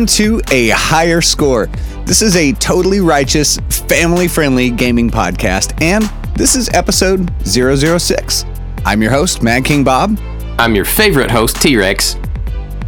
Welcome 0.00 0.16
to 0.16 0.40
A 0.50 0.70
Higher 0.70 1.20
Score. 1.20 1.66
This 2.06 2.22
is 2.22 2.34
a 2.34 2.52
totally 2.52 3.00
righteous, 3.00 3.58
family 3.68 4.28
friendly 4.28 4.70
gaming 4.70 5.10
podcast, 5.10 5.78
and 5.82 6.04
this 6.34 6.56
is 6.56 6.70
episode 6.70 7.30
006. 7.44 8.46
I'm 8.86 9.02
your 9.02 9.10
host, 9.10 9.42
Mad 9.42 9.66
King 9.66 9.84
Bob. 9.84 10.18
I'm 10.58 10.74
your 10.74 10.86
favorite 10.86 11.30
host, 11.30 11.60
T 11.60 11.76
Rex. 11.76 12.16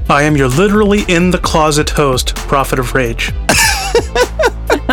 I 0.08 0.22
am 0.22 0.38
your 0.38 0.48
literally 0.48 1.02
in 1.06 1.30
the 1.30 1.36
closet 1.36 1.90
host, 1.90 2.34
Prophet 2.34 2.78
of 2.78 2.94
Rage. 2.94 3.30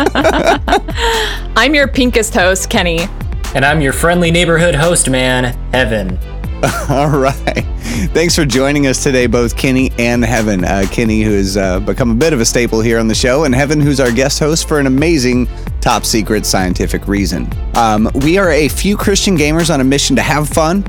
I'm 1.56 1.74
your 1.74 1.88
pinkest 1.88 2.34
host, 2.34 2.68
Kenny. 2.68 3.08
And 3.54 3.64
I'm 3.64 3.80
your 3.80 3.94
friendly 3.94 4.30
neighborhood 4.30 4.74
host 4.74 5.08
man, 5.08 5.58
Evan. 5.72 6.18
All 6.90 7.08
right. 7.08 7.64
Thanks 8.12 8.34
for 8.34 8.44
joining 8.44 8.86
us 8.86 9.02
today, 9.02 9.26
both 9.26 9.56
Kenny 9.56 9.90
and 9.98 10.22
Evan. 10.22 10.62
Uh, 10.62 10.84
Kenny, 10.90 11.22
who 11.22 11.32
has 11.32 11.56
uh, 11.56 11.80
become 11.80 12.10
a 12.10 12.14
bit 12.14 12.34
of 12.34 12.40
a 12.40 12.44
staple 12.44 12.82
here 12.82 12.98
on 12.98 13.08
the 13.08 13.14
show, 13.14 13.44
and 13.44 13.54
Evan, 13.54 13.80
who's 13.80 13.98
our 13.98 14.12
guest 14.12 14.38
host 14.38 14.68
for 14.68 14.78
an 14.78 14.86
amazing 14.86 15.48
top 15.80 16.04
secret 16.04 16.44
scientific 16.44 17.08
reason. 17.08 17.50
Um, 17.76 18.10
we 18.16 18.36
are 18.36 18.50
a 18.50 18.68
few 18.68 18.94
Christian 18.98 19.38
gamers 19.38 19.72
on 19.72 19.80
a 19.80 19.84
mission 19.84 20.14
to 20.16 20.22
have 20.22 20.50
fun, 20.50 20.84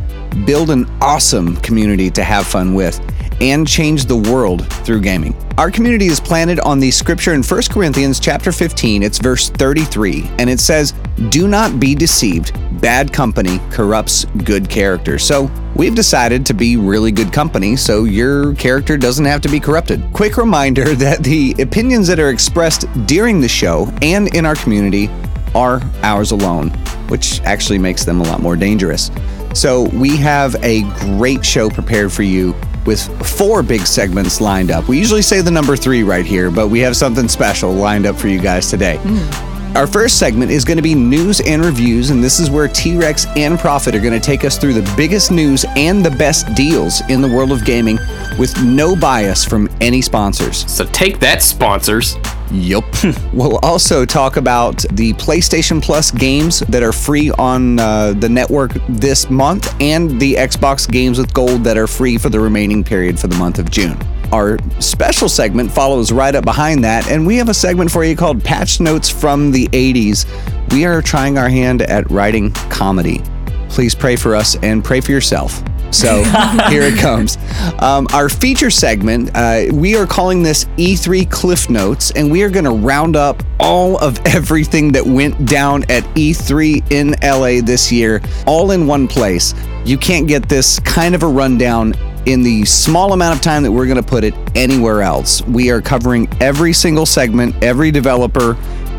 build 0.45 0.71
an 0.71 0.91
awesome 0.99 1.55
community 1.57 2.09
to 2.12 2.23
have 2.23 2.45
fun 2.45 2.73
with, 2.73 2.99
and 3.41 3.67
change 3.67 4.05
the 4.05 4.15
world 4.15 4.65
through 4.85 5.01
gaming. 5.01 5.35
Our 5.57 5.71
community 5.71 6.05
is 6.05 6.19
planted 6.19 6.59
on 6.59 6.79
the 6.79 6.91
scripture 6.91 7.33
in 7.33 7.41
1 7.41 7.61
Corinthians 7.71 8.19
chapter 8.19 8.51
15, 8.51 9.01
it's 9.01 9.17
verse 9.17 9.49
33, 9.49 10.29
and 10.37 10.49
it 10.49 10.59
says, 10.59 10.93
"Do 11.29 11.47
not 11.47 11.79
be 11.79 11.95
deceived. 11.95 12.53
Bad 12.79 13.11
company 13.11 13.59
corrupts 13.71 14.25
good 14.43 14.69
character." 14.69 15.17
So, 15.17 15.49
we've 15.75 15.95
decided 15.95 16.45
to 16.45 16.53
be 16.53 16.77
really 16.77 17.11
good 17.11 17.33
company 17.33 17.75
so 17.75 18.03
your 18.03 18.53
character 18.53 18.95
doesn't 18.95 19.25
have 19.25 19.41
to 19.41 19.49
be 19.49 19.59
corrupted. 19.59 20.03
Quick 20.13 20.37
reminder 20.37 20.95
that 21.05 21.23
the 21.23 21.55
opinions 21.59 22.07
that 22.07 22.20
are 22.20 22.29
expressed 22.29 22.85
during 23.07 23.41
the 23.41 23.49
show 23.49 23.91
and 24.01 24.33
in 24.35 24.45
our 24.45 24.55
community 24.55 25.09
are 25.55 25.81
ours 26.03 26.31
alone, 26.31 26.70
which 27.07 27.41
actually 27.41 27.79
makes 27.79 28.05
them 28.05 28.21
a 28.21 28.23
lot 28.23 28.41
more 28.41 28.55
dangerous. 28.55 29.09
So, 29.53 29.89
we 29.89 30.15
have 30.17 30.55
a 30.63 30.83
great 31.17 31.43
show 31.43 31.70
prepared 31.70 32.11
for 32.11 32.23
you 32.23 32.55
with 32.85 33.01
four 33.37 33.63
big 33.63 33.82
segments 33.82 34.41
lined 34.41 34.71
up. 34.71 34.87
We 34.87 34.98
usually 34.98 35.21
say 35.21 35.41
the 35.41 35.51
number 35.51 35.76
three 35.76 36.04
right 36.04 36.26
here, 36.26 36.51
but 36.51 36.70
we 36.70 36.79
have 36.79 36.96
something 36.96 37.27
special 37.27 37.71
lined 37.71 38.05
up 38.05 38.15
for 38.15 38.27
you 38.27 38.40
guys 38.40 38.70
today. 38.70 38.98
Hmm. 39.01 39.77
Our 39.77 39.88
first 39.88 40.20
segment 40.20 40.51
is 40.51 40.65
going 40.65 40.76
to 40.76 40.84
be 40.84 40.93
news 40.93 41.40
and 41.40 41.63
reviews, 41.63 42.10
and 42.10 42.21
this 42.21 42.41
is 42.41 42.49
where 42.49 42.68
T 42.68 42.98
Rex 42.98 43.26
and 43.38 43.57
Prophet 43.57 43.96
are 43.96 44.01
going 44.01 44.20
to 44.20 44.20
take 44.20 44.43
us 44.43 44.57
through 44.57 44.73
the 44.73 44.93
biggest 44.98 45.32
news 45.32 45.63
and 45.77 46.04
the 46.04 46.12
best 46.12 46.54
deals 46.55 47.01
in 47.07 47.21
the 47.21 47.27
world 47.29 47.54
of 47.54 47.63
gaming 47.63 47.98
with 48.38 48.62
no 48.62 48.98
bias 48.98 49.45
from 49.45 49.70
any 49.79 50.01
sponsors. 50.01 50.70
So 50.70 50.85
take 50.88 51.20
that, 51.21 51.41
sponsors. 51.41 52.18
Yup. 52.52 52.84
we'll 53.34 53.57
also 53.60 54.05
talk 54.05 54.38
about 54.38 54.77
the 54.91 55.13
PlayStation 55.13 55.82
Plus 55.82 56.12
games 56.12 56.60
that 56.62 56.84
are 56.84 56.91
free 56.91 57.32
on 57.32 57.80
uh, 57.80 58.13
the 58.13 58.27
network 58.27 58.74
this 58.90 59.30
month 59.30 59.74
and 59.82 60.20
the 60.20 60.35
Xbox 60.35 60.90
games 60.90 61.18
with 61.18 61.34
gold 61.34 61.63
that 61.63 61.77
are 61.77 61.88
free 61.88 62.18
for 62.18 62.29
the 62.29 62.40
remaining 62.40 62.84
period 62.84 63.20
for 63.20 63.27
the 63.27 63.35
month 63.38 63.57
of 63.57 63.72
June. 63.72 63.98
Our 64.34 64.57
special 64.79 65.28
segment 65.28 65.72
follows 65.72 66.12
right 66.12 66.34
up 66.34 66.46
behind 66.46 66.84
that, 66.84 67.09
and 67.09 67.25
we 67.25 67.35
have 67.38 67.50
a 67.50 67.53
segment 67.53 67.91
for 67.91 68.03
you 68.03 68.16
called 68.16 68.44
Patch 68.44 68.79
Notes 68.79 69.09
from 69.09 69.52
the 69.52 69.68
80s. 69.69 70.25
We 70.72 70.85
are 70.85 71.02
trying 71.02 71.38
our 71.38 71.50
hand 71.50 71.81
at 71.81 72.09
writing 72.09 72.52
comedy. 72.69 73.22
Please 73.69 73.96
pray 73.96 74.16
for 74.16 74.35
us 74.35 74.56
and 74.63 74.84
pray 74.84 75.02
for 75.02 75.12
yourself. 75.12 75.62
So 75.91 76.23
here 76.69 76.84
it 76.84 76.97
comes. 76.97 77.38
Um, 77.79 78.07
our 78.13 78.29
feature 78.29 78.69
segment, 78.69 79.31
uh, 79.35 79.66
we 79.73 79.95
are 79.95 80.07
calling 80.07 80.41
this 80.41 80.66
E3 80.77 81.29
Cliff 81.29 81.69
Notes, 81.69 82.11
and 82.11 82.31
we 82.31 82.43
are 82.43 82.49
going 82.49 82.66
to 82.66 82.71
round 82.71 83.16
up 83.16 83.43
all 83.59 83.97
of 83.99 84.19
everything 84.25 84.91
that 84.93 85.05
went 85.05 85.45
down 85.45 85.83
at 85.83 86.03
E3 86.16 86.91
in 86.91 87.16
LA 87.21 87.66
this 87.66 87.91
year, 87.91 88.21
all 88.47 88.71
in 88.71 88.88
one 88.88 89.07
place. 89.07 89.53
You 89.85 89.97
can't 89.97 90.27
get 90.27 90.47
this 90.47 90.79
kind 90.79 91.16
of 91.16 91.23
a 91.23 91.27
rundown 91.27 91.93
in 92.25 92.43
the 92.43 92.63
small 92.66 93.13
amount 93.13 93.35
of 93.35 93.41
time 93.41 93.63
that 93.63 93.71
we're 93.71 93.87
going 93.87 94.01
to 94.01 94.07
put 94.07 94.23
it 94.23 94.33
anywhere 94.55 95.01
else. 95.01 95.41
We 95.43 95.71
are 95.71 95.81
covering 95.81 96.29
every 96.39 96.73
single 96.73 97.05
segment, 97.05 97.55
every 97.63 97.91
developer, 97.91 98.55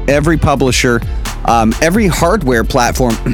every 0.09 0.37
publisher, 0.37 1.01
um, 1.45 1.73
every 1.81 2.07
hardware 2.07 2.65
platform 2.65 3.15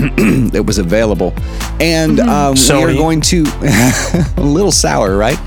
that 0.51 0.65
was 0.67 0.79
available. 0.79 1.35
And 1.81 2.21
um, 2.21 2.55
we 2.55 2.71
are 2.71 2.95
going 2.95 3.21
to, 3.23 3.45
a 4.37 4.43
little 4.43 4.73
sour, 4.73 5.17
right? 5.17 5.39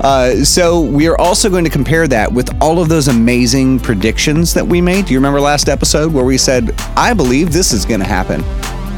Uh, 0.00 0.44
so 0.44 0.80
we 0.80 1.08
are 1.08 1.18
also 1.18 1.50
going 1.50 1.64
to 1.64 1.70
compare 1.70 2.06
that 2.06 2.32
with 2.32 2.48
all 2.62 2.80
of 2.80 2.88
those 2.88 3.08
amazing 3.08 3.80
predictions 3.80 4.54
that 4.54 4.64
we 4.64 4.80
made. 4.80 5.06
Do 5.06 5.12
you 5.12 5.18
remember 5.18 5.40
last 5.40 5.68
episode 5.68 6.12
where 6.12 6.24
we 6.24 6.38
said, 6.38 6.72
I 6.96 7.14
believe 7.14 7.52
this 7.52 7.72
is 7.72 7.84
going 7.84 8.00
to 8.00 8.06
happen? 8.06 8.44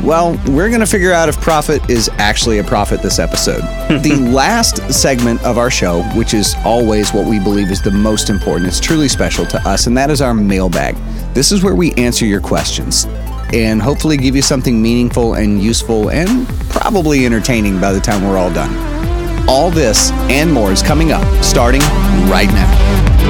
Well, 0.05 0.33
we're 0.47 0.69
going 0.69 0.81
to 0.81 0.87
figure 0.87 1.13
out 1.13 1.29
if 1.29 1.39
Prophet 1.41 1.89
is 1.91 2.09
actually 2.15 2.59
a 2.59 2.65
prophet 2.65 3.03
this 3.03 3.19
episode. 3.19 3.61
the 4.03 4.17
last 4.33 4.77
segment 4.93 5.43
of 5.45 5.59
our 5.59 5.71
show, 5.71 6.03
which 6.15 6.33
is 6.33 6.55
always 6.65 7.13
what 7.13 7.27
we 7.27 7.39
believe 7.39 7.71
is 7.71 7.83
the 7.83 7.91
most 7.91 8.31
important, 8.31 8.67
it's 8.67 8.81
truly 8.81 9.09
special 9.09 9.45
to 9.47 9.59
us, 9.69 9.87
and 9.87 9.97
that 9.97 10.11
is 10.11 10.23
our 10.23 10.33
mailbag. 10.33 10.97
This 11.33 11.53
is 11.53 11.63
where 11.63 11.77
we 11.77 11.93
answer 11.95 12.27
your 12.27 12.41
questions 12.41 13.07
and 13.53 13.81
hopefully 13.81 14.17
give 14.17 14.35
you 14.35 14.43
something 14.43 14.83
meaningful 14.83 15.35
and 15.35 15.63
useful 15.63 16.11
and 16.11 16.49
probably 16.71 17.25
entertaining 17.25 17.81
by 17.81 17.93
the 17.93 18.01
time 18.01 18.27
we're 18.27 18.37
all 18.37 18.53
done. 18.53 19.49
All 19.49 19.71
this 19.71 20.11
and 20.29 20.53
more 20.53 20.73
is 20.73 20.83
coming 20.83 21.13
up 21.13 21.25
starting 21.45 21.83
right 22.29 22.49
now. 22.49 23.21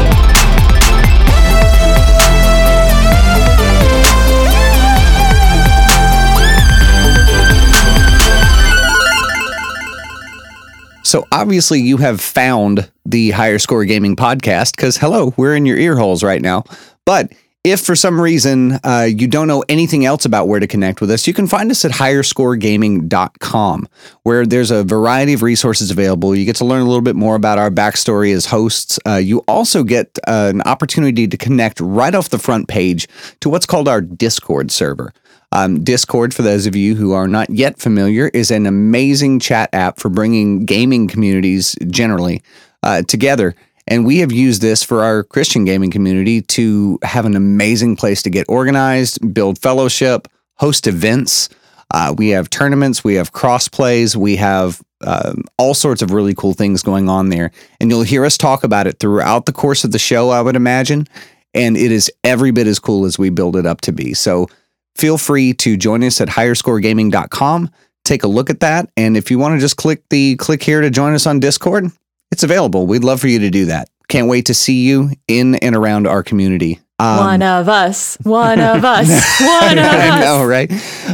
So 11.02 11.26
obviously 11.32 11.80
you 11.80 11.98
have 11.98 12.20
found 12.20 12.90
the 13.04 13.32
Higher 13.32 13.58
Score 13.58 13.84
Gaming 13.84 14.16
podcast 14.16 14.76
because 14.76 14.96
hello, 14.96 15.34
we're 15.36 15.54
in 15.54 15.66
your 15.66 15.76
ear 15.76 15.98
holes 15.98 16.22
right 16.22 16.40
now. 16.40 16.64
But 17.04 17.32
if 17.62 17.80
for 17.80 17.94
some 17.94 18.18
reason 18.18 18.78
uh, 18.84 19.06
you 19.08 19.28
don't 19.28 19.46
know 19.46 19.62
anything 19.68 20.06
else 20.06 20.24
about 20.24 20.48
where 20.48 20.60
to 20.60 20.66
connect 20.66 21.00
with 21.00 21.10
us, 21.10 21.26
you 21.26 21.34
can 21.34 21.46
find 21.46 21.70
us 21.70 21.84
at 21.84 21.90
higherscoregaming.com, 21.90 23.88
where 24.22 24.46
there's 24.46 24.70
a 24.70 24.82
variety 24.82 25.34
of 25.34 25.42
resources 25.42 25.90
available. 25.90 26.34
You 26.34 26.46
get 26.46 26.56
to 26.56 26.64
learn 26.64 26.80
a 26.80 26.86
little 26.86 27.02
bit 27.02 27.16
more 27.16 27.36
about 27.36 27.58
our 27.58 27.70
backstory 27.70 28.34
as 28.34 28.46
hosts. 28.46 28.98
Uh, 29.06 29.16
you 29.16 29.40
also 29.40 29.84
get 29.84 30.18
uh, 30.26 30.50
an 30.54 30.62
opportunity 30.62 31.28
to 31.28 31.36
connect 31.36 31.80
right 31.80 32.14
off 32.14 32.30
the 32.30 32.38
front 32.38 32.68
page 32.68 33.06
to 33.40 33.50
what's 33.50 33.66
called 33.66 33.88
our 33.88 34.00
Discord 34.00 34.70
server. 34.70 35.12
Um, 35.52 35.82
Discord, 35.82 36.32
for 36.32 36.42
those 36.42 36.66
of 36.66 36.76
you 36.76 36.94
who 36.94 37.12
are 37.12 37.28
not 37.28 37.50
yet 37.50 37.78
familiar, 37.78 38.28
is 38.28 38.50
an 38.50 38.66
amazing 38.66 39.40
chat 39.40 39.68
app 39.72 39.98
for 39.98 40.08
bringing 40.08 40.64
gaming 40.64 41.08
communities 41.08 41.76
generally 41.88 42.42
uh, 42.82 43.02
together. 43.02 43.54
And 43.90 44.06
we 44.06 44.18
have 44.18 44.30
used 44.30 44.62
this 44.62 44.84
for 44.84 45.02
our 45.02 45.24
Christian 45.24 45.64
gaming 45.64 45.90
community 45.90 46.42
to 46.42 47.00
have 47.02 47.26
an 47.26 47.34
amazing 47.34 47.96
place 47.96 48.22
to 48.22 48.30
get 48.30 48.48
organized, 48.48 49.34
build 49.34 49.58
fellowship, 49.58 50.28
host 50.54 50.86
events. 50.86 51.48
Uh, 51.92 52.14
we 52.16 52.28
have 52.28 52.48
tournaments, 52.48 53.02
we 53.02 53.16
have 53.16 53.32
cross 53.32 53.66
plays, 53.66 54.16
we 54.16 54.36
have 54.36 54.80
um, 55.04 55.42
all 55.58 55.74
sorts 55.74 56.02
of 56.02 56.12
really 56.12 56.34
cool 56.34 56.54
things 56.54 56.82
going 56.82 57.08
on 57.08 57.30
there. 57.30 57.50
And 57.80 57.90
you'll 57.90 58.02
hear 58.02 58.24
us 58.24 58.38
talk 58.38 58.62
about 58.62 58.86
it 58.86 59.00
throughout 59.00 59.46
the 59.46 59.52
course 59.52 59.82
of 59.82 59.90
the 59.90 59.98
show, 59.98 60.30
I 60.30 60.40
would 60.40 60.54
imagine. 60.54 61.08
And 61.52 61.76
it 61.76 61.90
is 61.90 62.12
every 62.22 62.52
bit 62.52 62.68
as 62.68 62.78
cool 62.78 63.06
as 63.06 63.18
we 63.18 63.28
build 63.28 63.56
it 63.56 63.66
up 63.66 63.80
to 63.82 63.92
be. 63.92 64.14
So 64.14 64.46
feel 64.94 65.18
free 65.18 65.52
to 65.54 65.76
join 65.76 66.04
us 66.04 66.20
at 66.20 66.28
higherscoregaming.com. 66.28 67.70
Take 68.04 68.22
a 68.22 68.28
look 68.28 68.50
at 68.50 68.60
that. 68.60 68.88
And 68.96 69.16
if 69.16 69.32
you 69.32 69.40
want 69.40 69.56
to 69.56 69.60
just 69.60 69.76
click 69.76 70.04
the 70.10 70.36
click 70.36 70.62
here 70.62 70.80
to 70.80 70.90
join 70.90 71.12
us 71.12 71.26
on 71.26 71.40
Discord, 71.40 71.90
it's 72.30 72.42
available. 72.42 72.86
We'd 72.86 73.04
love 73.04 73.20
for 73.20 73.28
you 73.28 73.38
to 73.40 73.50
do 73.50 73.66
that. 73.66 73.88
Can't 74.08 74.28
wait 74.28 74.46
to 74.46 74.54
see 74.54 74.82
you 74.82 75.10
in 75.28 75.54
and 75.56 75.76
around 75.76 76.06
our 76.06 76.22
community. 76.22 76.80
Um, 76.98 77.16
one 77.18 77.42
of 77.42 77.68
us. 77.68 78.16
One 78.22 78.60
of 78.60 78.84
us. 78.84 79.08
One 79.40 79.78
of 79.78 79.84
I 79.84 80.08
us. 80.10 80.24
know, 80.24 80.44
right? 80.44 80.70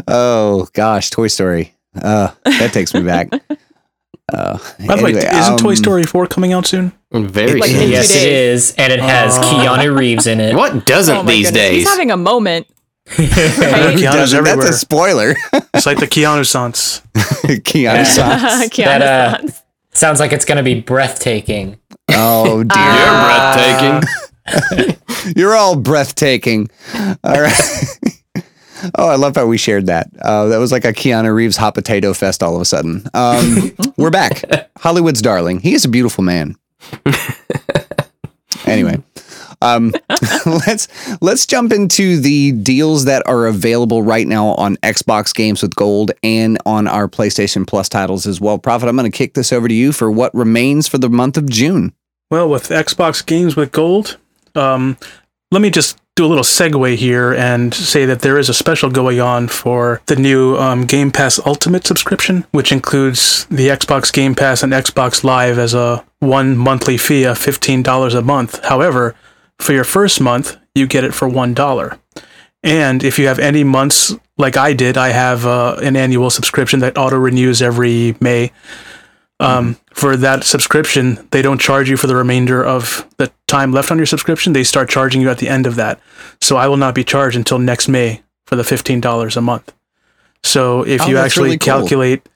Oh 0.09 0.67
gosh, 0.73 1.11
Toy 1.11 1.29
Story. 1.29 1.75
Uh, 2.01 2.31
that 2.45 2.73
takes 2.73 2.93
me 2.95 3.03
back. 3.03 3.29
Uh, 4.33 4.59
By 4.89 4.97
the 4.97 5.05
way, 5.05 5.11
isn't 5.13 5.59
Toy 5.61 5.69
um, 5.71 5.77
Story 5.77 6.03
4 6.03 6.27
coming 6.27 6.53
out 6.53 6.67
soon? 6.67 6.91
Very 7.13 7.61
Like 7.61 7.71
soon. 7.71 7.83
in 7.83 7.91
yes, 7.91 8.11
it 8.11 8.29
is, 8.29 8.75
and 8.77 8.93
it 8.93 8.99
has 8.99 9.39
Keanu 9.39 9.97
Reeves 9.97 10.27
in 10.27 10.41
it. 10.41 10.57
What 10.57 10.85
doesn't 10.85 11.17
Oh 11.19 11.23
these 11.23 11.47
goodness. 11.47 11.63
days? 11.63 11.77
He's 11.85 11.89
having 11.89 12.11
a 12.11 12.17
moment. 12.17 12.67
Keanu's 13.09 14.33
That's 14.33 14.65
a 14.69 14.73
spoiler. 14.73 15.37
It's 15.75 15.87
like 15.87 15.99
the 16.01 16.09
Keanu 16.09 16.45
Sans. 16.45 17.03
Keanu 17.15 18.05
Sans. 18.05 18.69
Keanu 18.69 18.85
That, 18.85 19.03
uh, 19.03 19.39
Reeves. 19.43 19.63
Sounds 19.97 20.21
like 20.21 20.33
it's 20.33 20.45
going 20.45 20.59
to 20.59 20.63
be 20.63 20.79
breathtaking. 20.81 21.79
Oh 22.11 22.63
dear. 22.65 22.77
Uh, 22.79 23.81
You're 23.83 24.01
breathtaking. 24.03 25.33
You're 25.37 25.55
all 25.55 25.75
breathtaking. 25.77 26.69
All 27.25 27.41
right. 27.41 27.85
oh, 28.99 29.09
I 29.09 29.17
love 29.17 29.37
how 29.37 29.47
we 29.47 29.57
shared 29.57 29.87
that. 29.87 30.11
Uh, 30.21 30.49
that 30.49 30.59
was 30.59 30.71
like 30.71 30.85
a 30.85 30.93
Keanu 30.93 31.35
Reeves 31.35 31.57
hot 31.57 31.75
potato 31.75 32.13
fest 32.13 32.43
all 32.43 32.55
of 32.55 32.61
a 32.61 32.67
sudden. 32.67 33.07
Um, 33.15 33.73
we're 33.97 34.11
back. 34.11 34.43
Hollywood's 34.77 35.23
darling. 35.23 35.61
He 35.61 35.73
is 35.73 35.87
a 35.87 35.89
beautiful 35.89 36.23
man. 36.23 36.57
anyway. 38.67 39.03
Um, 39.63 39.93
let's 40.47 40.89
let's 41.21 41.47
jump 41.47 41.73
into 41.73 42.19
the 42.19 42.53
deals 42.53 43.05
that 43.05 43.27
are 43.27 43.47
available 43.47 44.03
right 44.03 44.27
now 44.27 44.49
on 44.49 44.77
Xbox 44.79 45.35
games 45.35 45.63
with 45.63 45.75
gold 45.75 46.13
and 46.23 46.59
on 46.67 46.87
our 46.87 47.09
PlayStation 47.09 47.67
Plus 47.67 47.89
titles 47.89 48.27
as 48.27 48.41
well. 48.41 48.59
Prophet, 48.59 48.89
I'm 48.89 48.97
going 48.97 49.11
to 49.11 49.17
kick 49.17 49.35
this 49.35 49.53
over 49.53 49.69
to 49.69 49.75
you 49.75 49.93
for 49.93 50.11
what 50.11 50.35
remains 50.35 50.89
for 50.89 50.99
the 50.99 51.09
month 51.09 51.37
of 51.37 51.49
June. 51.49 51.93
Well, 52.31 52.49
with 52.49 52.69
Xbox 52.69 53.25
games 53.25 53.55
with 53.55 53.73
gold, 53.73 54.19
um, 54.55 54.97
let 55.53 55.63
me 55.63 55.71
just 55.71 55.99
do 56.17 56.25
a 56.25 56.27
little 56.27 56.43
segue 56.43 56.97
here 56.97 57.35
and 57.35 57.75
say 57.75 58.07
that 58.07 58.21
there 58.21 58.39
is 58.39 58.49
a 58.49 58.55
special 58.55 58.91
going 58.91 59.21
on 59.21 59.47
for 59.47 60.01
the 60.07 60.17
new 60.17 60.57
um, 60.57 60.87
Game 60.87 61.13
Pass 61.13 61.39
Ultimate 61.45 61.87
subscription, 61.87 62.47
which 62.53 62.73
includes 62.73 63.45
the 63.47 63.69
Xbox 63.69 64.11
Game 64.13 64.35
Pass 64.35 64.63
and 64.63 64.73
Xbox 64.73 65.23
Live 65.23 65.59
as 65.59 65.75
a 65.75 66.05
one 66.21 66.57
monthly 66.57 66.97
fee 66.97 67.25
of 67.25 67.39
$15 67.39 68.15
a 68.15 68.23
month. 68.23 68.65
However, 68.65 69.15
for 69.59 69.73
your 69.73 69.85
first 69.85 70.21
month, 70.21 70.57
you 70.75 70.87
get 70.87 71.05
it 71.05 71.15
for 71.15 71.29
$1. 71.29 71.99
And 72.63 73.05
if 73.05 73.19
you 73.19 73.27
have 73.29 73.39
any 73.39 73.65
months 73.65 74.15
like 74.39 74.57
I 74.57 74.73
did, 74.73 74.97
I 74.97 75.09
have 75.11 75.47
uh, 75.47 75.77
an 75.83 75.97
annual 75.97 76.31
subscription 76.31 76.81
that 76.81 76.99
auto 76.99 77.17
renews 77.17 77.63
every 77.63 78.17
May. 78.21 78.53
Um, 79.39 79.77
for 79.93 80.17
that 80.17 80.45
subscription, 80.45 81.29
they 81.31 81.43
don't 81.43 81.61
charge 81.61 81.91
you 81.91 81.97
for 81.99 82.07
the 82.07 82.17
remainder 82.17 82.65
of 82.65 83.07
the 83.19 83.31
time 83.47 83.71
left 83.71 83.91
on 83.91 83.99
your 83.99 84.07
subscription. 84.07 84.53
They 84.55 84.65
start 84.65 84.89
charging 84.89 85.21
you 85.21 85.29
at 85.29 85.39
the 85.39 85.49
end 85.49 85.67
of 85.67 85.77
that. 85.77 86.01
So 86.41 86.57
I 86.57 86.69
will 86.69 86.79
not 86.79 86.95
be 86.95 87.05
charged 87.05 87.37
until 87.37 87.59
next 87.59 87.87
May 87.89 88.23
for 88.47 88.57
the 88.57 88.63
$15 88.63 89.37
a 89.37 89.41
month. 89.43 89.73
So 90.43 90.87
if 90.87 91.03
Oh, 91.03 91.07
you 91.09 91.19
actually 91.19 91.45
really 91.49 91.59
cool. 91.59 91.81
calculate 91.81 92.27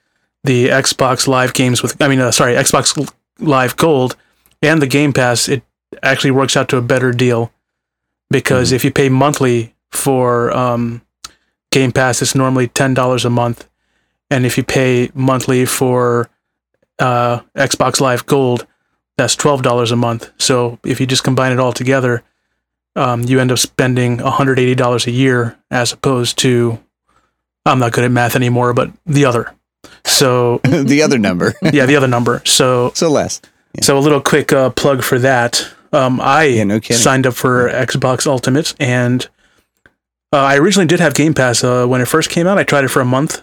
the 0.43 0.67
Xbox 0.67 1.27
Live 1.27 1.53
games 1.53 1.81
with, 1.81 1.99
I 2.01 2.07
mean, 2.07 2.19
uh, 2.19 2.31
sorry, 2.31 2.53
Xbox 2.53 3.11
Live 3.39 3.77
Gold 3.77 4.15
and 4.61 4.79
the 4.81 4.87
Game 4.87 5.11
Pass, 5.13 5.47
it 5.49 5.63
actually 6.03 6.31
works 6.31 6.55
out 6.57 6.69
to 6.69 6.77
a 6.77 6.81
better 6.81 7.11
deal 7.11 7.51
because 8.29 8.69
Mm-hmm. 8.69 8.75
if 8.75 8.85
you 8.85 8.91
pay 8.91 9.09
monthly 9.09 9.73
for 9.91 10.51
um, 10.55 11.01
Game 11.71 11.91
Pass, 11.91 12.21
it's 12.21 12.35
normally 12.35 12.67
$10 12.69 13.25
a 13.25 13.29
month. 13.29 13.67
And 14.29 14.45
if 14.45 14.57
you 14.57 14.63
pay 14.63 15.09
monthly 15.13 15.65
for 15.65 16.29
uh, 16.99 17.39
Xbox 17.55 17.99
Live 17.99 18.25
Gold, 18.25 18.65
that's 19.17 19.35
twelve 19.35 19.61
dollars 19.61 19.91
a 19.91 19.95
month. 19.97 20.31
So 20.37 20.79
if 20.85 20.99
you 21.01 21.05
just 21.05 21.23
combine 21.23 21.51
it 21.51 21.59
all 21.59 21.73
together, 21.73 22.23
um, 22.95 23.23
you 23.23 23.39
end 23.41 23.51
up 23.51 23.59
spending 23.59 24.17
one 24.17 24.31
hundred 24.31 24.57
eighty 24.57 24.73
dollars 24.73 25.05
a 25.05 25.11
year 25.11 25.57
as 25.69 25.91
opposed 25.91 26.37
to 26.39 26.79
I'm 27.65 27.79
not 27.79 27.91
good 27.91 28.05
at 28.05 28.11
math 28.11 28.35
anymore, 28.37 28.73
but 28.73 28.89
the 29.05 29.25
other. 29.25 29.53
So 30.05 30.59
the 30.63 31.01
other 31.03 31.17
number. 31.19 31.53
yeah, 31.61 31.85
the 31.85 31.97
other 31.97 32.07
number. 32.07 32.41
So 32.45 32.91
so 32.95 33.09
less. 33.11 33.41
so 33.81 33.97
a 33.97 33.99
little 33.99 34.21
quick 34.21 34.53
uh, 34.53 34.69
plug 34.69 35.03
for 35.03 35.19
that. 35.19 35.67
Um, 35.93 36.19
I 36.21 36.45
Yeah, 36.45 36.63
no 36.63 36.79
signed 36.79 37.27
up 37.27 37.33
for 37.33 37.69
Xbox 37.69 38.25
Ultimate, 38.25 38.73
and 38.79 39.27
uh, 40.33 40.37
I 40.37 40.57
originally 40.57 40.87
did 40.87 40.99
have 40.99 41.13
Game 41.13 41.33
Pass 41.33 41.63
uh, 41.63 41.85
when 41.85 42.01
it 42.01 42.07
first 42.07 42.29
came 42.29 42.47
out. 42.47 42.57
I 42.57 42.63
tried 42.63 42.85
it 42.85 42.89
for 42.89 43.01
a 43.01 43.05
month 43.05 43.41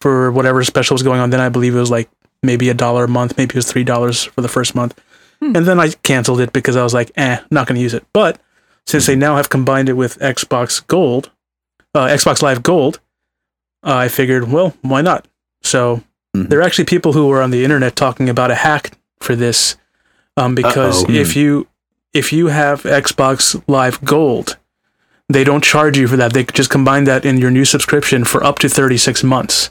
for 0.00 0.32
whatever 0.32 0.64
special 0.64 0.94
was 0.94 1.02
going 1.02 1.20
on. 1.20 1.30
Then 1.30 1.40
I 1.40 1.48
believe 1.48 1.74
it 1.74 1.78
was 1.80 1.90
like 1.90 2.08
maybe 2.42 2.68
a 2.70 2.74
dollar 2.74 3.04
a 3.04 3.08
month, 3.08 3.36
maybe 3.36 3.52
it 3.52 3.56
was 3.56 3.70
three 3.70 3.84
dollars 3.84 4.24
for 4.24 4.40
the 4.40 4.48
first 4.48 4.74
month, 4.74 4.98
and 5.40 5.54
then 5.66 5.78
I 5.78 5.90
canceled 6.02 6.40
it 6.40 6.52
because 6.52 6.76
I 6.76 6.82
was 6.82 6.94
like, 6.94 7.10
eh, 7.16 7.38
not 7.50 7.66
going 7.66 7.76
to 7.76 7.82
use 7.82 7.94
it. 7.94 8.04
But 8.12 8.40
since 8.86 9.06
they 9.06 9.14
now 9.16 9.36
have 9.36 9.48
combined 9.50 9.88
it 9.88 9.92
with 9.94 10.18
Xbox 10.18 10.84
Gold, 10.86 11.30
uh, 11.94 12.06
Xbox 12.06 12.42
Live 12.42 12.62
Gold, 12.62 13.00
uh, 13.84 13.94
I 13.96 14.08
figured, 14.08 14.50
well, 14.50 14.74
why 14.82 15.02
not? 15.02 15.26
So 15.62 16.02
Mhm. 16.36 16.48
there 16.48 16.58
are 16.60 16.62
actually 16.62 16.86
people 16.86 17.12
who 17.12 17.30
are 17.30 17.42
on 17.42 17.50
the 17.50 17.62
internet 17.62 17.94
talking 17.94 18.28
about 18.30 18.50
a 18.50 18.54
hack 18.54 18.92
for 19.20 19.36
this, 19.36 19.76
um, 20.36 20.54
because 20.54 21.04
Uh-oh. 21.04 21.12
if 21.12 21.36
you 21.36 21.66
if 22.12 22.32
you 22.32 22.48
have 22.48 22.82
Xbox 22.82 23.62
Live 23.66 24.02
Gold, 24.04 24.58
they 25.28 25.44
don't 25.44 25.64
charge 25.64 25.96
you 25.96 26.06
for 26.06 26.16
that. 26.16 26.32
They 26.32 26.44
just 26.44 26.70
combine 26.70 27.04
that 27.04 27.24
in 27.24 27.38
your 27.38 27.50
new 27.50 27.64
subscription 27.64 28.24
for 28.24 28.44
up 28.44 28.58
to 28.60 28.68
36 28.68 29.24
months. 29.24 29.70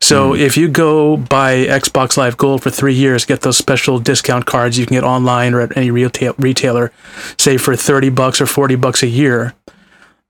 So 0.00 0.30
hmm. 0.30 0.40
if 0.40 0.56
you 0.56 0.68
go 0.68 1.16
buy 1.18 1.66
Xbox 1.66 2.16
Live 2.16 2.36
Gold 2.38 2.62
for 2.62 2.70
three 2.70 2.94
years, 2.94 3.26
get 3.26 3.42
those 3.42 3.58
special 3.58 3.98
discount 3.98 4.46
cards 4.46 4.78
you 4.78 4.86
can 4.86 4.94
get 4.94 5.04
online 5.04 5.52
or 5.52 5.60
at 5.60 5.76
any 5.76 5.90
retail 5.90 6.34
retailer, 6.38 6.92
say 7.38 7.58
for 7.58 7.76
30 7.76 8.08
bucks 8.10 8.40
or 8.40 8.46
40 8.46 8.76
bucks 8.76 9.02
a 9.02 9.08
year. 9.08 9.54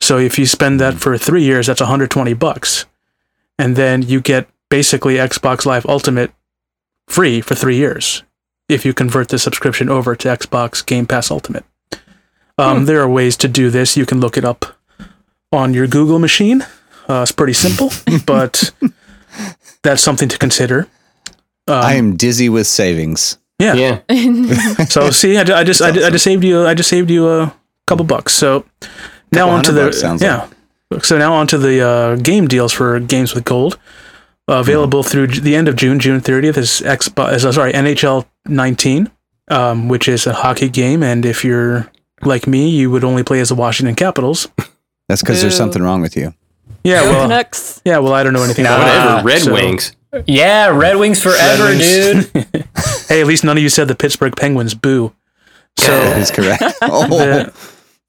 So 0.01 0.19
if 0.19 0.39
you 0.39 0.47
spend 0.47 0.81
that 0.81 0.95
hmm. 0.95 0.99
for 0.99 1.17
three 1.17 1.45
years, 1.45 1.69
that's 1.69 1.81
120 1.81 2.35
bucks. 2.35 2.87
And 3.59 3.77
then 3.77 4.03
you 4.03 4.21
get 4.21 4.49
basically 4.71 5.17
Xbox 5.17 5.67
Live 5.67 5.87
Ultimate 5.87 6.33
free 7.07 7.41
for 7.41 7.55
three 7.55 7.77
years 7.77 8.25
if 8.71 8.85
you 8.85 8.95
convert 8.95 9.29
the 9.29 9.39
subscription 9.39 9.89
over 9.89 10.15
to 10.17 10.29
Xbox 10.29 10.85
Game 10.85 11.07
Pass 11.07 11.31
Ultimate. 11.31 11.65
Um, 12.59 12.85
There 12.87 13.01
are 13.01 13.09
ways 13.09 13.37
to 13.39 13.49
do 13.49 13.71
this. 13.71 13.97
You 13.97 14.07
can 14.07 14.21
look 14.21 14.37
it 14.37 14.45
up 14.45 14.65
on 15.53 15.75
your 15.75 15.87
Google 15.87 16.19
machine. 16.19 16.63
Uh, 17.09 17.23
it's 17.23 17.33
pretty 17.33 17.53
simple, 17.55 17.91
but 18.27 18.71
that's 19.83 20.03
something 20.03 20.29
to 20.29 20.39
consider. 20.39 20.87
Um, 21.67 21.75
I 21.85 21.95
am 21.95 22.17
dizzy 22.17 22.49
with 22.49 22.67
savings. 22.67 23.39
yeah. 23.59 23.75
Yeah. 23.75 24.01
So 24.89 25.11
see, 25.11 25.37
I, 25.37 25.43
I 25.61 25.65
just 25.65 25.81
I, 25.83 25.91
ju- 25.93 26.05
I 26.05 26.11
just 26.11 26.25
saved 26.25 26.45
you 26.45 26.67
I 26.67 26.75
just 26.75 26.89
saved 26.89 27.11
you 27.11 27.29
a 27.29 27.53
couple 27.87 28.05
bucks. 28.05 28.33
So 28.35 28.65
now 29.33 29.47
Couple 29.47 29.55
onto 29.57 29.73
the 29.73 29.85
bucks, 29.85 30.01
sounds 30.01 30.23
yeah. 30.23 30.49
So 31.03 31.19
now 31.19 31.35
onto 31.35 31.57
the 31.59 31.81
uh, 31.81 32.17
game 32.17 32.49
deals 32.49 32.73
for 32.73 32.99
games 33.01 33.35
with 33.35 33.45
gold. 33.45 33.79
Uh, 34.51 34.61
available 34.61 35.03
through 35.05 35.29
the 35.29 35.55
end 35.55 35.69
of 35.69 35.77
June, 35.77 35.99
June 36.01 36.21
30th 36.21 36.57
is 36.57 36.83
Xbox. 36.85 37.35
Is, 37.35 37.47
uh, 37.47 37.53
sorry, 37.53 37.73
NHL 37.73 38.27
19, 38.47 39.09
um, 39.49 39.89
which 39.89 40.09
is 40.09 40.27
a 40.27 40.33
hockey 40.33 40.69
game. 40.69 41.03
And 41.03 41.25
if 41.25 41.45
you're 41.45 41.91
like 42.23 42.47
me, 42.47 42.69
you 42.69 42.91
would 42.91 43.05
only 43.05 43.23
play 43.23 43.41
as 43.41 43.51
the 43.51 43.55
Washington 43.55 43.95
Capitals. 43.95 44.49
That's 45.09 45.23
because 45.23 45.41
there's 45.41 45.57
something 45.57 45.83
wrong 45.83 46.01
with 46.01 46.17
you. 46.17 46.35
Yeah, 46.85 47.03
well, 47.03 47.23
Canucks. 47.29 47.81
yeah, 47.85 47.99
well, 47.99 48.13
I 48.15 48.23
don't 48.23 48.33
know 48.33 48.43
anything 48.43 48.65
Nah. 48.65 48.77
about 48.77 48.87
Whatever. 48.87 49.09
that. 49.17 49.25
Red 49.25 49.43
so- 49.43 49.53
Wings. 49.53 49.93
Yeah, 50.27 50.69
Red 50.77 50.97
Wings 50.97 51.23
forever, 51.23 51.65
Red 51.65 51.79
Wings. 51.79 52.27
dude. 52.33 52.67
Hey, 53.09 53.21
at 53.21 53.27
least 53.27 53.43
none 53.45 53.57
of 53.57 53.63
you 53.63 53.69
said 53.69 53.87
the 53.89 53.95
Pittsburgh 53.97 54.35
Penguins. 54.37 54.73
Boo. 54.75 55.13
So 55.79 55.87
That 56.01 56.19
is 56.19 56.31
correct. 56.31 56.63
Oh, 56.83 57.07
the, 57.09 57.53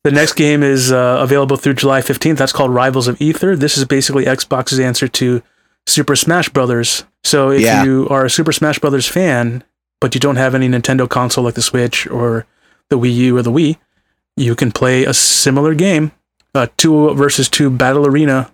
the 0.03 0.11
next 0.11 0.33
game 0.33 0.61
is 0.63 0.91
uh, 0.91 1.17
available 1.21 1.57
through 1.57 1.73
July 1.75 2.01
15th. 2.01 2.37
That's 2.37 2.51
called 2.53 2.71
Rivals 2.71 3.07
of 3.07 3.19
Aether. 3.21 3.55
This 3.55 3.77
is 3.79 3.85
basically 3.85 4.25
Xbox's 4.25 4.79
answer 4.79 5.07
to 5.07 5.41
Super 5.87 6.15
Smash 6.15 6.49
Brothers. 6.49 7.03
So 7.23 7.49
if 7.51 7.61
Yeah. 7.61 7.83
you 7.83 8.07
are 8.09 8.25
a 8.25 8.29
Super 8.29 8.51
Smash 8.51 8.79
Brothers 8.79 9.07
fan, 9.07 9.63
but 9.99 10.13
you 10.15 10.19
don't 10.21 10.35
have 10.37 10.55
any 10.55 10.67
Nintendo 10.67 11.07
console 11.09 11.43
like 11.43 11.55
the 11.55 11.61
Switch 11.61 12.07
or 12.07 12.45
the 12.89 12.97
Wii 12.97 13.13
U 13.15 13.37
or 13.37 13.41
the 13.41 13.51
Wii, 13.51 13.77
you 14.37 14.55
can 14.55 14.71
play 14.71 15.03
a 15.05 15.13
similar 15.13 15.73
game, 15.73 16.11
uh, 16.55 16.67
two 16.77 17.13
versus 17.13 17.49
two 17.49 17.69
battle 17.69 18.05
arena, 18.07 18.51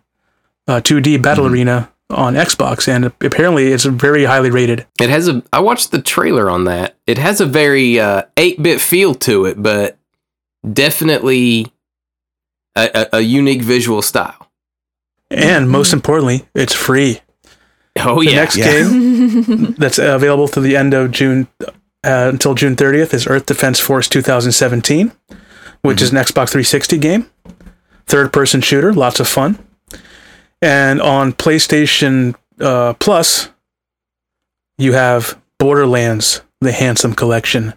uh, 0.68 0.82
2D 0.82 1.18
battle 1.22 1.46
Mm-hmm. 1.46 1.54
arena 1.54 1.90
on 2.10 2.36
Xbox, 2.36 2.88
and 2.88 3.06
apparently 3.06 3.72
it's 3.74 3.84
very 3.84 4.24
highly 4.26 4.50
rated. 4.50 4.86
It 5.00 5.10
has 5.10 5.28
a. 5.28 5.44
I 5.52 5.60
watched 5.60 5.92
the 5.92 6.02
trailer 6.02 6.50
on 6.50 6.64
that. 6.64 6.96
It 7.06 7.18
has 7.18 7.42
a 7.42 7.46
very 7.46 8.00
eight 8.38 8.62
bit 8.64 8.80
feel 8.82 9.14
to 9.16 9.44
it, 9.46 9.62
but 9.62 9.98
definitely 10.72 11.72
a, 12.76 12.90
a, 13.14 13.18
a 13.18 13.22
unique 13.22 13.62
visual 13.62 14.02
style. 14.02 14.47
And 15.30 15.70
most 15.70 15.94
importantly, 15.94 16.46
it's 16.56 16.74
free. 16.74 17.22
Oh 18.00 18.20
The 18.24 18.30
yeah. 18.30 18.36
next 18.36 18.58
Yeah. 18.58 18.66
game 18.72 19.74
that's 19.78 19.98
available 20.00 20.48
through 20.48 20.64
the 20.64 20.78
end 20.78 20.94
of 20.94 21.12
June 21.12 21.48
uh, 22.04 22.30
until 22.32 22.54
June 22.54 22.76
30th 22.76 23.14
is 23.14 23.28
Earth 23.28 23.46
Defense 23.46 23.80
Force 23.80 24.08
2017, 24.08 25.12
which 25.82 26.02
is 26.02 26.12
an 26.12 26.18
Xbox 26.18 26.50
360 26.52 26.98
game. 27.00 27.30
Third 28.06 28.32
person 28.32 28.62
shooter, 28.62 28.94
lots 28.94 29.20
of 29.20 29.28
fun. 29.28 29.58
And 30.62 31.02
on 31.02 31.34
PlayStation 31.34 32.36
uh, 32.60 32.94
Plus, 32.94 33.50
you 34.78 34.94
have 34.94 35.40
Borderlands, 35.60 36.42
the 36.62 36.72
Handsome 36.72 37.14
Collection, 37.14 37.74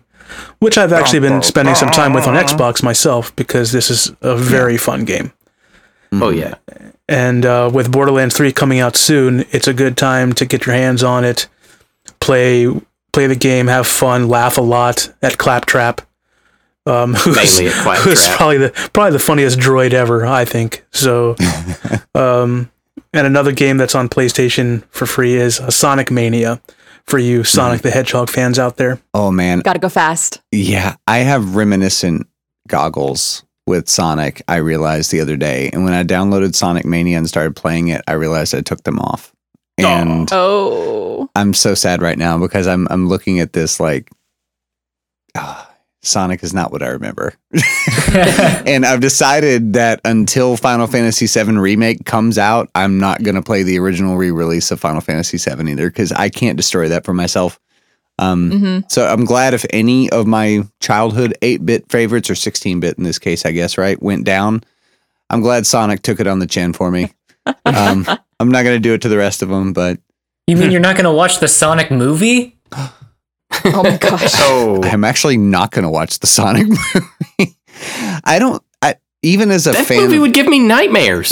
which 0.60 0.78
I've 0.78 0.92
actually 0.92 1.20
been 1.20 1.42
spending 1.42 1.74
some 1.74 1.90
time 1.90 2.12
with 2.12 2.26
on 2.26 2.34
Xbox 2.36 2.82
myself 2.82 3.34
because 3.36 3.72
this 3.72 3.90
is 3.90 4.12
a 4.20 4.36
very 4.36 4.76
fun 4.76 5.04
game. 5.04 5.32
oh 6.12 6.28
yeah. 6.30 6.54
And 7.10 7.44
uh, 7.44 7.68
with 7.74 7.90
Borderlands 7.90 8.36
3 8.36 8.52
coming 8.52 8.78
out 8.78 8.94
soon, 8.94 9.44
it's 9.50 9.66
a 9.66 9.74
good 9.74 9.96
time 9.96 10.32
to 10.34 10.46
get 10.46 10.64
your 10.64 10.76
hands 10.76 11.02
on 11.02 11.24
it, 11.24 11.48
play 12.20 12.68
play 13.12 13.26
the 13.26 13.34
game, 13.34 13.66
have 13.66 13.88
fun, 13.88 14.28
laugh 14.28 14.56
a 14.58 14.62
lot 14.62 15.12
at 15.20 15.36
Claptrap. 15.36 16.02
Um, 16.86 17.14
who's, 17.18 17.58
Claptrap. 17.58 17.98
who's 17.98 18.28
probably 18.28 18.58
the 18.58 18.90
probably 18.92 19.10
the 19.10 19.18
funniest 19.18 19.58
droid 19.58 19.92
ever, 19.92 20.24
I 20.24 20.44
think. 20.44 20.86
So, 20.92 21.34
um, 22.14 22.70
and 23.12 23.26
another 23.26 23.50
game 23.50 23.76
that's 23.76 23.96
on 23.96 24.08
PlayStation 24.08 24.84
for 24.90 25.04
free 25.04 25.34
is 25.34 25.58
uh, 25.58 25.68
Sonic 25.68 26.12
Mania 26.12 26.62
for 27.06 27.18
you 27.18 27.42
Sonic 27.42 27.82
the 27.82 27.90
Hedgehog 27.90 28.30
fans 28.30 28.56
out 28.56 28.76
there. 28.76 29.00
oh 29.14 29.32
man. 29.32 29.60
Gotta 29.60 29.80
go 29.80 29.88
fast. 29.88 30.42
Yeah, 30.52 30.94
I 31.08 31.18
have 31.18 31.56
reminiscent 31.56 32.28
goggles 32.68 33.42
with 33.70 33.88
Sonic. 33.88 34.42
I 34.48 34.56
realized 34.56 35.10
the 35.10 35.20
other 35.20 35.36
day, 35.38 35.70
and 35.72 35.84
when 35.84 35.94
I 35.94 36.04
downloaded 36.04 36.54
Sonic 36.54 36.84
Mania 36.84 37.16
and 37.16 37.28
started 37.28 37.56
playing 37.56 37.88
it, 37.88 38.02
I 38.06 38.12
realized 38.12 38.54
I 38.54 38.60
took 38.60 38.82
them 38.82 38.98
off, 38.98 39.32
and 39.78 40.28
Oh. 40.30 41.30
I'm 41.34 41.54
so 41.54 41.74
sad 41.74 42.02
right 42.02 42.18
now 42.18 42.36
because 42.38 42.66
I'm 42.66 42.86
I'm 42.90 43.08
looking 43.08 43.40
at 43.40 43.54
this 43.54 43.80
like, 43.80 44.10
ah, 45.36 45.70
Sonic 46.02 46.42
is 46.42 46.54
not 46.54 46.72
what 46.72 46.82
I 46.82 46.88
remember. 46.88 47.34
and 48.66 48.86
I've 48.86 49.00
decided 49.00 49.74
that 49.74 50.00
until 50.04 50.56
Final 50.56 50.86
Fantasy 50.86 51.26
VII 51.26 51.58
Remake 51.58 52.04
comes 52.04 52.38
out, 52.38 52.70
I'm 52.74 52.98
not 52.98 53.22
going 53.22 53.34
to 53.34 53.42
play 53.42 53.62
the 53.62 53.78
original 53.78 54.16
re 54.16 54.30
release 54.30 54.70
of 54.70 54.80
Final 54.80 55.00
Fantasy 55.00 55.36
VII 55.38 55.70
either 55.70 55.88
because 55.88 56.10
I 56.12 56.28
can't 56.30 56.56
destroy 56.56 56.88
that 56.88 57.04
for 57.04 57.12
myself. 57.14 57.60
Um, 58.20 58.50
hmm 58.50 58.78
So 58.88 59.06
I'm 59.06 59.24
glad 59.24 59.54
if 59.54 59.64
any 59.70 60.10
of 60.10 60.26
my 60.26 60.62
childhood 60.80 61.34
8 61.42 61.64
bit 61.64 61.90
favorites, 61.90 62.28
or 62.30 62.34
16 62.34 62.78
bit 62.80 62.98
in 62.98 63.04
this 63.04 63.18
case, 63.18 63.46
I 63.46 63.52
guess, 63.52 63.78
right, 63.78 64.00
went 64.02 64.24
down. 64.24 64.62
I'm 65.30 65.40
glad 65.40 65.66
Sonic 65.66 66.02
took 66.02 66.20
it 66.20 66.26
on 66.26 66.38
the 66.38 66.46
chin 66.46 66.72
for 66.72 66.90
me. 66.90 67.12
Um, 67.64 68.06
I'm 68.38 68.50
not 68.50 68.62
going 68.64 68.76
to 68.76 68.80
do 68.80 68.92
it 68.94 69.00
to 69.02 69.08
the 69.08 69.16
rest 69.16 69.42
of 69.42 69.48
them, 69.48 69.72
but 69.72 69.98
You 70.46 70.56
mean 70.56 70.70
you're 70.70 70.80
not 70.88 70.94
going 70.94 71.04
to 71.06 71.12
watch 71.12 71.40
the 71.40 71.48
Sonic 71.48 71.90
movie? 71.90 72.58
Oh 73.64 73.82
my 73.82 73.96
gosh. 73.96 74.32
Oh, 74.38 74.80
I'm 74.84 75.02
actually 75.04 75.36
not 75.36 75.70
going 75.72 75.82
to 75.82 75.90
watch 75.90 76.20
the 76.20 76.26
Sonic 76.28 76.68
movie. 76.68 77.56
I 78.24 78.38
don't, 78.38 78.62
I, 78.82 78.94
even 79.22 79.50
as 79.50 79.66
a 79.66 79.72
that 79.72 79.86
fan. 79.86 80.02
movie 80.02 80.18
would 80.20 80.34
give 80.34 80.46
me 80.46 80.58
nightmares. 80.60 81.30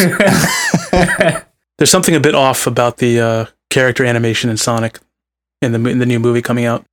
There's 1.78 1.90
something 1.90 2.14
a 2.16 2.20
bit 2.20 2.34
off 2.34 2.66
about 2.66 2.96
the 2.96 3.20
uh, 3.20 3.46
character 3.70 4.04
animation 4.04 4.50
in 4.50 4.56
Sonic 4.56 4.98
in 5.62 5.72
the 5.72 5.90
in 5.90 5.98
the 5.98 6.06
new 6.06 6.18
movie 6.18 6.42
coming 6.42 6.64
out. 6.64 6.84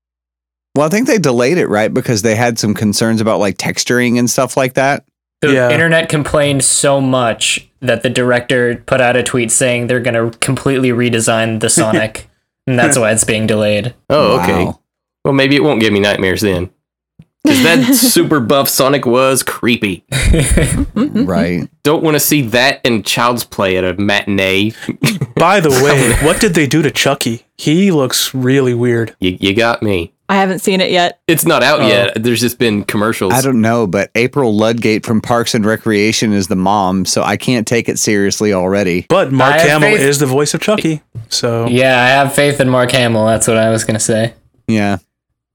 well, 0.75 0.86
I 0.86 0.89
think 0.89 1.07
they 1.07 1.17
delayed 1.17 1.57
it, 1.57 1.67
right? 1.67 1.93
Because 1.93 2.22
they 2.22 2.36
had 2.36 2.60
some 2.60 2.74
concerns 2.74 3.22
about 3.22 3.39
like 3.39 3.57
texturing 3.57 4.19
and 4.19 4.29
stuff 4.29 4.57
like 4.57 4.74
that. 4.74 5.05
The 5.41 5.53
Yeah. 5.53 5.69
internet 5.69 6.10
complained 6.10 6.63
so 6.63 7.00
much 7.00 7.69
that 7.81 8.03
the 8.03 8.10
director 8.10 8.75
put 8.86 9.00
out 9.01 9.15
a 9.15 9.24
tweet 9.24 9.51
saying 9.51 9.88
they're 9.88 10.00
going 10.00 10.31
to 10.31 10.38
completely 10.39 10.89
redesign 10.89 11.60
the 11.60 11.69
Sonic, 11.69 12.27
and 12.67 12.77
that's 12.79 12.98
why 12.98 13.12
it's 13.12 13.24
being 13.24 13.45
delayed. 13.48 13.93
Oh, 14.10 14.39
okay. 14.41 14.65
Wow. 14.65 14.79
Well, 15.24 15.34
maybe 15.34 15.55
it 15.55 15.63
won't 15.63 15.79
give 15.81 15.93
me 15.93 16.00
nightmares 16.00 16.41
then. 16.41 16.69
Because 17.45 17.63
that 17.63 17.93
super 17.95 18.39
buff 18.39 18.67
Sonic 18.67 19.05
was 19.05 19.43
creepy. 19.43 20.03
Right. 20.95 21.67
Don't 21.83 22.03
want 22.03 22.15
to 22.15 22.19
see 22.19 22.41
that 22.47 22.81
in 22.85 23.03
Child's 23.03 23.43
Play 23.43 23.77
at 23.77 23.83
a 23.83 23.93
matinee. 24.01 24.71
By 25.35 25.59
the 25.59 25.69
way, 25.69 26.13
what 26.25 26.39
did 26.41 26.53
they 26.53 26.67
do 26.67 26.81
to 26.81 26.91
Chucky? 26.91 27.45
He 27.57 27.91
looks 27.91 28.33
really 28.33 28.73
weird. 28.73 29.15
You, 29.19 29.37
you 29.39 29.53
got 29.53 29.81
me. 29.81 30.13
I 30.27 30.35
haven't 30.35 30.59
seen 30.59 30.81
it 30.81 30.91
yet. 30.91 31.19
It's 31.27 31.45
not 31.45 31.63
out 31.63 31.81
Oh. 31.81 31.87
yet. 31.87 32.21
There's 32.21 32.41
just 32.41 32.57
been 32.59 32.83
commercials. 32.83 33.33
I 33.33 33.41
don't 33.41 33.61
know, 33.61 33.85
but 33.87 34.09
April 34.15 34.55
Ludgate 34.55 35.05
from 35.05 35.21
Parks 35.21 35.53
and 35.53 35.65
Recreation 35.65 36.33
is 36.33 36.47
the 36.47 36.55
mom, 36.55 37.05
so 37.05 37.21
I 37.23 37.37
can't 37.37 37.67
take 37.67 37.87
it 37.87 37.99
seriously 37.99 38.51
already. 38.51 39.05
But 39.07 39.31
Mark 39.31 39.61
Hamill 39.61 39.91
faith- 39.91 40.01
is 40.01 40.19
the 40.19 40.25
voice 40.25 40.53
of 40.53 40.61
Chucky. 40.61 41.01
So 41.29 41.67
yeah, 41.67 42.01
I 42.03 42.07
have 42.07 42.33
faith 42.33 42.59
in 42.59 42.69
Mark 42.69 42.91
Hamill. 42.91 43.25
That's 43.27 43.47
what 43.47 43.57
I 43.57 43.69
was 43.69 43.83
going 43.83 43.95
to 43.95 44.03
say. 44.03 44.33
Yeah. 44.67 44.97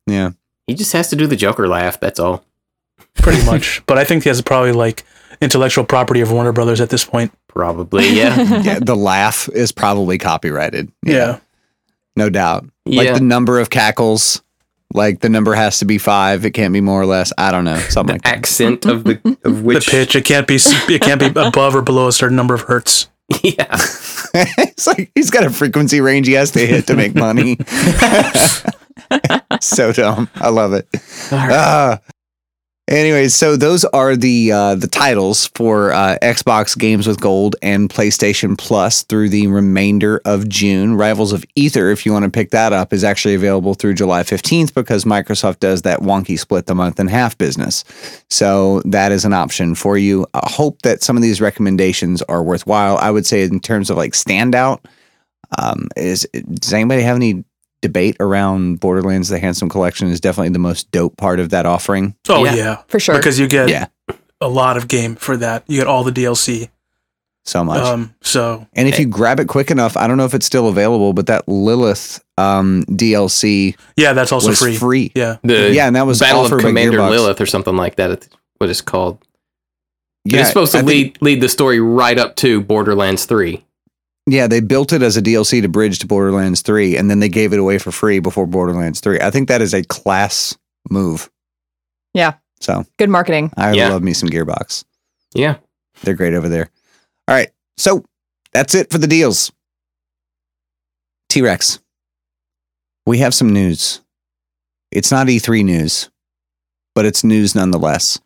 Yeah. 0.06 0.30
He 0.70 0.76
just 0.76 0.92
has 0.92 1.10
to 1.10 1.16
do 1.16 1.26
the 1.26 1.34
Joker 1.34 1.66
laugh. 1.66 1.98
That's 1.98 2.20
all. 2.20 2.44
pretty 3.14 3.44
much. 3.44 3.82
but 3.86 3.98
I 3.98 4.04
think 4.04 4.22
he 4.22 4.28
has 4.28 4.40
probably 4.40 4.70
like 4.70 5.04
intellectual 5.40 5.84
property 5.84 6.20
of 6.20 6.30
Warner 6.30 6.52
Brothers 6.52 6.80
at 6.80 6.90
this 6.90 7.04
point. 7.04 7.32
Probably, 7.48 8.08
yeah. 8.16 8.60
Yeah. 8.60 8.78
The 8.80 8.94
laugh 8.94 9.48
is 9.52 9.72
probably 9.72 10.16
copyrighted. 10.16 10.92
Yeah. 11.04 11.40
No 12.14 12.30
doubt. 12.30 12.66
Yeah. 12.84 13.02
Like 13.02 13.14
the 13.14 13.24
number 13.24 13.58
of 13.58 13.68
cackles, 13.68 14.42
like 14.94 15.18
the 15.18 15.28
number 15.28 15.54
has 15.54 15.80
to 15.80 15.86
be 15.86 15.98
five. 15.98 16.44
It 16.44 16.52
can't 16.52 16.72
be 16.72 16.80
more 16.80 17.00
or 17.00 17.06
less. 17.06 17.32
I 17.36 17.50
don't 17.50 17.64
know. 17.64 17.78
Something 17.80 18.14
like 18.14 18.22
that. 18.22 18.36
Accent 18.36 18.86
of 18.86 19.02
the 19.02 19.38
of 19.44 19.64
which 19.64 19.86
The 19.86 19.90
pitch 19.90 20.14
it 20.14 20.24
can't 20.24 20.46
be 20.46 20.58
it 20.60 21.02
can't 21.02 21.18
be 21.18 21.26
above 21.26 21.74
or 21.74 21.82
below 21.82 22.06
a 22.06 22.12
certain 22.12 22.36
number 22.36 22.54
of 22.54 22.60
hertz. 22.60 23.08
Yeah. 23.42 23.76
it's 24.34 24.86
like 24.86 25.10
he's 25.16 25.30
got 25.30 25.44
a 25.44 25.50
frequency 25.50 26.00
range 26.00 26.28
he 26.28 26.34
has 26.34 26.52
to 26.52 26.64
hit 26.64 26.86
to 26.86 26.94
make 26.94 27.16
money. 27.16 27.56
so 29.60 29.92
dumb. 29.92 30.28
I 30.36 30.48
love 30.48 30.72
it. 30.72 30.88
Ah. 31.32 32.00
anyways, 32.90 33.34
so 33.34 33.56
those 33.56 33.84
are 33.86 34.16
the 34.16 34.52
uh, 34.52 34.74
the 34.74 34.88
titles 34.88 35.46
for 35.54 35.92
uh, 35.92 36.18
Xbox 36.20 36.76
Games 36.76 37.06
with 37.06 37.20
Gold 37.20 37.56
and 37.62 37.88
PlayStation 37.88 38.58
Plus 38.58 39.02
through 39.04 39.28
the 39.28 39.46
remainder 39.46 40.20
of 40.24 40.48
June. 40.48 40.96
Rivals 40.96 41.32
of 41.32 41.44
Aether, 41.56 41.90
if 41.90 42.04
you 42.04 42.12
want 42.12 42.24
to 42.24 42.30
pick 42.30 42.50
that 42.50 42.72
up, 42.72 42.92
is 42.92 43.04
actually 43.04 43.34
available 43.34 43.74
through 43.74 43.94
July 43.94 44.22
15th 44.22 44.74
because 44.74 45.04
Microsoft 45.04 45.60
does 45.60 45.82
that 45.82 46.00
wonky 46.00 46.38
split 46.38 46.66
the 46.66 46.74
month 46.74 46.98
and 46.98 47.08
half 47.08 47.38
business. 47.38 47.84
So 48.28 48.80
that 48.84 49.12
is 49.12 49.24
an 49.24 49.32
option 49.32 49.74
for 49.74 49.96
you. 49.96 50.26
I 50.34 50.48
hope 50.50 50.82
that 50.82 51.02
some 51.02 51.16
of 51.16 51.22
these 51.22 51.40
recommendations 51.40 52.22
are 52.22 52.42
worthwhile. 52.42 52.98
I 52.98 53.10
would 53.10 53.26
say 53.26 53.44
in 53.44 53.60
terms 53.60 53.90
of 53.90 53.96
like 53.96 54.12
standout, 54.12 54.84
um, 55.58 55.88
is 55.96 56.26
does 56.54 56.72
anybody 56.72 57.02
have 57.02 57.16
any 57.16 57.44
debate 57.82 58.16
around 58.20 58.80
Borderlands: 58.80 59.28
The 59.28 59.38
Handsome 59.38 59.68
Collection 59.68 60.08
is 60.08 60.20
definitely 60.20 60.50
the 60.50 60.58
most 60.58 60.90
dope 60.90 61.16
part 61.16 61.40
of 61.40 61.50
that 61.50 61.66
offering. 61.66 62.14
Oh 62.28 62.44
Yeah. 62.44 62.54
yeah. 62.54 62.76
For 62.88 63.00
sure. 63.00 63.16
Because 63.16 63.38
you 63.38 63.46
get 63.48 63.68
Yeah. 63.68 63.86
a 64.40 64.48
lot 64.48 64.76
of 64.76 64.88
game 64.88 65.16
for 65.16 65.36
that. 65.36 65.64
You 65.66 65.78
get 65.78 65.86
all 65.86 66.04
the 66.04 66.12
DLC. 66.12 66.68
So 67.46 67.64
much. 67.64 67.82
Um 67.82 68.14
so 68.20 68.66
and 68.74 68.86
if 68.86 68.98
you 68.98 69.06
grab 69.06 69.40
it 69.40 69.48
quick 69.48 69.70
enough, 69.70 69.96
I 69.96 70.06
don't 70.06 70.18
know 70.18 70.26
if 70.26 70.34
it's 70.34 70.44
still 70.46 70.68
available, 70.68 71.12
but 71.14 71.26
that 71.26 71.48
Lilith 71.48 72.22
um, 72.36 72.84
DLC 72.84 73.76
yeah, 73.96 74.12
that's 74.14 74.30
also 74.32 74.48
was 74.50 74.58
free. 74.58 74.76
free. 74.76 75.12
Yeah. 75.14 75.36
The 75.42 75.70
Yeah, 75.72 75.86
and 75.86 75.96
that 75.96 76.06
was 76.06 76.20
Battle 76.20 76.40
offered 76.42 76.56
of 76.60 76.64
Commander 76.66 76.98
Gearbox. 76.98 77.10
Lilith 77.10 77.40
or 77.40 77.46
something 77.46 77.76
like 77.76 77.96
that. 77.96 78.10
It's 78.10 78.28
what 78.58 78.68
it's 78.70 78.80
called. 78.82 79.18
Yeah, 80.26 80.40
it's 80.40 80.48
supposed 80.48 80.72
to 80.72 80.78
I 80.78 80.80
think- 80.82 80.88
lead 80.88 81.22
lead 81.22 81.40
the 81.40 81.48
story 81.48 81.80
right 81.80 82.18
up 82.18 82.36
to 82.36 82.60
Borderlands 82.60 83.24
3. 83.24 83.64
Yeah, 84.26 84.46
they 84.46 84.60
built 84.60 84.92
it 84.92 85.02
as 85.02 85.16
a 85.16 85.22
DLC 85.22 85.62
to 85.62 85.68
bridge 85.68 85.98
to 86.00 86.06
Borderlands 86.06 86.62
3, 86.62 86.96
and 86.96 87.10
then 87.10 87.20
they 87.20 87.28
gave 87.28 87.52
it 87.52 87.58
away 87.58 87.78
for 87.78 87.90
free 87.90 88.18
before 88.20 88.46
Borderlands 88.46 89.00
3. 89.00 89.20
I 89.20 89.30
think 89.30 89.48
that 89.48 89.62
is 89.62 89.74
a 89.74 89.82
class 89.82 90.56
move. 90.90 91.30
Yeah. 92.14 92.34
So 92.60 92.84
Good 92.98 93.08
marketing. 93.10 93.52
I 93.56 93.72
Yeah. 93.72 93.88
love 93.88 94.02
me 94.02 94.12
some 94.12 94.28
Gearbox. 94.28 94.84
Yeah. 95.34 95.56
They're 96.02 96.14
great 96.14 96.34
over 96.34 96.48
there. 96.48 96.70
All 97.28 97.34
right. 97.34 97.50
So 97.76 98.04
that's 98.52 98.74
it 98.74 98.90
for 98.90 98.98
the 98.98 99.06
deals. 99.06 99.50
T 101.28 101.40
Rex, 101.42 101.78
we 103.06 103.18
have 103.18 103.34
some 103.34 103.52
news. 103.52 104.00
It's 104.90 105.10
not 105.12 105.28
E3 105.28 105.62
news, 105.64 106.10
but 106.94 107.04
it's 107.06 107.22
news 107.24 107.54
nonetheless. 107.54 108.18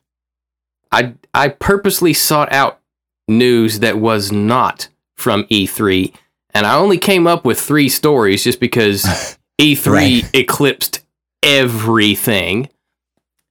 I 0.90 1.14
I 1.34 1.48
purposely 1.48 2.14
sought 2.14 2.50
out 2.52 2.80
news 3.28 3.80
that 3.80 3.98
was 3.98 4.32
not 4.32 4.88
from 5.16 5.44
E3, 5.44 6.12
and 6.54 6.66
I 6.66 6.74
only 6.76 6.98
came 6.98 7.26
up 7.26 7.44
with 7.44 7.60
three 7.60 7.88
stories 7.88 8.44
just 8.44 8.60
because 8.60 9.04
E3 9.60 9.86
Right. 9.92 10.30
eclipsed 10.34 11.00
everything. 11.42 12.68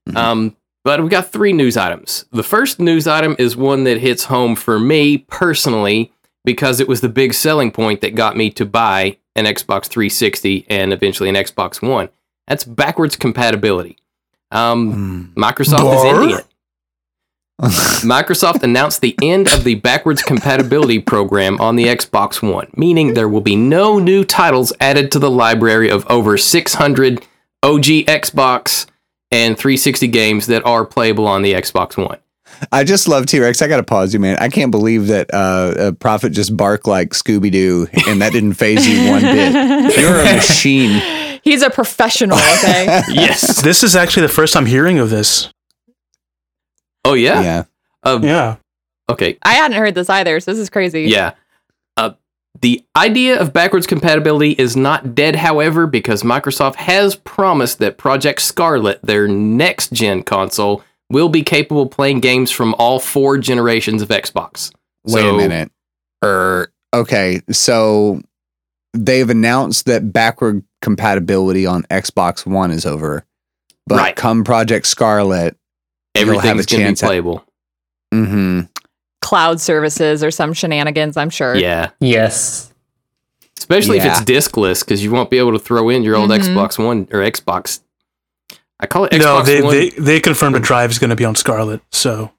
Mhm. 0.08 0.16
Um, 0.16 0.56
but 0.84 1.02
we 1.02 1.08
got 1.08 1.32
three 1.32 1.52
news 1.52 1.76
items. 1.76 2.26
The 2.30 2.42
first 2.42 2.78
news 2.78 3.06
item 3.06 3.36
is 3.38 3.56
one 3.56 3.84
that 3.84 3.98
hits 3.98 4.24
home 4.24 4.54
for 4.54 4.78
me 4.78 5.18
personally 5.18 6.12
because 6.44 6.78
it 6.80 6.88
was 6.88 7.00
the 7.00 7.08
big 7.08 7.32
selling 7.32 7.70
point 7.70 8.02
that 8.02 8.14
got 8.14 8.36
me 8.36 8.50
to 8.50 8.66
buy 8.66 9.16
an 9.34 9.46
Xbox 9.46 9.86
360 9.86 10.66
and 10.68 10.92
eventually 10.92 11.28
an 11.30 11.34
Xbox 11.36 11.80
One. 11.80 12.10
That's 12.46 12.64
backwards 12.64 13.16
compatibility. 13.16 13.96
Um, 14.50 14.92
Hmm. 15.34 15.40
Microsoft 15.42 15.94
is 15.96 16.02
Bar? 16.02 16.22
ending 16.22 16.36
it. 16.38 16.44
Microsoft 17.60 18.64
announced 18.64 19.00
the 19.00 19.16
end 19.22 19.52
of 19.52 19.62
the 19.62 19.76
backwards 19.76 20.22
compatibility 20.22 20.98
program 20.98 21.60
on 21.60 21.76
the 21.76 21.84
Xbox 21.84 22.42
One, 22.42 22.68
meaning 22.76 23.14
there 23.14 23.28
will 23.28 23.40
be 23.40 23.54
no 23.54 23.98
new 24.00 24.24
titles 24.24 24.72
added 24.80 25.12
to 25.12 25.20
the 25.20 25.30
library 25.30 25.88
of 25.88 26.04
over 26.10 26.36
600 26.36 27.24
OG 27.62 27.84
Xbox 27.84 28.86
and 29.30 29.56
360 29.56 30.08
games 30.08 30.46
that 30.46 30.66
are 30.66 30.84
playable 30.84 31.28
on 31.28 31.42
the 31.42 31.52
Xbox 31.52 31.96
One. 31.96 32.18
I 32.72 32.84
just 32.84 33.08
love 33.08 33.26
T 33.26 33.38
Rex. 33.40 33.62
I 33.62 33.68
got 33.68 33.78
to 33.78 33.82
pause 33.82 34.12
you, 34.12 34.20
man. 34.20 34.36
I 34.40 34.48
can't 34.48 34.70
believe 34.70 35.08
that 35.08 35.32
uh, 35.32 35.74
a 35.76 35.92
prophet 35.92 36.30
just 36.30 36.56
barked 36.56 36.86
like 36.86 37.10
Scooby 37.10 37.50
Doo 37.50 37.88
and 38.08 38.20
that 38.20 38.32
didn't 38.32 38.54
phase 38.54 38.86
you 38.86 39.10
one 39.10 39.22
bit. 39.22 39.52
You're 39.98 40.20
a 40.20 40.34
machine. 40.34 41.40
He's 41.42 41.62
a 41.62 41.70
professional, 41.70 42.38
okay? 42.38 43.02
Yes. 43.08 43.62
This 43.62 43.82
is 43.82 43.96
actually 43.96 44.22
the 44.26 44.32
first 44.32 44.56
I'm 44.56 44.66
hearing 44.66 44.98
of 44.98 45.10
this. 45.10 45.52
Oh 47.04 47.14
yeah. 47.14 47.42
Yeah. 47.42 47.64
Uh, 48.02 48.18
Yeah. 48.22 48.56
Okay. 49.10 49.36
I 49.42 49.54
hadn't 49.54 49.76
heard 49.76 49.94
this 49.94 50.08
either, 50.08 50.40
so 50.40 50.50
this 50.52 50.58
is 50.60 50.70
crazy. 50.70 51.02
Yeah. 51.02 51.32
Uh, 51.96 52.12
the 52.60 52.82
idea 52.96 53.38
of 53.38 53.52
backwards 53.52 53.86
compatibility 53.86 54.52
is 54.52 54.76
not 54.76 55.14
dead, 55.14 55.36
however, 55.36 55.86
because 55.86 56.22
Microsoft 56.22 56.76
has 56.76 57.14
promised 57.16 57.78
that 57.80 57.98
Project 57.98 58.40
Scarlett, 58.40 59.00
their 59.02 59.28
next 59.28 59.92
gen 59.92 60.22
console, 60.22 60.82
will 61.10 61.28
be 61.28 61.42
capable 61.42 61.82
of 61.82 61.90
playing 61.90 62.20
games 62.20 62.50
from 62.50 62.74
all 62.78 62.98
four 62.98 63.36
generations 63.36 64.00
of 64.00 64.08
Xbox. 64.08 64.72
Wait 65.04 65.20
So- 65.20 65.34
a 65.34 65.36
minute. 65.36 65.70
Er, 66.24 66.72
okay, 66.94 67.42
so 67.50 68.22
they've 68.94 69.28
announced 69.28 69.84
that 69.84 70.12
backward 70.14 70.62
compatibility 70.80 71.66
on 71.66 71.82
Xbox 71.90 72.46
One 72.46 72.70
is 72.70 72.86
over, 72.86 73.26
but 73.86 73.96
Right. 73.98 74.16
come 74.16 74.44
Project 74.44 74.86
Scarlett, 74.86 75.34
You'll 75.44 75.52
have 75.52 75.63
Everything's 76.14 76.44
a 76.44 76.46
going 76.46 76.58
to 76.58 76.76
be 76.76 76.82
chance 76.84 77.02
at- 77.02 77.06
playable. 77.06 77.44
hmm 78.12 78.60
Cloud 79.22 79.60
services 79.60 80.22
or 80.22 80.30
some 80.30 80.52
shenanigans, 80.52 81.16
I'm 81.16 81.30
sure. 81.30 81.54
Yeah. 81.56 81.90
Yes. 81.98 82.70
Especially 83.58 83.96
Yeah. 83.96 84.18
if 84.18 84.20
it's 84.20 84.30
diskless, 84.30 84.84
because 84.84 85.02
you 85.02 85.10
won't 85.10 85.30
be 85.30 85.38
able 85.38 85.52
to 85.52 85.58
throw 85.58 85.88
in 85.88 86.02
your 86.02 86.16
old 86.16 86.30
Mhm. 86.30 86.40
Xbox 86.40 86.78
One 86.78 87.08
or 87.10 87.20
Xbox. 87.20 87.80
I 88.78 88.86
call 88.86 89.06
it 89.06 89.12
Xbox 89.12 89.18
no, 89.20 89.42
they, 89.42 89.62
One. 89.62 89.72
they 89.74 89.88
they 89.90 90.20
confirmed 90.20 90.54
the 90.56 90.60
drive 90.60 90.90
is 90.90 90.98
going 90.98 91.08
to 91.10 91.16
be 91.16 91.24
on 91.24 91.34
Scarlett. 91.36 91.80
So 91.90 92.32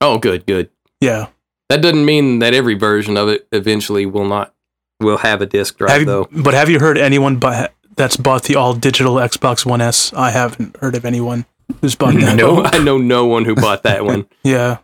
oh, 0.00 0.16
good, 0.18 0.46
good. 0.46 0.70
yeah. 1.00 1.26
That 1.68 1.82
doesn't 1.82 2.04
mean 2.06 2.38
that 2.38 2.54
every 2.54 2.74
version 2.74 3.18
of 3.18 3.28
it 3.28 3.46
eventually 3.52 4.06
will 4.06 4.24
not 4.24 4.54
will 5.00 5.18
have 5.18 5.42
a 5.42 5.46
disk 5.46 5.76
drive 5.76 5.90
Have 5.90 6.00
you, 6.00 6.06
though. 6.06 6.28
but 6.32 6.54
have 6.54 6.70
you 6.70 6.78
heard 6.80 6.96
anyone 6.96 7.36
buy, 7.36 7.68
that's 7.96 8.16
bought 8.16 8.44
the 8.44 8.56
all 8.56 8.72
digital 8.72 9.16
Xbox 9.16 9.66
One 9.66 9.82
S? 9.82 10.10
I 10.14 10.30
haven't 10.30 10.76
heard 10.78 10.94
of 10.94 11.04
anyone 11.04 11.44
who's 11.80 11.94
bought 11.94 12.14
that. 12.14 12.36
No, 12.36 12.64
I 12.64 12.78
know 12.78 12.98
no 12.98 13.26
one 13.26 13.44
who 13.44 13.54
bought 13.54 13.82
that 13.84 14.04
one. 14.04 14.26
Yeah, 14.42 14.78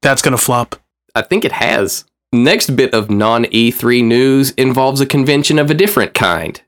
that's 0.00 0.22
gonna 0.22 0.38
flop. 0.38 0.76
I 1.14 1.22
think 1.22 1.44
it 1.44 1.52
has. 1.52 2.04
Next 2.32 2.70
bit 2.76 2.94
of 2.94 3.10
non 3.10 3.44
E3 3.44 4.02
news 4.02 4.52
involves 4.52 5.00
a 5.00 5.06
convention 5.06 5.58
of 5.58 5.70
a 5.70 5.74
different 5.74 6.14
kind. 6.14 6.60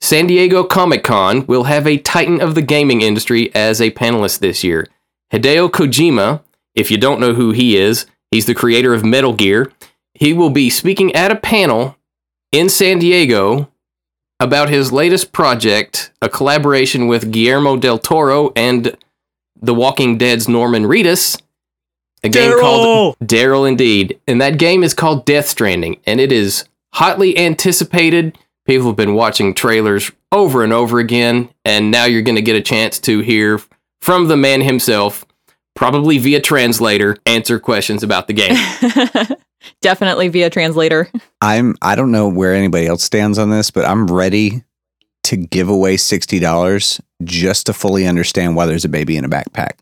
San 0.00 0.26
Diego 0.26 0.64
Comic 0.64 1.02
Con 1.04 1.46
will 1.46 1.64
have 1.64 1.86
a 1.86 1.98
titan 1.98 2.40
of 2.40 2.54
the 2.54 2.62
gaming 2.62 3.02
industry 3.02 3.54
as 3.54 3.80
a 3.80 3.90
panelist 3.90 4.38
this 4.38 4.64
year. 4.64 4.86
Hideo 5.32 5.70
Kojima, 5.70 6.42
if 6.74 6.90
you 6.90 6.96
don't 6.98 7.20
know 7.20 7.34
who 7.34 7.52
he 7.52 7.76
is, 7.76 8.06
he's 8.30 8.46
the 8.46 8.54
creator 8.54 8.94
of 8.94 9.04
Metal 9.04 9.32
Gear. 9.32 9.72
He 10.14 10.32
will 10.32 10.50
be 10.50 10.70
speaking 10.70 11.14
at 11.14 11.32
a 11.32 11.36
panel 11.36 11.96
in 12.52 12.68
San 12.68 12.98
Diego 12.98 13.70
about 14.40 14.68
his 14.68 14.92
latest 14.92 15.32
project, 15.32 16.10
a 16.20 16.28
collaboration 16.28 17.06
with 17.06 17.30
Guillermo 17.30 17.76
del 17.76 17.98
Toro 17.98 18.52
and 18.56 18.96
The 19.60 19.74
Walking 19.74 20.18
Dead's 20.18 20.48
Norman 20.48 20.84
Reedus. 20.84 21.40
A 22.22 22.28
game 22.28 22.58
called 22.58 23.18
Daryl 23.18 23.68
indeed. 23.68 24.18
And 24.26 24.40
that 24.40 24.58
game 24.58 24.82
is 24.82 24.94
called 24.94 25.26
Death 25.26 25.46
Stranding, 25.46 26.00
and 26.06 26.20
it 26.20 26.32
is 26.32 26.64
hotly 26.94 27.36
anticipated. 27.36 28.38
People 28.66 28.86
have 28.86 28.96
been 28.96 29.14
watching 29.14 29.52
trailers 29.52 30.10
over 30.32 30.64
and 30.64 30.72
over 30.72 30.98
again, 30.98 31.50
and 31.64 31.90
now 31.90 32.06
you're 32.06 32.22
going 32.22 32.36
to 32.36 32.42
get 32.42 32.56
a 32.56 32.62
chance 32.62 32.98
to 33.00 33.20
hear 33.20 33.60
from 34.00 34.28
the 34.28 34.38
man 34.38 34.62
himself, 34.62 35.26
probably 35.74 36.16
via 36.16 36.40
translator, 36.40 37.18
answer 37.26 37.58
questions 37.60 38.02
about 38.02 38.26
the 38.26 38.32
game. 38.32 39.36
Definitely 39.80 40.28
via 40.28 40.50
translator. 40.50 41.08
I'm 41.40 41.74
I 41.82 41.94
don't 41.94 42.10
know 42.12 42.28
where 42.28 42.54
anybody 42.54 42.86
else 42.86 43.02
stands 43.04 43.38
on 43.38 43.50
this, 43.50 43.70
but 43.70 43.84
I'm 43.84 44.06
ready 44.06 44.62
to 45.24 45.36
give 45.36 45.68
away 45.68 45.96
sixty 45.96 46.38
dollars 46.38 47.00
just 47.22 47.66
to 47.66 47.72
fully 47.72 48.06
understand 48.06 48.56
why 48.56 48.66
there's 48.66 48.84
a 48.84 48.88
baby 48.88 49.16
in 49.16 49.24
a 49.24 49.28
backpack. 49.28 49.78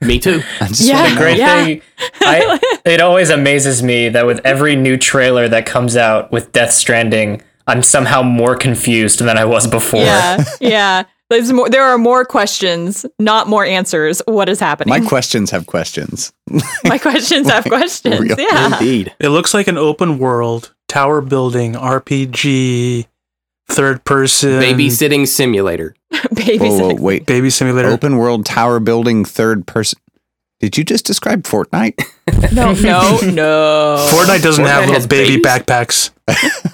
Me 0.00 0.18
too. 0.18 0.42
I 0.60 0.68
just 0.68 0.82
Yeah. 0.82 1.02
wanna. 1.02 1.16
Great 1.16 1.38
Yeah. 1.38 1.64
thing. 1.64 1.82
I, 2.22 2.58
it 2.84 3.00
always 3.00 3.30
amazes 3.30 3.82
me 3.82 4.08
that 4.10 4.26
with 4.26 4.40
every 4.44 4.76
new 4.76 4.96
trailer 4.96 5.48
that 5.48 5.66
comes 5.66 5.96
out 5.96 6.30
with 6.32 6.52
Death 6.52 6.72
Stranding, 6.72 7.42
I'm 7.66 7.82
somehow 7.82 8.22
more 8.22 8.54
confused 8.56 9.18
than 9.20 9.36
I 9.38 9.44
was 9.44 9.66
before. 9.66 10.00
Yeah, 10.00 10.44
yeah. 10.60 11.02
There's 11.28 11.52
more. 11.52 11.68
There 11.68 11.82
are 11.82 11.98
more 11.98 12.24
questions, 12.24 13.04
not 13.18 13.48
more 13.48 13.64
answers. 13.64 14.22
What 14.26 14.48
is 14.48 14.60
happening? 14.60 14.90
My 15.00 15.06
questions 15.06 15.50
have 15.50 15.66
questions. 15.66 16.32
My 16.84 16.98
questions 16.98 17.48
have 17.48 17.64
questions. 17.68 18.20
real. 18.20 18.36
Yeah. 18.38 18.74
Indeed. 18.78 19.14
It 19.18 19.30
looks 19.30 19.52
like 19.52 19.66
an 19.66 19.76
open 19.76 20.18
world 20.18 20.72
tower 20.88 21.20
building 21.20 21.72
RPG, 21.72 23.06
third 23.68 24.04
person 24.04 24.50
Babysitting 24.62 25.26
simulator. 25.26 25.96
Baby 26.34 26.58
Whoa, 26.58 26.78
whoa, 26.78 26.94
wait. 26.94 27.26
baby 27.26 27.50
simulator. 27.50 27.88
Open 27.88 28.16
world 28.16 28.46
tower 28.46 28.78
building 28.78 29.24
third 29.24 29.66
person. 29.66 29.98
Did 30.60 30.78
you 30.78 30.84
just 30.84 31.04
describe 31.04 31.42
Fortnite? 31.42 32.00
No, 32.54 32.72
no, 32.72 33.18
no. 33.30 34.08
Fortnite 34.10 34.42
doesn't 34.42 34.64
Fortnite 34.64 34.68
have 34.68 34.88
little 34.88 35.06
baby 35.08 35.36
babies? 35.36 35.44
backpacks 35.46 36.10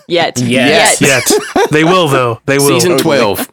Yet. 0.07 0.39
Yes. 0.41 1.01
Yet. 1.01 1.29
yet. 1.31 1.71
they 1.71 1.85
will 1.85 2.09
though. 2.09 2.41
They 2.47 2.59
will. 2.59 2.73
Oh, 2.73 2.79
Season 2.79 2.99
12. 2.99 3.49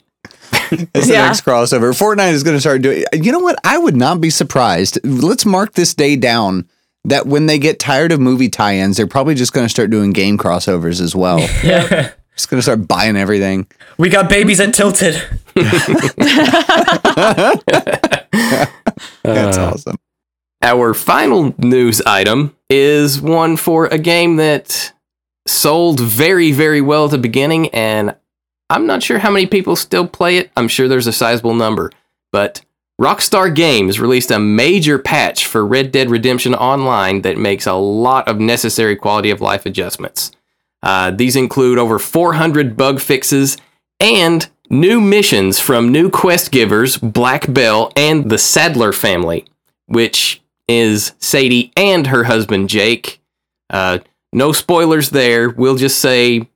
It's 0.72 1.08
the 1.08 1.14
Yeah. 1.14 1.26
next 1.28 1.44
crossover. 1.44 1.92
Fortnite 1.98 2.34
is 2.34 2.44
going 2.44 2.56
to 2.56 2.62
start 2.62 2.82
doing. 2.84 3.04
You 3.14 3.32
know 3.32 3.40
what? 3.40 3.58
I 3.64 3.78
would 3.78 3.96
not 3.96 4.22
be 4.22 4.30
surprised. 4.30 5.00
Let's 5.04 5.46
mark 5.46 5.74
this 5.74 5.94
day 5.94 6.16
down. 6.16 6.68
That 7.06 7.26
when 7.26 7.46
they 7.46 7.58
get 7.60 7.80
tired 7.80 8.12
of 8.12 8.20
movie 8.20 8.50
tie-ins, 8.50 8.98
they're 8.98 9.08
probably 9.08 9.34
just 9.34 9.54
going 9.54 9.66
to 9.66 9.70
start 9.70 9.90
doing 9.90 10.12
game 10.12 10.38
crossovers 10.38 11.00
as 11.02 11.16
well. 11.16 11.40
Yeah. 11.64 12.12
just 12.36 12.50
going 12.50 12.60
to 12.60 12.62
start 12.62 12.88
buying 12.88 13.16
everything. 13.18 13.68
we 13.98 14.10
got 14.10 14.30
babies 14.30 14.60
at 14.60 14.74
Tilted. 14.74 15.16
That's 19.24 19.58
Uh, 19.58 19.72
awesome. 19.74 19.96
Our 20.62 20.94
final 20.94 21.54
news 21.58 22.02
item 22.02 22.56
is 22.70 23.22
one 23.22 23.56
for 23.58 23.86
a 23.88 23.98
game 23.98 24.36
that 24.38 24.92
sold 25.48 26.00
very, 26.00 26.52
very 26.52 26.82
well 26.82 27.06
at 27.06 27.12
the 27.12 27.18
beginning, 27.18 27.70
and 27.70 28.16
I'm 28.70 28.86
not 28.86 29.04
sure 29.04 29.20
how 29.20 29.32
many 29.32 29.46
people 29.46 29.76
still 29.76 30.08
play 30.08 30.38
it. 30.38 30.52
I'm 30.56 30.68
sure 30.68 30.88
there's 30.88 31.08
a 31.08 31.14
sizable 31.14 31.56
number. 31.56 31.92
But 32.32 32.62
Rockstar 33.02 33.54
Games 33.54 34.00
released 34.00 34.30
a 34.30 34.40
major 34.40 35.00
patch 35.00 35.46
for 35.46 35.66
Red 35.66 35.92
Dead 35.92 36.10
Redemption 36.10 36.54
Online 36.54 37.22
that 37.22 37.38
makes 37.38 37.66
a 37.66 37.74
lot 37.74 38.28
of 38.28 38.40
necessary 38.40 38.96
quality 38.96 39.32
of 39.32 39.42
life 39.42 39.66
adjustments. 39.66 40.32
Uh, 40.84 41.12
these 41.12 41.36
include 41.36 41.78
over 41.78 41.98
400 41.98 42.78
bug 42.78 43.00
fixes 43.00 43.58
and 44.00 44.50
new 44.70 45.02
missions 45.02 45.60
from 45.60 45.92
new 45.92 46.10
quest 46.10 46.52
givers, 46.52 46.98
Black 46.98 47.52
Bell, 47.52 47.92
and 47.96 48.30
the 48.30 48.38
Sadler 48.38 48.94
family, 48.94 49.46
which 49.88 50.42
is 50.68 51.14
Sadie 51.20 51.72
and 51.76 52.08
her 52.08 52.26
husband 52.26 52.70
Jake. 52.70 53.20
Uh, 53.70 54.00
no 54.32 54.52
spoilers 54.52 55.10
there. 55.10 55.50
We'll 55.50 55.76
just 55.76 56.00
say 56.00 56.48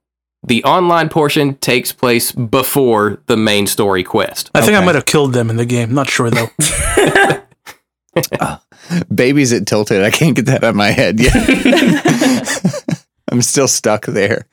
the 0.45 0.63
online 0.63 1.09
portion 1.09 1.55
takes 1.55 1.91
place 1.91 2.31
before 2.31 3.21
the 3.27 3.37
main 3.37 3.67
story 3.67 4.03
quest. 4.03 4.51
I 4.53 4.61
think 4.61 4.77
I 4.77 4.83
might 4.83 4.95
have 4.95 5.05
killed 5.05 5.33
them 5.33 5.49
in 5.49 5.57
the 5.57 5.65
game. 5.65 5.93
Not 5.93 6.09
sure 6.09 6.29
though. 6.29 6.49
Babies 9.13 9.53
at 9.53 9.65
Tilted. 9.65 10.03
I 10.03 10.11
can't 10.11 10.35
get 10.35 10.45
that 10.47 10.63
out 10.63 10.71
of 10.71 10.75
my 10.75 10.91
head 10.91 11.19
yet. 11.19 11.33
I'm 13.31 13.41
still 13.41 13.67
stuck 13.67 14.05
there. 14.05 14.45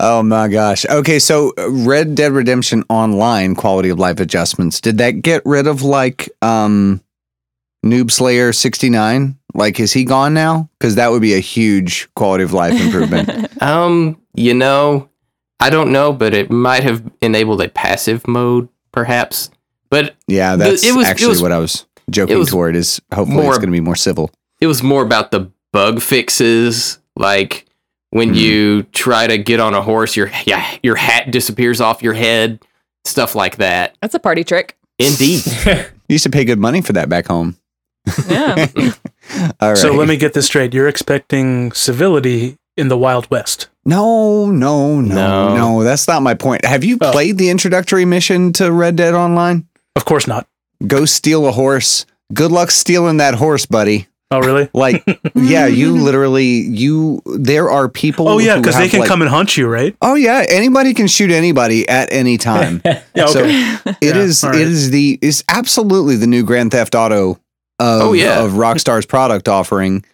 Oh 0.00 0.22
my 0.24 0.48
gosh. 0.48 0.84
Okay, 0.86 1.20
so 1.20 1.52
uh, 1.56 1.70
Red 1.70 2.16
Dead 2.16 2.32
Redemption 2.32 2.82
Online 2.88 3.54
quality 3.54 3.90
of 3.90 3.98
life 4.00 4.18
adjustments. 4.18 4.80
Did 4.80 4.98
that 4.98 5.22
get 5.22 5.42
rid 5.44 5.68
of 5.68 5.82
like 5.82 6.28
um 6.42 7.00
Noob 7.86 8.10
Slayer 8.10 8.52
69? 8.52 9.38
Like 9.54 9.78
is 9.78 9.92
he 9.92 10.04
gone 10.04 10.34
now? 10.34 10.68
Cuz 10.80 10.96
that 10.96 11.12
would 11.12 11.22
be 11.22 11.34
a 11.34 11.40
huge 11.40 12.08
quality 12.16 12.42
of 12.42 12.52
life 12.52 12.80
improvement. 12.80 13.46
Um, 13.60 14.16
you 14.34 14.54
know, 14.54 15.08
I 15.60 15.70
don't 15.70 15.90
know, 15.92 16.12
but 16.12 16.34
it 16.34 16.50
might 16.50 16.82
have 16.84 17.02
enabled 17.20 17.60
a 17.62 17.68
passive 17.68 18.26
mode, 18.28 18.68
perhaps. 18.92 19.50
But 19.90 20.14
yeah, 20.26 20.56
The- 20.56 20.64
that's 20.64 20.84
it 20.84 20.94
was- 20.94 21.06
it 21.06 21.10
actually 21.10 21.28
was- 21.28 21.42
what 21.42 21.52
I 21.52 21.58
was 21.58 21.84
joking 22.10 22.38
was 22.38 22.50
toward 22.50 22.76
is 22.76 23.00
hopefully 23.12 23.42
more- 23.42 23.50
it's 23.52 23.58
going 23.58 23.68
to 23.68 23.72
be 23.72 23.80
more 23.80 23.96
civil. 23.96 24.30
it 24.60 24.66
was 24.66 24.82
more 24.82 25.02
about 25.02 25.30
the 25.30 25.50
bug 25.72 26.00
fixes, 26.00 26.98
like 27.16 27.66
when 28.10 28.30
Mhm. 28.34 28.36
you 28.36 28.82
try 28.92 29.26
to 29.26 29.36
get 29.38 29.60
on 29.60 29.74
a 29.74 29.82
horse, 29.82 30.16
your 30.16 30.30
yeah, 30.46 30.64
your 30.82 30.96
hat 30.96 31.30
disappears 31.30 31.80
off 31.80 32.02
your 32.02 32.14
head, 32.14 32.60
stuff 33.04 33.34
like 33.34 33.56
that. 33.56 33.94
That's 34.00 34.14
a 34.14 34.18
party 34.18 34.44
trick. 34.44 34.76
Indeed. 34.98 35.42
You 36.08 36.14
used 36.14 36.24
to 36.24 36.30
pay 36.30 36.46
good 36.46 36.58
money 36.58 36.80
for 36.80 36.94
that 36.94 37.10
back 37.10 37.26
home. 37.26 37.56
Yeah. 38.30 38.66
All 39.60 39.68
right. 39.68 39.76
So 39.78 39.92
let 39.92 40.08
me 40.08 40.16
get 40.16 40.32
this 40.32 40.46
straight. 40.46 40.72
You're 40.72 40.88
expecting 40.88 41.70
civility 41.72 42.56
in 42.78 42.88
the 42.88 42.96
Wild 42.96 43.30
West. 43.30 43.68
No, 43.88 44.50
no, 44.50 45.00
no, 45.00 45.14
No. 45.14 45.56
no, 45.56 45.82
That's 45.84 46.06
not 46.06 46.22
my 46.22 46.34
point. 46.34 46.64
Have 46.64 46.84
you 46.84 46.98
Oh. 47.00 47.10
played 47.10 47.38
the 47.38 47.48
introductory 47.50 48.04
mission 48.04 48.52
to 48.54 48.70
Red 48.70 48.96
Dead 48.96 49.14
Online? 49.14 49.64
Of 49.96 50.04
course 50.04 50.26
not. 50.26 50.46
Go 50.86 51.06
steal 51.06 51.46
a 51.46 51.52
horse. 51.52 52.04
Good 52.32 52.52
luck 52.52 52.70
stealing 52.70 53.16
that 53.16 53.34
horse, 53.34 53.64
buddy. 53.66 54.06
Oh 54.30 54.40
really? 54.40 54.68
Like, 54.74 55.02
yeah, 55.34 55.66
you 55.66 55.92
literally 56.04 56.44
you. 56.60 57.22
There 57.24 57.70
are 57.70 57.88
people. 57.88 58.28
Oh 58.28 58.38
yeah, 58.38 58.58
because 58.58 58.76
they 58.76 58.88
can 58.90 59.00
like- 59.00 59.08
come 59.08 59.22
and 59.22 59.30
hunt 59.30 59.56
you, 59.56 59.66
right? 59.66 59.96
Oh 60.02 60.14
yeah, 60.16 60.44
anybody 60.50 60.92
can 60.92 61.06
shoot 61.06 61.30
anybody 61.30 61.88
at 61.88 62.12
any 62.12 62.36
time. 62.52 62.82
Yeah. 62.84 63.00
So 63.26 63.40
Okay. 63.40 63.76
it 63.86 63.96
Yeah, 64.02 64.16
is. 64.18 64.44
right. 64.44 64.54
It 64.54 64.68
is 64.68 64.90
the. 64.90 65.18
Is 65.22 65.42
absolutely 65.48 66.16
the 66.16 66.26
new 66.26 66.42
Grand 66.44 66.72
Theft 66.72 66.94
Auto. 66.94 67.38
Of, 67.80 68.02
Oh, 68.02 68.12
yeah. 68.12 68.40
of 68.44 68.52
Rockstar's 68.52 69.06
product 69.06 69.48
offering, 69.48 70.04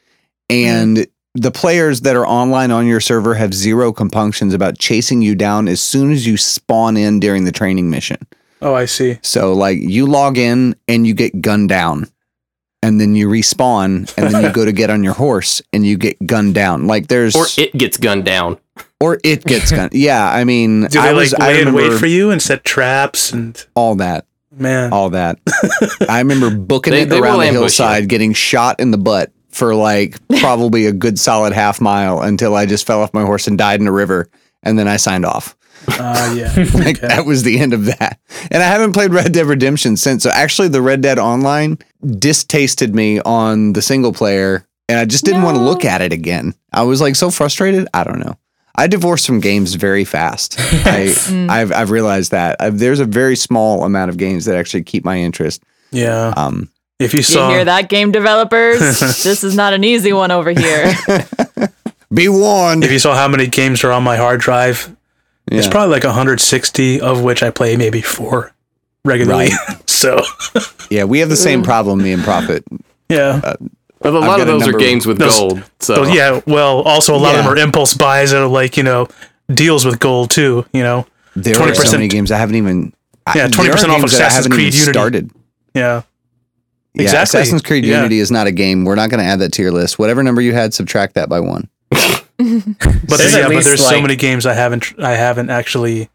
and 0.48 1.06
the 1.34 1.50
players 1.50 2.02
that 2.02 2.14
are 2.16 2.26
online 2.26 2.70
on 2.70 2.86
your 2.86 3.00
server 3.00 3.34
have 3.34 3.52
zero 3.54 3.92
compunctions 3.92 4.54
about 4.54 4.78
chasing 4.78 5.20
you 5.22 5.34
down 5.34 5.66
as 5.68 5.80
soon 5.80 6.12
as 6.12 6.26
you 6.26 6.36
spawn 6.36 6.96
in 6.96 7.18
during 7.20 7.44
the 7.44 7.52
training 7.52 7.90
mission. 7.90 8.18
oh, 8.62 8.74
I 8.74 8.84
see. 8.86 9.18
So 9.22 9.52
like 9.52 9.78
you 9.78 10.06
log 10.06 10.38
in 10.38 10.76
and 10.88 11.06
you 11.06 11.14
get 11.14 11.40
gunned 11.40 11.68
down. 11.68 12.08
And 12.82 13.00
then 13.00 13.16
you 13.16 13.28
respawn 13.28 14.12
and 14.18 14.30
then 14.34 14.44
you 14.44 14.52
go 14.52 14.66
to 14.66 14.70
get 14.72 14.90
on 14.90 15.02
your 15.02 15.14
horse 15.14 15.62
and 15.72 15.86
you 15.86 15.96
get 15.96 16.18
gunned 16.26 16.54
down. 16.54 16.86
Like 16.86 17.08
there's 17.08 17.34
or 17.34 17.46
it 17.56 17.72
gets 17.72 17.96
gunned 17.96 18.26
down. 18.26 18.58
or 19.00 19.18
it 19.24 19.42
gets 19.44 19.70
gunned. 19.72 19.94
Yeah, 19.94 20.28
I 20.30 20.44
mean 20.44 20.82
Do 20.88 20.88
they 20.88 20.98
I 20.98 21.12
was 21.14 21.32
I 21.32 21.46
lay 21.46 21.60
and 21.62 21.68
remember 21.74 21.92
wait 21.94 21.98
for 21.98 22.04
you 22.06 22.30
and 22.30 22.42
set 22.42 22.62
traps 22.62 23.32
and 23.32 23.64
all 23.74 23.94
that. 23.96 24.26
man? 24.52 24.92
All 24.92 25.08
that. 25.10 25.38
I 26.10 26.18
remember 26.18 26.54
booking 26.54 26.92
They- 26.92 27.02
it 27.02 27.08
they 27.08 27.18
around 27.20 27.38
the 27.38 27.46
ambush 27.46 27.54
you. 27.54 27.60
hillside, 27.86 28.08
getting 28.10 28.34
shot 28.34 28.78
in 28.78 28.90
the 28.90 28.98
butt 28.98 29.32
for 29.54 29.74
like 29.74 30.16
probably 30.40 30.86
a 30.86 30.92
good 30.92 31.18
solid 31.18 31.52
half 31.52 31.80
mile 31.80 32.20
until 32.20 32.54
I 32.54 32.66
just 32.66 32.86
fell 32.86 33.00
off 33.00 33.14
my 33.14 33.22
horse 33.22 33.46
and 33.46 33.56
died 33.56 33.80
in 33.80 33.86
a 33.86 33.92
river 33.92 34.28
and 34.62 34.78
then 34.78 34.88
I 34.88 34.96
signed 34.96 35.24
off. 35.24 35.56
Uh, 35.88 36.34
yeah. 36.36 36.54
Like 36.74 36.96
Okay. 36.98 37.08
that 37.08 37.26
was 37.26 37.42
the 37.42 37.58
end 37.58 37.72
of 37.74 37.84
that. 37.86 38.18
And 38.50 38.62
I 38.62 38.66
haven't 38.66 38.92
played 38.94 39.12
Red 39.12 39.32
Dead 39.32 39.44
Redemption 39.46 39.96
since. 39.98 40.22
So 40.22 40.30
actually, 40.30 40.68
the 40.68 40.80
Red 40.80 41.02
Dead 41.02 41.18
Online 41.18 41.78
distasted 42.18 42.94
me 42.94 43.20
on 43.20 43.74
the 43.74 43.82
single 43.82 44.12
player, 44.12 44.66
and 44.88 44.98
I 44.98 45.04
just 45.04 45.24
didn't 45.24 45.42
want 45.42 45.56
to 45.58 45.62
look 45.62 45.84
at 45.84 46.00
it 46.00 46.12
again. 46.12 46.54
I 46.72 46.82
was 46.82 47.00
like 47.02 47.16
so 47.16 47.30
frustrated. 47.30 47.86
I 47.92 48.04
don't 48.04 48.18
know. 48.20 48.38
I 48.76 48.86
divorce 48.86 49.26
from 49.26 49.40
games 49.40 49.74
very 49.74 50.04
fast. 50.04 50.56
I, 50.58 51.14
I've 51.50 51.70
I've 51.72 51.90
realized 51.90 52.30
that 52.30 52.56
I've, 52.60 52.78
there's 52.78 53.00
a 53.00 53.04
very 53.04 53.36
small 53.36 53.84
amount 53.84 54.08
of 54.10 54.16
games 54.16 54.46
that 54.46 54.56
actually 54.56 54.84
keep 54.84 55.04
my 55.04 55.18
interest. 55.18 55.62
Yeah. 55.92 56.32
Um, 56.36 56.70
If 56.98 57.12
you 57.12 57.18
You 57.18 57.22
saw, 57.24 57.50
hear 57.50 57.64
that, 57.64 57.88
game 57.88 58.12
developers? 58.12 58.78
this 59.00 59.42
is 59.44 59.56
not 59.56 59.72
an 59.72 59.82
easy 59.84 60.12
one 60.12 60.30
over 60.30 60.50
here. 60.50 60.94
be 62.14 62.28
warned. 62.28 62.84
if 62.84 62.92
you 62.92 62.98
saw 62.98 63.14
how 63.14 63.26
many 63.28 63.46
games 63.48 63.82
are 63.84 63.90
on 63.92 64.02
my 64.04 64.16
hard 64.16 64.40
drive, 64.40 64.94
it's 65.50 65.66
probably 65.68 65.90
like 65.92 66.04
160, 66.04 67.00
of 67.00 67.22
which 67.22 67.42
I 67.42 67.50
play 67.50 67.76
maybe 67.76 68.00
four 68.00 68.52
regularly. 69.04 69.48
so, 69.86 70.22
Yeah, 70.88 71.04
we 71.04 71.18
have 71.18 71.28
the 71.28 71.36
same 71.36 71.62
problem, 71.62 72.02
me 72.02 72.12
and 72.12 72.22
Prophet. 72.22 72.64
yeah. 73.08 73.40
Uh, 73.42 73.54
but 74.00 74.12
a 74.14 74.18
lot 74.18 74.40
of 74.40 74.46
those 74.46 74.68
are 74.68 74.72
games 74.72 75.06
with 75.06 75.18
Those- 75.18 75.36
gold. 75.38 75.64
So 75.80 76.04
But 76.04 76.14
yeah, 76.14 76.40
well, 76.46 76.82
also 76.82 77.14
a 77.14 77.18
lot 77.18 77.34
of 77.34 77.44
them 77.44 77.52
are 77.52 77.56
impulse 77.56 77.94
buys 77.94 78.30
that 78.32 78.42
are 78.42 78.46
like, 78.46 78.76
you 78.76 78.82
know, 78.82 79.08
deals 79.48 79.84
with 79.84 79.98
gold 79.98 80.30
too, 80.30 80.64
you 80.72 80.82
know. 80.82 81.06
There 81.34 81.54
are 81.60 81.74
so 81.74 81.82
20% 81.82 81.92
many 81.92 82.08
games 82.08 82.30
I 82.30 82.36
haven't 82.38 82.54
even. 82.56 82.92
I- 83.26 83.32
Yeah, 83.38 83.48
20% 83.48 83.70
off 83.70 83.80
games 83.80 83.88
that 83.88 84.22
I 84.22 84.26
Assassin's 84.26 84.34
haven't 84.44 84.52
Creed 84.52 84.74
Unity. 84.74 84.92
Started. 84.92 85.30
Yeah. 85.74 86.02
Yeah, 86.94 87.02
Exactly. 87.02 87.40
Assassin's 87.40 87.62
Creed 87.62 87.84
Yeah. 87.84 87.96
Unity 87.96 88.20
is 88.20 88.30
not 88.30 88.46
a 88.46 88.52
game. 88.52 88.84
We're 88.84 88.94
not 88.94 89.10
going 89.10 89.18
to 89.20 89.26
add 89.26 89.40
that 89.40 89.52
to 89.54 89.62
your 89.62 89.72
list. 89.72 89.98
Whatever 89.98 90.22
number 90.22 90.40
you 90.40 90.52
had, 90.52 90.72
subtract 90.72 91.14
that 91.14 91.28
by 91.28 91.40
one. 91.40 91.68
But 92.36 93.18
There's 93.18 93.32
there's, 93.32 93.34
yeah, 93.36 93.42
but 93.42 93.50
least, 93.50 93.68
there's 93.68 93.86
so 93.86 94.00
many 94.00 94.16
games 94.16 94.44
I 94.44 94.54
haven't 94.54 94.92
I 94.98 95.12
haven't 95.12 95.50
actually 95.50 96.08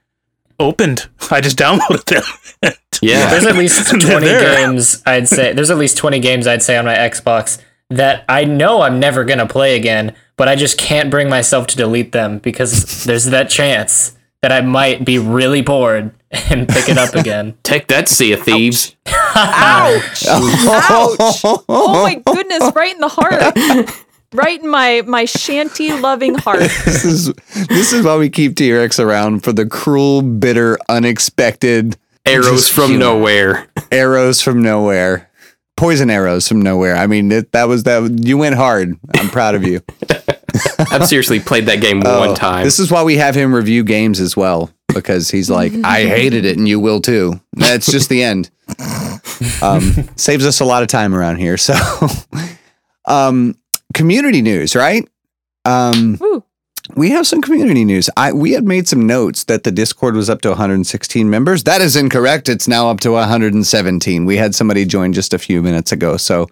opened. 0.60 1.08
I 1.32 1.39
just 1.39 1.58
downloaded 1.58 2.04
them. 2.06 2.74
yeah. 3.02 3.30
There's 3.30 3.46
at 3.46 3.56
least 3.56 3.89
20 3.89 4.26
games 4.26 5.02
I'd 5.06 5.30
say. 5.30 5.54
There's 5.54 5.72
at 5.72 5.78
least 5.78 5.96
20 5.98 6.20
games 6.20 6.46
I'd 6.46 6.62
say 6.62 6.76
on 6.78 6.84
my 6.86 6.96
Xbox 6.96 7.62
that 7.89 8.26
I 8.28 8.44
know 8.44 8.82
I'm 8.82 9.00
never 9.00 9.24
going 9.24 9.39
to 9.39 9.48
play 9.48 9.78
again, 9.78 10.13
but 10.36 10.50
I 10.50 10.56
just 10.56 10.78
can't 10.78 11.10
bring 11.10 11.30
myself 11.30 11.68
to 11.68 11.78
delete 11.78 12.12
them 12.12 12.39
because 12.39 13.06
there's 13.06 13.26
that 13.26 13.50
chance 13.50 14.18
that 14.42 14.52
I 14.52 14.60
might 14.62 15.06
be 15.06 15.18
really 15.20 15.62
bored 15.62 16.12
and 16.50 16.68
pick 16.68 16.89
it 16.89 16.98
up 16.98 17.15
again. 17.15 17.58
Take 17.63 17.88
that, 17.88 18.08
Sea 18.08 18.34
of 18.34 18.42
Thieves. 18.44 18.96
Ouch! 19.08 20.26
Ouch! 20.28 21.42
Oh 21.68 22.04
my 22.04 22.22
goodness! 22.26 22.72
Right 22.76 22.94
in 22.94 23.02
the 23.02 23.08
heart. 23.08 24.06
Right 24.32 24.62
in 24.62 24.70
my 24.70 25.02
my 25.08 25.26
shanty 25.26 25.92
loving 25.92 26.36
heart. 26.36 26.60
This 26.60 27.04
is 27.04 27.34
this 27.68 27.92
is 27.94 28.06
why 28.06 28.15
we 28.18 28.30
keep 28.30 28.56
T 28.56 28.72
Rex 28.72 29.00
around 29.00 29.44
for 29.44 29.52
the 29.52 29.65
cruel, 29.65 30.22
bitter, 30.22 30.78
unexpected 30.88 31.98
Arrows 32.28 32.68
from 32.68 32.89
humor. 32.92 33.00
nowhere. 33.06 33.68
arrows 33.92 34.39
from 34.39 34.62
nowhere, 34.62 35.32
poison 35.78 36.12
arrows 36.12 36.48
from 36.48 36.62
nowhere. 36.62 36.96
I 36.96 37.08
mean, 37.08 37.32
it, 37.32 37.52
that 37.54 37.68
was 37.68 37.84
that. 37.84 38.20
You 38.24 38.38
went 38.38 38.54
hard. 38.54 39.00
I'm 39.15 39.30
proud 39.30 39.56
of 39.56 39.63
you. 39.65 39.82
I've 40.91 41.08
seriously 41.08 41.39
played 41.39 41.65
that 41.67 41.82
game 41.82 42.02
Oh, 42.06 42.19
one 42.28 42.36
time. 42.36 42.63
This 42.63 42.80
is 42.80 42.91
why 42.91 43.04
we 43.04 43.17
have 43.17 43.36
him 43.36 43.54
review 43.54 43.84
games 43.84 44.19
as 44.19 44.36
well 44.36 44.71
because 44.93 45.30
he's 45.30 45.49
like, 45.49 45.71
I 45.84 46.06
hated 46.06 46.45
it, 46.45 46.58
and 46.58 46.67
you 46.67 46.80
will 46.80 46.99
too. 47.02 47.39
That's 47.54 47.91
just 47.91 48.10
the 48.10 48.23
end. 48.23 48.49
Um, 49.62 49.82
saves 50.15 50.45
us 50.45 50.60
a 50.60 50.65
lot 50.65 50.82
of 50.84 50.89
time 50.89 51.15
around 51.15 51.38
here. 51.38 51.58
So, 51.58 51.75
um, 53.06 53.56
community 53.93 54.41
news, 54.41 54.75
right? 54.75 55.08
Um, 55.65 56.19
we 56.95 57.12
have 57.12 57.28
some 57.28 57.41
community 57.41 57.86
news. 57.86 58.10
I 58.17 58.32
we 58.34 58.54
had 58.54 58.65
made 58.65 58.88
some 58.88 59.06
notes 59.06 59.43
that 59.45 59.63
the 59.63 59.71
Discord 59.71 60.15
was 60.15 60.30
up 60.30 60.41
to 60.41 60.49
116 60.49 61.30
members. 61.30 61.63
That 61.63 61.82
is 61.82 61.95
incorrect. 61.95 62.49
It's 62.49 62.67
now 62.67 62.89
up 62.89 62.99
to 63.02 63.12
117. 63.12 64.25
We 64.25 64.38
had 64.38 64.56
somebody 64.56 64.86
join 64.86 65.13
just 65.13 65.34
a 65.34 65.39
few 65.39 65.62
minutes 65.62 65.91
ago. 65.91 66.17
So, 66.17 66.47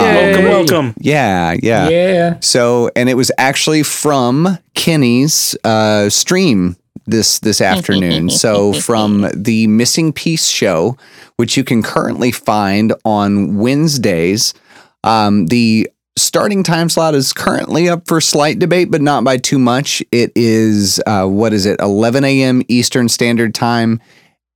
welcome, 0.00 0.44
welcome. 0.44 0.94
yeah, 0.98 1.54
yeah. 1.62 1.88
Yeah. 1.88 2.36
So, 2.40 2.90
and 2.96 3.08
it 3.08 3.14
was 3.14 3.30
actually 3.38 3.82
from 3.82 4.58
Kenny's 4.74 5.56
uh, 5.64 6.08
stream 6.08 6.76
this 7.06 7.38
this 7.40 7.60
afternoon. 7.72 8.30
so, 8.30 8.72
from 8.72 9.28
the 9.34 9.66
Missing 9.66 10.12
Piece 10.12 10.46
show, 10.48 10.96
which 11.36 11.56
you 11.56 11.64
can 11.64 11.82
currently 11.82 12.32
find 12.32 12.94
on 13.04 13.56
Wednesdays. 13.56 14.54
Um, 15.04 15.46
the 15.46 15.90
starting 16.16 16.62
time 16.62 16.88
slot 16.88 17.14
is 17.14 17.32
currently 17.32 17.88
up 17.88 18.06
for 18.06 18.20
slight 18.20 18.58
debate, 18.58 18.90
but 18.90 19.00
not 19.00 19.24
by 19.24 19.36
too 19.38 19.58
much. 19.58 20.02
It 20.12 20.30
is 20.36 21.00
uh, 21.06 21.26
what 21.26 21.52
is 21.52 21.66
it? 21.66 21.80
11 21.80 22.24
a.m. 22.24 22.62
Eastern 22.68 23.08
Standard 23.08 23.54
Time, 23.54 24.00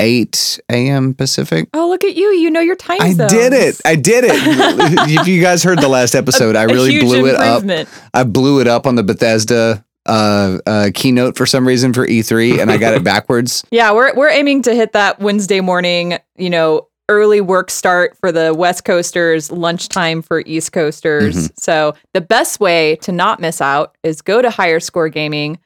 8 0.00 0.60
a.m. 0.70 1.14
Pacific. 1.14 1.68
Oh, 1.72 1.88
look 1.88 2.04
at 2.04 2.14
you! 2.16 2.26
You 2.28 2.50
know 2.50 2.60
your 2.60 2.76
time 2.76 2.98
I 3.00 3.12
zones. 3.12 3.32
did 3.32 3.52
it. 3.52 3.80
I 3.84 3.96
did 3.96 4.24
it. 4.24 4.32
if 5.20 5.26
you 5.26 5.40
guys 5.40 5.62
heard 5.62 5.80
the 5.80 5.88
last 5.88 6.14
episode, 6.14 6.56
I 6.56 6.64
A 6.64 6.66
really 6.66 7.00
blew 7.00 7.26
it 7.26 7.34
up. 7.36 7.88
I 8.12 8.24
blew 8.24 8.60
it 8.60 8.66
up 8.66 8.86
on 8.86 8.94
the 8.94 9.02
Bethesda 9.02 9.84
uh, 10.06 10.58
uh, 10.66 10.90
keynote 10.94 11.36
for 11.36 11.46
some 11.46 11.66
reason 11.66 11.92
for 11.92 12.06
E3, 12.06 12.60
and 12.60 12.70
I 12.70 12.76
got 12.76 12.94
it 12.94 13.04
backwards. 13.04 13.64
Yeah, 13.70 13.92
we're 13.92 14.14
we're 14.14 14.30
aiming 14.30 14.62
to 14.62 14.74
hit 14.74 14.92
that 14.92 15.18
Wednesday 15.18 15.60
morning. 15.60 16.18
You 16.36 16.50
know, 16.50 16.88
early 17.08 17.40
work 17.40 17.70
start 17.70 18.16
for 18.18 18.32
the 18.32 18.54
West 18.54 18.84
Coasters, 18.84 19.50
lunchtime 19.50 20.22
for 20.22 20.42
East 20.46 20.72
Coasters. 20.72 21.36
Mm-hmm. 21.36 21.54
So 21.58 21.94
the 22.14 22.20
best 22.20 22.60
way 22.60 22.96
to 23.02 23.12
not 23.12 23.40
miss 23.40 23.60
out 23.60 23.96
is 24.02 24.22
go 24.22 24.42
to 24.42 24.50
Higher 24.50 24.80
Score 24.80 25.08
Gaming, 25.08 25.58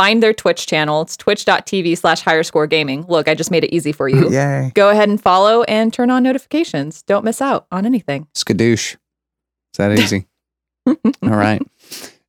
find 0.00 0.22
their 0.22 0.32
Twitch 0.32 0.66
channel. 0.66 1.02
It's 1.02 1.14
twitch.tv 1.14 1.98
slash 1.98 2.22
higher 2.22 2.42
score 2.42 2.66
gaming. 2.66 3.04
Look, 3.06 3.28
I 3.28 3.34
just 3.34 3.50
made 3.50 3.64
it 3.64 3.74
easy 3.74 3.92
for 3.92 4.08
you. 4.08 4.30
Yay! 4.32 4.72
Go 4.74 4.88
ahead 4.88 5.10
and 5.10 5.20
follow 5.20 5.62
and 5.64 5.92
turn 5.92 6.08
on 6.08 6.22
notifications. 6.22 7.02
Don't 7.02 7.22
miss 7.22 7.42
out 7.42 7.66
on 7.70 7.84
anything. 7.84 8.26
Skadoosh. 8.34 8.96
It's 8.96 9.76
that 9.76 9.98
easy. 9.98 10.26
All 10.86 10.96
right. 11.22 11.60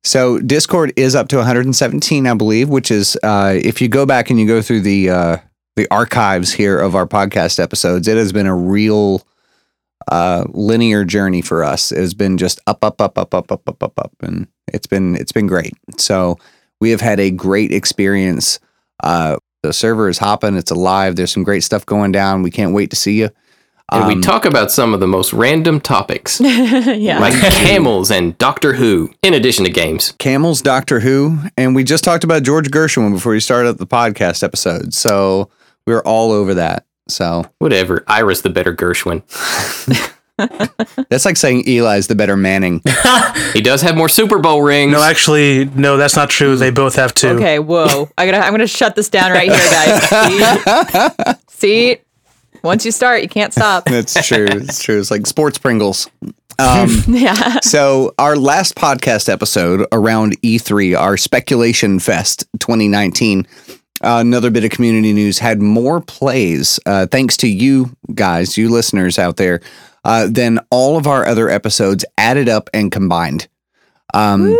So 0.04 0.38
Discord 0.38 0.92
is 0.96 1.14
up 1.14 1.28
to 1.28 1.36
117, 1.36 2.26
I 2.26 2.34
believe, 2.34 2.68
which 2.68 2.90
is 2.90 3.16
uh, 3.22 3.54
if 3.56 3.80
you 3.80 3.88
go 3.88 4.04
back 4.04 4.28
and 4.28 4.38
you 4.38 4.46
go 4.46 4.60
through 4.60 4.82
the 4.82 5.08
uh, 5.08 5.36
the 5.76 5.88
archives 5.90 6.52
here 6.52 6.78
of 6.78 6.94
our 6.94 7.06
podcast 7.06 7.58
episodes, 7.58 8.06
it 8.06 8.18
has 8.18 8.34
been 8.34 8.46
a 8.46 8.54
real 8.54 9.22
uh, 10.08 10.44
linear 10.50 11.06
journey 11.06 11.40
for 11.40 11.64
us. 11.64 11.90
It 11.90 12.00
has 12.00 12.12
been 12.12 12.36
just 12.36 12.60
up, 12.66 12.84
up, 12.84 13.00
up, 13.00 13.16
up, 13.16 13.32
up, 13.32 13.50
up, 13.50 13.66
up, 13.66 13.82
up, 13.82 13.98
up, 13.98 14.12
and 14.20 14.46
it's 14.68 14.86
been 14.86 15.16
it's 15.16 15.32
been 15.32 15.46
great. 15.46 15.72
So 15.96 16.36
we 16.82 16.90
have 16.90 17.00
had 17.00 17.20
a 17.20 17.30
great 17.30 17.70
experience. 17.72 18.58
Uh, 19.04 19.36
the 19.62 19.72
server 19.72 20.08
is 20.08 20.18
hopping; 20.18 20.56
it's 20.56 20.72
alive. 20.72 21.14
There's 21.14 21.30
some 21.32 21.44
great 21.44 21.62
stuff 21.62 21.86
going 21.86 22.10
down. 22.10 22.42
We 22.42 22.50
can't 22.50 22.74
wait 22.74 22.90
to 22.90 22.96
see 22.96 23.20
you. 23.20 23.30
and 23.92 24.06
we 24.08 24.14
Um, 24.14 24.20
talk 24.20 24.44
about 24.44 24.72
some 24.72 24.92
of 24.94 24.98
the 25.00 25.06
most 25.06 25.32
random 25.32 25.80
topics, 25.80 26.40
yeah. 26.42 27.20
like 27.20 27.34
camels 27.52 28.10
and 28.10 28.36
Doctor 28.38 28.72
Who, 28.72 29.10
in 29.22 29.32
addition 29.34 29.64
to 29.64 29.70
games. 29.70 30.12
Camels, 30.18 30.60
Doctor 30.62 30.98
Who, 31.00 31.38
and 31.56 31.74
we 31.76 31.84
just 31.84 32.02
talked 32.02 32.24
about 32.24 32.42
George 32.42 32.68
Gershwin 32.70 33.12
before 33.12 33.32
we 33.32 33.40
started 33.40 33.78
the 33.78 33.86
podcast 33.86 34.42
episode. 34.42 34.92
So 34.94 35.48
we 35.86 35.92
were 35.94 36.04
all 36.06 36.32
over 36.32 36.54
that. 36.54 36.84
So 37.08 37.44
Whatever. 37.58 38.02
Ira's 38.08 38.42
the 38.42 38.50
better 38.50 38.74
Gershwin. 38.74 39.22
that's 41.08 41.24
like 41.24 41.36
saying 41.36 41.64
Eli's 41.66 42.06
the 42.06 42.14
better 42.14 42.36
Manning. 42.36 42.82
He 43.52 43.60
does 43.60 43.82
have 43.82 43.96
more 43.96 44.08
Super 44.08 44.38
Bowl 44.38 44.62
rings. 44.62 44.92
No, 44.92 45.02
actually, 45.02 45.66
no, 45.66 45.98
that's 45.98 46.16
not 46.16 46.30
true. 46.30 46.56
They 46.56 46.70
both 46.70 46.96
have 46.96 47.12
two. 47.12 47.28
Okay, 47.28 47.58
whoa. 47.58 48.08
I 48.18 48.24
gotta 48.24 48.38
I'm 48.38 48.52
gonna 48.52 48.66
shut 48.66 48.96
this 48.96 49.10
down 49.10 49.30
right 49.30 49.50
here, 49.50 49.70
guys. 49.70 51.38
See? 51.48 51.94
See? 51.94 51.96
Once 52.64 52.86
you 52.86 52.92
start, 52.92 53.22
you 53.22 53.28
can't 53.28 53.52
stop. 53.52 53.84
That's 53.84 54.26
true. 54.26 54.46
It's 54.48 54.82
true. 54.82 54.98
It's 54.98 55.10
like 55.10 55.26
sports 55.26 55.58
Pringles. 55.58 56.08
Um, 56.58 56.88
yeah. 57.08 57.60
so 57.60 58.14
our 58.18 58.36
last 58.36 58.74
podcast 58.74 59.28
episode 59.28 59.86
around 59.92 60.40
E3, 60.42 60.98
our 60.98 61.16
Speculation 61.16 61.98
Fest 61.98 62.46
2019. 62.58 63.46
Uh, 64.04 64.18
another 64.20 64.50
bit 64.50 64.64
of 64.64 64.70
community 64.70 65.12
news 65.12 65.38
had 65.38 65.62
more 65.62 66.00
plays, 66.00 66.80
uh, 66.86 67.06
thanks 67.06 67.36
to 67.36 67.48
you 67.48 67.96
guys, 68.14 68.58
you 68.58 68.68
listeners 68.68 69.16
out 69.18 69.36
there, 69.36 69.60
uh, 70.04 70.26
than 70.30 70.58
all 70.70 70.96
of 70.96 71.06
our 71.06 71.26
other 71.26 71.48
episodes 71.48 72.04
added 72.18 72.48
up 72.48 72.68
and 72.72 72.90
combined. 72.90 73.48
Um, 74.14 74.56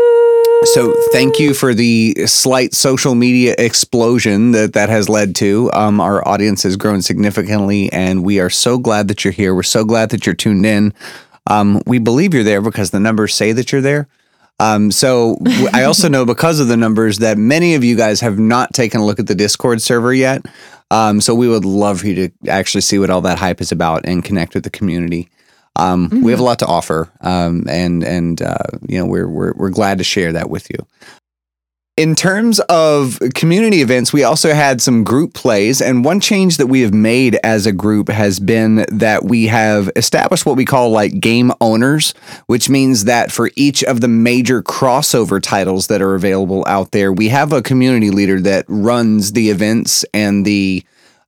so 0.64 0.94
thank 1.12 1.38
you 1.40 1.54
for 1.54 1.74
the 1.74 2.14
slight 2.26 2.72
social 2.72 3.14
media 3.14 3.54
explosion 3.58 4.52
that 4.52 4.74
that 4.74 4.88
has 4.88 5.08
led 5.08 5.34
to. 5.36 5.70
Um, 5.72 6.00
our 6.00 6.26
audience 6.26 6.62
has 6.62 6.76
grown 6.76 7.02
significantly, 7.02 7.92
and 7.92 8.24
we 8.24 8.38
are 8.38 8.50
so 8.50 8.78
glad 8.78 9.08
that 9.08 9.24
you're 9.24 9.32
here. 9.32 9.54
We're 9.54 9.64
so 9.64 9.84
glad 9.84 10.10
that 10.10 10.24
you're 10.24 10.34
tuned 10.36 10.64
in. 10.64 10.94
Um, 11.48 11.82
we 11.86 11.98
believe 11.98 12.32
you're 12.32 12.44
there 12.44 12.62
because 12.62 12.90
the 12.90 13.00
numbers 13.00 13.34
say 13.34 13.52
that 13.52 13.72
you're 13.72 13.80
there. 13.80 14.08
Um, 14.60 14.92
so 14.92 15.38
I 15.72 15.82
also 15.84 16.08
know 16.10 16.24
because 16.24 16.60
of 16.60 16.68
the 16.68 16.76
numbers 16.76 17.18
that 17.18 17.38
many 17.38 17.74
of 17.74 17.82
you 17.82 17.96
guys 17.96 18.20
have 18.20 18.38
not 18.38 18.72
taken 18.72 19.00
a 19.00 19.04
look 19.04 19.18
at 19.18 19.26
the 19.26 19.34
Discord 19.34 19.82
server 19.82 20.14
yet. 20.14 20.46
Um, 20.92 21.22
so 21.22 21.34
we 21.34 21.48
would 21.48 21.64
love 21.64 22.00
for 22.00 22.06
you 22.06 22.28
to 22.28 22.50
actually 22.50 22.82
see 22.82 22.98
what 22.98 23.08
all 23.08 23.22
that 23.22 23.38
hype 23.38 23.62
is 23.62 23.72
about 23.72 24.02
and 24.04 24.22
connect 24.22 24.52
with 24.54 24.62
the 24.62 24.70
community. 24.70 25.30
Um, 25.76 26.10
We 26.22 26.32
have 26.32 26.40
a 26.40 26.44
lot 26.44 26.58
to 26.58 26.66
offer, 26.66 27.10
um, 27.22 27.64
and 27.66 28.04
and 28.04 28.42
uh, 28.42 28.76
you 28.86 28.98
know 28.98 29.06
we're 29.06 29.26
we're 29.26 29.54
we're 29.56 29.70
glad 29.70 29.96
to 29.98 30.04
share 30.04 30.30
that 30.34 30.50
with 30.50 30.68
you. 30.68 30.86
In 31.98 32.14
terms 32.14 32.58
of 32.70 33.20
community 33.34 33.82
events, 33.82 34.14
we 34.14 34.24
also 34.24 34.54
had 34.54 34.80
some 34.80 35.04
group 35.04 35.34
plays. 35.34 35.82
And 35.82 36.06
one 36.06 36.20
change 36.20 36.56
that 36.56 36.68
we 36.68 36.80
have 36.80 36.94
made 36.94 37.38
as 37.44 37.66
a 37.66 37.72
group 37.72 38.08
has 38.08 38.40
been 38.40 38.86
that 38.88 39.24
we 39.24 39.48
have 39.48 39.90
established 39.94 40.46
what 40.46 40.56
we 40.56 40.64
call 40.64 40.88
like 40.88 41.20
game 41.20 41.52
owners, 41.60 42.14
which 42.46 42.70
means 42.70 43.04
that 43.04 43.30
for 43.30 43.50
each 43.56 43.84
of 43.84 44.00
the 44.00 44.08
major 44.08 44.62
crossover 44.62 45.38
titles 45.38 45.88
that 45.88 46.00
are 46.00 46.14
available 46.14 46.64
out 46.66 46.92
there, 46.92 47.12
we 47.12 47.28
have 47.28 47.52
a 47.52 47.60
community 47.60 48.10
leader 48.10 48.40
that 48.40 48.64
runs 48.68 49.32
the 49.32 49.50
events 49.50 50.02
and 50.14 50.46
the 50.46 50.82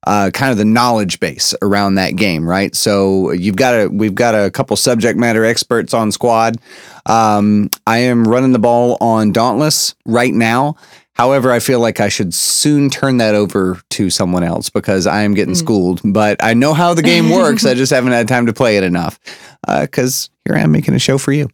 uh, 0.06 0.30
kind 0.32 0.52
of 0.52 0.58
the 0.58 0.64
knowledge 0.64 1.20
base 1.20 1.54
around 1.62 1.94
that 1.96 2.16
game, 2.16 2.48
right? 2.48 2.74
So 2.74 3.32
you've 3.32 3.56
got 3.56 3.74
a 3.74 3.88
we've 3.88 4.14
got 4.14 4.34
a 4.34 4.50
couple 4.50 4.76
subject 4.76 5.18
matter 5.18 5.44
experts 5.44 5.94
on 5.94 6.12
squad. 6.12 6.58
Um, 7.06 7.70
I 7.86 7.98
am 7.98 8.26
running 8.26 8.52
the 8.52 8.58
ball 8.58 8.96
on 9.00 9.32
Dauntless 9.32 9.94
right 10.04 10.32
now. 10.32 10.76
However, 11.14 11.52
I 11.52 11.60
feel 11.60 11.78
like 11.78 12.00
I 12.00 12.08
should 12.08 12.34
soon 12.34 12.90
turn 12.90 13.18
that 13.18 13.36
over 13.36 13.80
to 13.90 14.10
someone 14.10 14.42
else 14.42 14.68
because 14.68 15.06
I 15.06 15.22
am 15.22 15.34
getting 15.34 15.54
schooled. 15.54 16.00
But 16.04 16.42
I 16.42 16.54
know 16.54 16.74
how 16.74 16.92
the 16.92 17.02
game 17.02 17.30
works. 17.30 17.64
I 17.64 17.74
just 17.74 17.92
haven't 17.92 18.12
had 18.12 18.26
time 18.26 18.46
to 18.46 18.52
play 18.52 18.78
it 18.78 18.82
enough 18.82 19.20
because 19.66 20.28
here 20.44 20.56
I 20.56 20.60
am 20.60 20.72
making 20.72 20.94
a 20.94 20.98
show 20.98 21.18
for 21.18 21.32
you. 21.32 21.48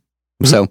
So 0.45 0.69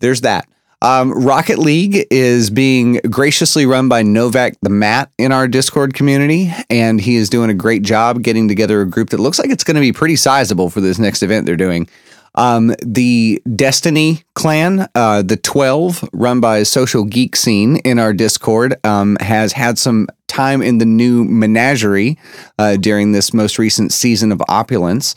there's 0.00 0.20
that. 0.20 0.46
Um, 0.82 1.12
Rocket 1.12 1.58
League 1.58 2.06
is 2.10 2.50
being 2.50 3.00
graciously 3.10 3.64
run 3.64 3.88
by 3.88 4.02
Novak 4.02 4.54
the 4.60 4.70
Mat 4.70 5.10
in 5.18 5.32
our 5.32 5.48
Discord 5.48 5.94
community, 5.94 6.52
and 6.68 7.00
he 7.00 7.16
is 7.16 7.30
doing 7.30 7.48
a 7.48 7.54
great 7.54 7.82
job 7.82 8.22
getting 8.22 8.46
together 8.46 8.82
a 8.82 8.86
group 8.86 9.10
that 9.10 9.20
looks 9.20 9.38
like 9.38 9.50
it's 9.50 9.64
going 9.64 9.76
to 9.76 9.80
be 9.80 9.92
pretty 9.92 10.16
sizable 10.16 10.68
for 10.68 10.82
this 10.82 10.98
next 10.98 11.22
event 11.22 11.46
they're 11.46 11.56
doing. 11.56 11.88
Um, 12.34 12.74
the 12.84 13.42
Destiny 13.56 14.22
clan, 14.34 14.88
uh, 14.94 15.22
the 15.22 15.38
12, 15.38 16.10
run 16.12 16.40
by 16.40 16.62
Social 16.64 17.04
Geek 17.04 17.34
Scene 17.34 17.76
in 17.78 17.98
our 17.98 18.12
Discord, 18.12 18.76
um, 18.84 19.16
has 19.20 19.52
had 19.52 19.78
some 19.78 20.06
time 20.26 20.60
in 20.60 20.76
the 20.76 20.84
new 20.84 21.24
menagerie 21.24 22.18
uh, 22.58 22.76
during 22.76 23.12
this 23.12 23.32
most 23.32 23.58
recent 23.58 23.92
season 23.92 24.32
of 24.32 24.42
Opulence. 24.48 25.14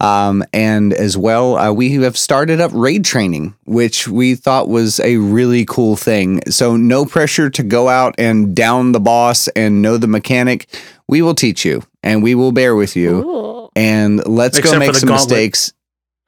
Um, 0.00 0.42
and 0.52 0.92
as 0.94 1.16
well, 1.16 1.56
uh, 1.56 1.72
we 1.72 1.92
have 1.96 2.16
started 2.16 2.60
up 2.60 2.70
raid 2.74 3.04
training, 3.04 3.54
which 3.66 4.08
we 4.08 4.34
thought 4.34 4.68
was 4.68 4.98
a 5.00 5.16
really 5.18 5.64
cool 5.66 5.94
thing. 5.96 6.40
So, 6.50 6.76
no 6.76 7.04
pressure 7.04 7.50
to 7.50 7.62
go 7.62 7.88
out 7.88 8.14
and 8.18 8.54
down 8.56 8.92
the 8.92 9.00
boss 9.00 9.48
and 9.48 9.82
know 9.82 9.98
the 9.98 10.06
mechanic. 10.06 10.66
We 11.06 11.20
will 11.22 11.34
teach 11.34 11.64
you 11.64 11.82
and 12.02 12.22
we 12.22 12.34
will 12.34 12.52
bear 12.52 12.74
with 12.74 12.96
you. 12.96 13.18
Ooh. 13.28 13.68
And 13.76 14.26
let's 14.26 14.56
Except 14.58 14.72
go 14.74 14.78
make 14.78 14.94
some 14.94 15.08
gauntlet. 15.08 15.28
mistakes. 15.30 15.72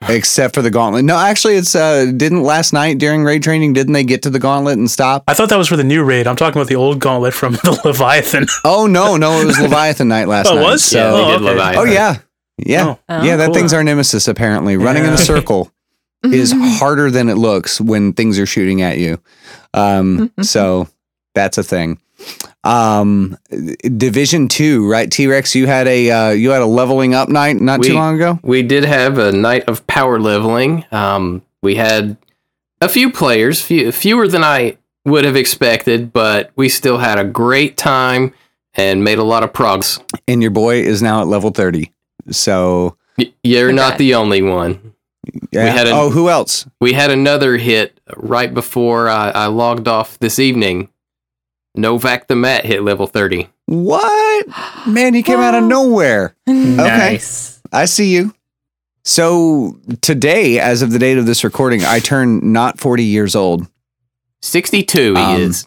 Except 0.09 0.53
for 0.55 0.63
the 0.63 0.71
gauntlet. 0.71 1.05
No, 1.05 1.17
actually, 1.17 1.55
it's 1.55 1.77
uh, 1.77 2.07
didn't 2.17 2.43
last 2.43 2.73
night 2.73 2.99
during 2.99 3.23
raid 3.23 3.45
training. 3.45 3.73
Didn't 3.73 3.93
they 3.93 4.03
get 4.03 4.23
to 4.25 4.31
the 4.31 4.41
gauntlet 4.41 4.77
and 4.77 4.91
stop? 4.91 5.23
I 5.29 5.35
thought 5.35 5.49
that 5.51 5.59
was 5.59 5.69
for 5.69 5.77
the 5.77 5.85
new 5.85 6.03
raid. 6.03 6.27
I'm 6.27 6.35
talking 6.35 6.61
about 6.61 6.69
the 6.69 6.75
old 6.75 6.99
gauntlet 6.99 7.33
from 7.35 7.53
the 7.65 7.81
Leviathan. 7.85 8.47
Oh 8.65 8.89
no, 8.89 9.17
no, 9.17 9.41
it 9.41 9.45
was 9.47 9.61
Leviathan 9.61 10.09
night 10.09 10.27
last 10.27 10.49
Oh, 10.49 10.55
it 10.55 10.57
night. 10.57 10.63
was? 10.65 10.83
So, 10.85 10.99
Yeah, 10.99 11.13
Oh, 11.15 11.35
okay. 11.37 11.45
Leviathan. 11.45 11.79
Oh 11.81 11.85
yeah, 11.85 12.17
yeah, 12.59 12.97
Oh. 13.09 13.23
Yeah. 13.25 13.37
That 13.37 13.47
cool. 13.47 13.55
thing's 13.55 13.73
our 13.73 13.83
nemesis. 13.85 14.29
Apparently, 14.29 14.77
running 14.77 15.05
in 15.05 15.13
a 15.13 15.19
circle 15.19 15.73
is 16.25 16.53
harder 16.57 17.11
than 17.11 17.29
it 17.29 17.35
looks 17.37 17.81
when 17.81 18.13
things 18.13 18.39
are 18.39 18.47
shooting 18.47 18.83
at 18.83 18.99
you. 18.99 19.21
Um, 19.75 20.33
so 20.43 20.89
that's 21.35 21.59
a 21.59 21.63
thing. 21.63 21.99
Um, 22.65 23.37
Division 23.97 24.47
two, 24.49 24.89
right? 24.89 25.11
T 25.11 25.27
Rex, 25.27 25.55
you 25.55 25.67
had 25.67 25.89
a 25.89 26.11
uh, 26.11 26.31
you 26.31 26.51
had 26.51 26.63
a 26.63 26.67
leveling 26.67 27.15
up 27.15 27.29
night 27.29 27.57
not 27.61 27.83
too 27.83 27.95
long 27.95 28.15
ago. 28.17 28.39
We 28.43 28.63
did 28.63 28.85
have 28.85 29.19
a 29.19 29.33
night 29.33 29.65
of 29.69 29.85
power 29.87 30.21
leveling. 30.21 30.85
Um, 30.93 31.43
we 31.63 31.75
had 31.75 32.17
a 32.81 32.89
few 32.89 33.11
players, 33.11 33.61
few, 33.63 33.91
fewer 33.93 34.29
than 34.29 34.45
I 34.45 34.77
would 35.05 35.25
have 35.25 35.35
expected, 35.37 36.13
but 36.13 36.51
we 36.55 36.69
still 36.69 36.99
had 36.99 37.19
a 37.19 37.25
great 37.25 37.77
time 37.77 38.33
and 38.75 39.03
made 39.03 39.19
a 39.19 39.25
lot 39.25 39.43
of 39.43 39.53
progress. 39.53 39.99
and 40.29 40.41
your 40.43 40.51
boy 40.53 40.77
is 40.77 41.03
now 41.03 41.21
at 41.21 41.27
level 41.27 41.51
thirty. 41.51 41.92
So 42.31 42.97
Y- 43.19 43.33
You're 43.43 43.73
not 43.73 43.99
the 43.99 44.15
only 44.15 44.43
one. 44.43 44.95
yeah. 45.51 45.67
had 45.67 45.87
a- 45.87 45.91
oh, 45.93 46.11
who 46.11 46.29
else? 46.31 46.67
We 46.81 46.93
had 46.95 47.11
another 47.11 47.57
hit 47.59 48.01
right 48.17 48.53
before 48.53 49.09
I, 49.09 49.31
I 49.31 49.47
logged 49.47 49.87
off 49.89 50.19
this 50.19 50.39
evening. 50.39 50.89
Novak 51.75 52.29
the 52.29 52.37
Mat 52.37 52.65
hit 52.67 52.83
level 52.83 53.07
30. 53.07 53.49
What? 53.67 54.47
Man, 54.87 55.15
he 55.15 55.23
came 55.23 55.39
out 55.41 55.55
of 55.55 55.65
nowhere. 55.65 56.35
Nice. 56.47 57.61
I 57.73 57.85
see 57.87 58.13
you. 58.13 58.35
So 59.05 59.79
today, 60.01 60.59
as 60.61 60.83
of 60.83 60.91
the 60.93 60.99
date 60.99 61.19
of 61.19 61.27
this 61.27 61.43
recording, 61.45 61.85
I 61.85 61.99
turn 61.99 62.53
not 62.53 62.79
40 62.79 63.03
years 63.05 63.35
old, 63.35 63.67
62 64.43 65.15
he 65.15 65.21
Um, 65.21 65.41
is. 65.41 65.67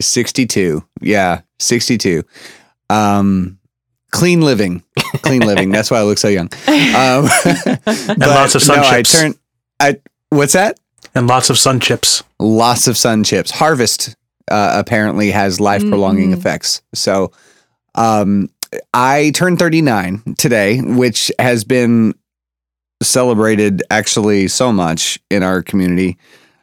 62. 0.00 0.84
Yeah, 1.00 1.42
62. 1.58 2.22
Um, 2.90 3.55
clean 4.18 4.40
living, 4.42 4.82
clean 5.22 5.42
living. 5.42 5.70
That's 5.70 5.90
why 5.90 5.98
I 5.98 6.02
look 6.02 6.18
so 6.18 6.28
young. 6.28 6.48
Um, 6.66 7.28
and 7.86 8.18
lots 8.20 8.54
of 8.54 8.62
sun 8.62 8.78
no, 8.78 8.90
chips. 8.90 9.14
I 9.14 9.18
turn. 9.18 9.34
I 9.80 9.96
what's 10.30 10.52
that? 10.54 10.78
and 11.14 11.26
lots 11.26 11.48
of 11.50 11.56
sun 11.58 11.80
chips. 11.80 12.22
Lots 12.38 12.88
of 12.88 12.96
sun 12.96 13.24
chips. 13.24 13.50
Harvest 13.50 14.14
uh, 14.50 14.74
apparently 14.78 15.30
has 15.30 15.60
life 15.60 15.80
prolonging 15.82 16.30
Mm. 16.30 16.36
effects. 16.38 16.82
So, 16.94 17.32
um, 17.94 18.50
I 18.92 19.30
turned 19.34 19.58
39 19.58 20.34
today, 20.36 20.80
which 20.82 21.32
has 21.38 21.64
been 21.64 22.14
celebrated 23.02 23.82
actually 23.90 24.48
so 24.48 24.72
much 24.72 25.18
in 25.30 25.42
our 25.42 25.62
community 25.62 26.18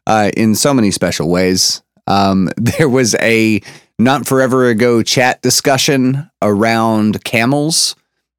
uh, 0.07 0.29
in 0.35 0.53
so 0.55 0.73
many 0.73 0.91
special 0.91 1.29
ways. 1.29 1.81
Um, 2.07 2.49
there 2.57 2.89
was 2.89 3.15
a 3.15 3.61
not 3.99 4.27
forever 4.27 4.67
ago 4.67 5.03
chat 5.03 5.41
discussion 5.41 6.29
around 6.41 7.23
camels 7.23 7.95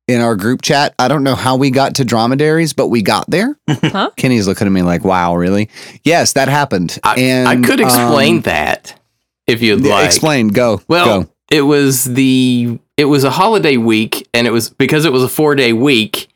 in 0.07 0.21
our 0.21 0.37
group 0.37 0.63
chat. 0.63 0.95
I 0.99 1.09
don't 1.09 1.23
know 1.23 1.35
how 1.35 1.57
we 1.57 1.71
got 1.71 1.95
to 1.97 2.05
dromedaries, 2.05 2.73
but 2.73 2.89
we 2.89 3.03
got 3.03 3.29
there. 3.31 3.57
Huh? 3.69 4.11
Kenny's 4.17 4.47
looking 4.49 4.67
at 4.67 4.73
me 4.73 4.83
like, 4.83 5.05
"Wow, 5.05 5.37
really?" 5.37 5.71
Yes, 6.03 6.33
that 6.33 6.49
happened. 6.49 6.99
I, 7.05 7.15
and 7.21 7.49
I 7.49 7.57
could 7.61 7.81
explain 7.81 8.37
um, 8.37 8.43
that 8.43 9.01
if 9.47 9.63
you'd 9.63 9.83
like. 9.83 10.07
Explain. 10.07 10.49
Go. 10.49 10.81
Well, 10.89 11.23
go. 11.23 11.31
it 11.51 11.63
was 11.63 12.05
the 12.05 12.79
it 12.97 13.05
was 13.05 13.23
a 13.25 13.31
holiday 13.31 13.77
week, 13.77 14.29
and 14.35 14.47
it 14.47 14.51
was 14.51 14.71
because 14.71 15.05
it 15.05 15.13
was 15.13 15.23
a 15.23 15.29
four 15.29 15.55
day 15.55 15.73
week. 15.73 16.29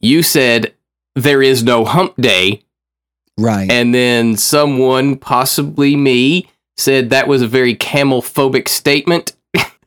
You 0.00 0.22
said 0.22 0.72
there 1.14 1.42
is 1.42 1.62
no 1.62 1.84
hump 1.84 2.14
day, 2.16 2.62
Right. 3.38 3.70
and 3.70 3.94
then 3.94 4.36
someone, 4.36 5.16
possibly 5.16 5.94
me, 5.96 6.48
said 6.76 7.10
that 7.10 7.28
was 7.28 7.42
a 7.42 7.48
very 7.48 7.74
camel 7.74 8.22
phobic 8.22 8.68
statement, 8.68 9.34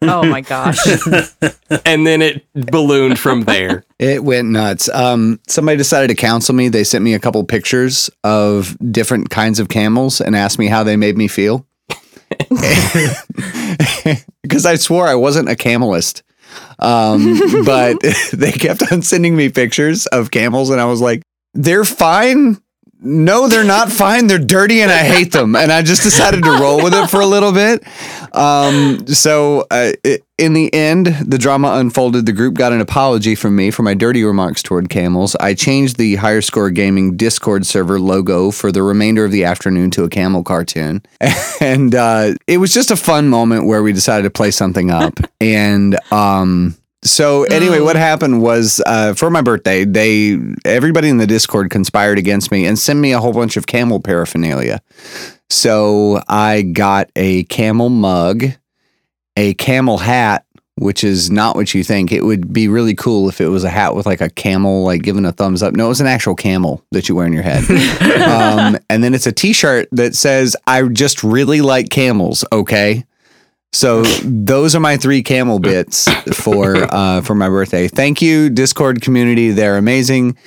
Oh 0.02 0.24
my 0.26 0.42
gosh. 0.42 0.78
and 1.86 2.06
then 2.06 2.22
it 2.22 2.46
ballooned 2.54 3.20
from 3.20 3.44
there. 3.44 3.84
It 4.00 4.24
went 4.24 4.50
nuts. 4.50 4.90
Um, 4.90 5.40
somebody 5.48 5.78
decided 5.78 6.10
to 6.10 6.16
counsel 6.16 6.54
me. 6.54 6.70
They 6.70 6.84
sent 6.84 7.04
me 7.04 7.14
a 7.14 7.20
couple 7.20 7.44
pictures 7.44 8.10
of 8.24 8.78
different 8.92 9.30
kinds 9.30 9.60
of 9.60 9.70
camels 9.70 10.22
and 10.22 10.36
asked 10.36 10.60
me 10.60 10.68
how 10.68 10.84
they 10.84 10.96
made 10.96 11.18
me 11.18 11.28
feel. 11.28 11.66
Because 14.42 14.66
I 14.68 14.76
swore 14.76 15.08
I 15.08 15.16
wasn't 15.16 15.50
a 15.50 15.56
camelist. 15.56 16.22
Um, 16.78 17.40
but 17.66 17.98
they 18.34 18.52
kept 18.52 18.92
on 18.92 19.02
sending 19.02 19.36
me 19.36 19.50
pictures 19.50 20.06
of 20.08 20.30
camels, 20.30 20.70
and 20.70 20.80
I 20.80 20.86
was 20.86 21.02
like, 21.02 21.24
they're 21.56 21.84
fine. 21.84 22.62
No, 23.02 23.48
they're 23.48 23.64
not 23.66 23.92
fine. 23.92 24.28
They're 24.28 24.40
dirty 24.40 24.82
and 24.82 24.92
I 24.92 25.00
hate 25.04 25.32
them. 25.32 25.56
And 25.56 25.72
I 25.72 25.82
just 25.84 26.02
decided 26.02 26.44
to 26.44 26.52
roll 26.60 26.84
with 26.84 26.94
it 26.94 27.08
for 27.10 27.20
a 27.20 27.26
little 27.26 27.52
bit. 27.52 27.84
Um, 28.34 29.06
so 29.08 29.68
uh, 29.70 29.92
i- 30.06 30.20
in 30.38 30.54
the 30.54 30.74
end, 30.74 31.08
the 31.26 31.38
drama 31.38 31.74
unfolded. 31.76 32.26
The 32.26 32.32
group 32.34 32.56
got 32.56 32.74
an 32.74 32.82
apology 32.82 33.36
from 33.36 33.56
me 33.56 33.70
for 33.70 33.84
my 33.84 33.94
dirty 33.94 34.24
remarks 34.24 34.64
toward 34.64 34.90
camels. 34.90 35.36
I 35.36 35.54
changed 35.54 35.98
the 35.98 36.16
Higher 36.16 36.42
Score 36.42 36.70
Gaming 36.72 37.16
Discord 37.16 37.66
server 37.66 38.00
logo 38.00 38.50
for 38.52 38.72
the 38.72 38.82
remainder 38.82 39.24
of 39.26 39.32
the 39.32 39.44
afternoon 39.46 39.92
to 39.92 40.04
a 40.04 40.10
camel 40.10 40.44
cartoon. 40.44 41.04
And 41.62 41.96
uh, 41.96 42.34
it 42.48 42.58
was 42.58 42.74
just 42.74 42.92
a 42.92 42.96
fun 42.98 43.30
moment 43.30 43.66
where 43.66 43.82
we 43.82 43.94
decided 43.94 44.24
to 44.24 44.30
play 44.30 44.52
something 44.52 44.92
up. 44.92 45.14
and 45.40 45.98
um, 46.12 46.76
so 47.06 47.44
anyway, 47.44 47.80
what 47.80 47.96
happened 47.96 48.42
was 48.42 48.82
uh, 48.86 49.14
for 49.14 49.30
my 49.30 49.42
birthday, 49.42 49.86
they 49.86 50.40
everybody 50.66 51.08
in 51.08 51.18
the 51.18 51.28
Discord 51.28 51.70
conspired 51.70 52.18
against 52.18 52.52
me 52.52 52.66
and 52.66 52.78
sent 52.80 53.00
me 53.00 53.14
a 53.14 53.20
whole 53.20 53.32
bunch 53.32 53.58
of 53.58 53.68
camel 53.68 54.00
paraphernalia. 54.00 54.82
So 55.52 56.22
I 56.28 56.64
got 56.64 57.12
a 57.16 57.44
camel 57.44 57.90
mug, 57.90 58.46
a 59.38 59.54
camel 59.54 60.00
hat, 60.00 60.48
which 60.78 61.04
is 61.04 61.30
not 61.30 61.56
what 61.56 61.76
you 61.76 61.84
think. 61.84 62.12
It 62.12 62.26
would 62.26 62.52
be 62.52 62.68
really 62.68 62.96
cool 62.96 63.30
if 63.30 63.40
it 63.40 63.50
was 63.50 63.64
a 63.64 63.70
hat 63.70 63.96
with 63.96 64.08
like 64.08 64.22
a 64.22 64.30
camel, 64.32 64.84
like 64.84 65.04
giving 65.04 65.26
a 65.26 65.32
thumbs 65.32 65.62
up. 65.62 65.76
No, 65.76 65.86
it 65.86 65.90
was 65.90 66.02
an 66.02 66.08
actual 66.08 66.34
camel 66.34 66.84
that 66.92 67.08
you 67.08 67.14
wear 67.14 67.28
in 67.28 67.34
your 67.34 67.44
head. 67.44 67.64
um, 68.24 68.80
and 68.90 69.04
then 69.04 69.14
it's 69.14 69.28
a 69.28 69.32
T-shirt 69.32 69.90
that 69.92 70.16
says, 70.16 70.56
"I 70.66 70.82
just 70.88 71.24
really 71.24 71.62
like 71.62 71.92
camels." 71.92 72.44
Okay. 72.52 73.06
So 73.76 74.04
those 74.24 74.74
are 74.74 74.80
my 74.80 74.96
three 74.96 75.22
camel 75.22 75.60
bits 75.60 76.08
for 76.34 76.78
uh, 76.78 77.20
for 77.22 77.36
my 77.36 77.50
birthday. 77.50 77.90
Thank 77.90 78.22
you, 78.22 78.50
Discord 78.50 79.02
community. 79.02 79.52
They're 79.52 79.78
amazing. 79.78 80.38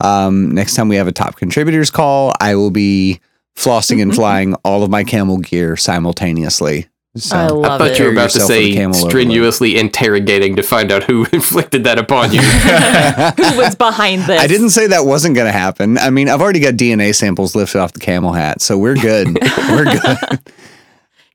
Um, 0.00 0.52
next 0.52 0.76
time 0.76 0.88
we 0.88 0.94
have 0.94 1.08
a 1.08 1.12
top 1.12 1.34
contributors 1.34 1.90
call, 1.90 2.32
I 2.40 2.54
will 2.54 2.70
be 2.70 3.20
flossing 3.56 4.00
and 4.00 4.14
flying 4.14 4.54
all 4.64 4.84
of 4.84 4.90
my 4.90 5.02
camel 5.02 5.38
gear 5.38 5.76
simultaneously. 5.76 6.86
So 7.16 7.34
I 7.36 7.74
I 7.74 7.78
thought 7.78 7.90
it. 7.90 7.98
you 7.98 8.04
were 8.04 8.12
about 8.12 8.30
to 8.30 8.38
Yourself 8.38 8.50
with 8.50 8.58
a 8.58 8.62
say 8.70 8.74
camel 8.74 8.94
overload. 8.94 9.10
strenuously 9.10 9.76
interrogating 9.78 10.54
to 10.54 10.62
find 10.62 10.92
out 10.92 11.02
who 11.02 11.24
inflicted 11.32 11.82
that 11.84 11.98
upon 11.98 12.32
you. 12.32 12.40
Who 13.36 13.56
was 13.56 13.74
behind 13.74 14.22
this? 14.22 14.40
I 14.40 14.46
didn't 14.46 14.70
say 14.70 14.86
that 14.88 15.06
wasn't 15.06 15.34
going 15.34 15.46
to 15.46 15.52
happen. 15.52 15.98
I 15.98 16.10
mean, 16.10 16.28
I've 16.28 16.40
already 16.40 16.60
got 16.60 16.74
DNA 16.74 17.14
samples 17.16 17.56
lifted 17.56 17.80
off 17.80 17.94
the 17.94 18.00
camel 18.00 18.32
hat, 18.32 18.60
so 18.60 18.78
we're 18.78 18.94
good. 18.94 19.38
we're 19.70 19.84
good. 19.84 20.40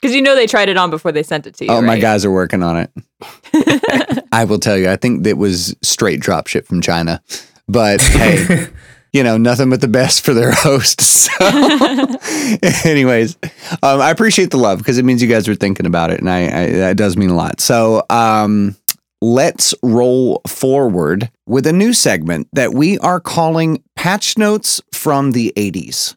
Because 0.02 0.16
you 0.16 0.22
know 0.22 0.36
they 0.36 0.48
tried 0.48 0.70
it 0.70 0.78
on 0.78 0.90
before 0.90 1.12
they 1.12 1.24
sent 1.24 1.46
it 1.46 1.54
to 1.56 1.66
you. 1.66 1.72
Oh, 1.72 1.82
my 1.82 2.00
guys 2.00 2.26
are 2.26 2.32
working 2.32 2.64
on 2.64 2.78
it. 2.78 4.26
I 4.32 4.46
will 4.46 4.60
tell 4.60 4.78
you, 4.78 4.90
I 4.90 4.96
think 4.96 5.26
it 5.28 5.38
was 5.38 5.76
straight 5.82 6.20
drop 6.20 6.48
ship 6.48 6.66
from 6.66 6.82
China. 6.82 7.22
But 7.68 8.02
hey, 8.02 8.68
you 9.14 9.24
know, 9.24 9.38
nothing 9.38 9.70
but 9.70 9.82
the 9.82 9.88
best 9.88 10.26
for 10.26 10.34
their 10.34 10.52
hosts. 10.56 11.30
So, 11.30 12.90
anyways, 12.90 13.38
um, 13.84 14.02
I 14.02 14.10
appreciate 14.10 14.52
the 14.52 14.58
love 14.58 14.80
because 14.80 14.98
it 14.98 15.06
means 15.06 15.22
you 15.22 15.28
guys 15.28 15.48
are 15.48 15.56
thinking 15.56 15.86
about 15.86 16.12
it, 16.12 16.20
and 16.20 16.30
I, 16.30 16.64
I 16.64 16.70
that 16.72 16.98
does 16.98 17.16
mean 17.16 17.30
a 17.30 17.36
lot. 17.36 17.62
So, 17.62 18.04
um, 18.10 18.76
let's 19.22 19.74
roll 19.84 20.42
forward 20.48 21.30
with 21.46 21.68
a 21.68 21.74
new 21.74 21.94
segment 21.94 22.48
that 22.54 22.74
we 22.74 22.98
are 23.00 23.20
calling 23.20 23.84
Patch 23.96 24.38
Notes 24.38 24.82
from 24.94 25.32
the 25.32 25.54
80s. 25.56 26.16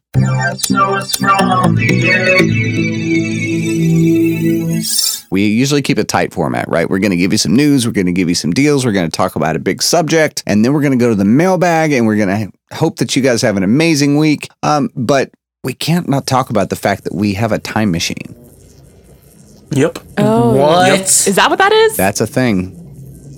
We 5.31 5.47
usually 5.49 5.83
keep 5.83 5.99
a 5.99 6.05
tight 6.05 6.33
format, 6.33 6.69
right? 6.69 6.89
We're 6.89 7.01
going 7.01 7.11
to 7.11 7.17
give 7.17 7.33
you 7.33 7.39
some 7.39 7.55
news, 7.57 7.87
we're 7.87 7.93
going 7.93 8.07
to 8.07 8.13
give 8.13 8.29
you 8.29 8.35
some 8.35 8.53
deals, 8.53 8.87
we're 8.87 8.93
going 8.93 9.11
to 9.11 9.15
talk 9.17 9.35
about 9.37 9.57
a 9.57 9.59
big 9.59 9.83
subject, 9.83 10.43
and 10.47 10.65
then 10.65 10.73
we're 10.73 10.81
going 10.81 10.93
to 10.93 10.99
go 10.99 11.09
to 11.09 11.15
the 11.15 11.25
mailbag 11.25 11.93
and 11.93 12.07
we're 12.07 12.17
going 12.17 12.51
to 12.51 12.77
hope 12.77 12.97
that 12.99 13.17
you 13.17 13.23
guys 13.23 13.43
have 13.43 13.57
an 13.57 13.65
amazing 13.65 14.17
week. 14.17 14.49
Um, 14.63 14.91
but 14.95 15.31
we 15.65 15.75
can't 15.75 16.09
not 16.09 16.27
talk 16.27 16.51
about 16.51 16.71
the 16.71 16.77
fact 16.77 17.05
that 17.05 17.15
we 17.15 17.35
have 17.35 17.51
a 17.53 17.59
time 17.59 17.91
machine. 17.91 18.35
Yep. 19.73 19.99
Oh, 20.19 20.55
What? 20.57 21.01
is 21.01 21.35
that 21.35 21.51
what 21.51 21.59
that 21.59 21.73
is? 21.73 21.97
That's 21.97 22.21
a 22.21 22.27
thing. 22.27 22.81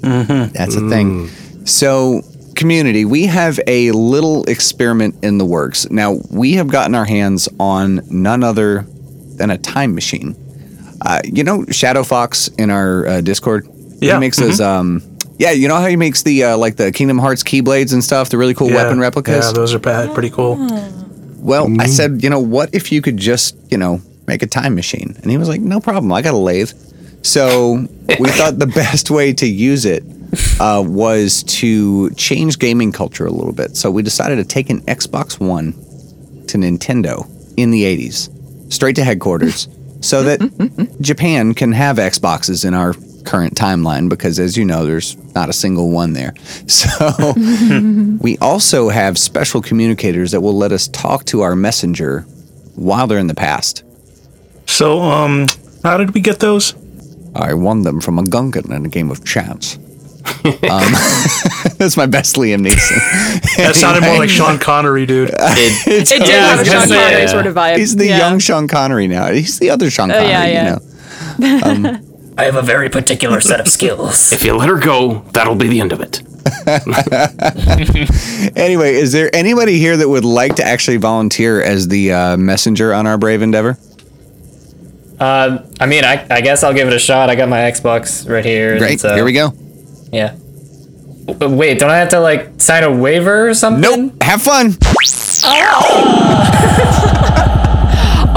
That's 0.03 0.75
a 0.77 0.89
thing. 0.89 1.29
So, 1.67 2.23
community, 2.55 3.05
we 3.05 3.27
have 3.27 3.59
a 3.67 3.91
little 3.93 4.45
experiment 4.45 5.17
in 5.23 5.39
the 5.39 5.45
works. 5.45 5.91
Now, 5.91 6.19
we 6.31 6.53
have 6.55 6.69
gotten 6.69 6.95
our 6.95 7.05
hands 7.05 7.49
on 7.59 8.01
none 8.11 8.43
other 8.45 8.87
than 9.37 9.51
a 9.51 9.59
time 9.59 9.95
machine. 9.95 10.37
Uh, 11.05 11.21
you 11.25 11.45
know, 11.45 11.65
Shadow 11.71 12.03
Fox 12.03 12.49
in 12.49 12.71
our 12.71 13.07
uh, 13.07 13.21
Discord. 13.21 13.69
Yeah. 14.01 14.15
He 14.15 14.21
makes 14.21 14.39
those. 14.39 14.61
Um, 14.61 15.03
yeah, 15.39 15.51
you 15.51 15.69
know 15.69 15.77
how 15.77 15.87
he 15.87 15.97
makes 15.97 16.23
the 16.23 16.45
uh, 16.45 16.57
like 16.57 16.77
the 16.77 16.91
Kingdom 16.93 17.19
Hearts 17.19 17.43
keyblades 17.43 17.93
and 17.93 18.03
stuff, 18.03 18.31
the 18.31 18.39
really 18.39 18.55
cool 18.55 18.71
Yeah. 18.71 18.77
weapon 18.85 18.99
replicas. 18.99 19.45
Yeah, 19.47 19.53
those 19.53 19.75
are 19.75 19.79
bad. 19.79 20.15
Pretty 20.15 20.31
cool. 20.31 20.57
Well, 21.39 21.69
I 21.81 21.87
said, 21.87 22.23
you 22.25 22.31
know, 22.31 22.41
what 22.41 22.75
if 22.75 22.91
you 22.91 23.03
could 23.03 23.17
just, 23.19 23.55
you 23.71 23.77
know, 23.79 24.01
make 24.27 24.43
a 24.43 24.47
time 24.47 24.75
machine? 24.75 25.15
And 25.23 25.31
he 25.31 25.37
was 25.37 25.49
like, 25.49 25.61
no 25.61 25.79
problem. 25.79 26.11
I 26.13 26.23
got 26.23 26.33
a 26.35 26.39
lathe. 26.39 26.73
So 27.27 27.87
we 28.21 28.29
thought 28.31 28.61
the 28.61 28.67
best 28.75 29.11
way 29.11 29.33
to 29.33 29.47
use 29.47 29.85
it 29.85 30.05
uh, 30.61 30.83
was 30.87 31.43
to 31.45 32.11
change 32.11 32.59
gaming 32.61 32.93
culture 32.93 33.27
a 33.27 33.33
little 33.33 33.53
bit. 33.53 33.77
So 33.77 33.91
we 33.91 34.03
decided 34.03 34.37
to 34.37 34.45
take 34.45 34.71
an 34.71 34.81
Xbox 34.83 35.41
One 35.41 35.73
to 36.47 36.57
Nintendo 36.57 37.29
in 37.57 37.73
the 37.73 37.83
80s, 37.83 38.73
straight 38.73 38.95
to 38.97 39.05
headquarters, 39.05 39.69
so 40.01 40.23
that 40.23 40.99
Japan 41.01 41.53
can 41.55 41.73
have 41.73 41.97
Xboxes 41.97 42.65
in 42.65 42.75
our 42.75 42.95
current 43.25 43.57
timeline 43.57 44.09
because, 44.09 44.39
as 44.39 44.57
you 44.57 44.65
know, 44.65 44.87
there's 44.87 45.17
not 45.35 45.49
a 45.49 45.53
single 45.53 45.91
one 45.91 46.13
there. 46.13 46.33
So 46.69 47.35
we 48.21 48.39
also 48.39 48.89
have 48.89 49.19
special 49.19 49.61
communicators 49.61 50.31
that 50.31 50.43
will 50.43 50.57
let 50.57 50.71
us 50.71 50.87
talk 50.89 51.25
to 51.27 51.41
our 51.41 51.57
messenger 51.57 52.21
while 52.77 53.09
they're 53.09 53.19
in 53.19 53.27
the 53.27 53.35
past. 53.35 53.83
So, 54.67 55.01
um, 55.01 55.49
how 55.83 55.97
did 55.97 56.15
we 56.15 56.21
get 56.21 56.39
those? 56.39 56.75
I 57.39 57.55
won 57.55 57.83
them 57.83 58.01
from 58.01 58.19
a 58.19 58.23
Gungan 58.23 58.71
in 58.75 58.87
a 58.87 58.89
game 58.89 59.11
of 59.11 59.25
chance. 59.25 59.77
um, 60.45 60.53
that's 61.79 61.97
my 61.97 62.07
best 62.07 62.35
Liam 62.37 62.67
Neeson. 62.67 63.57
That 63.59 63.75
sounded 63.77 64.03
more 64.03 64.17
like 64.19 64.29
Sean 64.31 64.59
Connery, 64.59 65.07
dude. 65.07 65.31
It, 65.39 65.87
It 65.87 66.09
did 66.09 66.27
Yeah, 66.29 66.57
have 66.57 66.61
a 66.61 66.65
Sean 66.65 66.89
Connery 66.89 67.21
yeah. 67.23 67.27
sort 67.27 67.47
of 67.47 67.55
vibe. 67.55 67.77
He's 67.79 67.95
the 67.97 68.07
Yeah. 68.07 68.19
young 68.19 68.39
Sean 68.41 68.67
Connery 68.67 69.07
now. 69.07 69.31
He's 69.33 69.59
the 69.61 69.71
other 69.71 69.89
Sean 69.91 70.11
Oh, 70.11 70.15
Connery, 70.15 70.31
yeah, 70.31 70.47
yeah. 70.47 70.79
you 71.39 71.83
know. 71.83 72.01
I 72.39 72.45
have 72.45 72.57
a 72.57 72.63
very 72.63 72.89
particular 72.91 73.41
set 73.41 73.61
of 73.61 73.69
skills. 73.69 74.33
if 74.33 74.43
you 74.45 74.55
let 74.57 74.69
her 74.69 74.79
go, 74.79 75.21
that'll 75.33 75.55
be 75.55 75.69
the 75.69 75.81
end 75.81 75.93
of 75.93 76.01
it. 76.01 76.21
Anyway, 78.57 78.95
is 78.95 79.13
there 79.13 79.35
anybody 79.35 79.79
here 79.79 79.97
that 79.97 80.09
would 80.09 80.25
like 80.25 80.57
to 80.57 80.65
actually 80.65 80.97
volunteer 80.99 81.63
as 81.63 81.89
the 81.89 82.13
uh, 82.13 82.37
messenger 82.37 82.93
on 82.93 83.07
our 83.07 83.17
brave 83.19 83.43
endeavor? 83.43 83.79
Uh, 85.19 85.59
I 85.81 85.87
mean, 85.87 86.05
I, 86.05 86.27
I 86.31 86.41
guess 86.43 86.63
I'll 86.63 86.75
give 86.75 86.89
it 86.89 86.95
a 86.95 86.99
shot. 86.99 87.31
I 87.31 87.35
got 87.37 87.49
my 87.49 87.59
Xbox 87.61 88.29
right 88.29 88.45
here. 88.45 88.79
Great. 88.79 89.01
so- 89.01 89.15
Here 89.15 89.25
we 89.25 89.33
go. 89.33 89.53
Yeah. 90.13 90.35
W- 91.27 91.57
Wait, 91.57 91.79
don't 91.79 91.91
I 91.91 91.97
have 91.99 92.11
to 92.11 92.21
like 92.21 92.61
sign 92.61 92.85
a 92.85 92.93
waiver 92.95 93.49
or 93.49 93.55
something? 93.55 93.81
Nope. 94.11 94.23
Have 94.23 94.43
fun. 94.43 94.75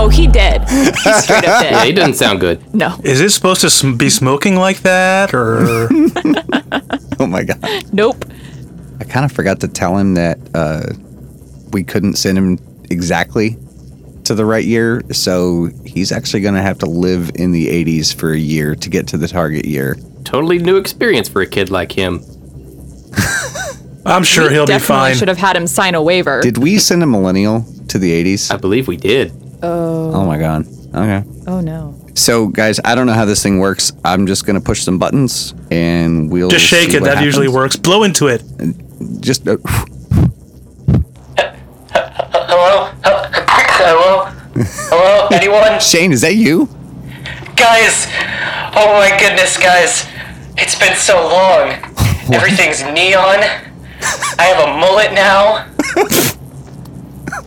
Oh, 0.02 0.10
he 0.14 0.28
did. 0.28 0.62
He 0.70 0.86
straight 0.86 1.46
up 1.46 1.62
dead. 1.62 1.72
Yeah, 1.72 1.84
he 1.84 1.92
did. 1.92 2.00
doesn't 2.00 2.14
sound 2.16 2.40
good. 2.40 2.74
No, 2.74 2.96
Is 3.04 3.20
it 3.22 3.30
supposed 3.32 3.62
to 3.62 3.70
sm- 3.70 3.96
be 3.96 4.10
smoking 4.10 4.56
like 4.56 4.80
that, 4.80 5.34
or 5.34 5.90
Oh 7.20 7.28
my 7.28 7.44
god. 7.44 7.60
nope. 7.94 8.26
I 9.00 9.04
kind 9.04 9.26
of 9.26 9.32
forgot 9.32 9.60
to 9.62 9.68
tell 9.68 9.98
him 9.98 10.14
that 10.16 10.38
uh, 10.54 10.82
we 11.72 11.84
couldn't 11.84 12.16
send 12.16 12.38
him 12.38 12.58
exactly 12.90 13.58
to 14.30 14.36
the 14.36 14.46
right 14.46 14.64
year, 14.66 15.02
so 15.12 15.70
he's 15.86 16.12
actually 16.12 16.40
going 16.42 16.56
to 16.56 16.62
have 16.62 16.78
to 16.80 16.86
live 16.86 17.32
in 17.36 17.52
the 17.52 17.68
80s 17.68 18.16
for 18.16 18.32
a 18.32 18.38
year 18.38 18.76
to 18.76 18.90
get 18.90 19.08
to 19.10 19.18
the 19.18 19.28
target 19.28 19.66
year. 19.66 19.98
Totally 20.24 20.58
new 20.60 20.78
experience 20.78 21.28
for 21.28 21.42
a 21.42 21.48
kid 21.48 21.70
like 21.70 21.92
him. 21.92 22.24
I'm 24.06 24.24
sure 24.24 24.50
he'll 24.50 24.66
be 24.66 24.74
Definitely 24.74 25.10
fine. 25.10 25.16
should 25.18 25.28
have 25.28 25.38
had 25.38 25.56
him 25.56 25.68
sign 25.68 25.94
a 25.96 26.02
waiver. 26.02 26.42
Did 26.42 26.58
we 26.58 26.80
send 26.80 27.04
a 27.04 27.06
millennial 27.08 27.66
to 27.90 28.00
the 28.00 28.12
80s? 28.24 28.52
I 28.52 28.58
believe 28.58 28.88
we 28.88 28.98
did. 28.98 29.32
Oh 29.62 30.26
my 30.26 30.38
god. 30.38 30.66
Okay. 30.96 31.24
oh 31.48 31.60
no. 31.60 31.96
So, 32.16 32.48
guys, 32.48 32.80
I 32.84 32.96
don't 32.96 33.08
know 33.08 33.14
how 33.14 33.26
this 33.26 33.42
thing 33.44 33.60
works. 33.60 33.92
I'm 34.04 34.26
just 34.28 34.46
going 34.46 34.56
to 34.60 34.62
push 34.64 34.84
some 34.84 34.98
buttons 35.00 35.54
and 35.72 36.32
we'll 36.32 36.50
Just 36.50 36.66
shake 36.66 36.92
see 36.92 36.98
it. 36.98 37.02
what 37.02 37.14
That 37.14 37.24
usually 37.24 37.48
works. 37.48 37.76
Blow 37.78 38.04
into 38.04 38.28
it. 38.28 38.44
Just 39.22 39.48
uh, 39.48 39.58
Hello? 44.60 44.68
Hello? 44.90 45.28
Anyone? 45.32 45.80
Shane, 45.80 46.12
is 46.12 46.22
that 46.22 46.36
you? 46.36 46.68
Guys! 47.56 48.08
Oh 48.76 49.00
my 49.00 49.16
goodness, 49.18 49.58
guys! 49.58 50.06
It's 50.58 50.78
been 50.78 50.96
so 50.98 51.16
long. 51.16 51.72
Everything's 52.34 52.84
neon. 52.84 53.40
I 54.38 54.44
have 54.44 54.68
a 54.68 54.78
mullet 54.78 55.14
now. 55.14 55.66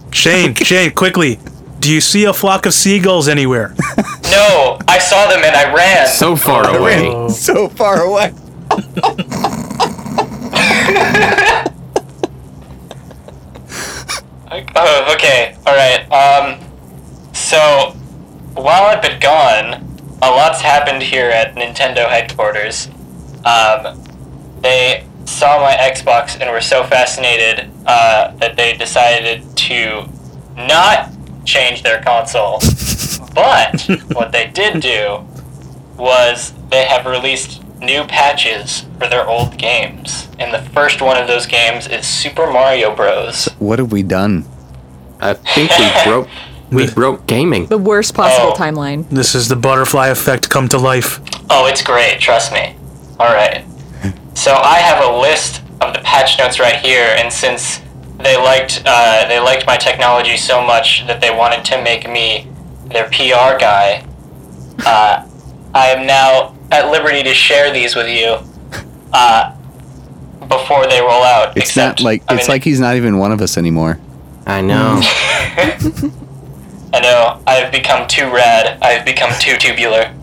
Shane, 0.11 0.55
Shane, 0.55 0.93
quickly. 0.93 1.39
Do 1.81 1.93
you 1.93 2.01
see 2.01 2.25
a 2.25 2.33
flock 2.33 2.65
of 2.65 2.73
seagulls 2.73 3.29
anywhere? 3.29 3.75
No, 4.33 4.79
I 4.89 4.99
saw 4.99 5.29
them 5.29 5.45
and 5.45 5.55
I 5.55 5.75
ran. 5.75 6.09
So 6.09 6.37
far 6.37 6.75
away. 6.75 7.07
Oh. 7.11 7.29
So 7.29 7.69
far 7.69 8.01
away. 8.01 8.33
Oh, 14.75 15.15
okay. 15.15 15.55
Alright. 15.67 16.11
Um, 16.11 16.72
so, 17.53 17.91
while 18.55 18.85
I've 18.85 19.03
been 19.03 19.21
gone, 19.21 19.75
a 20.23 20.31
lot's 20.31 20.63
happened 20.63 21.03
here 21.03 21.29
at 21.29 21.55
Nintendo 21.55 22.09
headquarters. 22.09 22.89
Um, 23.45 24.03
they 24.63 25.07
saw 25.27 25.61
my 25.61 25.75
Xbox 25.75 26.41
and 26.41 26.51
were 26.51 26.63
so 26.63 26.83
fascinated 26.83 27.71
uh, 27.85 28.33
that 28.37 28.57
they 28.57 28.75
decided 28.75 29.45
to 29.55 30.09
not 30.57 31.11
change 31.45 31.83
their 31.83 32.01
console. 32.03 32.59
but 33.35 33.83
what 34.15 34.33
they 34.33 34.47
did 34.47 34.81
do 34.81 35.23
was 35.99 36.55
they 36.71 36.87
have 36.87 37.05
released 37.05 37.63
new 37.81 38.05
patches 38.05 38.87
for 38.99 39.09
their 39.09 39.29
old 39.29 39.59
games. 39.59 40.27
And 40.39 40.55
the 40.55 40.63
first 40.71 41.03
one 41.03 41.21
of 41.21 41.27
those 41.27 41.45
games 41.45 41.87
is 41.87 42.07
Super 42.07 42.51
Mario 42.51 42.97
Bros. 42.97 43.45
What 43.59 43.79
have 43.79 43.93
we 43.93 44.03
done? 44.03 44.47
I 45.21 45.35
think 45.35 45.71
we 45.79 46.05
broke 46.11 46.29
we 46.73 46.91
broke 46.91 47.27
gaming. 47.27 47.67
The 47.67 47.79
worst 47.79 48.15
possible 48.15 48.53
Oh. 48.55 48.59
timeline. 48.59 49.09
This 49.11 49.35
is 49.35 49.49
the 49.49 49.57
butterfly 49.57 50.09
effect 50.09 50.49
come 50.51 50.69
to 50.69 50.79
life. 50.79 51.21
Oh, 51.51 51.67
it's 51.67 51.83
great, 51.83 52.19
trust 52.21 52.53
me. 52.53 52.75
Alright. 53.21 53.65
So 54.35 54.53
I 54.55 54.77
have 54.79 55.05
a 55.05 55.19
list 55.21 55.63
of 55.81 55.93
the 55.93 56.01
patch 56.01 56.39
notes 56.39 56.59
right 56.59 56.77
here, 56.77 57.15
and 57.19 57.33
since 57.33 57.81
they 58.19 58.37
liked 58.37 58.83
uh, 58.87 59.27
they 59.29 59.39
liked 59.41 59.67
my 59.67 59.77
technology 59.77 60.37
so 60.37 60.63
much 60.65 61.07
that 61.07 61.21
they 61.21 61.31
wanted 61.31 61.65
to 61.67 61.83
make 61.83 62.09
me 62.09 62.49
their 62.87 63.05
PR 63.11 63.59
guy, 63.59 64.05
uh, 64.87 65.27
I 65.75 65.87
am 65.89 66.07
now 66.07 66.55
at 66.71 66.91
liberty 66.91 67.23
to 67.23 67.35
share 67.35 67.73
these 67.73 67.95
with 67.95 68.09
you 68.09 68.39
uh, 69.13 69.53
before 70.49 70.87
they 70.87 71.01
roll 71.01 71.23
out. 71.23 71.57
It's 71.57 71.71
except, 71.71 72.01
not 72.01 72.05
like 72.05 72.23
I 72.29 72.35
it's 72.35 72.49
mean, 72.49 72.55
like 72.55 72.65
he's 72.65 72.81
not 72.81 72.97
even 72.97 73.19
one 73.19 73.33
of 73.33 73.41
us 73.43 73.57
anymore. 73.59 73.99
I 74.47 74.61
know. 74.63 75.01
I 76.93 77.01
know. 77.01 77.43
I've 77.47 77.73
become 77.73 78.07
too 78.07 78.31
rad. 78.31 78.79
I've 78.83 79.05
become 79.05 79.33
too 79.39 79.57
tubular. 79.57 80.15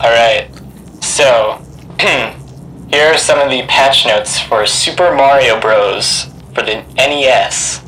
Alright. 0.00 0.50
So, 1.02 1.62
here 2.90 3.06
are 3.06 3.18
some 3.18 3.38
of 3.38 3.50
the 3.50 3.66
patch 3.66 4.06
notes 4.06 4.40
for 4.40 4.64
Super 4.66 5.14
Mario 5.14 5.60
Bros. 5.60 6.24
for 6.54 6.62
the 6.62 6.84
NES. 6.96 7.82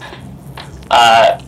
Uh, 0.91 1.39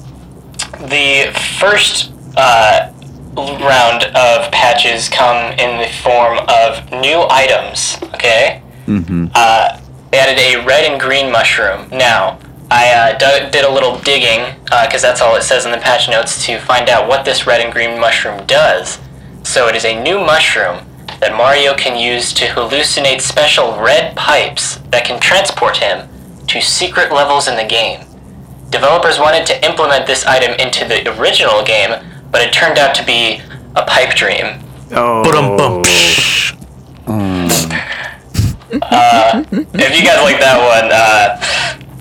the 0.89 1.33
first 1.59 2.12
uh, 2.37 2.93
round 3.37 4.05
of 4.05 4.51
patches 4.53 5.09
come 5.09 5.53
in 5.59 5.81
the 5.81 5.93
form 6.03 6.39
of 6.49 6.91
new 6.93 7.27
items, 7.29 7.99
okay? 8.14 8.62
Mm-hmm. 8.87 9.27
Uh, 9.35 9.81
they 10.11 10.18
added 10.18 10.39
a 10.39 10.64
red 10.64 10.91
and 10.91 11.01
green 11.01 11.33
mushroom. 11.33 11.89
Now, 11.91 12.39
I 12.75 13.12
uh, 13.12 13.18
d- 13.18 13.51
did 13.51 13.66
a 13.66 13.70
little 13.70 13.99
digging, 13.99 14.57
because 14.64 15.03
that's 15.03 15.20
all 15.20 15.37
it 15.37 15.43
says 15.43 15.66
in 15.66 15.73
the 15.73 15.77
patch 15.77 16.09
notes, 16.09 16.47
to 16.47 16.59
find 16.59 16.89
out 16.89 17.07
what 17.07 17.27
this 17.27 17.47
red 17.47 17.61
and 17.61 17.70
green 17.70 18.01
mushroom 18.01 18.47
does. 18.47 18.99
So 19.43 19.68
it 19.68 19.77
is 19.77 19.85
a 19.85 20.03
new 20.03 20.18
mushroom 20.18 20.87
that 21.20 21.37
Mario 21.37 21.75
can 21.75 21.99
use 21.99 22.33
to 22.33 22.47
hallucinate 22.47 23.20
special 23.20 23.79
red 23.79 24.16
pipes 24.16 24.77
that 24.89 25.05
can 25.05 25.20
transport 25.20 25.77
him 25.77 26.09
to 26.47 26.62
secret 26.62 27.12
levels 27.12 27.47
in 27.47 27.57
the 27.57 27.64
game. 27.64 28.07
Developers 28.70 29.18
wanted 29.18 29.45
to 29.49 29.64
implement 29.66 30.07
this 30.07 30.25
item 30.25 30.53
into 30.59 30.87
the 30.87 31.07
original 31.20 31.62
game, 31.62 32.03
but 32.31 32.41
it 32.41 32.55
turned 32.55 32.79
out 32.79 32.95
to 32.95 33.05
be 33.05 33.43
a 33.77 33.85
pipe 33.85 34.16
dream. 34.16 34.64
Oh. 34.93 35.23
Ba-dum-bum. 35.23 35.83
If 39.75 39.93
you 39.95 40.05
guys 40.05 40.23
like 40.25 40.41
that 40.41 40.57
one, 40.57 40.91
uh, 40.91 41.37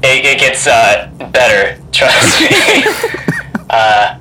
it, 0.04 0.26
it 0.26 0.39
gets 0.39 0.68
uh, 0.68 1.10
better. 1.32 1.82
Trust 1.91 2.41
me. 2.41 2.47
uh, 3.70 4.18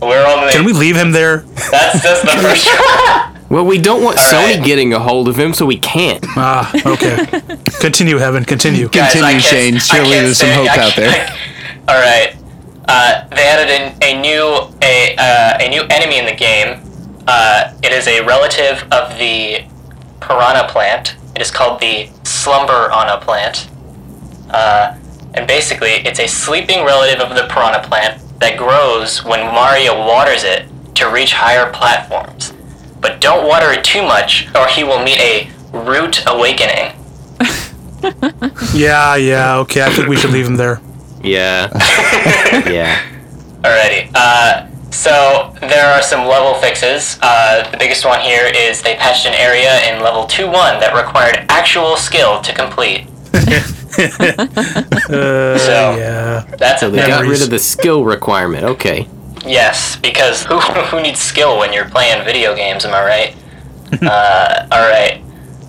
we're 0.00 0.26
only. 0.26 0.52
Can 0.52 0.64
we 0.64 0.72
leave 0.72 0.96
him 0.96 1.12
there? 1.12 1.38
That's 1.70 2.02
just 2.02 2.22
the 2.22 2.32
first. 2.42 2.68
Well, 3.50 3.66
we 3.66 3.78
don't 3.78 4.04
want 4.04 4.18
Sony 4.18 4.58
right. 4.58 4.64
getting 4.64 4.94
a 4.94 5.00
hold 5.00 5.26
of 5.26 5.36
him, 5.36 5.52
so 5.52 5.66
we 5.66 5.76
can't. 5.76 6.24
Ah, 6.36 6.70
okay. 6.86 7.26
Continue, 7.80 8.18
Evan. 8.18 8.44
Continue. 8.44 8.88
Guys, 8.88 9.12
Continue, 9.12 9.38
I 9.38 9.40
Shane. 9.40 9.78
Surely 9.78 10.10
can't 10.10 10.24
there's 10.24 10.38
some 10.38 10.50
hope 10.50 10.78
out 10.78 10.94
there. 10.94 11.36
All 11.88 12.00
right. 12.00 12.36
Uh, 12.86 13.26
they 13.30 13.42
added 13.42 13.68
in 13.68 13.98
a 14.04 14.22
new 14.22 14.72
a 14.82 15.16
uh, 15.18 15.58
a 15.60 15.68
new 15.68 15.82
enemy 15.90 16.20
in 16.20 16.26
the 16.26 16.34
game. 16.34 16.80
Uh, 17.26 17.74
it 17.82 17.90
is 17.90 18.06
a 18.06 18.24
relative 18.24 18.86
of 18.92 19.18
the 19.18 19.64
piranha 20.20 20.68
plant. 20.68 21.16
It 21.34 21.42
is 21.42 21.50
called 21.50 21.80
the 21.80 22.08
slumber 22.22 22.88
slumberana 22.88 23.20
plant. 23.20 23.68
Uh, 24.48 24.96
and 25.34 25.46
basically, 25.46 25.90
it's 25.90 26.18
a 26.18 26.26
sleeping 26.26 26.84
relative 26.84 27.20
of 27.20 27.34
the 27.36 27.46
piranha 27.52 27.86
plant 27.86 28.22
that 28.40 28.56
grows 28.58 29.24
when 29.24 29.40
Mario 29.54 29.98
waters 30.06 30.44
it 30.44 30.66
to 30.96 31.10
reach 31.10 31.32
higher 31.32 31.70
platforms. 31.72 32.52
But 33.00 33.20
don't 33.20 33.46
water 33.46 33.70
it 33.72 33.84
too 33.84 34.02
much, 34.02 34.48
or 34.54 34.66
he 34.66 34.84
will 34.84 35.02
meet 35.02 35.18
a 35.20 35.50
root 35.72 36.22
awakening. 36.26 36.96
Yeah, 38.72 39.16
yeah, 39.16 39.56
okay. 39.58 39.82
I 39.82 39.90
think 39.90 40.08
we 40.08 40.16
should 40.16 40.30
leave 40.30 40.46
him 40.46 40.56
there. 40.56 40.80
Yeah. 41.22 41.68
yeah. 42.70 43.02
Alrighty. 43.62 44.10
Uh, 44.14 44.68
so 44.90 45.54
there 45.60 45.86
are 45.92 46.02
some 46.02 46.26
level 46.26 46.54
fixes. 46.54 47.18
Uh, 47.20 47.68
the 47.70 47.76
biggest 47.76 48.04
one 48.04 48.20
here 48.20 48.50
is 48.54 48.82
they 48.82 48.94
patched 48.96 49.26
an 49.26 49.34
area 49.34 49.80
in 49.90 50.02
level 50.02 50.24
2-1 50.24 50.80
that 50.80 50.94
required 50.94 51.44
actual 51.48 51.96
skill 51.96 52.40
to 52.40 52.54
complete. 52.54 53.06
Uh, 55.10 55.58
So- 55.58 55.96
yeah. 55.98 56.44
That's 56.58 56.80
So 56.80 56.90
they 56.90 57.02
a 57.02 57.06
got 57.06 57.24
rid 57.26 57.42
of 57.42 57.50
the 57.50 57.58
skill 57.58 58.04
requirement. 58.04 58.64
Okay. 58.64 59.08
yes, 59.46 59.96
because 59.96 60.44
who, 60.44 60.58
who 60.90 61.00
needs 61.00 61.18
skill 61.20 61.58
when 61.58 61.72
you're 61.72 61.88
playing 61.88 62.24
video 62.24 62.54
games? 62.54 62.84
Am 62.84 62.94
I 62.94 63.02
right? 63.04 63.36
uh, 64.02 64.66
all 64.70 64.88
right. 64.88 65.22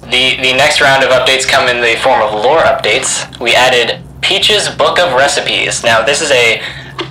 The 0.04 0.36
the 0.42 0.54
next 0.54 0.82
round 0.82 1.04
of 1.04 1.10
updates 1.10 1.48
come 1.48 1.68
in 1.70 1.82
the 1.82 1.96
form 2.04 2.22
of 2.22 2.34
lore 2.34 2.60
updates. 2.62 3.26
We 3.40 3.56
added 3.56 4.04
Peach's 4.22 4.70
Book 4.76 5.00
of 5.00 5.14
Recipes. 5.14 5.84
Now 5.84 6.04
this 6.04 6.22
is 6.22 6.30
a 6.32 6.62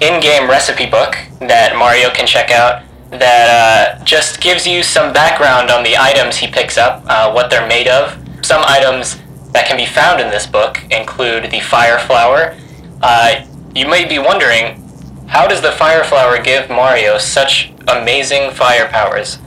in-game 0.01 0.49
recipe 0.49 0.87
book 0.87 1.17
that 1.41 1.75
Mario 1.77 2.11
can 2.11 2.27
check 2.27 2.51
out. 2.51 2.83
That 3.11 3.99
uh, 4.01 4.05
just 4.05 4.41
gives 4.41 4.67
you 4.67 4.85
some 4.85 5.13
background 5.13 5.71
on 5.71 5.83
the 5.83 5.97
items 5.97 6.37
he 6.37 6.47
picks 6.47 6.79
up, 6.79 7.03
uh, 7.09 7.33
what 7.33 7.51
they're 7.51 7.67
made 7.67 7.89
of. 7.89 8.17
Some 8.43 8.63
items 8.65 9.17
that 9.53 9.67
can 9.67 9.77
be 9.77 9.87
found 9.87 10.21
in 10.21 10.31
this 10.31 10.47
book 10.47 10.79
include 10.91 11.51
the 11.51 11.61
fire 11.61 11.99
flower. 11.99 12.57
Uh, 13.03 13.45
you 13.75 13.87
may 13.89 14.07
be 14.07 14.19
wondering, 14.19 14.83
how 15.29 15.47
does 15.47 15.61
the 15.63 15.73
fire 15.73 16.05
flower 16.05 16.41
give 16.43 16.69
Mario 16.69 17.19
such 17.19 17.73
amazing 17.89 18.51
fire 18.53 18.89
powers? 18.89 19.39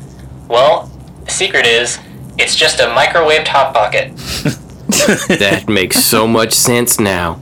Well, 0.47 0.89
the 1.25 1.31
secret 1.31 1.65
is, 1.65 1.99
it's 2.37 2.55
just 2.55 2.79
a 2.79 2.83
microwaved 2.83 3.47
hot 3.47 3.73
pocket. 3.73 4.11
That 5.27 5.65
makes 5.67 6.03
so 6.05 6.27
much 6.27 6.53
sense 6.53 6.99
now. 6.99 7.39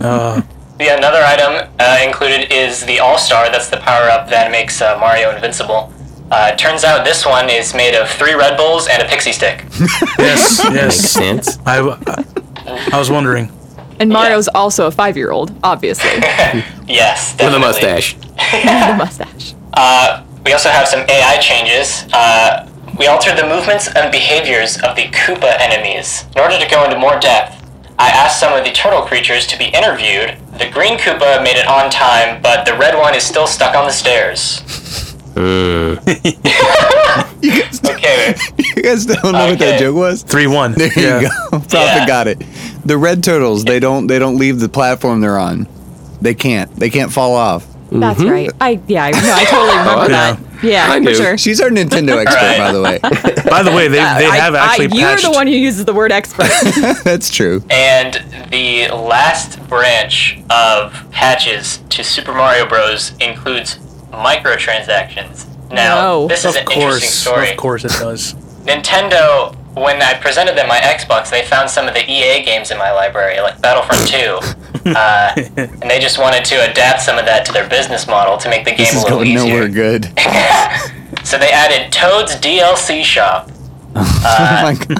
Uh, 0.00 0.42
The 0.76 0.88
another 0.88 1.22
item 1.22 1.70
uh, 1.78 1.98
included 2.04 2.52
is 2.52 2.84
the 2.84 2.98
All 2.98 3.16
Star. 3.16 3.48
That's 3.50 3.70
the 3.70 3.76
power 3.76 4.10
up 4.10 4.28
that 4.30 4.50
makes 4.50 4.82
uh, 4.82 4.98
Mario 4.98 5.30
invincible. 5.30 5.92
Uh, 6.30 6.50
it 6.52 6.58
turns 6.58 6.84
out 6.84 7.04
this 7.04 7.24
one 7.26 7.48
is 7.50 7.74
made 7.74 7.94
of 7.94 8.08
three 8.08 8.34
Red 8.34 8.56
Bulls 8.56 8.88
and 8.88 9.02
a 9.02 9.06
pixie 9.06 9.32
stick. 9.32 9.64
yes, 10.18 10.60
yes. 10.64 10.72
Makes 10.72 10.96
sense. 11.10 11.58
I, 11.66 11.78
I 12.92 12.98
was 12.98 13.10
wondering. 13.10 13.50
And 14.00 14.10
Mario's 14.10 14.48
also 14.48 14.86
a 14.86 14.90
five 14.90 15.16
year 15.16 15.30
old, 15.30 15.54
obviously. 15.62 16.10
Yes, 16.86 17.34
definitely. 17.36 17.68
With 17.68 17.76
a 17.78 17.80
definitely. 17.80 17.94
mustache. 17.94 18.14
the 18.88 18.96
mustache. 18.98 19.54
Uh, 19.72 20.22
we 20.44 20.52
also 20.52 20.68
have 20.68 20.86
some 20.86 21.00
AI 21.08 21.38
changes. 21.40 22.04
Uh, 22.12 22.68
we 22.98 23.06
altered 23.06 23.38
the 23.38 23.46
movements 23.48 23.88
and 23.94 24.12
behaviors 24.12 24.76
of 24.82 24.94
the 24.94 25.04
Koopa 25.04 25.56
enemies. 25.60 26.26
In 26.36 26.42
order 26.42 26.58
to 26.58 26.68
go 26.70 26.84
into 26.84 26.98
more 26.98 27.18
depth, 27.18 27.64
I 27.98 28.08
asked 28.10 28.38
some 28.38 28.52
of 28.52 28.64
the 28.64 28.70
turtle 28.72 29.00
creatures 29.02 29.46
to 29.46 29.58
be 29.58 29.66
interviewed. 29.66 30.36
The 30.58 30.68
green 30.70 30.98
Koopa 30.98 31.42
made 31.42 31.56
it 31.56 31.66
on 31.66 31.90
time, 31.90 32.42
but 32.42 32.66
the 32.66 32.74
red 32.76 32.98
one 32.98 33.14
is 33.14 33.22
still 33.24 33.46
stuck 33.46 33.74
on 33.74 33.86
the 33.86 33.92
stairs. 33.92 34.60
Hmm. 35.36 35.94
Okay. 37.84 38.34
You 38.76 38.82
guys 38.82 39.04
don't 39.06 39.32
know 39.32 39.46
what 39.50 39.58
that 39.58 39.78
joke 39.78 39.96
was? 39.96 40.22
Three 40.22 40.46
one. 40.46 40.72
There 40.72 40.90
yeah. 40.98 41.20
you 41.20 41.28
go. 41.28 41.50
Prophet 41.50 41.72
Yeah. 41.72 42.06
got 42.06 42.26
it. 42.28 42.42
The 42.84 42.96
red 42.96 43.22
turtles, 43.22 43.64
they 43.64 43.80
don't 43.80 44.06
they 44.06 44.18
don't 44.18 44.36
leave 44.36 44.60
the 44.60 44.68
platform 44.68 45.20
they're 45.20 45.38
on. 45.38 45.66
They 46.20 46.34
can't. 46.34 46.74
They 46.76 46.90
can't 46.90 47.12
fall 47.12 47.34
off. 47.34 47.66
That's 47.90 48.22
right. 48.22 48.50
I 48.60 48.80
yeah, 48.88 49.04
I, 49.04 49.10
no, 49.10 49.18
I 49.20 49.44
totally 49.44 49.78
remember 49.78 50.10
Yeah. 50.12 50.32
that. 50.34 50.64
Yeah, 50.64 50.86
I 50.90 50.94
for 50.96 51.00
knew. 51.00 51.14
sure. 51.14 51.38
She's 51.38 51.60
our 51.60 51.68
Nintendo 51.68 52.16
expert, 52.24 52.40
Right. 52.40 52.58
by 52.58 52.72
the 52.72 52.82
way. 52.82 52.98
By 53.50 53.62
the 53.62 53.70
way, 53.72 53.88
they, 53.88 53.98
they 53.98 54.02
I- 54.26 54.36
have 54.36 54.54
I- 54.54 54.58
actually 54.66 54.96
You're 54.98 55.08
patched. 55.10 55.24
the 55.24 55.30
one 55.32 55.46
who 55.46 55.52
uses 55.52 55.84
the 55.84 55.92
word 55.92 56.10
expert. 56.10 56.48
That's 57.04 57.28
true. 57.30 57.62
And 57.70 58.14
the 58.50 58.88
last 58.94 59.66
branch 59.68 60.38
of 60.48 61.10
patches 61.10 61.80
to 61.90 62.02
Super 62.02 62.32
Mario 62.32 62.66
Bros. 62.66 63.12
includes 63.20 63.78
microtransactions. 64.14 65.46
Now, 65.70 65.94
No. 66.00 66.28
this 66.28 66.44
is 66.44 66.56
of 66.56 66.62
an 66.62 66.72
interesting 66.72 66.82
course, 66.82 67.04
story. 67.14 67.50
of 67.50 67.56
course 67.56 67.84
it 67.84 67.92
does. 67.92 68.34
Nintendo, 68.64 69.54
when 69.74 70.00
I 70.02 70.14
presented 70.14 70.56
them 70.56 70.68
my 70.68 70.78
Xbox, 70.78 71.30
they 71.30 71.42
found 71.42 71.68
some 71.68 71.88
of 71.88 71.94
the 71.94 72.08
EA 72.10 72.42
games 72.44 72.70
in 72.70 72.78
my 72.78 72.92
library, 72.92 73.40
like 73.40 73.60
Battlefront 73.60 74.08
2. 74.08 74.38
uh, 74.90 75.32
and 75.56 75.90
they 75.90 75.98
just 75.98 76.18
wanted 76.18 76.44
to 76.44 76.70
adapt 76.70 77.00
some 77.02 77.18
of 77.18 77.24
that 77.24 77.44
to 77.46 77.52
their 77.52 77.68
business 77.68 78.06
model 78.06 78.36
to 78.38 78.48
make 78.50 78.64
the 78.64 78.70
game 78.70 78.78
This 78.78 78.94
a 78.94 78.98
is 78.98 79.02
little 79.04 79.18
going 79.18 79.30
easier. 79.30 79.54
nowhere 79.54 79.68
good. 79.68 80.08
So 81.22 81.38
they 81.38 81.50
added 81.50 81.90
Toad's 81.90 82.36
DLC 82.36 83.02
shop. 83.02 83.50
oh 83.94 84.60
my 84.62 84.74
god. 84.74 84.98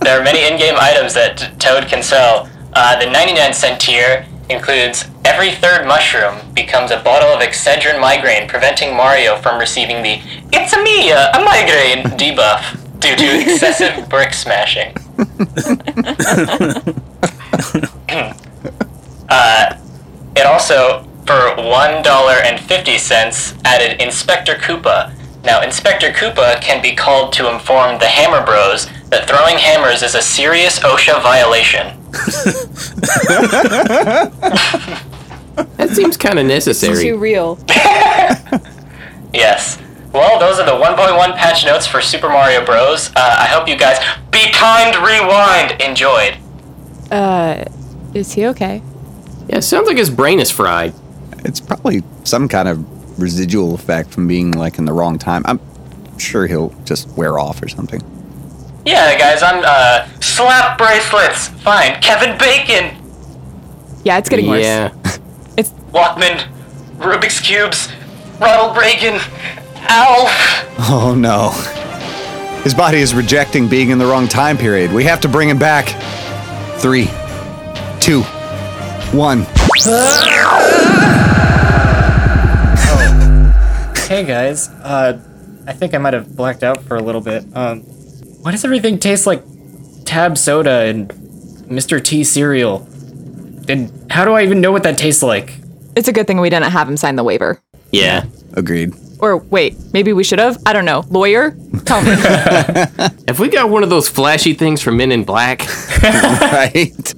There 0.00 0.20
are 0.20 0.22
many 0.22 0.46
in-game 0.46 0.74
items 0.78 1.14
that 1.14 1.54
Toad 1.58 1.86
can 1.88 2.02
sell. 2.02 2.50
Uh, 2.74 2.98
the 3.02 3.10
99 3.10 3.54
cent 3.54 3.80
tier 3.80 4.26
includes 4.50 5.08
every 5.24 5.52
third 5.52 5.86
mushroom 5.86 6.36
becomes 6.54 6.90
a 6.90 7.00
bottle 7.00 7.28
of 7.28 7.40
Excedrin 7.40 8.00
migraine, 8.00 8.48
preventing 8.48 8.96
Mario 8.96 9.36
from 9.36 9.58
receiving 9.58 10.02
the 10.02 10.20
"It's 10.52 10.72
a 10.72 10.82
me, 10.82 11.12
uh, 11.12 11.38
a 11.38 11.44
migraine" 11.44 12.04
debuff 12.18 12.78
due 13.00 13.16
to 13.16 13.40
excessive 13.40 14.08
brick 14.10 14.32
smashing. 14.32 14.96
uh, 19.28 19.76
it 20.36 20.46
also, 20.46 21.06
for 21.26 21.54
one 21.56 22.02
dollar 22.02 22.36
and 22.44 22.58
fifty 22.60 22.98
cents, 22.98 23.54
added 23.64 24.00
Inspector 24.00 24.54
Koopa. 24.56 25.14
Now, 25.44 25.62
Inspector 25.62 26.10
Koopa 26.12 26.60
can 26.60 26.82
be 26.82 26.94
called 26.94 27.32
to 27.34 27.50
inform 27.50 27.98
the 27.98 28.08
Hammer 28.08 28.44
Bros 28.44 28.86
that 29.10 29.28
throwing 29.28 29.56
hammers 29.56 30.02
is 30.02 30.14
a 30.14 30.22
serious 30.22 30.78
OSHA 30.80 31.22
violation. 31.22 31.97
That 35.76 35.90
seems 35.90 36.16
kind 36.16 36.38
of 36.38 36.46
necessary. 36.46 36.94
Too 37.02 37.16
necessary. 37.16 37.18
real. 37.18 37.58
Yes. 39.34 39.78
Well, 40.12 40.40
those 40.40 40.58
are 40.58 40.64
the 40.64 40.72
1.1 40.72 41.36
patch 41.36 41.66
notes 41.66 41.86
for 41.86 42.00
Super 42.00 42.28
Mario 42.30 42.64
Bros. 42.64 43.10
Uh, 43.14 43.36
I 43.38 43.44
hope 43.46 43.68
you 43.68 43.76
guys, 43.76 43.98
be 44.30 44.50
kind, 44.52 44.96
rewind, 44.96 45.82
enjoyed. 45.82 46.38
Uh, 47.12 47.64
is 48.14 48.32
he 48.32 48.46
okay? 48.46 48.82
Yeah, 49.48 49.60
sounds 49.60 49.86
like 49.86 49.98
his 49.98 50.08
brain 50.08 50.40
is 50.40 50.50
fried. 50.50 50.94
It's 51.44 51.60
probably 51.60 52.02
some 52.24 52.48
kind 52.48 52.68
of 52.68 53.18
residual 53.20 53.74
effect 53.74 54.10
from 54.10 54.26
being 54.26 54.52
like 54.52 54.78
in 54.78 54.86
the 54.86 54.94
wrong 54.94 55.18
time. 55.18 55.42
I'm 55.44 55.60
sure 56.18 56.46
he'll 56.46 56.70
just 56.84 57.08
wear 57.10 57.38
off 57.38 57.62
or 57.62 57.68
something. 57.68 58.00
Yeah, 58.88 59.18
guys, 59.18 59.42
I'm 59.42 59.62
uh 59.64 60.06
slap 60.20 60.78
bracelets. 60.78 61.48
Fine. 61.62 62.00
Kevin 62.00 62.38
Bacon, 62.38 62.96
Yeah, 64.02 64.16
it's 64.16 64.30
getting 64.30 64.46
worse. 64.48 64.62
Yeah. 64.64 64.94
It's 65.58 65.70
Walkman, 65.92 66.38
Rubik's 66.98 67.40
cubes, 67.40 67.88
Ronald 68.40 68.76
Reagan, 68.78 69.20
Alf. 69.88 70.30
Oh 70.88 71.14
no. 71.18 71.50
His 72.62 72.74
body 72.74 72.98
is 72.98 73.12
rejecting 73.14 73.68
being 73.68 73.90
in 73.90 73.98
the 73.98 74.06
wrong 74.06 74.26
time 74.28 74.56
period. 74.56 74.92
We 74.92 75.02
have 75.04 75.20
to 75.22 75.28
bring 75.28 75.48
him 75.50 75.58
back. 75.58 75.88
Three, 76.80 77.06
two, 78.00 78.22
one. 79.12 79.42
Hey 84.08 84.24
guys, 84.24 84.70
uh, 84.82 85.18
I 85.66 85.72
think 85.74 85.92
I 85.92 85.98
might 85.98 86.14
have 86.14 86.34
blacked 86.34 86.62
out 86.62 86.82
for 86.84 86.96
a 86.96 87.02
little 87.02 87.20
bit. 87.20 87.44
Um, 87.54 87.84
why 88.48 88.52
does 88.52 88.64
everything 88.64 88.98
taste 88.98 89.26
like 89.26 89.42
Tab 90.06 90.38
soda 90.38 90.86
and 90.86 91.10
Mr. 91.68 92.02
T 92.02 92.24
cereal? 92.24 92.78
And 93.68 94.10
how 94.10 94.24
do 94.24 94.32
I 94.32 94.42
even 94.42 94.62
know 94.62 94.72
what 94.72 94.84
that 94.84 94.96
tastes 94.96 95.22
like? 95.22 95.58
It's 95.94 96.08
a 96.08 96.14
good 96.14 96.26
thing 96.26 96.40
we 96.40 96.48
didn't 96.48 96.70
have 96.70 96.88
him 96.88 96.96
sign 96.96 97.16
the 97.16 97.24
waiver. 97.24 97.60
Yeah. 97.90 98.24
Agreed. 98.54 98.94
Or 99.18 99.36
wait, 99.36 99.76
maybe 99.92 100.14
we 100.14 100.24
should 100.24 100.38
have? 100.38 100.56
I 100.64 100.72
don't 100.72 100.86
know. 100.86 101.04
Lawyer? 101.10 101.58
Tell 101.84 102.00
me. 102.00 102.12
Have 103.28 103.38
we 103.38 103.50
got 103.50 103.68
one 103.68 103.82
of 103.82 103.90
those 103.90 104.08
flashy 104.08 104.54
things 104.54 104.80
from 104.80 104.96
Men 104.96 105.12
in 105.12 105.24
Black? 105.24 105.66
right? 106.02 107.14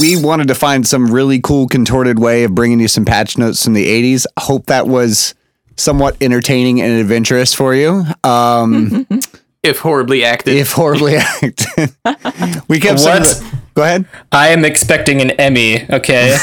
We 0.00 0.20
wanted 0.20 0.48
to 0.48 0.56
find 0.56 0.88
some 0.88 1.06
really 1.12 1.40
cool 1.40 1.68
contorted 1.68 2.18
way 2.18 2.42
of 2.42 2.52
bringing 2.52 2.80
you 2.80 2.88
some 2.88 3.04
patch 3.04 3.38
notes 3.38 3.62
from 3.62 3.74
the 3.74 3.86
80s. 3.86 4.26
Hope 4.40 4.66
that 4.66 4.88
was 4.88 5.32
somewhat 5.76 6.16
entertaining 6.20 6.80
and 6.80 7.00
adventurous 7.00 7.52
for 7.54 7.74
you. 7.74 8.04
Um, 8.24 9.06
if 9.62 9.78
horribly 9.78 10.24
acted. 10.24 10.56
if 10.56 10.72
horribly 10.72 11.16
acted. 11.42 11.56
we 12.68 12.80
kept 12.80 13.00
What? 13.00 13.22
the- 13.22 13.58
Go 13.74 13.82
ahead. 13.82 14.06
I 14.32 14.48
am 14.48 14.64
expecting 14.64 15.20
an 15.20 15.32
Emmy, 15.32 15.84
okay? 15.90 16.36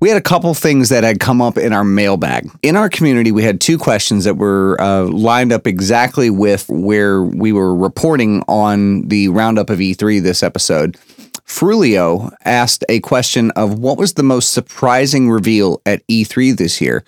We 0.00 0.08
had 0.08 0.16
a 0.16 0.22
couple 0.22 0.54
things 0.54 0.90
that 0.90 1.02
had 1.02 1.18
come 1.18 1.42
up 1.42 1.58
in 1.58 1.72
our 1.72 1.82
mailbag. 1.82 2.48
In 2.62 2.76
our 2.76 2.88
community, 2.88 3.32
we 3.32 3.42
had 3.42 3.60
two 3.60 3.76
questions 3.76 4.22
that 4.24 4.36
were 4.36 4.80
uh, 4.80 5.02
lined 5.06 5.50
up 5.52 5.66
exactly 5.66 6.30
with 6.30 6.68
where 6.68 7.20
we 7.24 7.50
were 7.52 7.74
reporting 7.74 8.44
on 8.46 9.08
the 9.08 9.26
roundup 9.30 9.70
of 9.70 9.80
E3 9.80 10.22
this 10.22 10.44
episode. 10.44 10.96
Frulio 11.48 12.32
asked 12.44 12.84
a 12.88 13.00
question 13.00 13.50
of 13.52 13.78
what 13.78 13.98
was 13.98 14.14
the 14.14 14.22
most 14.22 14.52
surprising 14.52 15.30
reveal 15.30 15.80
at 15.86 16.06
E3 16.06 16.56
this 16.56 16.80
year? 16.80 17.04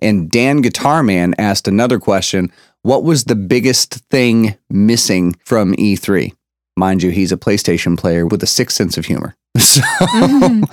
And 0.00 0.30
Dan 0.30 0.62
Guitarman 0.62 1.34
asked 1.38 1.68
another 1.68 2.00
question 2.00 2.50
What 2.82 3.04
was 3.04 3.24
the 3.24 3.36
biggest 3.36 3.94
thing 4.10 4.56
missing 4.70 5.36
from 5.44 5.74
E3? 5.74 6.32
Mind 6.76 7.02
you, 7.02 7.10
he's 7.10 7.32
a 7.32 7.36
PlayStation 7.36 7.98
player 7.98 8.26
with 8.26 8.42
a 8.42 8.46
sixth 8.46 8.76
sense 8.76 8.96
of 8.96 9.06
humor. 9.06 9.36
So, 9.62 9.82
um, 10.14 10.64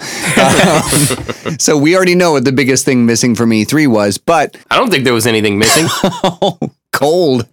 so 1.60 1.78
we 1.78 1.96
already 1.96 2.16
know 2.16 2.32
what 2.32 2.46
the 2.46 2.52
biggest 2.52 2.86
thing 2.86 3.06
missing 3.06 3.36
from 3.36 3.50
E3 3.52 3.88
was, 3.88 4.18
but 4.18 4.58
I 4.72 4.78
don't 4.78 4.90
think 4.90 5.04
there 5.04 5.14
was 5.14 5.28
anything 5.28 5.60
missing. 5.60 5.88
cold. 6.92 7.48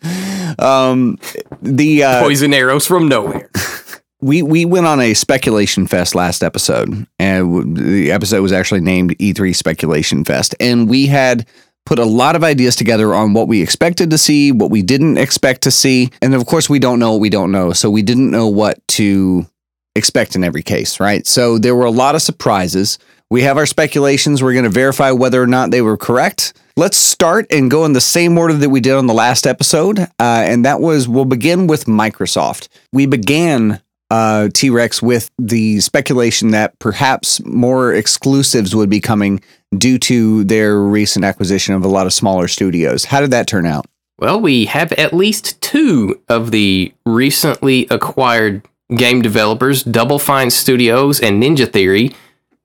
Um, 0.59 1.19
the 1.61 2.05
uh, 2.05 2.23
Poison 2.23 2.55
arrows 2.55 2.87
from 2.87 3.09
nowhere. 3.09 3.51
we 4.21 4.43
we 4.43 4.65
went 4.65 4.87
on 4.87 5.01
a 5.01 5.15
speculation 5.15 5.87
fest 5.87 6.15
last 6.15 6.43
episode, 6.43 7.07
and 7.19 7.77
the 7.77 8.11
episode 8.11 8.43
was 8.43 8.53
actually 8.53 8.81
named 8.81 9.17
E3 9.19 9.55
Speculation 9.55 10.25
Fest, 10.25 10.55
and 10.59 10.89
we 10.89 11.07
had 11.07 11.47
put 11.85 11.99
a 11.99 12.05
lot 12.05 12.35
of 12.35 12.43
ideas 12.43 12.75
together 12.75 13.15
on 13.15 13.33
what 13.33 13.47
we 13.47 13.63
expected 13.63 14.11
to 14.11 14.19
see, 14.19 14.51
what 14.53 14.71
we 14.71 14.83
didn't 14.83 15.19
expect 15.19 15.63
to 15.63 15.71
see, 15.71 16.11
and 16.21 16.35
of 16.35 16.47
course 16.47 16.69
we 16.69 16.79
don't 16.79 16.99
know 16.99 17.13
what 17.13 17.21
we 17.21 17.31
don't 17.31 17.53
know, 17.53 17.73
so 17.73 17.91
we 17.91 18.03
didn't 18.03 18.31
know 18.31 18.49
what 18.49 18.87
to 18.89 19.47
expect 19.95 20.35
in 20.35 20.45
every 20.45 20.63
case, 20.63 20.99
right? 21.01 21.27
So 21.27 21.59
there 21.59 21.75
were 21.75 21.85
a 21.85 21.91
lot 21.91 22.15
of 22.15 22.23
surprises. 22.23 22.99
We 23.31 23.43
have 23.43 23.57
our 23.57 23.67
speculations. 23.67 24.43
We're 24.43 24.53
going 24.53 24.65
to 24.65 24.71
verify 24.71 25.11
whether 25.11 25.43
or 25.43 25.47
not 25.47 25.71
they 25.71 25.83
were 25.83 25.97
correct. 25.97 26.53
Let's 26.77 26.97
start 26.97 27.47
and 27.51 27.71
go 27.71 27.85
in 27.85 27.93
the 27.93 28.01
same 28.01 28.37
order 28.39 28.55
that 28.55 28.69
we 28.69 28.81
did 28.81 28.93
on 28.93 29.07
the 29.07 29.15
last 29.15 29.47
episode. 29.47 29.99
Uh, 29.99 30.07
and 30.21 30.65
that 30.65 30.81
was 30.81 31.09
we'll 31.09 31.25
begin 31.25 31.67
with 31.67 31.87
Microsoft. 31.87 32.69
We 32.93 33.07
began 33.07 33.81
uh, 34.11 34.49
T 34.53 34.71
Rex 34.71 35.03
with 35.03 35.31
the 35.39 35.81
speculation 35.81 36.51
that 36.51 36.79
perhaps 36.79 37.45
more 37.45 37.93
exclusives 37.95 38.75
would 38.75 38.91
be 38.91 39.01
coming 39.01 39.41
due 39.77 39.99
to 39.99 40.45
their 40.45 40.81
recent 40.81 41.25
acquisition 41.25 41.75
of 41.75 41.85
a 41.85 41.89
lot 41.89 42.07
of 42.07 42.13
smaller 42.13 42.49
studios. 42.49 43.07
How 43.07 43.21
did 43.21 43.31
that 43.33 43.47
turn 43.47 43.67
out? 43.67 43.87
Well, 44.19 44.41
we 44.41 44.65
have 44.67 44.93
at 44.93 45.13
least 45.13 45.61
two 45.61 46.21
of 46.29 46.51
the 46.51 46.95
recently 47.05 47.87
acquired 47.91 48.63
game 48.95 49.21
developers, 49.21 49.83
Double 49.83 50.19
Fine 50.19 50.51
Studios 50.51 51.21
and 51.21 51.43
Ninja 51.43 51.71
Theory. 51.71 52.15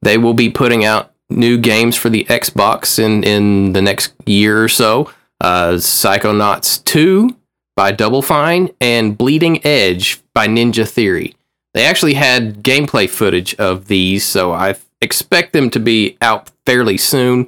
They 0.01 0.17
will 0.17 0.33
be 0.33 0.49
putting 0.49 0.85
out 0.85 1.13
new 1.29 1.57
games 1.57 1.95
for 1.95 2.09
the 2.09 2.25
Xbox 2.25 2.99
in, 2.99 3.23
in 3.23 3.73
the 3.73 3.81
next 3.81 4.13
year 4.25 4.63
or 4.63 4.69
so. 4.69 5.11
Uh, 5.41 5.73
Psychonauts 5.73 6.83
2 6.85 7.35
by 7.81 7.91
Double 7.91 8.21
Fine 8.21 8.69
and 8.79 9.17
Bleeding 9.17 9.65
Edge 9.65 10.21
by 10.35 10.45
Ninja 10.47 10.87
Theory. 10.87 11.33
They 11.73 11.83
actually 11.83 12.13
had 12.13 12.61
gameplay 12.61 13.09
footage 13.09 13.55
of 13.55 13.87
these, 13.87 14.23
so 14.23 14.51
I 14.51 14.75
expect 15.01 15.53
them 15.53 15.71
to 15.71 15.79
be 15.79 16.15
out 16.21 16.51
fairly 16.63 16.97
soon. 16.97 17.47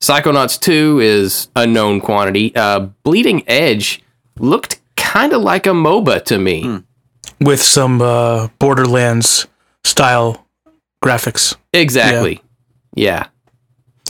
Psychonauts 0.00 0.60
2 0.60 1.00
is 1.00 1.48
a 1.56 1.66
known 1.66 2.00
quantity. 2.00 2.54
Uh, 2.54 2.90
Bleeding 3.02 3.42
Edge 3.48 4.04
looked 4.38 4.80
kind 4.94 5.32
of 5.32 5.42
like 5.42 5.66
a 5.66 5.70
MOBA 5.70 6.24
to 6.26 6.38
me. 6.38 6.84
with 7.40 7.60
some 7.60 8.00
uh, 8.00 8.50
Borderlands 8.60 9.48
style 9.82 10.46
graphics. 11.04 11.56
Exactly. 11.72 12.40
Yeah. 12.94 13.26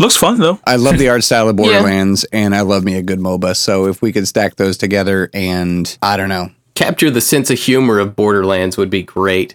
Looks 0.00 0.16
fun 0.16 0.38
though. 0.38 0.58
I 0.66 0.76
love 0.76 0.98
the 0.98 1.08
art 1.08 1.22
style 1.24 1.48
of 1.48 1.56
Borderlands 1.62 2.24
and 2.32 2.54
I 2.54 2.62
love 2.62 2.84
me 2.84 2.94
a 2.94 3.02
good 3.02 3.18
MOBA. 3.18 3.56
So 3.56 3.86
if 3.86 4.00
we 4.02 4.12
could 4.12 4.26
stack 4.26 4.56
those 4.56 4.76
together 4.78 5.28
and 5.34 5.96
I 6.02 6.16
don't 6.16 6.28
know, 6.28 6.50
Capture 6.74 7.10
the 7.10 7.20
sense 7.20 7.50
of 7.50 7.58
humor 7.58 7.98
of 7.98 8.16
Borderlands 8.16 8.78
would 8.78 8.88
be 8.88 9.02
great. 9.02 9.54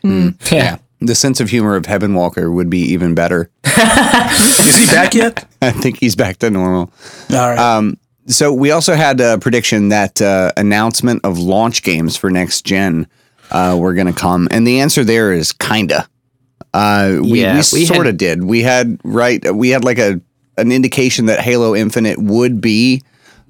yeah. 0.52 0.78
the 1.00 1.16
sense 1.16 1.40
of 1.40 1.50
humor 1.50 1.76
of 1.76 1.88
Evan 1.88 2.14
Walker 2.14 2.52
would 2.52 2.70
be 2.70 2.80
even 2.80 3.16
better. 3.16 3.50
Is 3.66 4.76
he 4.78 4.86
back 4.86 5.16
yet? 5.16 5.48
I 5.62 5.72
think 5.72 6.00
he's 6.00 6.16
back 6.16 6.38
to 6.38 6.50
normal. 6.52 6.92
All 7.32 7.38
right. 7.50 7.58
Um, 7.58 7.98
so 8.28 8.54
we 8.54 8.70
also 8.72 8.94
had 8.94 9.20
a 9.20 9.40
prediction 9.40 9.90
that 9.90 10.22
uh, 10.22 10.52
announcement 10.58 11.22
of 11.24 11.40
launch 11.40 11.82
games 11.82 12.16
for 12.16 12.30
next 12.30 12.66
gen 12.66 13.08
uh, 13.52 13.76
were 13.80 13.94
going 13.94 14.08
to 14.08 14.14
come, 14.14 14.48
and 14.52 14.68
the 14.68 14.82
answer 14.82 15.04
there 15.04 15.32
is 15.32 15.54
kinda. 15.54 16.08
Uh, 16.74 17.18
we 17.22 17.42
Yeah, 17.42 17.54
we, 17.54 17.80
we 17.80 17.86
sort 17.86 18.06
of 18.06 18.18
did. 18.18 18.44
We 18.44 18.62
had 18.62 19.00
right. 19.04 19.44
We 19.56 19.70
had 19.70 19.84
like 19.86 19.98
a 19.98 20.20
an 20.58 20.72
indication 20.72 21.28
that 21.28 21.40
Halo 21.40 21.76
Infinite 21.76 22.20
would 22.20 22.62
be 22.62 23.04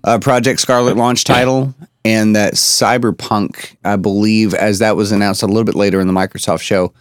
a 0.04 0.20
Project 0.20 0.60
Scarlett 0.60 0.96
launch 0.96 1.24
title, 1.24 1.74
and 2.06 2.36
that 2.36 2.54
Cyberpunk, 2.54 3.76
I 3.84 3.96
believe, 3.98 4.54
as 4.54 4.80
that 4.80 4.96
was 4.96 5.12
announced 5.12 5.44
a 5.44 5.48
little 5.48 5.66
bit 5.66 5.76
later 5.76 6.00
in 6.00 6.08
the 6.08 6.14
Microsoft 6.14 6.62
show, 6.62 6.94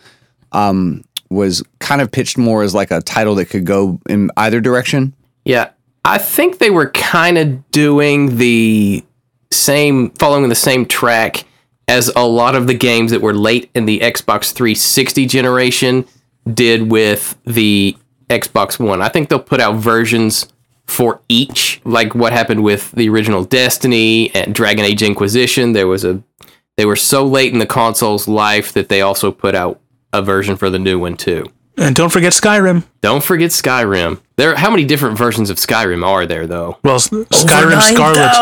um, 0.52 1.04
was 1.30 1.62
kind 1.78 2.00
of 2.00 2.10
pitched 2.10 2.38
more 2.38 2.62
as 2.62 2.74
like 2.74 2.90
a 2.90 3.00
title 3.00 3.34
that 3.36 3.46
could 3.46 3.64
go 3.64 4.00
in 4.08 4.30
either 4.36 4.60
direction. 4.60 5.12
Yeah. 5.44 5.70
I 6.04 6.18
think 6.18 6.58
they 6.58 6.70
were 6.70 6.90
kind 6.90 7.36
of 7.36 7.70
doing 7.70 8.36
the 8.36 9.04
same, 9.52 10.10
following 10.10 10.48
the 10.48 10.54
same 10.54 10.86
track 10.86 11.44
as 11.88 12.10
a 12.16 12.26
lot 12.26 12.54
of 12.54 12.66
the 12.66 12.74
games 12.74 13.10
that 13.10 13.22
were 13.22 13.34
late 13.34 13.70
in 13.74 13.86
the 13.86 14.00
Xbox 14.00 14.52
360 14.52 15.26
generation 15.26 16.04
did 16.52 16.90
with 16.90 17.36
the 17.44 17.96
Xbox 18.28 18.78
One. 18.78 19.00
I 19.02 19.08
think 19.08 19.28
they'll 19.28 19.38
put 19.38 19.60
out 19.60 19.76
versions 19.76 20.46
for 20.86 21.20
each, 21.28 21.80
like 21.84 22.14
what 22.14 22.32
happened 22.32 22.62
with 22.62 22.92
the 22.92 23.08
original 23.08 23.44
Destiny 23.44 24.32
and 24.34 24.54
Dragon 24.54 24.84
Age 24.84 25.02
Inquisition. 25.02 25.72
There 25.72 25.88
was 25.88 26.04
a, 26.04 26.22
they 26.76 26.84
were 26.86 26.96
so 26.96 27.24
late 27.26 27.52
in 27.52 27.58
the 27.58 27.66
console's 27.66 28.28
life 28.28 28.72
that 28.74 28.88
they 28.88 29.00
also 29.00 29.32
put 29.32 29.54
out 29.54 29.80
a 30.12 30.22
version 30.22 30.56
for 30.56 30.70
the 30.70 30.78
new 30.78 30.98
one 30.98 31.16
too. 31.16 31.44
and 31.76 31.94
don't 31.96 32.10
forget 32.12 32.32
Skyrim. 32.32 32.84
Don't 33.00 33.22
forget 33.24 33.50
Skyrim. 33.50 34.20
There, 34.36 34.54
how 34.54 34.70
many 34.70 34.84
different 34.84 35.18
versions 35.18 35.50
of 35.50 35.56
Skyrim 35.56 36.06
are 36.06 36.24
there, 36.26 36.46
though? 36.46 36.78
Well, 36.84 36.96
S- 36.96 37.08
Skyrim 37.08 37.80
Scarlett. 37.82 38.32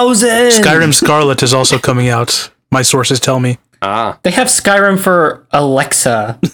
Skyrim 0.53 0.93
Scarlett 0.95 1.43
is 1.43 1.55
also 1.55 1.79
coming 1.79 2.09
out. 2.09 2.51
My 2.71 2.83
sources 2.83 3.19
tell 3.21 3.41
me. 3.41 3.59
Ah, 3.83 4.19
They 4.23 4.31
have 4.33 4.49
Skyrim 4.49 4.99
for 5.01 5.47
Alexa. 5.51 6.39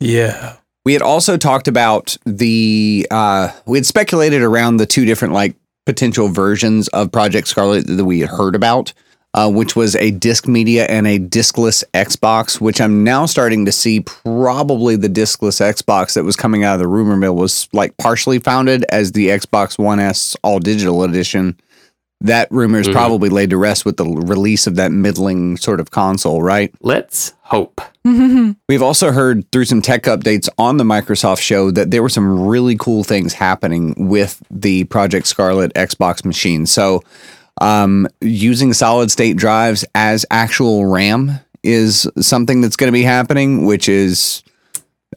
Yeah. 0.00 0.56
We 0.84 0.92
had 0.94 1.02
also 1.02 1.36
talked 1.36 1.68
about 1.68 2.16
the 2.26 3.06
uh 3.10 3.50
we 3.66 3.78
had 3.78 3.86
speculated 3.86 4.42
around 4.42 4.78
the 4.78 4.86
two 4.86 5.04
different 5.04 5.32
like 5.34 5.54
potential 5.86 6.28
versions 6.28 6.88
of 6.88 7.10
Project 7.12 7.48
Scarlett 7.48 7.86
that 7.86 8.04
we 8.04 8.20
had 8.20 8.30
heard 8.30 8.54
about. 8.54 8.92
uh, 9.34 9.50
which 9.50 9.74
was 9.74 9.96
a 9.96 10.10
disc 10.10 10.46
media 10.46 10.84
and 10.86 11.06
a 11.06 11.18
discless 11.18 11.82
Xbox, 11.94 12.60
which 12.60 12.80
I'm 12.80 13.02
now 13.02 13.24
starting 13.26 13.64
to 13.64 13.72
see 13.72 14.00
probably 14.00 14.94
the 14.96 15.08
discless 15.08 15.60
Xbox 15.60 16.14
that 16.14 16.24
was 16.24 16.36
coming 16.36 16.64
out 16.64 16.74
of 16.74 16.80
the 16.80 16.86
rumor 16.88 17.16
mill 17.16 17.34
was 17.34 17.66
like 17.72 17.96
partially 17.96 18.38
founded 18.38 18.84
as 18.90 19.12
the 19.12 19.28
Xbox 19.28 19.78
One 19.78 20.00
S 20.00 20.36
all 20.42 20.58
digital 20.58 21.02
edition. 21.02 21.58
That 22.22 22.48
rumor 22.50 22.78
is 22.80 22.88
Mhm. 22.88 22.92
probably 22.92 23.28
laid 23.28 23.50
to 23.50 23.56
rest 23.56 23.84
with 23.84 23.96
the 23.96 24.04
release 24.04 24.66
of 24.66 24.76
that 24.76 24.92
middling 24.92 25.56
sort 25.56 25.80
of 25.80 25.90
console, 25.90 26.40
right? 26.42 26.72
Let's 26.80 27.32
hope. 27.42 27.80
We've 28.68 28.82
also 28.82 29.10
heard 29.12 29.44
through 29.52 29.64
some 29.66 29.82
tech 29.82 30.04
updates 30.04 30.48
on 30.56 30.76
the 30.76 30.84
Microsoft 30.84 31.40
show 31.40 31.70
that 31.72 31.90
there 31.90 32.02
were 32.02 32.08
some 32.08 32.46
really 32.46 32.76
cool 32.78 33.02
things 33.04 33.34
happening 33.34 33.94
with 34.08 34.40
the 34.50 34.84
Project 34.84 35.26
Scarlett 35.26 35.74
Xbox 35.74 36.24
machine. 36.24 36.64
So, 36.66 37.02
um, 37.60 38.06
using 38.20 38.72
solid 38.72 39.10
state 39.10 39.36
drives 39.36 39.84
as 39.94 40.24
actual 40.30 40.86
RAM 40.86 41.40
is 41.62 42.08
something 42.20 42.60
that's 42.60 42.76
going 42.76 42.88
to 42.88 42.92
be 42.92 43.02
happening, 43.02 43.66
which 43.66 43.88
is 43.88 44.42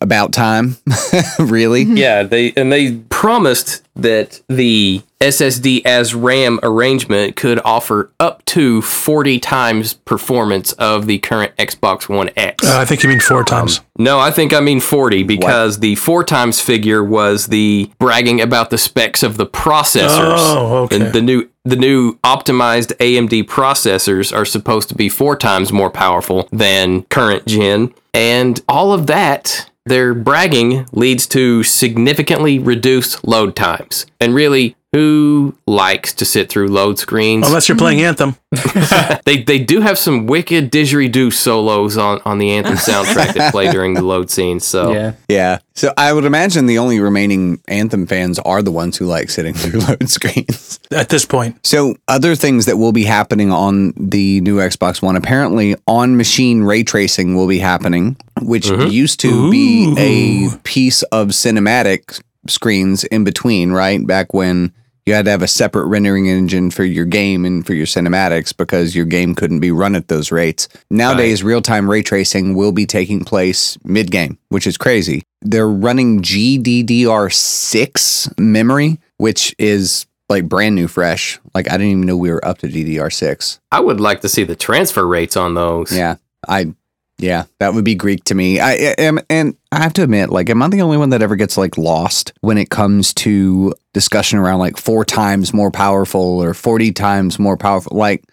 about 0.01 0.33
time, 0.33 0.75
really. 1.39 1.83
Yeah, 1.83 2.23
they 2.23 2.51
and 2.57 2.71
they 2.71 2.93
promised 3.09 3.81
that 3.95 4.41
the 4.47 5.01
SSD 5.21 5.85
as 5.85 6.13
RAM 6.13 6.59
arrangement 6.61 7.35
could 7.35 7.59
offer 7.63 8.11
up 8.19 8.43
to 8.45 8.81
40 8.81 9.39
times 9.39 9.93
performance 9.93 10.73
of 10.73 11.07
the 11.07 11.19
current 11.19 11.55
Xbox 11.57 12.09
One 12.09 12.29
X. 12.35 12.63
Uh, 12.65 12.77
I 12.79 12.85
think 12.85 13.03
you 13.03 13.09
mean 13.09 13.19
four 13.19 13.43
times. 13.43 13.81
no, 13.97 14.19
I 14.19 14.31
think 14.31 14.53
I 14.53 14.59
mean 14.59 14.79
40 14.79 15.23
because 15.23 15.79
the 15.79 15.95
4 15.95 16.23
times 16.23 16.59
figure 16.59 17.03
was 17.03 17.47
the 17.47 17.89
bragging 17.97 18.41
about 18.41 18.69
the 18.69 18.77
specs 18.77 19.23
of 19.23 19.37
the 19.37 19.45
processors. 19.45 20.37
Oh, 20.37 20.83
okay. 20.83 20.95
And 20.97 21.13
the 21.13 21.21
new 21.21 21.49
the 21.63 21.75
new 21.75 22.13
optimized 22.19 22.93
AMD 22.97 23.45
processors 23.45 24.35
are 24.35 24.45
supposed 24.45 24.89
to 24.89 24.95
be 24.95 25.09
4 25.09 25.35
times 25.37 25.71
more 25.71 25.89
powerful 25.89 26.47
than 26.51 27.03
current 27.03 27.45
gen 27.47 27.93
and 28.13 28.61
all 28.67 28.93
of 28.93 29.07
that 29.07 29.69
their 29.87 30.15
bragging 30.15 30.87
leads 30.93 31.27
to 31.27 31.61
significantly 31.61 32.57
reduced 32.57 33.23
load 33.27 33.55
times. 33.85 34.05
And 34.19 34.33
really, 34.33 34.75
who 34.95 35.53
likes 35.67 36.13
to 36.13 36.25
sit 36.25 36.49
through 36.49 36.69
load 36.69 36.97
screens? 36.97 37.45
Unless 37.45 37.67
you're 37.67 37.77
playing 37.77 37.99
mm. 37.99 38.07
Anthem. 38.07 38.35
they 39.25 39.43
they 39.43 39.59
do 39.59 39.81
have 39.81 39.97
some 39.97 40.25
wicked 40.25 40.71
didgeridoo 40.71 41.33
solos 41.33 41.97
on, 41.97 42.21
on 42.23 42.37
the 42.37 42.51
Anthem 42.51 42.75
soundtrack 42.75 43.33
that 43.33 43.51
play 43.51 43.69
during 43.71 43.93
the 43.93 44.01
load 44.01 44.29
scenes. 44.29 44.65
So 44.65 44.93
Yeah. 44.93 45.13
Yeah. 45.27 45.59
So 45.73 45.93
I 45.97 46.13
would 46.13 46.23
imagine 46.23 46.67
the 46.67 46.77
only 46.77 47.01
remaining 47.01 47.61
Anthem 47.67 48.07
fans 48.07 48.39
are 48.39 48.61
the 48.61 48.71
ones 48.71 48.95
who 48.95 49.05
like 49.05 49.29
sitting 49.29 49.53
through 49.55 49.81
load 49.81 50.09
screens. 50.09 50.79
At 50.91 51.09
this 51.09 51.25
point, 51.25 51.65
So, 51.65 51.95
other 52.07 52.35
things 52.35 52.65
that 52.67 52.77
will 52.77 52.93
be 52.93 53.03
happening 53.03 53.51
on 53.51 53.91
the 53.97 54.39
new 54.41 54.57
Xbox 54.57 55.01
One 55.01 55.17
apparently 55.17 55.75
on 55.87 56.15
machine 56.15 56.63
ray 56.63 56.83
tracing 56.83 57.35
will 57.35 57.47
be 57.47 57.59
happening, 57.59 58.15
which 58.41 58.67
mm-hmm. 58.67 58.89
used 58.89 59.19
to 59.21 59.51
be 59.51 59.93
a 59.97 60.55
piece 60.59 61.03
of 61.03 61.29
cinematic 61.29 62.21
screens 62.47 63.03
in 63.05 63.23
between, 63.23 63.71
right? 63.71 64.05
Back 64.05 64.33
when 64.33 64.73
you 65.05 65.13
had 65.13 65.23
to 65.25 65.31
have 65.31 65.43
a 65.43 65.47
separate 65.47 65.85
rendering 65.85 66.27
engine 66.27 66.71
for 66.71 66.83
your 66.83 67.05
game 67.05 67.45
and 67.45 67.63
for 67.65 67.75
your 67.75 67.85
cinematics 67.85 68.55
because 68.55 68.95
your 68.95 69.05
game 69.05 69.35
couldn't 69.35 69.59
be 69.59 69.71
run 69.71 69.95
at 69.95 70.07
those 70.07 70.31
rates. 70.31 70.67
Nowadays, 70.89 71.43
real 71.43 71.61
time 71.61 71.87
ray 71.89 72.01
tracing 72.01 72.55
will 72.55 72.71
be 72.71 72.87
taking 72.87 73.23
place 73.23 73.77
mid 73.83 74.09
game, 74.11 74.39
which 74.49 74.65
is 74.65 74.77
crazy. 74.77 75.21
They're 75.41 75.69
running 75.69 76.23
GDDR6 76.23 78.39
memory, 78.39 78.97
which 79.17 79.53
is 79.59 80.07
like 80.27 80.49
brand 80.49 80.73
new 80.73 80.87
fresh. 80.87 81.39
Like 81.53 81.69
I 81.69 81.73
didn't 81.73 81.91
even 81.91 82.01
know 82.01 82.17
we 82.17 82.31
were 82.31 82.43
up 82.43 82.57
to 82.59 82.67
DDR6. 82.67 83.59
I 83.71 83.81
would 83.81 83.99
like 83.99 84.21
to 84.21 84.29
see 84.29 84.43
the 84.43 84.55
transfer 84.55 85.05
rates 85.05 85.37
on 85.37 85.53
those. 85.53 85.95
Yeah. 85.95 86.15
I 86.47 86.73
yeah, 87.17 87.45
that 87.59 87.73
would 87.73 87.85
be 87.85 87.95
Greek 87.95 88.23
to 88.25 88.35
me. 88.35 88.59
I 88.59 88.73
am 88.97 89.19
and 89.29 89.55
I 89.71 89.81
have 89.81 89.93
to 89.93 90.03
admit, 90.03 90.29
like, 90.29 90.49
am 90.49 90.61
I 90.61 90.67
the 90.67 90.81
only 90.81 90.97
one 90.97 91.09
that 91.11 91.21
ever 91.21 91.35
gets 91.35 91.57
like 91.57 91.77
lost 91.77 92.33
when 92.41 92.57
it 92.57 92.69
comes 92.69 93.13
to 93.15 93.73
discussion 93.93 94.39
around 94.39 94.59
like 94.59 94.77
four 94.77 95.05
times 95.05 95.53
more 95.53 95.71
powerful 95.71 96.43
or 96.43 96.53
40 96.53 96.91
times 96.91 97.39
more 97.39 97.57
powerful? 97.57 97.97
Like, 97.97 98.23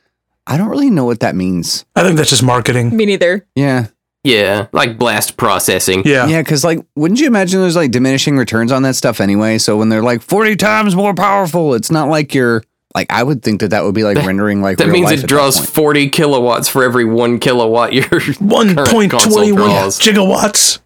I 0.47 0.57
don't 0.57 0.69
really 0.69 0.91
know 0.91 1.05
what 1.05 1.21
that 1.21 1.37
means. 1.37 1.85
I 1.95 2.03
think 2.03 2.17
that's 2.17 2.31
just 2.31 2.43
marketing. 2.43 2.97
Me 2.97 3.07
neither. 3.07 3.47
Yeah. 3.55 3.87
Yeah, 4.25 4.69
like 4.71 4.99
blast 4.99 5.37
processing. 5.37 6.03
Yeah. 6.05 6.29
Yeah, 6.29 6.43
because 6.43 6.63
like, 6.63 6.79
wouldn't 6.95 7.19
you 7.19 7.27
imagine 7.27 7.61
there's 7.61 7.75
like 7.75 7.91
diminishing 7.91 8.37
returns 8.37 8.71
on 8.71 8.83
that 8.83 8.95
stuff 8.95 9.21
anyway? 9.21 9.59
So 9.59 9.77
when 9.77 9.89
they're 9.89 10.03
like 10.03 10.23
40 10.23 10.55
times 10.57 10.95
more 10.95 11.13
powerful, 11.13 11.75
it's 11.75 11.91
not 11.91 12.09
like 12.09 12.33
you're 12.33 12.63
like, 12.95 13.11
I 13.13 13.23
would 13.23 13.43
think 13.43 13.61
that 13.61 13.69
that 13.69 13.85
would 13.85 13.95
be 13.95 14.05
like 14.05 14.19
rendering 14.19 14.61
like 14.63 14.79
That 14.79 14.85
real 14.85 14.93
means 14.95 15.11
life 15.11 15.25
it 15.25 15.27
draws 15.29 15.59
40 15.65 16.11
kilowatts 16.11 16.69
for 16.69 16.85
every 16.85 17.05
one 17.05 17.39
kilowatt 17.39 17.93
your 17.93 18.05
One 18.41 18.75
current 18.75 18.89
point 18.91 19.11
console 19.13 19.33
twenty 19.33 19.53
one 19.53 19.63
draws. 19.71 19.99
gigawatts. 19.99 20.79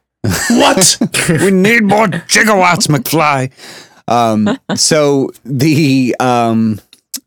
What? 0.50 0.98
we 1.42 1.50
need 1.50 1.84
more 1.84 2.06
gigawatts, 2.06 2.88
McFly. 2.88 3.52
Um, 4.08 4.58
so 4.76 5.30
the 5.44 6.14
um, 6.20 6.80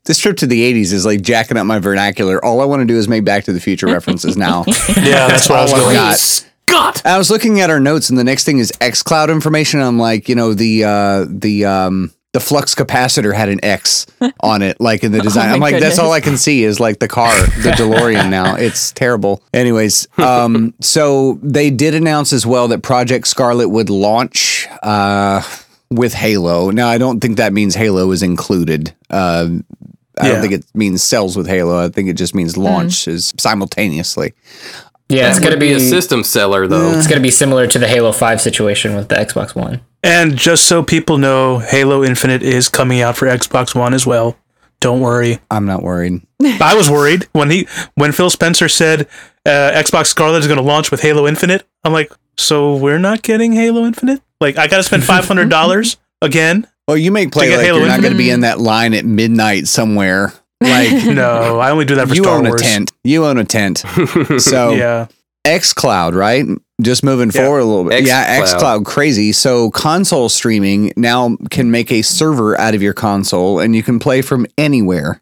this 0.05 0.17
trip 0.19 0.37
to 0.37 0.47
the 0.47 0.73
'80s 0.73 0.91
is 0.93 1.05
like 1.05 1.21
jacking 1.21 1.57
up 1.57 1.65
my 1.65 1.79
vernacular. 1.79 2.43
All 2.43 2.61
I 2.61 2.65
want 2.65 2.81
to 2.81 2.85
do 2.85 2.97
is 2.97 3.07
make 3.07 3.23
Back 3.25 3.43
to 3.45 3.53
the 3.53 3.59
Future 3.59 3.87
references 3.87 4.37
now. 4.37 4.63
yeah, 4.67 5.27
that's 5.27 5.49
what 5.49 5.59
I 5.59 5.61
was 5.63 5.71
all 5.73 5.79
I've 5.79 5.83
going. 5.85 5.95
got. 5.95 6.17
Scott! 6.17 7.05
I 7.05 7.17
was 7.17 7.29
looking 7.29 7.59
at 7.61 7.69
our 7.69 7.79
notes, 7.79 8.09
and 8.09 8.17
the 8.17 8.23
next 8.23 8.43
thing 8.45 8.59
is 8.59 8.71
XCloud 8.79 9.29
information. 9.29 9.81
I'm 9.81 9.97
like, 9.99 10.29
you 10.29 10.35
know, 10.35 10.53
the 10.53 10.83
uh, 10.83 11.25
the 11.27 11.65
um, 11.65 12.11
the 12.31 12.39
flux 12.39 12.75
capacitor 12.75 13.33
had 13.33 13.49
an 13.49 13.59
X 13.63 14.05
on 14.41 14.61
it, 14.61 14.79
like 14.79 15.03
in 15.03 15.11
the 15.11 15.19
design. 15.21 15.47
my 15.49 15.53
I'm 15.55 15.59
like, 15.59 15.79
that's 15.79 15.97
all. 15.99 16.11
I 16.11 16.19
can 16.21 16.37
see 16.37 16.63
is 16.63 16.79
like 16.79 16.99
the 16.99 17.07
car, 17.07 17.35
the 17.63 17.71
DeLorean. 17.71 18.29
Now 18.29 18.55
it's 18.57 18.91
terrible. 18.91 19.41
Anyways, 19.53 20.07
um, 20.17 20.73
so 20.81 21.39
they 21.41 21.69
did 21.71 21.95
announce 21.95 22.31
as 22.33 22.45
well 22.45 22.67
that 22.67 22.83
Project 22.83 23.27
Scarlett 23.27 23.69
would 23.71 23.89
launch 23.89 24.67
uh, 24.83 25.41
with 25.89 26.13
Halo. 26.13 26.69
Now 26.69 26.87
I 26.87 26.97
don't 26.99 27.19
think 27.19 27.37
that 27.37 27.51
means 27.53 27.73
Halo 27.75 28.11
is 28.11 28.21
included. 28.21 28.93
Uh, 29.09 29.49
I 30.21 30.27
Yeah. 30.27 30.31
don't 30.33 30.41
think 30.41 30.53
it 30.53 30.65
means 30.75 31.01
sells 31.01 31.35
with 31.37 31.47
Halo. 31.47 31.83
I 31.83 31.89
think 31.89 32.09
it 32.09 32.13
just 32.13 32.35
means 32.35 32.57
launches 32.57 33.33
simultaneously. 33.39 34.33
Yeah, 35.09 35.29
it's 35.29 35.39
gonna 35.39 35.57
be 35.57 35.69
be 35.69 35.73
a 35.73 35.79
system 35.79 36.23
seller, 36.23 36.67
though. 36.67 36.91
it's 36.91 37.07
gonna 37.07 37.21
be 37.21 37.31
similar 37.31 37.65
to 37.67 37.79
the 37.79 37.87
Halo 37.87 38.11
Five 38.11 38.39
situation 38.39 38.95
with 38.95 39.09
the 39.09 39.15
Xbox 39.15 39.55
One. 39.55 39.81
And 40.03 40.37
just 40.37 40.65
so 40.67 40.83
people 40.83 41.17
know, 41.17 41.59
Halo 41.59 42.03
Infinite 42.03 42.43
is 42.43 42.69
coming 42.69 43.01
out 43.01 43.17
for 43.17 43.27
Xbox 43.27 43.73
One 43.75 43.93
as 43.93 44.05
well. 44.05 44.37
Don't 44.79 45.01
worry. 45.01 45.39
I'm 45.51 45.65
not 45.65 45.83
worried. 45.83 46.21
I 46.41 46.73
was 46.75 46.89
worried 46.89 47.27
when 47.33 47.49
he 47.49 47.67
when 47.95 48.11
Phil 48.11 48.29
Spencer 48.29 48.69
said 48.69 49.07
uh, 49.45 49.71
Xbox 49.73 50.07
Scarlett 50.07 50.41
is 50.41 50.47
going 50.47 50.57
to 50.59 50.63
launch 50.63 50.91
with 50.91 51.01
Halo 51.01 51.27
Infinite. 51.27 51.67
I'm 51.83 51.91
like, 51.91 52.13
so 52.37 52.75
we're 52.75 52.99
not 52.99 53.21
getting 53.21 53.53
Halo 53.53 53.85
Infinite? 53.85 54.21
Like, 54.39 54.57
I 54.57 54.67
got 54.67 54.77
to 54.77 54.83
spend 54.83 55.03
five 55.03 55.27
hundred 55.27 55.49
dollars 55.49 55.97
again? 56.21 56.65
Well, 56.87 56.97
you 56.97 57.11
make 57.11 57.31
play 57.31 57.45
To 57.45 57.51
get 57.51 57.57
like 57.57 57.65
Halo 57.65 57.79
you're 57.79 57.87
not 57.87 58.01
going 58.01 58.13
to 58.13 58.17
be 58.17 58.29
in 58.29 58.41
that 58.41 58.59
line 58.59 58.93
at 58.93 59.05
midnight 59.05 59.67
somewhere. 59.67 60.33
Like 60.61 61.05
No, 61.05 61.59
I 61.59 61.71
only 61.71 61.85
do 61.85 61.95
that 61.95 62.07
for 62.09 62.15
you 62.15 62.23
Star 62.23 62.37
own 62.37 62.45
Wars. 62.45 62.61
a 62.61 62.63
tent. 62.63 62.91
You 63.03 63.25
own 63.25 63.37
a 63.37 63.45
tent. 63.45 63.79
So 64.39 64.73
Yeah, 64.73 65.07
XCloud, 65.45 66.15
right? 66.15 66.45
Just 66.81 67.03
moving 67.03 67.31
Yeah. 67.33 67.43
forward 67.45 67.59
a 67.59 67.65
little 67.65 67.85
bit. 67.89 68.05
Yeah, 68.05 68.39
xCloud. 68.41 68.59
XCloud, 68.81 68.85
crazy. 68.85 69.31
So 69.31 69.69
console 69.71 70.29
streaming 70.29 70.93
now 70.95 71.35
can 71.49 71.71
make 71.71 71.91
a 71.91 72.01
server 72.01 72.59
out 72.59 72.73
of 72.75 72.81
your 72.81 72.93
console, 72.93 73.59
and 73.59 73.75
you 73.75 73.83
can 73.83 73.99
play 73.99 74.21
from 74.21 74.45
anywhere. 74.57 75.21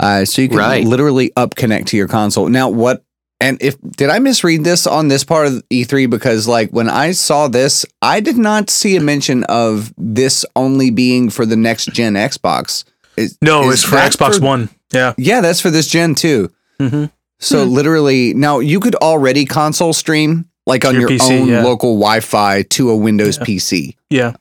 Uh, 0.00 0.24
so 0.24 0.42
you 0.42 0.48
can 0.48 0.58
Right. 0.58 0.84
literally 0.84 1.32
up 1.36 1.54
connect 1.54 1.88
to 1.88 1.96
your 1.96 2.08
console. 2.08 2.48
Now, 2.48 2.68
what? 2.68 3.04
And 3.40 3.58
if 3.60 3.76
did 3.96 4.10
I 4.10 4.18
misread 4.20 4.64
this 4.64 4.86
on 4.86 5.08
this 5.08 5.24
part 5.24 5.46
of 5.48 5.62
E3? 5.70 6.06
Because 6.08 6.46
like 6.48 6.70
when 6.70 6.88
I 6.88 7.12
saw 7.12 7.48
this, 7.48 7.84
I 8.00 8.20
did 8.20 8.36
not 8.36 8.70
see 8.70 8.96
a 8.96 9.00
mention 9.00 9.44
of 9.44 9.92
this 9.98 10.44
only 10.56 10.90
being 10.90 11.30
for 11.30 11.44
the 11.44 11.56
next 11.56 11.86
gen 11.92 12.14
Xbox. 12.14 12.84
Is- 13.16 13.38
no, 13.42 13.68
is 13.68 13.74
it's 13.74 13.82
for 13.84 13.96
that 13.96 14.12
Xbox 14.12 14.40
One. 14.40 14.68
Yeah, 14.92 15.14
Yeah, 15.16 15.40
that's 15.40 15.60
for 15.60 15.70
this 15.70 15.88
gen 15.88 16.14
too. 16.14 16.50
Mhm. 16.80 17.10
So 17.40 17.64
literally, 17.64 18.32
now 18.32 18.60
you 18.60 18.80
could 18.80 18.94
already 18.96 19.44
console 19.44 19.92
stream 19.92 20.46
like 20.66 20.84
on 20.84 20.94
Your 20.94 21.02
your, 21.02 21.10
PC, 21.10 21.40
own 21.42 21.48
yeah. 21.48 21.62
local 21.62 21.94
Wi-Fi 21.94 22.62
to 22.62 22.90
a 22.90 22.96
Windows 22.96 23.38
PC, 23.38 23.96
yeah. 24.08 24.32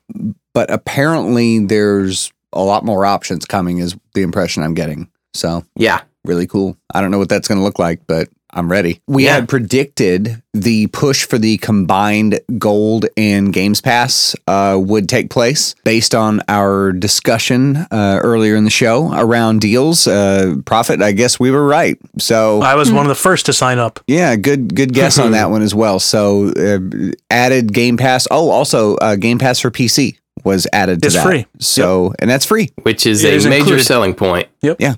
but 0.54 0.72
apparently 0.72 1.60
there's 1.60 2.32
a 2.54 2.64
lot 2.64 2.86
more 2.86 3.06
options 3.06 3.46
coming. 3.46 3.80
Is 3.80 3.96
the 4.14 4.22
impression 4.22 4.64
I'm 4.64 4.74
getting. 4.74 5.10
So 5.34 5.66
yeah. 5.76 6.02
really 6.24 6.48
cool. 6.48 6.78
I 6.94 7.02
don't 7.02 7.12
know 7.12 7.18
what 7.18 7.30
that's 7.30 7.48
going 7.48 7.58
to 7.58 7.64
look 7.64 7.80
like, 7.80 8.02
but 8.08 8.30
I'm 8.56 8.72
ready. 8.72 9.02
We 9.08 9.26
Yeah. 9.26 9.34
had 9.36 9.50
predicted 9.50 10.42
the 10.54 10.86
push 10.88 11.26
for 11.26 11.40
the 11.40 11.58
combined 11.58 12.40
Gold 12.60 13.08
and 13.18 13.52
Games 13.52 13.82
Pass 13.82 14.36
uh, 14.48 14.78
would 14.80 15.10
take 15.10 15.32
place 15.32 15.74
based 15.84 16.14
on 16.14 16.42
our 16.48 16.92
discussion 16.92 17.78
uh, 17.90 18.20
earlier 18.22 18.56
in 18.56 18.64
the 18.64 18.70
show 18.70 19.12
around 19.14 19.62
deals. 19.62 20.06
Uh, 20.08 20.56
Prophet, 20.66 21.02
I 21.02 21.12
guess 21.14 21.40
we 21.40 21.50
were 21.50 21.66
right. 21.66 21.98
So 22.20 22.62
I 22.62 22.76
was 22.76 22.92
one 22.92 23.06
of 23.06 23.10
the 23.10 23.16
first 23.16 23.48
to 23.48 23.54
sign 23.54 23.80
up. 23.80 24.00
yeah, 24.08 24.36
good 24.36 24.76
good 24.76 24.94
guess 24.94 25.18
on 25.18 25.32
that 25.38 25.50
one 25.50 25.64
as 25.64 25.74
well. 25.74 26.00
So 26.00 26.50
uh, 26.50 27.12
added 27.32 27.74
Game 27.74 27.98
Pass. 27.98 28.28
Oh, 28.30 28.50
also 28.52 28.96
uh, 28.98 29.16
Game 29.16 29.40
Pass 29.40 29.60
for 29.60 29.72
PC 29.72 30.18
was 30.44 30.68
added 30.74 31.02
to 31.02 31.08
It's 31.08 31.16
that. 31.16 31.26
free. 31.26 31.46
So 31.60 32.14
and 32.20 32.30
that's 32.30 32.46
free. 32.46 32.70
Which 32.84 33.06
is 33.08 33.24
It 33.24 33.34
a 33.34 33.36
is 33.36 33.46
major 33.46 33.60
included. 33.62 33.84
selling 33.86 34.14
point. 34.14 34.48
Yep. 34.62 34.80
You 34.82 34.96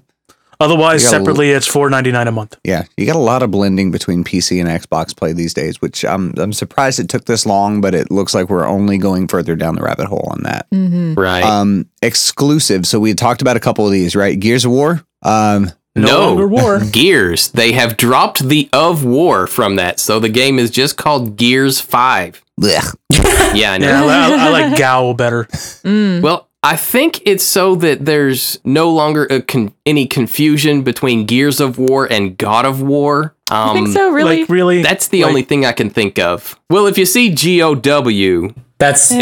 got 0.60 0.72
a 0.72 1.06
l- 1.06 1.12
separately, 1.12 1.52
it's 1.52 1.68
four 1.68 1.90
ninety 1.90 2.12
nine 2.12 2.28
a 2.28 2.32
month. 2.32 2.58
Yeah, 2.64 2.86
you 2.98 3.06
got 3.06 3.16
a 3.16 3.20
lot 3.20 3.44
of 3.44 3.52
blending 3.52 3.92
between 3.92 4.24
PC 4.24 4.60
and 4.60 4.70
Xbox 4.70 5.16
play 5.16 5.34
these 5.34 5.54
days, 5.54 5.82
which 5.82 6.04
I'm 6.06 6.34
I'm 6.38 6.54
surprised 6.54 7.00
it 7.00 7.10
took 7.10 7.26
this 7.26 7.46
long, 7.46 7.82
but 7.82 7.94
it 7.96 8.12
looks 8.12 8.34
like 8.34 8.50
we're 8.50 8.66
only 8.68 8.98
going 8.98 9.28
further 9.28 9.56
down 9.56 9.76
the 9.76 9.82
rabbit 9.84 10.08
hole 10.08 10.28
on 10.32 10.44
that. 10.44 10.68
Right. 10.72 11.44
Um, 11.44 11.88
exclusive. 12.02 12.86
So 12.88 13.00
we 13.00 13.14
talked 13.14 13.42
about 13.42 13.58
a 13.58 13.60
couple 13.60 13.86
of 13.86 13.92
these, 13.92 14.16
right? 14.16 14.40
Gears 14.40 14.66
of 14.66 14.72
War. 14.72 15.04
Um, 15.22 15.72
No 15.96 16.06
no. 16.06 16.28
longer 16.28 16.48
war. 16.48 16.80
Gears. 16.92 17.50
They 17.50 17.72
have 17.74 17.98
dropped 17.98 18.44
the 18.48 18.70
of 18.74 19.04
war 19.06 19.48
from 19.48 19.76
that. 19.78 20.00
So 20.00 20.20
the 20.20 20.30
game 20.30 20.60
is 20.60 20.70
just 20.72 20.98
called 20.98 21.38
Gears 21.38 21.80
5. 21.80 22.44
Yeah, 22.58 22.82
I 23.12 23.78
know. 23.78 24.06
Yeah, 24.06 24.28
I, 24.30 24.32
I, 24.32 24.48
I 24.48 24.50
like 24.50 24.78
Gal 24.78 25.14
better. 25.14 25.48
Well, 25.84 26.50
I 26.66 26.76
think 26.76 27.22
it's 27.28 27.44
so 27.44 27.76
that 27.76 28.06
there's 28.06 28.58
no 28.64 28.90
longer 28.90 29.26
a 29.26 29.40
con- 29.40 29.72
any 29.86 30.08
confusion 30.08 30.82
between 30.82 31.26
Gears 31.28 31.60
of 31.60 31.78
War 31.78 32.12
and 32.12 32.36
God 32.36 32.66
of 32.66 32.82
War. 32.82 33.36
Um, 33.52 33.70
I 33.70 33.74
think 33.74 33.88
so, 33.90 34.10
really. 34.10 34.40
Like 34.40 34.50
really, 34.50 34.82
That's 34.82 35.10
the 35.10 35.22
Like- 35.22 35.30
only 35.30 35.42
thing 35.44 35.64
I 35.64 35.74
can 35.74 35.92
think 35.92 36.18
of. 36.18 36.60
Well, 36.72 36.88
if 36.88 36.98
you 36.98 37.06
see 37.06 37.30
GOW 37.30 38.50
That's 38.80 39.12
Uh, 39.12 39.16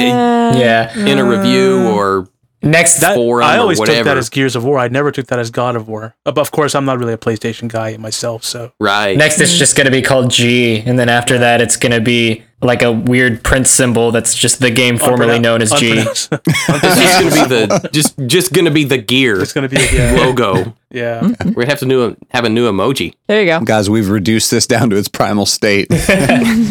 yeah. 0.57 0.97
in 0.97 1.19
a 1.19 1.25
review 1.25 1.83
or 1.89 2.29
Next, 2.63 2.99
that, 3.01 3.15
forum 3.15 3.45
I 3.45 3.57
or 3.57 3.61
always 3.61 3.79
took 3.79 4.03
that 4.05 4.17
as 4.17 4.29
Gears 4.29 4.55
of 4.55 4.63
War. 4.63 4.79
I 4.79 4.87
never 4.87 5.11
took 5.11 5.27
that 5.27 5.39
as 5.39 5.51
God 5.51 5.75
of 5.75 5.87
War. 5.87 6.15
Uh, 6.25 6.31
But 6.31 6.41
of 6.41 6.51
course, 6.51 6.73
I'm 6.75 6.85
not 6.85 6.97
really 6.97 7.13
a 7.13 7.17
PlayStation 7.17 7.67
guy 7.67 7.97
myself. 7.97 8.43
So 8.43 8.71
right, 8.79 9.17
next 9.17 9.39
it's 9.41 9.57
just 9.57 9.75
gonna 9.75 9.91
be 9.91 10.01
called 10.01 10.31
G, 10.31 10.81
and 10.85 10.97
then 10.97 11.09
after 11.09 11.37
that 11.39 11.61
it's 11.61 11.75
gonna 11.75 11.99
be 12.01 12.43
like 12.61 12.81
a 12.81 12.91
weird 12.93 13.43
print 13.43 13.67
symbol 13.67 14.11
that's 14.11 14.33
just 14.33 14.61
the 14.61 14.71
game 14.71 14.97
formerly 14.97 15.35
Unpronoun- 15.35 15.41
known 15.41 15.61
as 15.61 15.71
G. 15.73 15.91
it's 15.97 16.27
just 16.29 17.19
gonna 17.19 17.35
be 17.35 17.49
the 17.49 17.89
just 17.91 18.17
just 18.25 18.53
gonna 18.53 18.71
be 18.71 18.85
the 18.85 18.97
gear 18.97 19.41
it's 19.41 19.51
gonna 19.51 19.67
be 19.67 19.85
yeah, 19.93 20.13
logo. 20.13 20.73
yeah. 20.89 21.21
We're 21.43 21.51
gonna 21.53 21.67
have 21.67 21.79
to 21.79 21.85
new, 21.85 22.15
have 22.31 22.45
a 22.45 22.49
new 22.49 22.71
emoji. 22.71 23.15
there 23.27 23.41
you 23.41 23.47
go. 23.47 23.59
Guys, 23.59 23.89
we've 23.89 24.09
reduced 24.09 24.49
this 24.51 24.65
down 24.65 24.89
to 24.91 24.95
its 24.95 25.09
primal 25.09 25.45
state. 25.45 25.87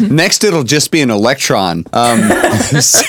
Next, 0.09 0.43
it'll 0.43 0.63
just 0.63 0.89
be 0.89 1.01
an 1.01 1.11
electron. 1.11 1.85
Um, 1.93 2.21
so- 2.81 3.01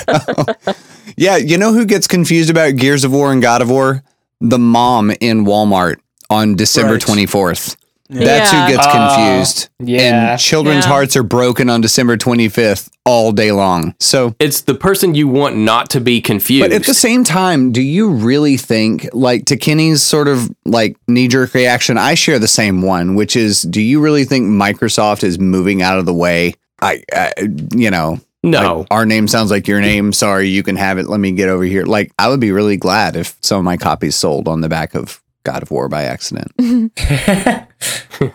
yeah, 1.16 1.36
you 1.36 1.58
know 1.58 1.72
who 1.72 1.84
gets 1.86 2.06
confused 2.06 2.50
about 2.50 2.76
Gears 2.76 3.04
of 3.04 3.12
War 3.12 3.32
and 3.32 3.42
God 3.42 3.62
of 3.62 3.70
War? 3.70 4.02
The 4.40 4.58
mom 4.58 5.10
in 5.20 5.44
Walmart 5.44 5.96
on 6.30 6.54
December 6.56 6.94
Right. 6.94 7.02
24th. 7.02 7.76
That's 8.10 8.50
who 8.50 8.58
gets 8.68 8.86
Oh, 8.86 8.90
confused. 8.92 9.68
yeah. 9.82 10.30
And 10.32 10.38
children's 10.40 10.84
Yeah. 10.84 10.90
hearts 10.92 11.16
are 11.16 11.22
broken 11.22 11.70
on 11.70 11.80
December 11.80 12.16
25th 12.18 12.90
all 13.06 13.32
day 13.32 13.50
long. 13.50 13.94
So 13.98 14.34
It's 14.38 14.60
the 14.60 14.74
person 14.74 15.14
you 15.14 15.26
want 15.26 15.56
not 15.56 15.88
to 15.90 16.00
be 16.00 16.20
confused. 16.20 16.68
But 16.68 16.72
at 16.76 16.84
the 16.84 16.92
same 16.94 17.24
time, 17.24 17.72
do 17.72 17.80
you 17.80 18.10
really 18.10 18.56
think, 18.58 19.08
like 19.14 19.46
to 19.46 19.56
Kenny's 19.56 20.02
sort 20.02 20.28
of 20.28 20.50
like 20.66 20.96
knee 21.08 21.28
jerk 21.28 21.54
reaction, 21.54 21.96
I 21.96 22.14
share 22.14 22.38
the 22.38 22.46
same 22.48 22.82
one, 22.82 23.14
which 23.14 23.36
is, 23.36 23.62
do 23.62 23.80
you 23.80 24.00
really 24.00 24.24
think 24.24 24.46
Microsoft 24.48 25.24
is 25.24 25.38
moving 25.38 25.80
out 25.80 25.98
of 25.98 26.04
the 26.04 26.14
way? 26.14 26.54
I, 26.82 27.02
I 27.12 27.32
you 27.74 27.90
know, 27.90 28.20
no, 28.44 28.78
like, 28.80 28.86
our 28.90 29.06
name 29.06 29.26
sounds 29.26 29.50
like 29.50 29.66
your 29.66 29.80
name. 29.80 30.12
Sorry, 30.12 30.48
you 30.48 30.62
can 30.62 30.76
have 30.76 30.98
it. 30.98 31.08
Let 31.08 31.20
me 31.20 31.32
get 31.32 31.48
over 31.48 31.64
here. 31.64 31.84
Like, 31.84 32.12
I 32.18 32.28
would 32.28 32.40
be 32.40 32.52
really 32.52 32.76
glad 32.76 33.16
if 33.16 33.36
some 33.40 33.58
of 33.58 33.64
my 33.64 33.76
copies 33.76 34.16
sold 34.16 34.48
on 34.48 34.60
the 34.60 34.68
back 34.68 34.94
of 34.94 35.22
God 35.44 35.62
of 35.62 35.70
War 35.70 35.88
by 35.88 36.04
accident. 36.04 36.52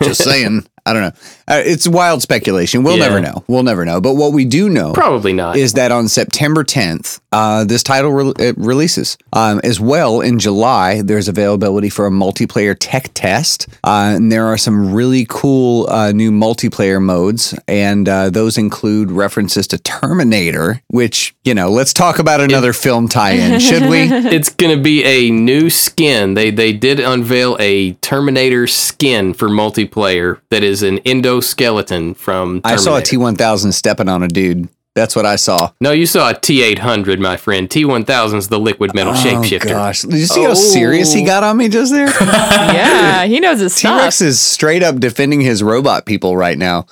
Just 0.02 0.22
saying. 0.22 0.66
I 0.86 0.92
don't 0.92 1.02
know. 1.02 1.12
Uh, 1.48 1.62
it's 1.64 1.86
wild 1.86 2.22
speculation. 2.22 2.82
We'll 2.82 2.96
Yeah. 2.98 3.08
never 3.08 3.20
know. 3.20 3.44
We'll 3.48 3.62
never 3.62 3.84
know. 3.84 4.00
But 4.00 4.14
what 4.14 4.32
we 4.32 4.44
do 4.44 4.68
know 4.68 4.92
probably 4.92 5.32
not. 5.32 5.56
is 5.56 5.74
that 5.74 5.92
on 5.92 6.08
September 6.08 6.64
10th, 6.64 7.20
uh, 7.32 7.64
this 7.64 7.82
title 7.82 8.12
re- 8.12 8.32
it 8.38 8.56
releases. 8.58 9.16
Um, 9.32 9.60
as 9.64 9.78
well, 9.80 10.20
in 10.20 10.38
July, 10.38 11.02
there's 11.02 11.28
availability 11.28 11.88
for 11.90 12.06
a 12.06 12.10
multiplayer 12.10 12.76
tech 12.78 13.10
test. 13.14 13.66
Uh, 13.84 14.14
and 14.16 14.30
there 14.32 14.46
are 14.46 14.58
some 14.58 14.92
really 14.92 15.26
cool 15.28 15.88
uh, 15.90 16.12
new 16.12 16.30
multiplayer 16.30 17.00
modes. 17.02 17.54
And 17.68 18.08
uh, 18.08 18.30
those 18.30 18.58
include 18.58 19.10
references 19.10 19.66
to 19.68 19.78
Terminator, 19.78 20.82
which, 20.88 21.34
you 21.44 21.54
know, 21.54 21.70
let's 21.70 21.92
talk 21.92 22.18
about 22.18 22.40
another 22.40 22.72
film 22.72 23.08
tie 23.08 23.32
in, 23.32 23.60
should 23.60 23.88
we? 23.88 24.00
it's 24.10 24.48
gonna 24.50 24.76
be 24.76 25.04
a 25.04 25.30
new 25.30 25.70
skin. 25.70 26.34
They 26.34 26.50
they 26.50 26.72
did 26.72 27.00
unveil 27.00 27.56
a 27.60 27.92
Terminator 27.94 28.66
skin 28.66 29.34
for 29.34 29.48
multiplayer 29.48 30.40
that 30.50 30.62
is 30.62 30.69
an 30.82 30.98
endoskeleton 30.98 32.16
from. 32.16 32.60
Terminator. 32.62 32.68
I 32.68 32.76
saw 32.76 32.96
a 32.96 33.02
T 33.02 33.16
1000 33.16 33.72
stepping 33.72 34.08
on 34.08 34.22
a 34.22 34.28
dude. 34.28 34.68
That's 34.96 35.14
what 35.14 35.24
I 35.24 35.36
saw. 35.36 35.70
No, 35.80 35.92
you 35.92 36.04
saw 36.04 36.30
a 36.30 36.34
T 36.34 36.62
eight 36.62 36.80
hundred, 36.80 37.20
my 37.20 37.36
friend. 37.36 37.70
T 37.70 37.84
one 37.84 38.04
thousand 38.04 38.40
is 38.40 38.48
the 38.48 38.58
liquid 38.58 38.92
metal 38.92 39.12
Oh, 39.12 39.16
shapeshifter. 39.16 39.68
gosh. 39.68 40.02
Did 40.02 40.18
you 40.18 40.26
see 40.26 40.42
how 40.42 40.54
serious 40.54 41.12
he 41.12 41.24
got 41.24 41.44
on 41.44 41.56
me 41.56 41.68
just 41.68 41.92
there? 41.92 42.08
yeah, 42.20 43.24
he 43.24 43.38
knows 43.38 43.60
his 43.60 43.72
T 43.74 43.80
stuff. 43.80 44.00
Rex 44.02 44.20
is 44.20 44.40
straight 44.40 44.82
up 44.82 44.98
defending 44.98 45.40
his 45.40 45.62
robot 45.62 46.06
people 46.06 46.36
right 46.36 46.58
now. 46.58 46.86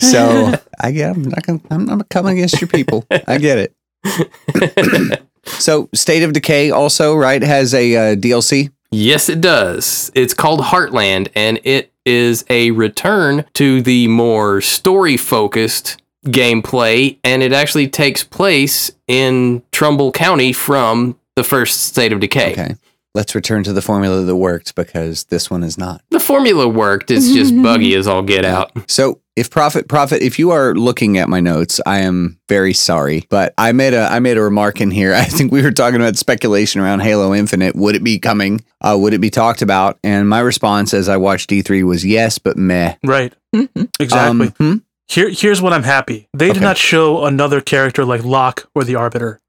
So 0.00 0.52
I 0.80 0.90
get 0.90 1.14
I'm 1.14 1.22
not 1.22 1.46
gonna 1.46 1.60
I'm 1.70 1.84
not 1.84 2.08
coming 2.08 2.38
against 2.38 2.60
your 2.60 2.68
people. 2.68 3.06
I 3.10 3.38
get 3.38 3.70
it. 4.04 5.22
so 5.46 5.88
State 5.94 6.24
of 6.24 6.32
Decay 6.32 6.72
also 6.72 7.14
right 7.14 7.40
has 7.42 7.72
a 7.72 7.94
uh, 7.96 8.16
DLC. 8.16 8.72
Yes, 8.90 9.28
it 9.28 9.40
does. 9.40 10.10
It's 10.14 10.34
called 10.34 10.60
Heartland, 10.60 11.28
and 11.34 11.60
it 11.64 11.92
is 12.06 12.44
a 12.48 12.70
return 12.70 13.44
to 13.54 13.82
the 13.82 14.08
more 14.08 14.60
story 14.60 15.16
focused 15.16 16.00
gameplay, 16.24 17.18
and 17.22 17.42
it 17.42 17.52
actually 17.52 17.88
takes 17.88 18.24
place 18.24 18.90
in 19.06 19.62
Trumbull 19.72 20.12
County 20.12 20.52
from 20.52 21.18
the 21.36 21.44
first 21.44 21.82
State 21.84 22.12
of 22.12 22.20
Decay. 22.20 22.52
Okay. 22.52 22.74
Let's 23.18 23.34
return 23.34 23.64
to 23.64 23.72
the 23.72 23.82
formula 23.82 24.22
that 24.22 24.36
worked 24.36 24.76
because 24.76 25.24
this 25.24 25.50
one 25.50 25.64
is 25.64 25.76
not. 25.76 26.02
The 26.10 26.20
formula 26.20 26.68
worked. 26.68 27.10
It's 27.10 27.32
just 27.32 27.52
buggy 27.64 27.96
as 27.96 28.06
all 28.06 28.22
get 28.22 28.44
out. 28.44 28.70
So 28.88 29.20
if 29.34 29.50
Prophet 29.50 29.88
Prophet 29.88 30.22
if 30.22 30.38
you 30.38 30.52
are 30.52 30.72
looking 30.72 31.18
at 31.18 31.28
my 31.28 31.40
notes, 31.40 31.80
I 31.84 31.98
am 32.02 32.38
very 32.48 32.72
sorry, 32.72 33.26
but 33.28 33.54
I 33.58 33.72
made 33.72 33.92
a 33.92 34.02
I 34.02 34.20
made 34.20 34.36
a 34.36 34.42
remark 34.42 34.80
in 34.80 34.92
here. 34.92 35.14
I 35.24 35.24
think 35.24 35.50
we 35.50 35.62
were 35.62 35.72
talking 35.72 36.00
about 36.00 36.16
speculation 36.16 36.80
around 36.80 37.00
Halo 37.00 37.34
Infinite. 37.34 37.74
Would 37.74 37.96
it 37.96 38.04
be 38.04 38.20
coming? 38.20 38.60
Uh, 38.80 38.96
would 39.00 39.14
it 39.14 39.20
be 39.20 39.30
talked 39.30 39.62
about? 39.62 39.98
And 40.04 40.28
my 40.28 40.38
response 40.38 40.94
as 40.94 41.08
I 41.08 41.16
watched 41.16 41.50
E3 41.50 41.82
was 41.84 42.06
yes, 42.06 42.38
but 42.38 42.56
meh. 42.56 42.94
Right. 43.04 43.32
Exactly. 43.98 44.46
Um, 44.46 44.52
hmm? 44.58 44.74
Here, 45.08 45.28
here's 45.30 45.60
what 45.60 45.72
I'm 45.72 45.82
happy. 45.82 46.28
They 46.34 46.50
Okay. 46.50 46.54
did 46.54 46.62
not 46.62 46.76
show 46.76 47.24
another 47.24 47.60
character 47.60 48.04
like 48.04 48.22
Locke 48.22 48.68
or 48.76 48.84
the 48.84 48.94
Arbiter, 48.94 49.40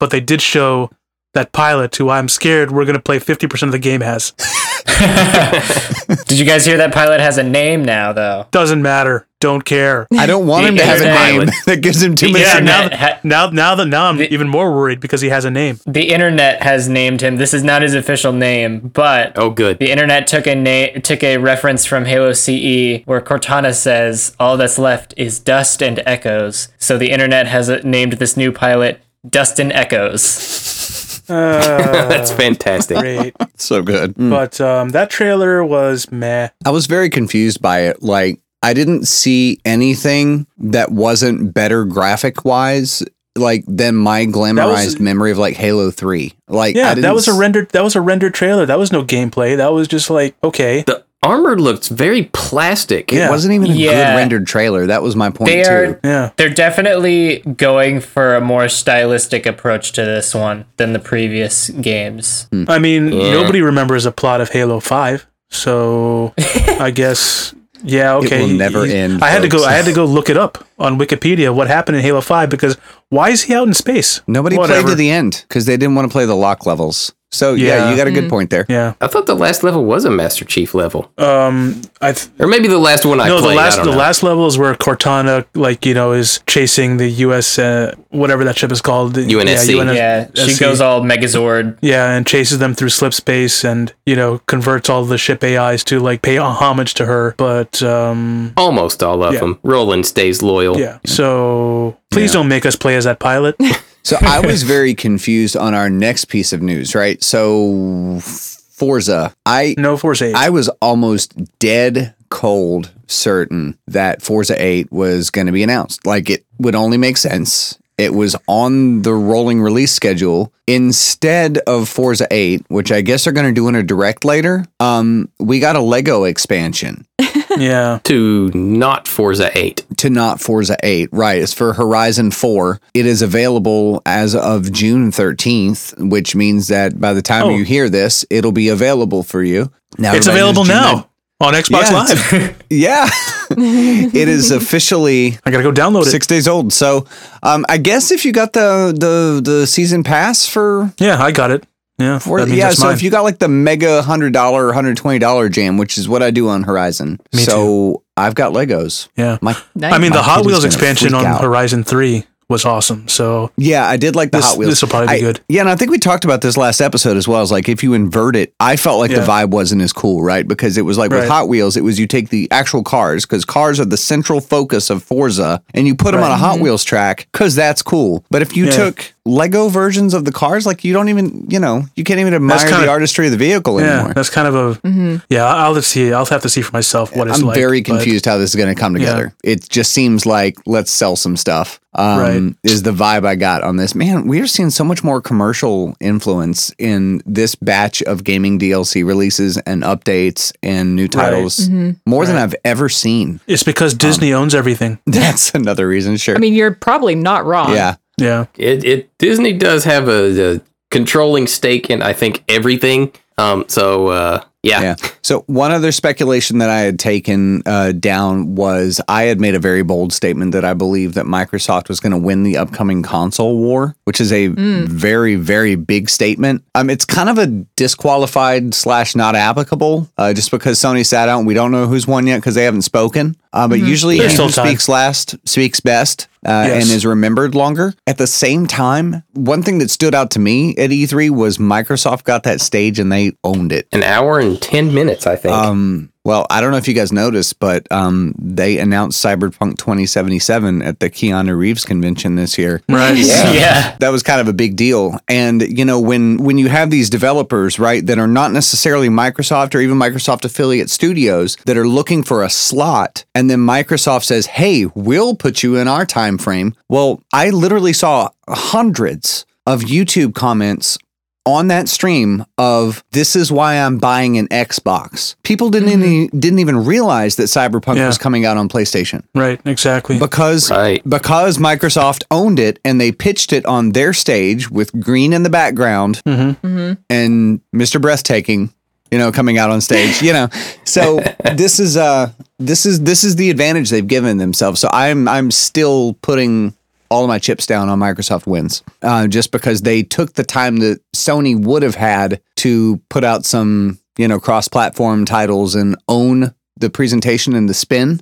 but 0.00 0.10
they 0.10 0.20
did 0.20 0.42
show 0.42 0.90
that 1.34 1.52
pilot 1.52 1.96
who 1.96 2.10
I'm 2.10 2.28
scared 2.28 2.70
we're 2.70 2.84
going 2.84 2.94
to 2.96 3.02
play 3.02 3.18
50% 3.18 3.62
of 3.62 3.72
the 3.72 3.78
game 3.78 4.00
has. 4.02 4.32
Did 6.26 6.38
you 6.38 6.44
guys 6.44 6.64
hear 6.66 6.76
that 6.78 6.92
pilot 6.92 7.20
has 7.20 7.38
a 7.38 7.42
name 7.42 7.84
now 7.84 8.12
though? 8.12 8.46
Doesn't 8.50 8.82
matter. 8.82 9.26
Don't 9.40 9.64
care. 9.64 10.06
I 10.16 10.26
don't 10.26 10.46
want 10.46 10.62
The 10.64 10.68
him 10.68 10.76
to 10.76 10.84
have 10.84 11.00
a 11.00 11.04
name 11.04 11.46
that 11.66 11.80
gives 11.82 12.02
him 12.02 12.14
too 12.14 12.26
The 12.26 12.32
much. 12.34 12.42
Yeah, 12.42 12.58
now, 12.60 12.88
ha- 12.96 13.20
now, 13.24 13.50
now 13.50 13.74
that 13.74 13.86
now 13.86 14.06
I'm 14.06 14.18
The- 14.18 14.32
even 14.32 14.48
more 14.48 14.70
worried 14.72 15.00
because 15.00 15.20
he 15.20 15.30
has 15.30 15.44
a 15.44 15.50
name. 15.50 15.78
the 15.86 16.10
internet 16.12 16.62
has 16.62 16.88
named 16.88 17.20
him. 17.22 17.36
This 17.36 17.52
is 17.54 17.64
not 17.64 17.82
his 17.82 17.94
official 17.94 18.32
name, 18.32 18.78
but 18.94 19.32
Oh, 19.36 19.50
good. 19.50 19.78
the 19.78 19.90
internet 19.90 20.26
took 20.26 20.46
a 20.46 20.54
na- 20.54 21.00
took 21.00 21.22
a 21.24 21.38
reference 21.38 21.84
from 21.86 22.04
Halo 22.04 22.32
CE 22.32 23.02
where 23.04 23.20
Cortana 23.20 23.74
says 23.74 24.36
all 24.38 24.56
that's 24.56 24.78
left 24.78 25.14
is 25.16 25.38
dust 25.40 25.82
and 25.82 26.00
echoes. 26.06 26.68
So 26.78 26.96
the 26.98 27.10
internet 27.10 27.46
has 27.48 27.68
uh, 27.70 27.80
named 27.84 28.14
this 28.14 28.36
new 28.36 28.52
pilot 28.52 29.00
Dust 29.28 29.60
and 29.60 29.72
Echoes. 29.72 31.01
Uh, 31.32 32.08
That's 32.08 32.30
fantastic. 32.32 32.98
great. 32.98 33.34
so 33.56 33.82
good. 33.82 34.14
But 34.16 34.60
um, 34.60 34.90
that 34.90 35.10
trailer 35.10 35.64
was 35.64 36.10
meh. 36.10 36.48
I 36.64 36.70
was 36.70 36.86
very 36.86 37.08
confused 37.10 37.62
by 37.62 37.80
it. 37.82 38.02
Like, 38.02 38.40
I 38.62 38.74
didn't 38.74 39.06
see 39.06 39.58
anything 39.64 40.46
that 40.58 40.90
wasn't 40.92 41.54
better 41.54 41.84
graphic 41.84 42.44
wise, 42.44 43.02
like 43.34 43.64
than 43.66 43.96
my 43.96 44.26
glamorized 44.26 45.00
memory 45.00 45.30
of 45.30 45.38
like 45.38 45.56
Halo 45.56 45.90
Three. 45.90 46.34
Like, 46.48 46.76
Yeah, 46.76 46.94
that 46.94 47.14
was 47.14 47.28
a 47.28 47.32
rendered. 47.34 47.70
That 47.70 47.82
was 47.84 47.96
a 47.96 48.00
rendered 48.00 48.34
trailer. 48.34 48.66
That 48.66 48.78
was 48.78 48.92
no 48.92 49.02
gameplay. 49.04 49.56
That 49.56 49.72
was 49.72 49.88
just 49.88 50.10
like 50.10 50.34
okay. 50.44 50.82
The 50.82 51.04
armor 51.22 51.58
looks 51.58 51.88
very 51.88 52.24
plastic. 52.32 53.12
It 53.12 53.28
wasn't 53.30 53.54
even 53.54 53.70
a 53.70 53.74
Yeah. 53.74 53.90
good 54.12 54.16
rendered 54.18 54.46
trailer. 54.46 54.86
That 54.86 55.02
was 55.02 55.14
my 55.16 55.30
point 55.30 55.50
They 55.50 55.62
too. 55.62 55.70
are 55.70 56.00
Yeah, 56.04 56.30
they're 56.36 56.50
definitely 56.50 57.42
going 57.56 58.00
for 58.00 58.34
a 58.36 58.40
more 58.40 58.68
stylistic 58.68 59.46
approach 59.46 59.92
to 59.92 60.04
this 60.04 60.34
one 60.34 60.64
than 60.76 60.92
the 60.92 60.98
previous 60.98 61.70
games. 61.70 62.46
Hmm. 62.50 62.64
I 62.68 62.78
mean, 62.78 63.12
Yeah. 63.12 63.32
nobody 63.32 63.62
remembers 63.62 64.06
a 64.06 64.12
plot 64.12 64.40
of 64.40 64.50
Halo 64.50 64.80
Five, 64.80 65.26
so 65.50 66.32
I 66.80 66.90
guess 66.90 67.54
yeah, 67.84 68.14
okay. 68.16 68.38
It 68.38 68.42
will 68.42 68.48
never 68.56 68.84
he- 68.84 68.94
end, 68.94 69.22
I 69.24 69.28
had 69.30 69.42
to 69.42 69.48
go. 69.48 69.64
I 69.64 69.72
had 69.72 69.84
to 69.86 69.92
go 69.92 70.04
look 70.04 70.30
it 70.30 70.36
up 70.36 70.64
on 70.78 70.98
Wikipedia. 70.98 71.52
What 71.54 71.68
happened 71.68 71.96
in 71.96 72.02
Halo 72.02 72.20
Five? 72.20 72.48
Because 72.50 72.76
why 73.10 73.30
is 73.30 73.42
he 73.42 73.54
out 73.54 73.66
in 73.66 73.74
space? 73.74 74.20
Nobody 74.26 74.56
Whatever. 74.56 74.82
played 74.82 74.90
to 74.92 74.96
the 74.96 75.10
end 75.10 75.44
because 75.48 75.66
they 75.66 75.76
didn't 75.76 75.94
want 75.96 76.08
to 76.08 76.12
play 76.12 76.24
the 76.26 76.36
Locke 76.36 76.64
levels. 76.66 77.12
So 77.34 77.54
yeah, 77.54 77.66
Yeah. 77.66 77.90
you 77.90 77.96
got 77.96 78.06
a 78.06 78.10
good 78.10 78.28
point 78.28 78.50
there. 78.50 78.66
Yeah. 78.68 78.92
I 79.00 79.06
thought 79.06 79.24
the 79.24 79.34
last 79.34 79.64
level 79.64 79.84
was 79.86 80.04
a 80.04 80.10
Master 80.10 80.44
Chief 80.44 80.74
level, 80.74 81.10
Um, 81.16 81.80
I 82.02 82.12
th- 82.12 82.28
or 82.38 82.46
maybe 82.46 82.68
the 82.68 82.78
last 82.78 83.06
one 83.06 83.20
I 83.20 83.28
no, 83.28 83.38
played. 83.40 83.52
the 83.52 83.56
last 83.56 83.76
the 83.78 83.90
know. 83.90 83.96
last 83.96 84.22
level 84.22 84.46
is 84.46 84.58
where 84.58 84.74
Cortana, 84.74 85.46
like 85.54 85.86
you 85.86 85.94
know, 85.94 86.12
is 86.12 86.40
chasing 86.46 86.98
the 86.98 87.08
U.S. 87.26 87.58
Uh, 87.58 87.94
whatever 88.10 88.44
that 88.44 88.58
ship 88.58 88.70
is 88.70 88.82
called. 88.82 89.14
UNSC. 89.14 89.74
Yeah, 89.94 90.28
Yeah, 90.34 90.44
she 90.46 90.58
goes 90.58 90.80
all 90.82 91.00
Megazord. 91.00 91.78
Yeah, 91.80 92.12
and 92.14 92.26
chases 92.26 92.58
them 92.58 92.74
through 92.74 92.90
slip 92.90 93.14
space, 93.14 93.64
and 93.64 93.92
you 94.04 94.14
know, 94.14 94.38
converts 94.46 94.90
all 94.90 95.04
the 95.06 95.16
ship 95.18 95.42
AIs 95.42 95.84
to 95.84 96.00
like 96.00 96.20
pay 96.20 96.36
homage 96.36 96.92
to 96.94 97.06
her. 97.06 97.34
But 97.38 97.82
um, 97.82 98.52
Almost 98.58 99.02
all 99.02 99.22
of 99.24 99.32
Yeah. 99.34 99.40
them. 99.40 99.58
Roland 99.62 100.04
stays 100.06 100.42
loyal. 100.42 100.78
yeah. 100.78 100.98
So 101.06 101.96
please 102.10 102.32
don't 102.32 102.48
make 102.48 102.66
us 102.66 102.76
play 102.76 102.94
as 102.96 103.04
that 103.04 103.18
pilot. 103.20 103.56
So 104.02 104.16
I 104.20 104.40
was 104.40 104.62
very 104.76 104.94
confused 104.94 105.56
on 105.56 105.74
our 105.74 105.88
next 105.90 106.26
piece 106.26 106.52
of 106.52 106.62
news, 106.62 106.94
right? 106.94 107.22
So 107.22 108.18
Forza, 108.20 109.34
I 109.46 109.74
No 109.78 109.96
Forza. 109.96 110.26
Eight. 110.26 110.34
I 110.34 110.50
was 110.50 110.68
almost 110.80 111.34
dead 111.58 112.14
cold 112.30 112.90
certain 113.06 113.78
that 113.86 114.22
Forza 114.22 114.56
8 114.58 114.90
was 114.90 115.30
going 115.30 115.46
to 115.46 115.52
be 115.52 115.62
announced. 115.62 116.06
Like 116.06 116.30
it 116.30 116.44
would 116.58 116.74
only 116.74 116.96
make 116.96 117.16
sense. 117.18 117.78
It 118.02 118.14
was 118.14 118.34
on 118.48 119.02
the 119.02 119.14
rolling 119.14 119.60
release 119.62 119.92
schedule 119.92 120.52
instead 120.66 121.58
of 121.66 121.88
Forza 121.88 122.26
8, 122.32 122.64
which 122.68 122.90
I 122.90 123.00
guess 123.00 123.24
they're 123.24 123.32
going 123.32 123.46
to 123.46 123.52
do 123.52 123.68
in 123.68 123.76
a 123.76 123.82
direct 123.84 124.24
later. 124.24 124.64
Um, 124.80 125.28
we 125.38 125.60
got 125.60 125.76
a 125.76 125.80
Lego 125.80 126.24
expansion 126.24 127.06
yeah. 127.58 128.00
To 128.04 128.50
not 128.54 129.06
Forza 129.06 129.50
8. 129.56 129.84
to 129.98 130.10
not 130.10 130.40
Forza 130.40 130.76
8. 130.82 131.10
Right. 131.12 131.40
It's 131.40 131.54
for 131.54 131.74
Horizon 131.74 132.30
4. 132.32 132.80
It 132.94 133.06
is 133.06 133.22
available 133.22 134.02
as 134.04 134.34
of 134.34 134.72
June 134.72 135.10
13th, 135.12 136.08
which 136.10 136.34
means 136.34 136.68
that 136.68 137.00
by 137.00 137.12
the 137.12 137.22
time 137.22 137.44
Oh. 137.44 137.50
you 137.50 137.64
hear 137.64 137.88
this, 137.88 138.24
it'll 138.30 138.52
be 138.52 138.68
available 138.68 139.22
for 139.22 139.42
you. 139.42 139.70
Now 139.98 140.14
It's 140.14 140.26
available 140.26 140.64
now 140.64 141.08
on 141.42 141.54
Xbox 141.54 141.90
Yeah, 141.90 142.38
Live. 142.38 142.62
Yeah. 142.70 143.08
it 143.50 144.28
is 144.28 144.50
officially 144.50 145.38
I 145.44 145.50
gotta 145.50 145.62
go 145.62 145.72
download 145.72 146.02
it. 146.02 146.06
six 146.10 146.26
days 146.26 146.48
old. 146.48 146.72
So 146.72 147.06
um, 147.42 147.66
I 147.68 147.76
guess 147.78 148.10
if 148.10 148.24
you 148.24 148.32
got 148.32 148.52
the 148.52 148.94
the 148.96 149.40
the 149.42 149.66
season 149.66 150.02
pass 150.04 150.46
for 150.46 150.92
Yeah, 150.98 151.22
I 151.22 151.32
got 151.32 151.50
it. 151.50 151.64
Yeah. 151.98 152.18
for 152.18 152.40
yeah, 152.48 152.70
so 152.70 152.86
mine. 152.86 152.94
if 152.94 153.02
you 153.02 153.10
got 153.10 153.22
like 153.22 153.38
the 153.38 153.48
mega 153.48 154.02
hundred 154.02 154.32
dollar 154.32 154.72
hundred 154.72 154.96
twenty 154.96 155.18
dollar 155.18 155.48
jam, 155.48 155.76
which 155.76 155.98
is 155.98 156.08
what 156.08 156.22
I 156.22 156.30
do 156.30 156.48
on 156.48 156.62
Horizon. 156.64 157.20
Me 157.34 157.40
so 157.42 158.02
I've 158.16 158.34
got 158.34 158.52
Legos. 158.52 159.08
yeah. 159.16 159.38
My 159.42 159.56
Nice. 159.74 159.92
I 159.92 159.98
mean, 159.98 160.12
the 160.12 160.22
Hot 160.22 160.44
Wheels 160.46 160.64
expansion 160.64 161.14
on 161.14 161.24
out. 161.26 161.40
Horizon 161.42 161.84
Three 161.84 162.24
was 162.48 162.64
awesome. 162.64 163.08
So 163.08 163.50
Yeah, 163.56 163.86
I 163.88 163.96
did 163.96 164.14
like 164.16 164.30
the 164.30 164.38
This- 164.38 164.46
Hot 164.46 164.58
Wheels. 164.58 164.72
this'll 164.72 164.88
probably 164.88 165.08
be 165.08 165.14
I- 165.14 165.20
good. 165.20 165.40
Yeah, 165.48 165.60
and 165.62 165.70
I 165.70 165.76
think 165.76 165.90
we 165.90 165.98
talked 165.98 166.24
about 166.24 166.40
this 166.42 166.56
last 166.56 166.80
episode 166.80 167.16
as 167.16 167.26
well. 167.26 167.40
As 167.42 167.50
like 167.50 167.68
if 167.68 167.82
you 167.82 167.94
invert 167.94 168.36
it, 168.36 168.52
I 168.60 168.76
felt 168.76 168.98
like 168.98 169.10
the 169.10 169.16
vibe 169.20 169.50
wasn't 169.50 169.82
as 169.82 169.92
cool, 169.92 170.22
right? 170.22 170.46
Because 170.46 170.76
it 170.76 170.82
was 170.82 170.98
like 170.98 171.10
with 171.10 171.28
Hot 171.28 171.48
Wheels, 171.48 171.76
it 171.76 171.84
was 171.84 171.98
you 171.98 172.06
take 172.06 172.28
the 172.30 172.48
actual 172.50 172.82
cars 172.82 173.24
because 173.24 173.44
cars 173.44 173.80
are 173.80 173.84
the 173.84 173.96
central 173.96 174.40
focus 174.40 174.90
of 174.90 175.02
Forza, 175.02 175.62
and 175.74 175.86
you 175.86 175.94
put 175.94 176.12
them 176.12 176.22
on 176.22 176.30
a 176.30 176.36
Hot 176.36 176.58
Wheels 176.60 176.84
track 176.84 177.28
because 177.32 177.54
that's 177.54 177.82
cool. 177.82 178.24
But 178.30 178.42
if 178.42 178.56
you. 178.56 178.66
Yeah. 178.66 178.70
took 178.72 179.11
Lego 179.24 179.68
versions 179.68 180.14
of 180.14 180.24
the 180.24 180.32
cars, 180.32 180.66
like 180.66 180.84
you 180.84 180.92
don't 180.92 181.08
even, 181.08 181.46
you 181.48 181.60
know, 181.60 181.84
you 181.94 182.02
can't 182.02 182.18
even 182.18 182.34
admire 182.34 182.58
kinda- 182.58 182.80
the 182.80 182.88
artistry 182.88 183.26
of 183.26 183.32
the 183.32 183.38
vehicle 183.38 183.80
yeah, 183.80 183.94
anymore. 183.94 184.14
that's 184.14 184.30
kind 184.30 184.48
of 184.48 184.54
a 184.54 184.80
mm-hmm. 184.80 185.16
yeah. 185.28 185.44
I'll 185.44 185.74
have 185.74 185.82
to 185.82 185.88
see. 185.88 186.12
I'll 186.12 186.26
have 186.26 186.42
to 186.42 186.48
see 186.48 186.62
for 186.62 186.72
myself 186.72 187.14
what 187.16 187.28
it's 187.28 187.38
I'm 187.38 187.46
like. 187.46 187.54
very 187.56 187.80
but- 187.82 187.86
confused 187.86 188.26
how 188.26 188.38
this 188.38 188.50
is 188.50 188.56
going 188.56 188.74
to 188.74 188.80
come 188.80 188.94
together. 188.94 189.32
It 189.44 189.68
just 189.68 189.92
seems 189.92 190.26
like 190.26 190.56
let's 190.66 190.90
sell 190.90 191.16
some 191.16 191.36
stuff. 191.36 191.78
Um, 191.94 192.18
Right. 192.18 192.54
Is 192.64 192.82
the 192.82 192.90
vibe 192.90 193.26
I 193.26 193.34
got 193.34 193.62
on 193.62 193.76
this. 193.76 193.94
Man, 193.94 194.26
we 194.26 194.40
are 194.40 194.46
seeing 194.46 194.70
so 194.70 194.82
much 194.82 195.04
more 195.04 195.20
commercial 195.20 195.94
influence 196.00 196.74
in 196.78 197.20
this 197.26 197.54
batch 197.54 198.02
of 198.02 198.24
gaming 198.24 198.58
DLC 198.58 199.04
releases 199.04 199.58
and 199.58 199.82
updates 199.82 200.52
and 200.62 200.96
new 200.96 201.06
titles 201.06 201.58
mm-hmm. 201.58 201.90
more 202.06 202.24
than 202.24 202.36
I've 202.36 202.54
ever 202.64 202.88
seen. 202.88 203.40
It's 203.46 203.62
because 203.62 203.92
Disney 203.92 204.32
um, 204.32 204.44
owns 204.44 204.54
everything. 204.54 204.98
That's 205.06 205.54
another 205.54 205.86
reason, 205.86 206.16
sure. 206.16 206.34
I 206.34 206.38
mean, 206.38 206.54
you're 206.54 206.74
probably 206.74 207.14
not 207.14 207.44
wrong. 207.44 207.74
yeah. 207.74 207.96
Yeah. 208.22 208.46
It, 208.56 208.84
it 208.84 209.18
Disney 209.18 209.52
does 209.52 209.84
have 209.84 210.08
a, 210.08 210.54
a 210.56 210.60
controlling 210.90 211.46
stake 211.46 211.90
in 211.90 212.02
I 212.02 212.12
think 212.12 212.44
everything. 212.48 213.12
Um, 213.38 213.64
so 213.68 214.08
uh, 214.08 214.44
yeah. 214.62 214.80
Yeah. 214.80 214.96
So 215.22 215.40
one 215.48 215.72
other 215.72 215.90
speculation 215.90 216.58
that 216.58 216.70
I 216.70 216.80
had 216.80 216.98
taken 216.98 217.62
uh, 217.66 217.92
down 217.92 218.54
was 218.54 219.00
I 219.08 219.24
had 219.24 219.40
made 219.40 219.56
a 219.56 219.58
very 219.58 219.82
bold 219.82 220.12
statement 220.12 220.52
that 220.52 220.64
I 220.64 220.74
believe 220.74 221.14
that 221.14 221.26
Microsoft 221.26 221.88
was 221.88 221.98
going 221.98 222.12
to 222.12 222.18
win 222.18 222.44
the 222.44 222.58
upcoming 222.58 223.02
console 223.02 223.58
war, 223.58 223.96
which 224.04 224.20
is 224.20 224.32
a 224.32 224.48
very 224.48 225.34
very 225.34 225.74
big 225.74 226.08
statement. 226.08 226.62
Um, 226.76 226.90
it's 226.90 227.04
kind 227.04 227.28
of 227.28 227.38
a 227.38 227.46
disqualified 227.74 228.72
slash 228.74 229.16
not 229.16 229.34
applicable, 229.34 230.08
uh, 230.16 230.32
just 230.32 230.52
because 230.52 230.78
Sony 230.78 231.04
sat 231.04 231.28
out 231.28 231.38
and 231.38 231.46
we 231.46 231.54
don't 231.54 231.72
know 231.72 231.88
who's 231.88 232.06
won 232.06 232.26
yet 232.26 232.38
because 232.38 232.54
they 232.54 232.64
haven't 232.64 232.82
spoken. 232.82 233.36
Uh, 233.52 233.66
but 233.66 233.80
usually, 233.80 234.18
There's 234.18 234.36
he 234.36 234.42
who 234.42 234.50
speaks 234.50 234.88
last 234.88 235.36
speaks 235.48 235.80
best. 235.80 236.28
Uh, 236.44 236.64
Yes. 236.66 236.82
and 236.84 236.92
is 236.96 237.06
remembered 237.06 237.54
longer. 237.54 237.94
At 238.06 238.18
the 238.18 238.26
same 238.26 238.66
time, 238.66 239.22
one 239.34 239.62
thing 239.62 239.78
that 239.78 239.90
stood 239.90 240.14
out 240.14 240.30
to 240.32 240.38
me 240.40 240.74
at 240.76 240.90
E3 240.90 241.30
was 241.30 241.58
Microsoft 241.58 242.24
got 242.24 242.42
that 242.42 242.60
stage 242.60 242.98
and 242.98 243.12
they 243.12 243.32
owned 243.44 243.70
it. 243.72 243.86
An 243.92 244.02
hour 244.02 244.40
and 244.40 244.60
ten 244.60 244.92
minutes, 244.92 245.26
I 245.26 245.36
think. 245.36 245.54
Um, 245.54 246.10
well, 246.24 246.46
I 246.50 246.60
don't 246.60 246.70
know 246.70 246.76
if 246.76 246.86
you 246.86 246.94
guys 246.94 247.12
noticed, 247.12 247.58
but 247.58 247.90
um, 247.90 248.34
they 248.38 248.78
announced 248.78 249.22
Cyberpunk 249.24 249.78
2077 249.78 250.80
at 250.80 251.00
the 251.00 251.10
Keanu 251.10 251.56
Reeves 251.56 251.84
convention 251.84 252.36
this 252.36 252.56
year. 252.58 252.82
Right. 252.88 253.12
Yeah. 253.52 253.96
That 253.98 254.10
was 254.10 254.22
kind 254.22 254.40
of 254.40 254.48
a 254.48 254.52
big 254.52 254.76
deal. 254.76 255.18
And 255.28 255.62
you 255.62 255.84
know, 255.84 256.00
when 256.00 256.38
when 256.38 256.58
you 256.58 256.68
have 256.68 256.90
these 256.90 257.10
developers, 257.10 257.78
right, 257.78 258.04
that 258.06 258.18
are 258.18 258.26
not 258.26 258.52
necessarily 258.52 259.08
Microsoft 259.08 259.74
or 259.74 259.80
even 259.80 259.98
Microsoft 259.98 260.44
affiliate 260.44 260.90
studios 260.90 261.56
that 261.66 261.76
are 261.76 261.86
looking 261.86 262.22
for 262.22 262.42
a 262.42 262.50
slot, 262.50 263.24
and 263.34 263.50
then 263.50 263.58
Microsoft 263.58 264.24
says, 264.24 264.46
"Hey, 264.46 264.86
we'll 264.94 265.34
put 265.34 265.62
you 265.62 265.76
in 265.76 265.88
our 265.88 266.06
time 266.06 266.38
frame." 266.38 266.74
Well, 266.88 267.22
I 267.32 267.50
literally 267.50 267.92
saw 267.92 268.30
hundreds 268.48 269.44
of 269.66 269.82
YouTube 269.82 270.34
comments 270.34 270.98
on 271.44 271.68
that 271.68 271.88
stream 271.88 272.44
of 272.56 273.02
this 273.10 273.34
is 273.34 273.50
why 273.50 273.74
I'm 273.74 273.98
buying 273.98 274.38
an 274.38 274.48
Xbox. 274.48 275.34
People 275.42 275.70
didn't 275.70 275.88
mm-hmm. 275.88 276.02
any, 276.02 276.28
didn't 276.28 276.60
even 276.60 276.84
realize 276.84 277.36
that 277.36 277.44
Cyberpunk 277.44 277.96
Yeah. 277.96 278.06
was 278.06 278.18
coming 278.18 278.44
out 278.44 278.56
on 278.56 278.68
PlayStation 278.68 279.24
Right. 279.34 279.60
Exactly. 279.64 280.18
because 280.18 280.70
Right. 280.70 281.02
because 281.08 281.58
Microsoft 281.58 282.24
owned 282.30 282.58
it 282.58 282.78
and 282.84 283.00
they 283.00 283.10
pitched 283.10 283.52
it 283.52 283.66
on 283.66 283.92
their 283.92 284.12
stage 284.12 284.70
with 284.70 284.98
green 285.00 285.32
in 285.32 285.42
the 285.42 285.50
background 285.50 286.22
mm-hmm. 286.24 286.66
Mm-hmm. 286.66 286.92
and 287.10 287.60
Mr. 287.74 288.00
Breathtaking, 288.00 288.72
you 289.10 289.18
know, 289.18 289.32
coming 289.32 289.58
out 289.58 289.70
on 289.70 289.80
stage, 289.80 290.22
you 290.22 290.32
know. 290.32 290.48
So 290.84 291.20
this 291.54 291.80
is 291.80 291.96
uh 291.96 292.30
this 292.58 292.86
is 292.86 293.00
this 293.00 293.24
is 293.24 293.36
the 293.36 293.50
advantage 293.50 293.90
they've 293.90 294.06
given 294.06 294.38
themselves. 294.38 294.80
So 294.80 294.88
I'm 294.92 295.26
I'm 295.26 295.50
still 295.50 296.14
putting 296.22 296.74
all 297.12 297.22
of 297.24 297.28
my 297.28 297.38
chips 297.38 297.66
down 297.66 297.88
on 297.88 298.00
Microsoft 298.00 298.46
wins, 298.46 298.82
uh, 299.02 299.26
just 299.26 299.52
because 299.52 299.82
they 299.82 300.02
took 300.02 300.32
the 300.32 300.44
time 300.44 300.78
that 300.78 301.00
Sony 301.14 301.56
would 301.62 301.82
have 301.82 301.94
had 301.94 302.40
to 302.56 303.00
put 303.10 303.22
out 303.22 303.44
some, 303.44 303.98
you 304.16 304.26
know, 304.26 304.40
cross-platform 304.40 305.24
titles 305.26 305.74
and 305.74 305.96
own 306.08 306.54
the 306.76 306.90
presentation 306.90 307.54
and 307.54 307.68
the 307.68 307.74
spin 307.74 308.20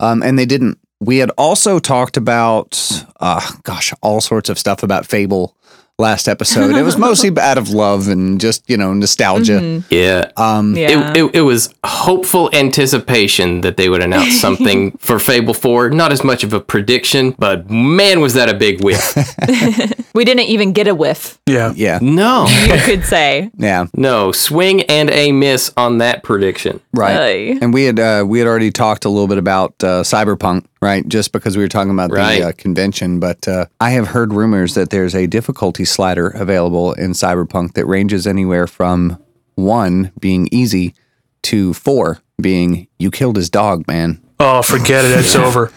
um, 0.00 0.22
and 0.22 0.38
they 0.38 0.46
didn't. 0.46 0.78
We 1.00 1.18
had 1.18 1.30
also 1.38 1.78
talked 1.78 2.16
about, 2.16 3.04
uh, 3.20 3.48
gosh, 3.62 3.92
all 4.02 4.20
sorts 4.20 4.48
of 4.48 4.58
stuff 4.58 4.82
about 4.82 5.06
Fable 5.06 5.56
last 5.98 6.28
episode. 6.28 6.76
it 6.76 6.82
was 6.82 6.96
mostly 7.08 7.36
out 7.38 7.58
of 7.58 7.70
love 7.70 8.06
and 8.08 8.40
just 8.40 8.68
you 8.70 8.76
know 8.76 8.94
nostalgia. 8.94 9.82
yeah. 9.90 10.30
Um, 10.36 10.76
Yeah. 10.76 11.10
It, 11.10 11.16
it, 11.16 11.34
it 11.36 11.40
was 11.42 11.74
hopeful 11.84 12.50
anticipation 12.52 13.62
that 13.62 13.76
they 13.76 13.88
would 13.88 14.02
announce 14.02 14.40
something 14.46 14.92
for 14.98 15.18
Fable 15.18 15.54
4. 15.54 15.90
Not 15.90 16.12
as 16.12 16.22
much 16.22 16.44
of 16.44 16.52
a 16.52 16.60
prediction, 16.60 17.34
but 17.38 17.68
man, 17.68 18.20
was 18.20 18.34
that 18.34 18.48
a 18.48 18.54
big 18.54 18.82
whiff. 18.82 19.16
we 20.14 20.24
didn't 20.24 20.46
even 20.46 20.72
get 20.72 20.86
a 20.86 20.94
whiff, 20.94 21.38
yeah. 21.46 21.72
yeah, 21.74 21.98
no, 22.00 22.46
you 22.66 22.80
could 22.82 23.04
say. 23.04 23.50
yeah, 23.56 23.86
no, 23.94 24.30
swing 24.32 24.82
and 24.82 25.10
a 25.10 25.32
miss 25.32 25.72
on 25.76 25.98
that 25.98 26.22
prediction. 26.22 26.80
right. 26.92 27.16
Ay. 27.16 27.58
And 27.60 27.74
we 27.74 27.84
had 27.84 27.98
uh, 27.98 28.24
we 28.26 28.38
had 28.38 28.46
already 28.46 28.70
talked 28.70 29.04
a 29.04 29.08
little 29.08 29.26
bit 29.28 29.38
about 29.38 29.72
uh, 29.82 30.02
cyberpunk, 30.02 30.64
right? 30.80 31.06
Just 31.08 31.32
because 31.32 31.56
we 31.56 31.62
were 31.62 31.68
talking 31.68 31.90
about 31.92 32.10
Right. 32.12 32.40
the 32.40 32.48
uh, 32.48 32.52
convention, 32.52 33.20
but 33.20 33.46
uh, 33.48 33.66
I 33.80 33.90
have 33.90 34.08
heard 34.08 34.32
rumors 34.32 34.74
that 34.74 34.90
there's 34.90 35.14
a 35.14 35.26
difficulty 35.26 35.84
slider 35.84 36.28
available 36.28 36.92
in 36.92 37.12
cyberpunk 37.12 37.74
that 37.74 37.86
ranges 37.86 38.26
anywhere 38.26 38.66
from 38.66 39.18
one 39.54 40.12
being 40.20 40.48
easy 40.52 40.94
to 41.42 41.74
four 41.74 42.20
being 42.40 42.86
you 42.98 43.10
killed 43.10 43.36
his 43.36 43.50
dog, 43.50 43.86
man. 43.88 44.20
Oh, 44.40 44.62
forget 44.62 45.04
it. 45.04 45.10
It's 45.18 45.34
over. 45.36 45.72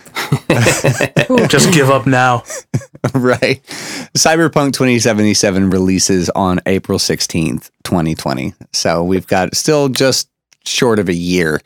Just 1.47 1.74
give 1.74 1.89
up 1.89 2.06
now. 2.06 2.43
right. 3.16 3.64
Cyberpunk 4.16 4.74
2077 4.74 5.70
releases 5.72 6.30
on 6.32 6.60
April 6.66 6.99
16th, 6.99 7.72
2020. 7.84 8.54
So 8.74 9.04
we've 9.04 9.26
got 9.26 9.56
still 9.56 9.89
just 9.89 10.30
short 10.66 10.99
of 10.99 11.10
a 11.10 11.14
year 11.16 11.60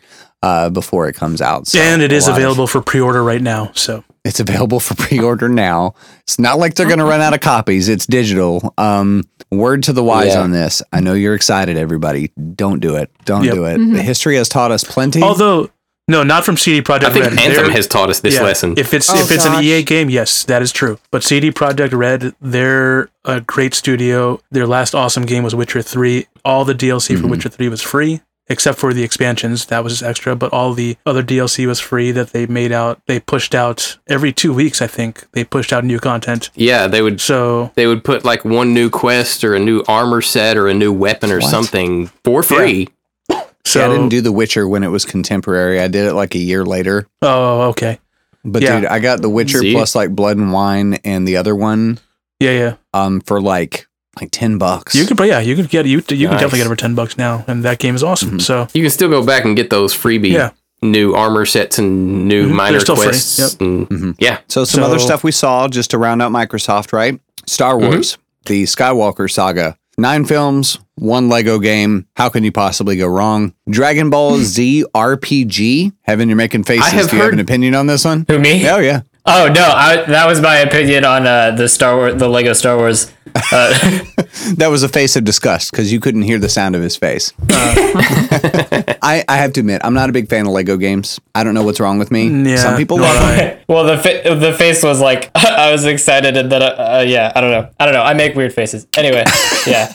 uh, 0.45 0.69
before 0.69 1.07
it 1.09 1.15
comes 1.15 1.41
out. 1.41 1.67
So 1.67 1.79
and 1.79 2.01
it 2.01 2.11
is 2.11 2.15
a 2.15 2.17
is 2.17 2.27
lot 2.27 2.31
of- 2.31 2.37
available 2.37 2.67
for 2.67 2.81
pre-order 2.81 3.23
right 3.23 3.41
now. 3.41 3.71
So 3.73 4.03
It's 4.23 4.39
available 4.39 4.79
for 4.79 4.95
pre-order 4.95 5.49
now. 5.49 5.93
It's 6.23 6.39
not 6.39 6.57
like 6.59 6.75
they're 6.75 6.87
going 6.87 6.99
to 6.99 7.05
run 7.05 7.21
out 7.21 7.33
of 7.33 7.39
copies. 7.41 7.89
It's 7.89 8.05
digital. 8.05 8.73
Um, 8.77 9.23
word 9.51 9.83
to 9.83 9.93
the 9.93 10.03
wise 10.03 10.33
Yeah. 10.33 10.41
on 10.41 10.51
this. 10.51 10.81
I 10.93 10.99
know 10.99 11.13
you're 11.13 11.35
excited, 11.35 11.77
everybody. 11.77 12.31
Don't 12.55 12.79
do 12.79 12.95
it. 12.95 13.09
Don't 13.25 13.43
Yep. 13.43 13.53
do 13.53 13.65
it. 13.65 13.77
The 13.93 14.01
history 14.01 14.35
has 14.37 14.49
taught 14.49 14.71
us 14.71 14.83
plenty. 14.83 15.21
Although, 15.21 15.69
no, 16.07 16.23
not 16.23 16.43
from 16.45 16.57
CD 16.57 16.81
Projekt 16.81 17.03
I 17.05 17.09
think 17.11 17.25
Red. 17.25 17.39
Anthem 17.39 17.65
They're- 17.65 17.71
has 17.75 17.87
taught 17.87 18.09
us 18.09 18.19
this 18.19 18.35
yeah, 18.35 18.43
lesson. 18.43 18.73
If 18.77 18.93
it's 18.93 19.09
Oh, 19.09 19.15
if 19.17 19.31
it's 19.31 19.45
an. 19.45 19.63
EA 19.63 19.81
game, 19.83 20.09
yes, 20.09 20.43
that 20.45 20.61
is 20.61 20.71
true. 20.71 20.97
But 21.11 21.23
CD 21.23 21.51
Projekt 21.51 21.93
Red, 21.93 22.33
they're 22.41 23.09
a 23.23 23.41
great 23.41 23.73
studio. 23.73 24.39
Their 24.51 24.67
last 24.67 24.93
awesome 24.95 25.25
game 25.25 25.43
was 25.43 25.53
Witcher 25.55 25.81
Three. 25.81 26.27
All 26.43 26.65
the 26.65 26.75
DLC 26.75 27.13
Mm-hmm. 27.13 27.21
for 27.23 27.27
Witcher 27.29 27.49
Three 27.49 27.69
was 27.69 27.81
free, 27.81 28.21
except 28.47 28.77
for 28.79 28.93
the 28.93 29.03
expansions. 29.03 29.65
That 29.67 29.83
was 29.83 29.93
just 29.93 30.03
extra. 30.03 30.35
But 30.35 30.53
all 30.53 30.73
the 30.73 30.97
other 31.05 31.23
DLC 31.23 31.65
was 31.67 31.79
free 31.79 32.11
that 32.11 32.31
they 32.31 32.45
made 32.45 32.71
out. 32.71 33.01
They 33.07 33.19
pushed 33.19 33.55
out 33.55 33.97
every 34.07 34.31
two 34.31 34.53
weeks. 34.53 34.81
I 34.81 34.87
think 34.87 35.25
they 35.31 35.43
pushed 35.43 35.73
out 35.73 35.83
new 35.83 35.99
content. 35.99 36.49
yeah, 36.55 36.87
they 36.87 37.01
would 37.01 37.19
So 37.21 37.71
they 37.75 37.87
would 37.87 38.03
put 38.03 38.23
like 38.25 38.45
one 38.45 38.73
new 38.73 38.89
quest 38.89 39.43
or 39.43 39.55
a 39.55 39.59
new 39.59 39.83
armor 39.87 40.21
set 40.21 40.57
or 40.57 40.67
a 40.67 40.73
new 40.73 40.93
weapon 40.93 41.31
or 41.31 41.39
What? 41.39 41.49
something 41.49 42.07
for 42.23 42.43
free. 42.43 42.87
so 43.29 43.39
See, 43.65 43.79
I 43.81 43.87
didn't 43.87 44.09
do 44.09 44.21
The 44.21 44.31
Witcher 44.31 44.67
when 44.67 44.83
it 44.83 44.89
was 44.89 45.05
contemporary. 45.05 45.79
I 45.79 45.87
did 45.87 46.05
it 46.05 46.13
like 46.13 46.35
a 46.35 46.39
year 46.39 46.63
later. 46.65 47.07
Oh, 47.23 47.61
okay. 47.69 47.99
But 48.43 48.61
Yeah. 48.61 48.79
dude, 48.81 48.89
I 48.89 48.99
got 48.99 49.21
The 49.23 49.29
Witcher 49.29 49.57
See? 49.59 49.73
plus 49.73 49.95
like 49.95 50.11
Blood 50.11 50.37
and 50.37 50.51
Wine 50.53 50.99
and 51.03 51.27
the 51.27 51.37
other 51.37 51.55
one 51.55 51.97
Yeah, 52.39 52.51
yeah. 52.51 52.73
um 52.93 53.21
for 53.21 53.41
like 53.41 53.87
like 54.19 54.29
10 54.31 54.57
bucks. 54.57 54.95
You 54.95 55.05
could, 55.05 55.17
but 55.17 55.27
yeah, 55.27 55.39
you 55.39 55.55
could 55.55 55.69
get 55.69 55.85
you. 55.85 55.97
You 55.97 56.01
can 56.01 56.37
definitely 56.37 56.59
get 56.59 56.67
it 56.67 56.69
for 56.69 56.75
ten 56.75 56.95
bucks 56.95 57.17
now, 57.17 57.43
and 57.47 57.63
that 57.63 57.79
game 57.79 57.95
is 57.95 58.03
awesome. 58.03 58.37
Mhm. 58.39 58.41
So 58.41 58.67
You 58.73 58.81
can 58.81 58.91
still 58.91 59.09
go 59.09 59.23
back 59.25 59.45
and 59.45 59.55
get 59.55 59.69
those 59.69 59.93
freebie 59.93 60.31
Yeah. 60.31 60.49
new 60.81 61.13
armor 61.13 61.45
sets 61.45 61.77
and 61.79 62.27
new 62.27 62.47
Mhm, 62.47 62.51
minor 62.53 62.79
still 62.79 62.95
free, 62.95 63.05
quests. 63.07 63.39
yep. 63.39 63.49
and- 63.61 63.89
Mhm. 63.89 64.15
Yeah, 64.19 64.37
So 64.47 64.63
some 64.65 64.83
other 64.83 64.99
stuff 64.99 65.23
we 65.23 65.31
saw 65.31 65.67
just 65.67 65.91
to 65.91 65.97
round 65.97 66.21
out 66.21 66.31
Microsoft, 66.31 66.93
right? 66.93 67.19
Star 67.47 67.75
Mm-hmm. 67.75 67.85
Wars, 67.87 68.17
the 68.45 68.63
Skywalker 68.63 69.29
saga. 69.31 69.75
Nine 69.97 70.25
films, 70.25 70.77
one 70.95 71.29
Lego 71.29 71.57
game. 71.57 72.05
How 72.17 72.27
can 72.29 72.43
you 72.43 72.51
possibly 72.51 72.97
go 72.97 73.07
wrong? 73.07 73.53
Dragon 73.69 74.09
Ball 74.09 74.37
Z 74.39 74.83
RPG. 74.93 75.91
Evan, 76.07 76.27
you're 76.29 76.35
making 76.35 76.63
faces. 76.65 76.85
have 76.91 77.09
Do 77.09 77.15
you 77.17 77.23
have 77.23 77.33
an 77.33 77.39
opinion 77.39 77.75
on 77.75 77.87
this 77.87 78.03
one? 78.05 78.25
Who 78.27 78.37
me? 78.39 78.67
Oh 78.69 78.79
yeah. 78.79 79.01
Oh 79.27 79.51
no, 79.53 79.63
I, 79.63 80.03
that 80.07 80.27
was 80.27 80.39
my 80.39 80.57
opinion 80.57 81.03
on 81.03 81.25
uh, 81.25 81.51
the 81.51 81.67
Star 81.67 81.95
Wars, 81.95 82.15
the 82.15 82.27
Lego 82.29 82.53
Star 82.53 82.77
Wars. 82.77 83.11
Uh, 83.51 84.01
That 84.57 84.67
was 84.67 84.83
a 84.83 84.89
face 84.89 85.15
of 85.15 85.23
disgust 85.23 85.71
because 85.71 85.91
you 85.91 85.99
couldn't 85.99 86.21
hear 86.23 86.37
the 86.37 86.49
sound 86.49 86.75
of 86.75 86.81
his 86.81 86.95
face. 86.95 87.33
I, 87.49 89.23
I 89.27 89.37
have 89.37 89.53
to 89.53 89.61
admit, 89.61 89.81
I'm 89.83 89.93
not 89.93 90.09
a 90.09 90.13
big 90.13 90.29
fan 90.29 90.45
of 90.45 90.51
Lego 90.51 90.77
games. 90.77 91.19
I 91.33 91.43
don't 91.43 91.53
know 91.53 91.63
what's 91.63 91.79
wrong 91.79 91.97
with 91.97 92.11
me. 92.11 92.27
Yeah, 92.49 92.57
Some 92.57 92.77
people 92.77 92.97
nor 92.97 93.07
love 93.07 93.35
them. 93.37 93.59
Well, 93.67 93.85
the 93.85 93.97
fa- 93.97 94.35
the 94.35 94.53
face 94.53 94.83
was 94.83 95.01
like 95.01 95.31
I 95.35 95.71
was 95.71 95.85
excited, 95.85 96.37
and 96.37 96.51
then 96.51 96.61
uh, 96.61 96.65
uh, 96.65 97.05
yeah, 97.07 97.31
I 97.35 97.41
don't 97.41 97.51
know, 97.51 97.69
I 97.79 97.85
don't 97.85 97.93
know. 97.95 98.03
I 98.03 98.13
make 98.13 98.35
weird 98.35 98.53
faces. 98.53 98.85
Anyway, 98.97 99.23
yeah. 99.65 99.93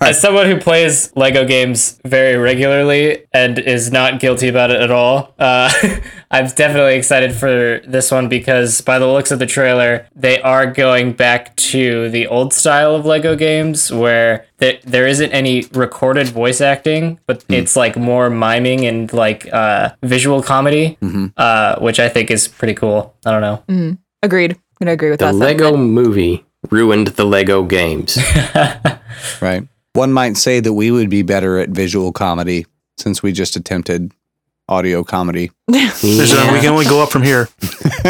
As 0.00 0.20
someone 0.20 0.46
who 0.46 0.58
plays 0.58 1.12
Lego 1.16 1.44
games 1.44 1.98
very 2.04 2.36
regularly 2.36 3.26
and 3.32 3.58
is 3.58 3.90
not 3.90 4.20
guilty 4.20 4.48
about 4.48 4.70
it 4.70 4.80
at 4.80 4.90
all, 4.90 5.34
uh, 5.38 5.72
I'm 6.30 6.46
definitely 6.48 6.96
excited 6.96 7.32
for 7.32 7.80
this 7.86 8.10
one 8.10 8.28
because, 8.28 8.80
by 8.80 8.98
the 8.98 9.06
looks 9.06 9.30
of 9.30 9.38
the 9.38 9.46
trailer, 9.46 10.06
they 10.14 10.40
are 10.42 10.66
going 10.66 11.12
back 11.12 11.56
to 11.56 12.10
the 12.10 12.26
old 12.26 12.52
style 12.52 12.94
of 12.94 13.06
Lego 13.06 13.34
games 13.36 13.92
where 13.92 14.46
th- 14.60 14.82
there 14.82 15.06
isn't 15.06 15.32
any 15.32 15.64
recorded 15.72 16.28
voice 16.28 16.60
acting, 16.60 17.18
but 17.26 17.44
it's 17.48 17.74
like 17.76 17.96
more 17.96 18.30
miming 18.30 18.86
and 18.86 19.12
like 19.12 19.52
uh, 19.52 19.90
visual 20.02 20.42
comedy, 20.42 20.96
uh, 21.36 21.78
which 21.80 21.98
I 21.98 22.08
think 22.08 22.30
is 22.30 22.46
pretty 22.46 22.74
cool. 22.74 23.14
I 23.26 23.32
don't 23.32 23.40
know. 23.68 23.98
Agreed. 24.22 24.52
I'm 24.52 24.84
gonna 24.84 24.92
agree 24.92 25.10
with 25.10 25.18
the 25.20 25.26
that. 25.26 25.32
The 25.32 25.38
Lego 25.38 25.64
sentiment. 25.70 25.90
movie 25.92 26.44
ruined 26.70 27.08
the 27.08 27.24
Lego 27.24 27.64
games. 27.64 28.18
Right. 29.40 29.66
One 29.98 30.12
might 30.12 30.36
say 30.36 30.60
that 30.60 30.72
we 30.72 30.92
would 30.92 31.10
be 31.10 31.22
better 31.22 31.58
at 31.58 31.70
visual 31.70 32.12
comedy 32.12 32.66
since 32.98 33.20
we 33.20 33.32
just 33.32 33.56
attempted 33.56 34.12
audio 34.68 35.02
comedy. 35.02 35.50
There's 35.66 36.04
a- 36.32 36.52
we 36.52 36.60
can 36.60 36.66
only 36.68 36.84
go 36.84 37.02
up 37.02 37.10
from 37.10 37.24
here. 37.24 37.48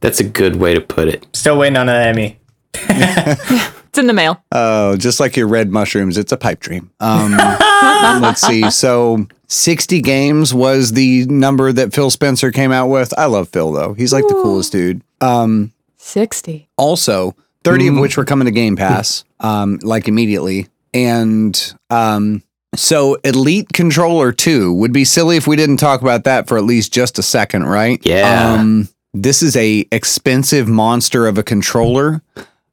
That's 0.00 0.18
a 0.18 0.24
good 0.24 0.56
way 0.56 0.74
to 0.74 0.80
put 0.80 1.06
it. 1.06 1.24
Still 1.34 1.56
waiting 1.58 1.76
on 1.76 1.88
an 1.88 2.02
Emmy. 2.08 2.38
It's 3.88 4.00
in 4.00 4.08
the 4.08 4.12
mail. 4.12 4.42
Oh, 4.52 4.94
just 4.98 5.20
like 5.20 5.38
your 5.38 5.46
red 5.48 5.70
mushrooms, 5.72 6.18
it's 6.18 6.30
a 6.30 6.36
pipe 6.36 6.60
dream. 6.60 6.90
Um, 7.00 7.30
let's 8.20 8.42
see. 8.42 8.70
So, 8.70 9.26
60 9.46 10.02
games 10.02 10.52
was 10.52 10.92
the 10.92 11.24
number 11.26 11.72
that 11.72 11.94
Phil 11.94 12.10
Spencer 12.10 12.52
came 12.52 12.72
out 12.72 12.88
with. 12.88 13.18
I 13.18 13.24
love 13.24 13.48
Phil, 13.48 13.72
though. 13.72 13.94
He's 13.94 14.12
like 14.12 14.24
the 14.28 14.34
coolest 14.34 14.72
dude. 14.72 15.00
Um, 15.22 15.72
Sixty. 15.96 16.68
also, 16.76 17.34
30 17.66 17.88
of 17.88 17.98
which 17.98 18.16
were 18.16 18.24
coming 18.24 18.46
to 18.46 18.50
Game 18.50 18.76
Pass, 18.76 19.24
um, 19.40 19.78
like 19.82 20.08
immediately. 20.08 20.68
And 20.94 21.74
um, 21.90 22.42
so, 22.74 23.16
Elite 23.24 23.72
Controller 23.72 24.32
2 24.32 24.72
would 24.74 24.92
be 24.92 25.04
silly 25.04 25.36
if 25.36 25.46
we 25.46 25.56
didn't 25.56 25.78
talk 25.78 26.02
about 26.02 26.24
that 26.24 26.48
for 26.48 26.56
at 26.56 26.64
least 26.64 26.92
just 26.92 27.18
a 27.18 27.22
second, 27.22 27.64
right? 27.64 28.00
Yeah. 28.04 28.54
Um, 28.54 28.88
this 29.12 29.42
is 29.42 29.56
a 29.56 29.86
expensive 29.92 30.68
monster 30.68 31.26
of 31.26 31.38
a 31.38 31.42
controller. 31.42 32.22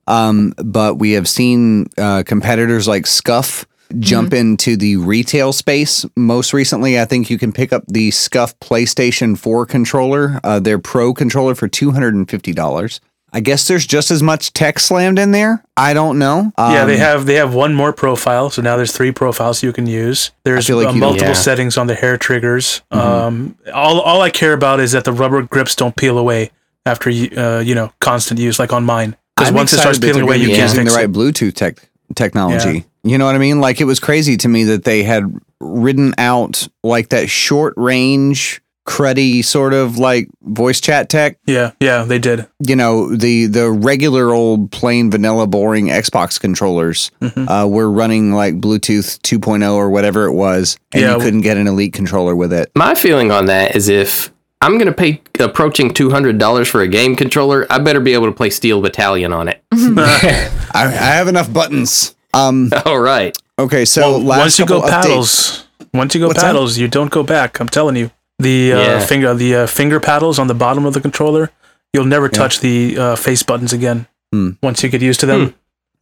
Um, 0.08 0.54
but 0.58 0.96
we 0.96 1.12
have 1.12 1.30
seen 1.30 1.88
uh, 1.98 2.24
competitors 2.26 2.88
like 2.88 3.08
SCUF 3.08 3.66
jump 4.00 4.34
into 4.34 4.76
the 4.76 4.98
retail 4.98 5.54
space. 5.54 6.06
Most 6.18 6.54
recently, 6.54 7.00
I 7.00 7.06
think 7.06 7.30
you 7.30 7.38
can 7.38 7.52
pick 7.52 7.72
up 7.72 7.84
the 7.88 8.12
SCUF 8.12 8.60
PlayStation 8.60 9.38
4 9.38 9.66
controller, 9.66 10.40
uh, 10.44 10.60
their 10.60 10.80
Pro 10.80 11.14
controller, 11.14 11.56
for 11.56 11.70
$250. 11.70 13.00
I 13.36 13.40
guess 13.40 13.68
there's 13.68 13.86
just 13.88 14.12
as 14.12 14.22
much 14.22 14.54
tech 14.54 14.78
slammed 14.80 15.18
in 15.18 15.32
there. 15.32 15.64
I 15.76 15.94
don't 15.96 16.20
know. 16.20 16.52
yeah, 16.58 16.86
they 16.86 16.94
Um, 16.94 17.00
have 17.00 17.26
they 17.26 17.34
have 17.36 17.54
one 17.54 17.74
more 17.74 17.92
profile, 17.92 18.50
so 18.52 18.62
now 18.62 18.78
there's 18.78 18.92
three 18.92 19.12
profiles 19.12 19.64
you 19.64 19.74
can 19.74 19.88
use. 19.88 20.30
There's 20.44 20.70
like 20.70 20.88
uh, 20.88 20.94
multiple 20.94 21.30
Yeah. 21.30 21.34
settings 21.34 21.76
on 21.78 21.88
the 21.88 21.96
hair 21.96 22.16
triggers. 22.18 22.84
Mm-hmm. 22.92 23.08
Um, 23.08 23.56
all 23.74 24.00
all 24.02 24.22
I 24.22 24.30
care 24.30 24.54
about 24.54 24.80
is 24.80 24.92
that 24.92 25.04
the 25.04 25.12
rubber 25.12 25.42
grips 25.42 25.76
don't 25.76 25.96
peel 25.96 26.18
away 26.20 26.52
after 26.86 27.10
you 27.10 27.30
uh, 27.36 27.60
you 27.66 27.74
know 27.74 27.92
constant 28.00 28.40
use, 28.40 28.60
like 28.60 28.72
on 28.72 28.84
mine. 28.86 29.16
Because 29.36 29.52
once 29.52 29.74
it 29.74 29.80
starts 29.80 29.98
peeling 29.98 30.22
away, 30.22 30.38
you 30.38 30.50
can't 30.50 30.62
using 30.70 30.82
fix 30.82 30.92
the 30.94 30.98
right 30.98 31.06
it. 31.10 31.12
Bluetooth 31.12 31.56
tech 31.56 31.78
technology. 32.16 32.86
You 33.04 33.18
know 33.18 33.26
what 33.26 33.36
I 33.36 33.40
mean? 33.40 33.60
Like 33.60 33.82
it 33.82 33.86
was 33.86 34.00
crazy 34.00 34.38
to 34.38 34.48
me 34.48 34.64
that 34.66 34.84
they 34.84 35.04
had 35.04 35.24
ridden 35.60 36.14
out 36.20 36.68
like 36.84 37.10
that 37.10 37.30
short 37.30 37.74
range, 37.78 38.62
cruddy 38.86 39.44
sort 39.44 39.74
of 39.74 39.98
like 39.98 40.28
voice 40.42 40.82
chat 40.82 41.10
tech. 41.10 41.38
Yeah, 41.46 41.72
yeah, 41.80 42.04
they 42.04 42.20
did. 42.20 42.48
You 42.68 42.76
know 42.76 43.16
the 43.16 43.46
the 43.48 43.72
regular 43.72 44.34
old 44.34 44.72
plain 44.72 45.10
vanilla 45.12 45.48
boring 45.48 45.88
Xbox 45.88 46.40
controllers 46.40 47.12
Mhm. 47.22 47.48
uh, 47.50 47.68
were 47.68 47.90
running 47.90 48.34
like 48.34 48.60
Bluetooth 48.60 49.20
2.0 49.22 49.74
or 49.74 49.90
whatever 49.90 50.26
it 50.26 50.34
was, 50.34 50.78
and 50.94 51.02
Yeah. 51.04 51.14
you 51.16 51.20
couldn't 51.22 51.42
get 51.42 51.58
an 51.58 51.68
Elite 51.68 51.94
controller 51.94 52.36
with 52.36 52.52
it. 52.54 52.72
My 52.76 52.96
feeling 52.96 53.32
on 53.32 53.46
that 53.46 53.76
is 53.76 53.88
if 53.90 54.32
I'm 54.62 54.74
going 54.78 54.86
to 54.88 54.94
pay 54.94 55.22
approaching 55.40 55.92
$200 55.94 56.68
for 56.68 56.82
a 56.82 56.88
game 56.88 57.16
controller, 57.18 57.68
I 57.70 57.80
better 57.80 58.00
be 58.00 58.14
able 58.14 58.28
to 58.28 58.32
play 58.32 58.50
Steel 58.50 58.82
Battalion 58.82 59.34
on 59.34 59.50
it. 59.50 59.62
I, 59.74 60.50
I 60.74 60.88
have 60.88 61.28
enough 61.28 61.52
buttons. 61.52 62.16
Um. 62.34 62.72
All 62.86 63.00
right. 63.00 63.38
Okay. 63.60 63.86
So 63.86 64.02
Well, 64.02 64.22
last 64.24 64.40
once 64.40 64.60
you 64.60 64.66
go 64.66 64.82
couple 64.82 64.90
updates- 64.90 65.02
paddles, 65.04 65.68
once 65.94 66.16
you 66.16 66.22
go 66.22 66.28
What's 66.28 66.42
that? 66.42 66.48
paddles, 66.48 66.78
you 66.78 66.88
don't 66.88 67.12
go 67.12 67.24
back. 67.24 67.60
I'm 67.60 67.68
telling 67.70 67.96
you. 67.96 68.10
The 68.44 68.74
uh, 68.74 68.80
Yeah. 68.82 69.06
finger 69.06 69.34
the 69.34 69.56
uh, 69.56 69.68
finger 69.68 70.00
paddles 70.00 70.38
on 70.40 70.48
the 70.48 70.54
bottom 70.54 70.86
of 70.86 70.94
the 70.94 71.02
controller, 71.02 71.50
you'll 71.94 72.06
never 72.06 72.30
touch 72.30 72.60
the 72.60 72.98
uh, 72.98 73.16
face 73.16 73.44
buttons 73.44 73.74
again. 73.74 74.08
Hmm. 74.32 74.52
Once 74.62 74.84
you 74.84 74.90
get 74.90 75.02
used 75.02 75.20
to 75.22 75.26
them. 75.26 75.54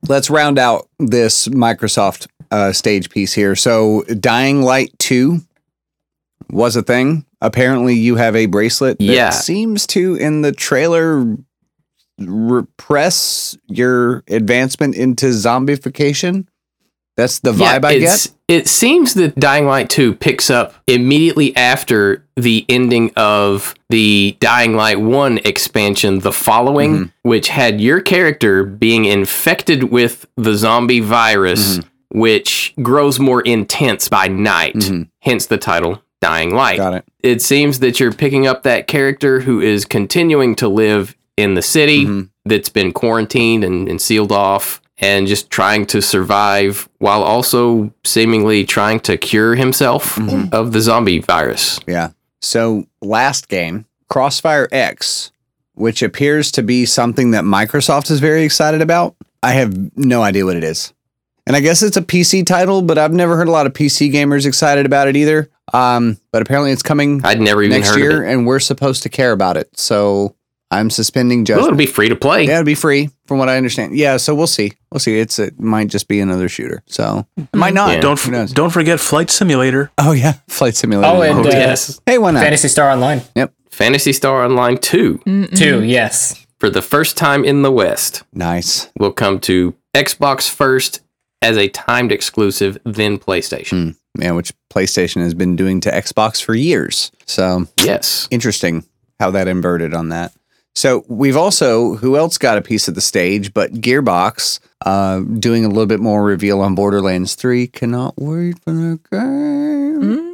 let's 0.07 0.29
round 0.29 0.57
out 0.57 0.87
this 0.99 1.47
Microsoft 1.47 2.27
uh, 2.49 2.71
stage 2.73 3.09
piece 3.09 3.33
here. 3.33 3.55
So, 3.55 4.03
Dying 4.19 4.61
Light 4.63 4.91
2 4.99 5.41
was 6.49 6.75
a 6.75 6.81
thing. 6.81 7.25
Apparently, 7.41 7.93
you 7.93 8.15
have 8.15 8.35
a 8.35 8.45
bracelet 8.47 8.97
that 8.97 9.03
Yeah. 9.05 9.29
seems 9.29 9.85
to, 9.87 10.15
in 10.15 10.41
the 10.41 10.51
trailer, 10.51 11.37
repress 12.17 13.57
your 13.67 14.23
advancement 14.27 14.95
into 14.95 15.27
zombification. 15.27 16.47
That's 17.21 17.39
the 17.39 17.53
vibe 17.53 17.85
I 17.85 17.93
it's- 17.93 18.27
get. 18.27 18.35
It 18.47 18.67
seems 18.67 19.13
that 19.13 19.39
Dying 19.39 19.65
Light 19.65 19.89
2 19.89 20.13
picks 20.15 20.49
up 20.49 20.73
immediately 20.87 21.55
after 21.55 22.25
the 22.35 22.65
ending 22.67 23.11
of 23.15 23.75
the 23.89 24.35
Dying 24.41 24.75
Light 24.75 24.99
1 24.99 25.37
expansion, 25.45 26.19
The 26.19 26.33
Following, 26.33 26.91
Mm-hmm. 26.93 27.29
which 27.29 27.47
had 27.49 27.79
your 27.79 28.01
character 28.01 28.65
being 28.65 29.05
infected 29.05 29.83
with 29.85 30.25
the 30.35 30.55
zombie 30.55 30.99
virus, 30.99 31.79
which 32.09 32.73
grows 32.81 33.19
more 33.19 33.41
intense 33.41 34.09
by 34.09 34.27
night, 34.27 34.75
Mhm. 34.75 35.07
hence 35.21 35.45
the 35.45 35.57
title 35.57 36.01
Dying 36.19 36.53
Light. 36.53 36.77
Got 36.77 36.95
it. 36.95 37.05
It 37.23 37.41
seems 37.41 37.79
that 37.79 37.99
you're 38.01 38.11
picking 38.11 38.47
up 38.47 38.63
that 38.63 38.85
character 38.87 39.41
who 39.41 39.61
is 39.61 39.85
continuing 39.85 40.55
to 40.55 40.67
live 40.67 41.15
in 41.37 41.53
the 41.53 41.61
city 41.61 42.05
Mhm. 42.05 42.29
that's 42.45 42.69
been 42.69 42.91
quarantined 42.91 43.63
and, 43.63 43.87
and 43.87 44.01
sealed 44.01 44.31
off 44.33 44.80
and 45.01 45.27
just 45.27 45.49
trying 45.49 45.85
to 45.87 46.01
survive 46.01 46.87
while 46.99 47.23
also 47.23 47.91
seemingly 48.05 48.63
trying 48.63 48.99
to 49.01 49.17
cure 49.17 49.55
himself 49.55 50.15
Mhm. 50.17 50.53
of 50.53 50.71
the 50.71 50.79
zombie 50.81 51.19
virus. 51.19 51.79
Yeah. 51.87 52.09
So, 52.41 52.85
last 53.01 53.47
game, 53.49 53.85
Crossfire 54.09 54.67
X, 54.71 55.31
which 55.73 56.01
appears 56.03 56.51
to 56.51 56.61
be 56.63 56.85
something 56.85 57.31
that 57.31 57.43
Microsoft 57.43 58.11
is 58.11 58.19
very 58.19 58.43
excited 58.43 58.81
about. 58.81 59.15
I 59.43 59.53
have 59.53 59.75
no 59.97 60.21
idea 60.21 60.45
what 60.45 60.55
it 60.55 60.63
is. 60.63 60.93
And 61.47 61.55
I 61.55 61.59
guess 61.59 61.81
it's 61.81 61.97
a 61.97 62.01
PC 62.03 62.43
title, 62.45 62.83
but 62.83 62.97
I've 62.99 63.13
never 63.13 63.35
heard 63.35 63.47
a 63.47 63.51
lot 63.51 63.65
of 63.65 63.73
PC 63.73 64.11
gamers 64.11 64.45
excited 64.45 64.85
about 64.85 65.07
it 65.07 65.15
either. 65.17 65.49
Um, 65.73 66.17
but 66.31 66.41
apparently 66.41 66.71
it's 66.71 66.83
coming 66.83 67.21
I'd 67.23 67.41
never 67.41 67.63
even 67.63 67.77
next 67.77 67.89
heard 67.91 67.99
year, 67.99 68.23
and 68.23 68.45
we're 68.45 68.59
supposed 68.59 69.01
to 69.03 69.09
care 69.09 69.31
about 69.31 69.57
it. 69.57 69.69
So 69.75 70.35
I'm 70.71 70.89
suspending 70.89 71.39
Well, 71.39 71.45
judgment. 71.45 71.67
it'll 71.67 71.77
be 71.77 71.85
free 71.85 72.07
to 72.09 72.15
play. 72.15 72.45
Yeah, 72.45 72.53
it'll 72.53 72.63
be 72.65 72.75
free 72.75 73.09
from 73.27 73.37
what 73.39 73.49
I 73.49 73.57
understand. 73.57 73.95
Yeah, 73.97 74.15
so 74.17 74.33
we'll 74.33 74.47
see. 74.47 74.71
We'll 74.91 74.99
see. 74.99 75.19
It's 75.19 75.37
it 75.37 75.59
might 75.59 75.89
just 75.89 76.07
be 76.07 76.19
another 76.21 76.47
shooter. 76.47 76.81
So 76.87 77.27
it 77.37 77.53
might 77.55 77.73
not. 77.73 77.95
Yeah. 77.95 77.99
Don't 78.01 78.19
Who 78.19 78.31
knows? 78.31 78.51
don't 78.53 78.69
forget 78.71 78.99
Flight 78.99 79.29
Simulator. 79.29 79.91
Oh 79.97 80.13
yeah, 80.13 80.33
flight 80.47 80.75
simulator. 80.75 81.13
Oh, 81.13 81.21
and 81.21 81.39
Oh, 81.45 81.49
uh, 81.49 81.51
yes. 81.51 81.99
hey, 82.05 82.17
why 82.17 82.31
not? 82.31 82.41
Phantasy 82.43 82.69
Star 82.69 82.89
Online 82.89 83.21
Yep. 83.35 83.53
Phantasy 83.69 84.13
Star 84.13 84.43
Online 84.45 84.77
2, 84.77 85.47
too. 85.55 85.83
Yes. 85.83 86.45
for 86.59 86.69
the 86.69 86.81
first 86.81 87.17
time 87.17 87.43
in 87.43 87.61
the 87.63 87.71
West, 87.71 88.23
Nice. 88.33 88.89
will 88.99 89.11
come 89.13 89.39
to 89.41 89.73
Xbox 89.95 90.49
first 90.49 91.01
as 91.41 91.57
a 91.57 91.67
timed 91.69 92.11
exclusive, 92.11 92.77
then 92.85 93.17
PlayStation. 93.17 93.95
Yeah, 94.19 94.31
which 94.31 94.53
PlayStation 94.71 95.21
has 95.23 95.33
been 95.33 95.55
doing 95.55 95.79
to 95.81 95.89
Xbox 95.91 96.41
for 96.43 96.53
years. 96.53 97.11
So 97.25 97.67
Yes. 97.83 98.27
interesting 98.29 98.85
how 99.19 99.31
that 99.31 99.47
inverted 99.47 99.93
on 99.93 100.09
that. 100.09 100.33
So 100.75 101.03
we've 101.07 101.37
also 101.37 101.95
who 101.95 102.17
else 102.17 102.37
got 102.37 102.57
a 102.57 102.61
piece 102.61 102.87
of 102.87 102.95
the 102.95 103.01
stage 103.01 103.53
but 103.53 103.73
Gearbox 103.73 104.59
uh, 104.85 105.19
doing 105.19 105.65
a 105.65 105.67
little 105.67 105.85
bit 105.85 105.99
more 105.99 106.23
reveal 106.23 106.61
on 106.61 106.75
Borderlands 106.75 107.35
3. 107.35 107.67
Cannot 107.67 108.15
wait 108.17 108.57
for 108.63 108.71
the 108.71 108.99
game. 109.11 110.27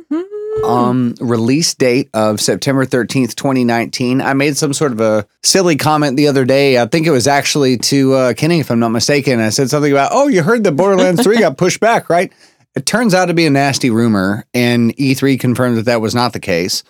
Um, 0.63 1.15
release 1.19 1.75
date 1.75 2.09
of 2.13 2.41
September 2.41 2.85
13th, 2.85 3.35
2019. 3.35 4.21
I 4.21 4.33
made 4.33 4.57
some 4.57 4.73
sort 4.73 4.91
of 4.91 4.99
a 4.99 5.27
silly 5.43 5.75
comment 5.75 6.17
the 6.17 6.27
other 6.27 6.45
day. 6.45 6.81
I 6.81 6.87
think 6.87 7.05
it 7.05 7.11
was 7.11 7.27
actually 7.27 7.77
to 7.77 8.13
uh, 8.13 8.33
Kenny, 8.33 8.59
if 8.59 8.71
I'm 8.71 8.79
not 8.79 8.89
mistaken. 8.89 9.39
I 9.39 9.49
said 9.49 9.69
something 9.69 9.91
about, 9.91 10.11
oh, 10.13 10.27
you 10.27 10.41
heard 10.41 10.63
that 10.63 10.71
Borderlands 10.71 11.21
3 11.23 11.39
got 11.39 11.57
pushed 11.57 11.79
back, 11.79 12.09
right? 12.09 12.33
It 12.75 12.85
turns 12.85 13.13
out 13.13 13.25
to 13.25 13.33
be 13.33 13.45
a 13.45 13.49
nasty 13.49 13.89
rumor, 13.89 14.45
and 14.53 14.95
E3 14.97 15.39
confirmed 15.39 15.77
that 15.77 15.85
that 15.85 16.01
was 16.01 16.15
not 16.15 16.33
the 16.33 16.39
case. 16.39 16.83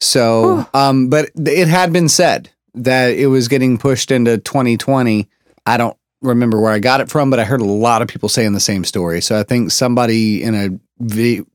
So, 0.00 0.66
um, 0.74 1.08
but 1.08 1.30
it 1.36 1.68
had 1.68 1.92
been 1.92 2.08
said 2.08 2.50
that 2.74 3.14
it 3.14 3.26
was 3.26 3.48
getting 3.48 3.78
pushed 3.78 4.10
into 4.10 4.38
2020. 4.38 5.28
I 5.66 5.76
don't 5.76 5.96
remember 6.22 6.60
where 6.60 6.72
I 6.72 6.78
got 6.78 7.00
it 7.00 7.10
from, 7.10 7.30
but 7.30 7.38
I 7.40 7.44
heard 7.44 7.60
a 7.60 7.64
lot 7.64 8.02
of 8.02 8.08
people 8.08 8.28
saying 8.28 8.52
the 8.52 8.60
same 8.60 8.84
story. 8.84 9.20
So 9.20 9.38
I 9.38 9.42
think 9.42 9.70
somebody 9.70 10.42
in 10.42 10.54
a 10.54 10.78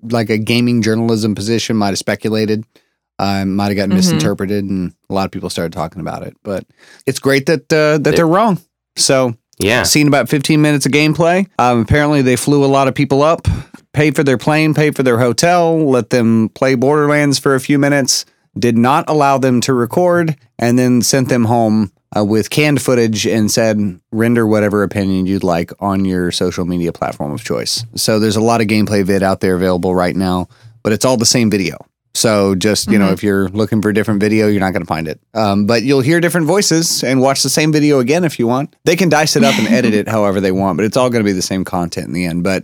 like 0.10 0.30
a 0.30 0.38
gaming 0.38 0.82
journalism 0.82 1.34
position 1.36 1.78
might 1.78 1.90
have 1.90 1.98
speculated, 1.98 2.66
uh, 3.18 3.46
might 3.46 3.68
have 3.68 3.76
gotten 3.78 3.92
Mhm. 3.92 3.96
misinterpreted, 3.96 4.66
and 4.66 4.92
a 5.10 5.14
lot 5.14 5.26
of 5.26 5.32
people 5.32 5.50
started 5.50 5.72
talking 5.74 6.02
about 6.02 6.24
it. 6.24 6.36
But 6.44 6.66
it's 7.06 7.20
great 7.20 7.46
that 7.46 7.72
uh, 7.72 7.98
that 8.00 8.16
they're 8.16 8.28
wrong. 8.28 8.60
So 8.98 9.36
Yeah. 9.58 9.84
seen 9.84 10.08
about 10.08 10.28
15 10.30 10.62
minutes 10.62 10.86
of 10.86 10.92
gameplay. 10.92 11.48
Um, 11.58 11.82
apparently, 11.82 12.22
they 12.22 12.36
flew 12.36 12.64
a 12.64 12.68
lot 12.68 12.88
of 12.88 12.94
people 12.94 13.24
up, 13.24 13.48
paid 13.94 14.16
for 14.16 14.24
their 14.24 14.38
plane, 14.38 14.74
paid 14.74 14.96
for 14.96 15.02
their 15.04 15.18
hotel, 15.18 15.90
let 15.90 16.10
them 16.10 16.50
play 16.54 16.76
Borderlands 16.76 17.40
for 17.40 17.56
a 17.56 17.60
few 17.60 17.80
minutes, 17.80 18.26
did 18.60 18.78
not 18.78 19.06
allow 19.08 19.38
them 19.38 19.62
to 19.62 19.74
record, 19.74 20.36
and 20.60 20.78
then 20.78 21.02
sent 21.02 21.30
them 21.30 21.46
home 21.46 21.92
uh, 22.16 22.24
with 22.24 22.50
canned 22.50 22.82
footage 22.82 23.26
and 23.28 23.52
said, 23.52 24.00
render 24.12 24.48
whatever 24.48 24.84
opinion 24.84 25.26
you'd 25.26 25.44
like 25.44 25.72
on 25.80 26.06
your 26.06 26.32
social 26.32 26.66
media 26.66 26.92
platform 26.92 27.32
of 27.32 27.44
choice. 27.44 27.86
So 27.96 28.20
there's 28.20 28.36
a 28.36 28.42
lot 28.42 28.62
of 28.62 28.68
gameplay 28.68 29.04
vid 29.04 29.24
out 29.24 29.42
there 29.42 29.56
available 29.56 29.94
right 29.94 30.16
now, 30.16 30.48
but 30.84 30.94
it's 30.94 31.06
all 31.06 31.18
the 31.18 31.26
same 31.26 31.50
video. 31.50 31.78
So 32.14 32.56
just, 32.56 32.90
you 32.90 32.98
know, 32.98 33.12
if 33.12 33.22
you're 33.22 33.48
looking 33.50 33.80
for 33.80 33.90
a 33.90 33.94
different 33.94 34.20
video, 34.20 34.48
you're 34.48 34.60
not 34.60 34.72
going 34.72 34.82
to 34.82 34.88
find 34.88 35.08
it. 35.08 35.20
Um, 35.36 35.68
but 35.68 35.84
you'll 35.84 36.02
hear 36.02 36.20
different 36.20 36.48
voices 36.48 37.04
and 37.04 37.22
watch 37.22 37.44
the 37.44 37.50
same 37.50 37.72
video 37.72 38.00
again 38.00 38.24
if 38.24 38.40
you 38.40 38.48
want. 38.48 38.76
They 38.86 38.96
can 38.96 39.08
dice 39.08 39.36
it 39.36 39.44
up 39.44 39.56
and 39.60 39.68
edit 39.68 39.94
it 39.94 40.08
however 40.08 40.42
they 40.42 40.52
want, 40.52 40.78
but 40.78 40.86
it's 40.86 40.98
all 40.98 41.12
going 41.12 41.24
to 41.24 41.30
be 41.30 41.34
the 41.34 41.44
same 41.44 41.64
content 41.64 42.08
in 42.08 42.14
the 42.14 42.26
end. 42.26 42.44
But 42.44 42.64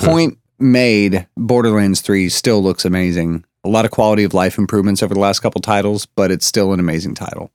point 0.00 0.38
made, 0.58 1.26
Borderlands 1.36 2.00
3 2.00 2.30
still 2.30 2.62
looks 2.62 2.86
amazing. 2.86 3.44
A 3.66 3.68
lot 3.68 3.84
of 3.84 3.90
quality 3.90 4.24
of 4.24 4.32
life 4.32 4.58
improvements 4.58 5.02
over 5.02 5.12
the 5.12 5.20
last 5.20 5.40
couple 5.40 5.60
titles, 5.60 6.06
but 6.06 6.30
it's 6.30 6.46
still 6.46 6.72
an 6.72 6.80
amazing 6.80 7.14
title. 7.14 7.50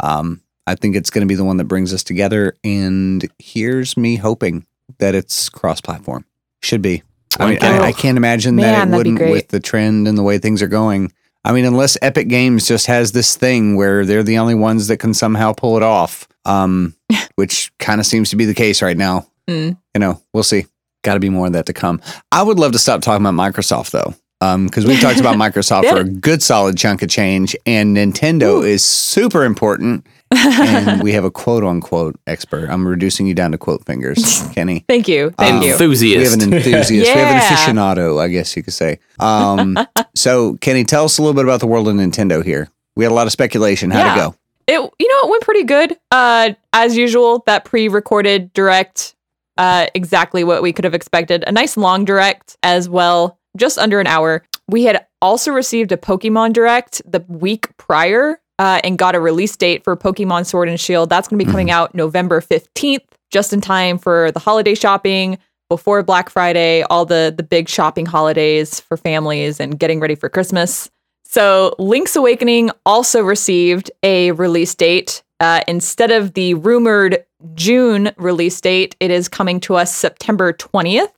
Um, 0.00 0.40
I 0.66 0.74
think 0.74 0.96
it's 0.96 1.10
going 1.10 1.22
to 1.22 1.26
be 1.26 1.34
the 1.34 1.44
one 1.44 1.56
that 1.56 1.64
brings 1.64 1.92
us 1.92 2.04
together. 2.04 2.54
And 2.62 3.28
here's 3.38 3.96
me 3.96 4.16
hoping 4.16 4.66
that 4.98 5.14
it's 5.14 5.48
cross 5.48 5.80
platform. 5.80 6.24
Should 6.62 6.82
be. 6.82 7.02
I 7.38 7.50
mean, 7.50 7.58
I, 7.62 7.78
I 7.86 7.92
can't 7.92 8.16
imagine 8.16 8.56
Man, 8.56 8.90
that 8.90 8.94
it 8.94 8.96
wouldn't 8.96 9.20
with 9.20 9.48
the 9.48 9.60
trend 9.60 10.08
and 10.08 10.16
the 10.16 10.22
way 10.22 10.38
things 10.38 10.62
are 10.62 10.68
going. 10.68 11.12
I 11.44 11.52
mean, 11.52 11.64
unless 11.64 11.96
Epic 12.02 12.28
Games 12.28 12.66
just 12.66 12.86
has 12.86 13.12
this 13.12 13.36
thing 13.36 13.76
where 13.76 14.04
they're 14.04 14.22
the 14.22 14.38
only 14.38 14.54
ones 14.54 14.88
that 14.88 14.98
can 14.98 15.14
somehow 15.14 15.52
pull 15.52 15.76
it 15.76 15.82
off, 15.82 16.28
um, 16.44 16.94
which 17.36 17.72
kind 17.78 18.00
of 18.00 18.06
seems 18.06 18.30
to 18.30 18.36
be 18.36 18.44
the 18.44 18.54
case 18.54 18.82
right 18.82 18.96
now. 18.96 19.26
Mm. 19.48 19.78
You 19.94 19.98
know, 20.00 20.20
we'll 20.32 20.42
see. 20.42 20.66
Got 21.02 21.14
to 21.14 21.20
be 21.20 21.30
more 21.30 21.46
of 21.46 21.52
that 21.52 21.66
to 21.66 21.72
come. 21.72 22.02
I 22.32 22.42
would 22.42 22.58
love 22.58 22.72
to 22.72 22.78
stop 22.78 23.00
talking 23.00 23.24
about 23.24 23.34
Microsoft 23.34 23.92
though, 23.92 24.14
because 24.40 24.86
we've 24.86 25.00
talked 25.00 25.20
about 25.20 25.36
Microsoft 25.44 25.88
for 25.90 25.96
a 26.00 26.04
good 26.04 26.42
solid 26.42 26.76
chunk 26.76 27.02
of 27.02 27.08
change, 27.08 27.56
and 27.66 27.96
Nintendo 27.96 28.66
is 28.66 28.84
super 28.84 29.44
important. 29.44 30.06
and 30.30 31.02
we 31.02 31.12
have 31.12 31.24
a 31.24 31.30
quote 31.30 31.64
unquote 31.64 32.14
expert. 32.26 32.68
I'm 32.68 32.86
reducing 32.86 33.26
you 33.26 33.32
down 33.34 33.52
to 33.52 33.58
quote 33.58 33.84
fingers, 33.86 34.42
Kenny. 34.54 34.84
Thank 34.86 35.08
you. 35.08 35.30
Thank 35.38 35.54
Um, 35.56 35.62
you. 35.62 35.72
Enthusiast. 35.72 36.16
We 36.18 36.24
have 36.24 36.32
an 36.48 36.52
enthusiast. 36.54 36.90
We 36.90 37.20
have 37.20 37.34
an 37.34 37.40
aficionado, 37.40 38.20
I 38.20 38.28
guess 38.28 38.54
you 38.54 38.62
could 38.62 38.74
say. 38.74 38.98
Um, 39.18 39.78
so, 40.14 40.54
Kenny, 40.60 40.84
tell 40.84 41.04
us 41.06 41.16
a 41.18 41.22
little 41.22 41.34
bit 41.34 41.44
about 41.44 41.60
the 41.60 41.66
world 41.66 41.88
of 41.88 41.94
Nintendo 41.94 42.44
here. 42.44 42.68
We 42.94 43.04
had 43.04 43.10
a 43.10 43.14
lot 43.14 43.26
of 43.26 43.32
speculation. 43.32 43.90
How'd 43.90 44.04
Yeah. 44.04 44.12
it 44.14 44.16
go? 44.30 44.34
it 44.70 44.90
you 44.98 45.08
know 45.08 45.20
it 45.26 45.30
went 45.30 45.42
pretty 45.42 45.64
good 45.64 45.96
uh 46.10 46.50
as 46.74 46.94
usual 46.94 47.42
that 47.46 47.64
pre-recorded 47.64 48.52
direct 48.52 49.14
uh 49.56 49.86
exactly 49.94 50.44
what 50.44 50.60
we 50.62 50.74
could 50.74 50.84
have 50.84 50.92
expected 50.92 51.42
a 51.46 51.52
nice 51.52 51.74
long 51.78 52.04
direct 52.04 52.58
as 52.62 52.86
well 52.86 53.37
just 53.58 53.78
under 53.78 54.00
an 54.00 54.06
hour 54.06 54.44
we 54.68 54.84
had 54.84 55.06
also 55.20 55.52
received 55.52 55.92
a 55.92 55.96
pokemon 55.96 56.52
direct 56.52 57.02
the 57.10 57.24
week 57.28 57.74
prior 57.76 58.40
uh, 58.58 58.80
and 58.82 58.98
got 58.98 59.14
a 59.14 59.20
release 59.20 59.56
date 59.56 59.84
for 59.84 59.96
pokemon 59.96 60.46
sword 60.46 60.68
and 60.68 60.80
shield 60.80 61.10
that's 61.10 61.28
going 61.28 61.38
to 61.38 61.44
be 61.44 61.50
coming 61.50 61.70
out 61.70 61.94
november 61.94 62.40
15th 62.40 63.04
just 63.30 63.52
in 63.52 63.60
time 63.60 63.98
for 63.98 64.32
the 64.32 64.40
holiday 64.40 64.74
shopping 64.74 65.38
before 65.68 66.02
black 66.02 66.30
friday 66.30 66.82
all 66.82 67.04
the 67.04 67.32
the 67.36 67.42
big 67.42 67.68
shopping 67.68 68.06
holidays 68.06 68.80
for 68.80 68.96
families 68.96 69.60
and 69.60 69.78
getting 69.78 70.00
ready 70.00 70.14
for 70.14 70.28
christmas 70.28 70.90
so, 71.30 71.74
Link's 71.78 72.16
Awakening 72.16 72.70
also 72.86 73.22
received 73.22 73.90
a 74.02 74.32
release 74.32 74.74
date. 74.74 75.22
Uh, 75.40 75.60
instead 75.68 76.10
of 76.10 76.32
the 76.32 76.54
rumored 76.54 77.22
June 77.52 78.12
release 78.16 78.58
date, 78.62 78.96
it 78.98 79.10
is 79.10 79.28
coming 79.28 79.60
to 79.60 79.74
us 79.74 79.94
September 79.94 80.54
20th. 80.54 81.12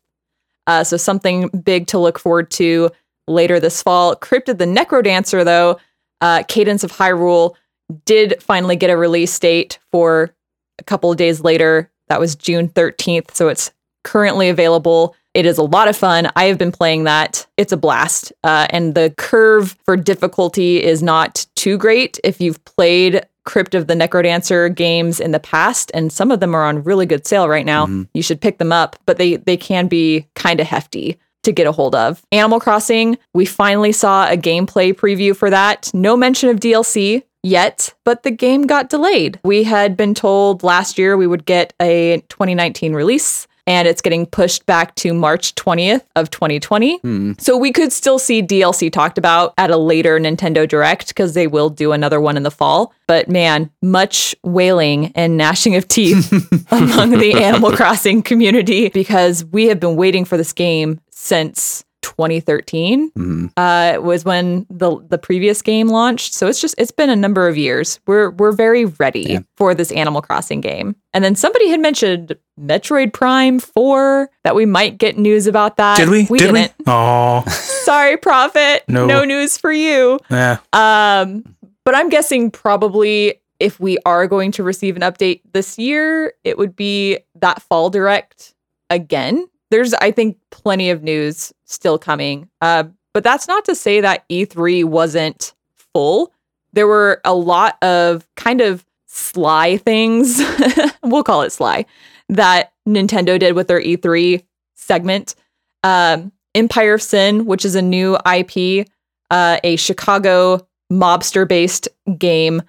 Uh, 0.71 0.85
so, 0.85 0.97
something 0.97 1.49
big 1.49 1.89
to 1.89 1.99
look 1.99 2.17
forward 2.17 2.49
to 2.49 2.91
later 3.27 3.59
this 3.59 3.83
fall. 3.83 4.15
Crypt 4.15 4.49
of 4.49 4.59
the 4.59 4.67
Necrodancer, 4.67 5.45
though, 5.45 5.81
uh, 6.21 6.45
Cadence 6.47 6.85
of 6.85 6.93
Hyrule, 6.93 7.57
did 8.05 8.41
finally 8.41 8.77
get 8.77 8.89
a 8.89 8.97
release 8.97 9.37
date 9.37 9.81
for 9.91 10.31
a 10.79 10.85
couple 10.85 11.11
of 11.11 11.17
days 11.17 11.41
later. 11.41 11.91
That 12.07 12.21
was 12.21 12.37
June 12.37 12.69
13th. 12.69 13.35
So, 13.35 13.49
it's 13.49 13.73
currently 14.05 14.49
available. 14.49 15.17
It 15.35 15.45
is 15.45 15.59
a 15.59 15.65
lot 15.65 15.89
of 15.89 15.97
fun. 15.97 16.31
I 16.37 16.45
have 16.45 16.57
been 16.59 16.71
playing 16.71 17.03
that. 17.03 17.49
It's 17.57 17.73
a 17.73 17.77
blast. 17.77 18.33
Uh, 18.45 18.69
and 18.71 18.95
the 18.95 19.13
curve 19.19 19.77
for 19.85 19.97
difficulty 19.97 20.81
is 20.81 21.03
not 21.03 21.47
too 21.57 21.79
great 21.79 22.21
if 22.23 22.41
you've 22.41 22.65
played 22.65 23.27
Crypt 23.45 23.75
of 23.75 23.87
the 23.87 23.95
Necrodancer 23.95 24.75
games 24.75 25.21
in 25.21 25.33
the 25.33 25.41
past, 25.41 25.91
and 25.95 26.13
some 26.13 26.31
of 26.31 26.41
them 26.41 26.55
are 26.55 26.65
on 26.65 26.83
really 26.83 27.07
good 27.07 27.27
sale 27.27 27.49
right 27.49 27.67
now. 27.67 27.87
Mm-hmm. 27.87 28.03
You 28.15 28.23
should 28.23 28.41
pick 28.41 28.59
them 28.59 28.73
up, 28.73 28.97
but 29.07 29.19
they 29.19 29.37
they 29.37 29.57
can 29.57 29.89
be 29.89 30.27
kind 30.35 30.61
of 30.61 30.67
hefty 30.67 31.19
to 31.43 31.53
get 31.53 31.67
a 31.67 31.73
hold 31.73 31.95
of. 31.95 32.23
Animal 32.33 32.61
Crossing, 32.61 33.19
we 33.33 33.47
finally 33.47 33.93
saw 33.93 34.29
a 34.29 34.37
gameplay 34.37 34.93
preview 34.93 35.35
for 35.35 35.51
that. 35.51 35.91
No 35.95 36.17
mention 36.17 36.51
of 36.51 36.61
DLC 36.61 37.23
yet, 37.43 37.95
but 38.05 38.23
the 38.23 38.31
game 38.31 38.67
got 38.67 38.91
delayed. 38.91 39.41
We 39.45 39.65
had 39.65 39.97
been 39.97 40.15
told 40.15 40.63
last 40.63 40.99
year 40.99 41.17
we 41.17 41.27
would 41.27 41.47
get 41.47 41.73
a 41.81 42.23
2019 42.29 42.93
release 42.93 43.47
and 43.71 43.87
it's 43.87 44.03
getting 44.03 44.27
pushed 44.27 44.67
back 44.67 44.97
to 44.97 45.15
March 45.15 45.55
20th 45.55 46.03
of 46.17 46.29
2020. 46.31 46.99
Hmm. 46.99 47.33
So 47.39 47.57
we 47.57 47.71
could 47.71 47.93
still 47.93 48.19
see 48.19 48.43
DLC 48.43 48.91
talked 48.91 49.17
about 49.17 49.55
at 49.59 49.71
a 49.71 49.77
later 49.77 50.19
Nintendo 50.19 50.69
Direct 50.69 51.07
because 51.07 51.35
they 51.35 51.47
will 51.47 51.71
do 51.71 51.93
another 51.93 52.21
one 52.21 52.37
in 52.37 52.43
the 52.43 52.51
fall. 52.51 52.93
But 53.07 53.29
man, 53.29 53.71
much 53.81 54.35
wailing 54.43 55.13
and 55.15 55.37
gnashing 55.37 55.77
of 55.77 55.87
teeth 55.87 56.33
among 56.73 57.11
the 57.11 57.35
Animal 57.35 57.71
Crossing 57.71 58.23
community 58.23 58.89
because 58.89 59.45
we 59.45 59.67
have 59.67 59.79
been 59.79 59.95
waiting 59.95 60.25
for 60.25 60.37
this 60.37 60.53
game 60.53 61.01
since 61.11 61.85
2013 62.03 63.53
uh, 63.57 63.99
was 64.01 64.25
when 64.25 64.67
the 64.71 64.99
the 65.09 65.19
previous 65.19 65.63
game 65.63 65.89
launched. 65.89 66.35
So 66.35 66.47
it's 66.47 66.61
just 66.61 66.75
it's 66.79 66.91
been 66.91 67.11
a 67.11 67.17
number 67.17 67.49
of 67.49 67.57
years. 67.57 68.01
We're 68.07 68.31
we're 68.31 68.53
very 68.53 68.85
ready 68.87 69.39
for 69.57 69.75
this 69.75 69.93
Animal 69.93 70.23
Crossing 70.23 70.61
game. 70.61 70.97
And 71.13 71.25
then 71.25 71.35
somebody 71.35 71.69
had 71.69 71.81
mentioned 71.81 72.37
Metroid 72.61 73.13
Prime 73.13 73.59
4 73.59 74.31
that 74.45 74.55
we 74.55 74.65
might 74.65 74.99
get 74.99 75.19
news 75.19 75.47
about 75.47 75.77
that. 75.77 75.97
Did 75.97 76.09
we? 76.09 76.27
We 76.31 76.39
Did 76.39 76.53
didn't. 76.53 76.73
Oh, 76.87 77.43
Sorry, 77.49 78.17
Prophet. 78.17 78.85
No. 78.89 79.07
no 79.07 79.25
news 79.25 79.59
for 79.59 79.73
you. 79.73 80.19
yeah. 80.31 80.59
Um, 80.73 81.57
but 81.85 81.95
I'm 81.95 82.09
guessing 82.09 82.51
probably 82.51 83.41
if 83.59 83.79
we 83.79 83.99
are 84.07 84.27
going 84.27 84.53
to 84.53 84.63
receive 84.63 84.97
an 84.97 85.03
update 85.03 85.43
this 85.53 85.79
year, 85.79 86.33
it 86.45 86.57
would 86.59 86.75
be 86.75 87.19
that 87.37 87.63
fall 87.63 87.91
direct 87.91 88.55
again. 88.89 89.47
There's, 89.71 89.95
I 89.95 90.11
think, 90.11 90.39
plenty 90.51 90.91
of 90.91 91.03
news 91.03 91.53
still 91.65 91.99
coming. 91.99 92.49
Uh, 92.61 92.85
but 93.13 93.25
that's 93.25 93.49
not 93.49 93.65
to 93.67 93.75
say 93.75 94.01
that 94.01 94.29
E3 94.29 94.85
wasn't 94.85 95.55
full. 95.77 96.33
There 96.73 96.87
were 96.87 97.21
a 97.25 97.35
lot 97.35 97.83
of 97.83 98.27
kind 98.37 98.61
of 98.61 98.85
sly 99.07 99.77
things, 99.79 100.41
we'll 101.03 101.25
call 101.25 101.43
it 101.43 101.51
sly, 101.51 101.85
that 102.29 102.73
Nintendo 102.89 103.39
did 103.39 103.55
with 103.55 103.67
their 103.69 103.81
E3 103.81 104.43
segment. 104.75 105.35
Um, 105.83 106.33
Empire 106.55 106.95
of 106.95 107.03
Sin, 107.03 107.47
which 107.47 107.65
is 107.65 107.75
a 107.75 107.83
new 107.83 108.17
IP, 108.17 108.87
uh, 109.31 109.59
a 109.65 109.77
Chicago 109.77 110.67
mobster 110.93 111.47
based 111.47 111.89
game. 112.19 112.63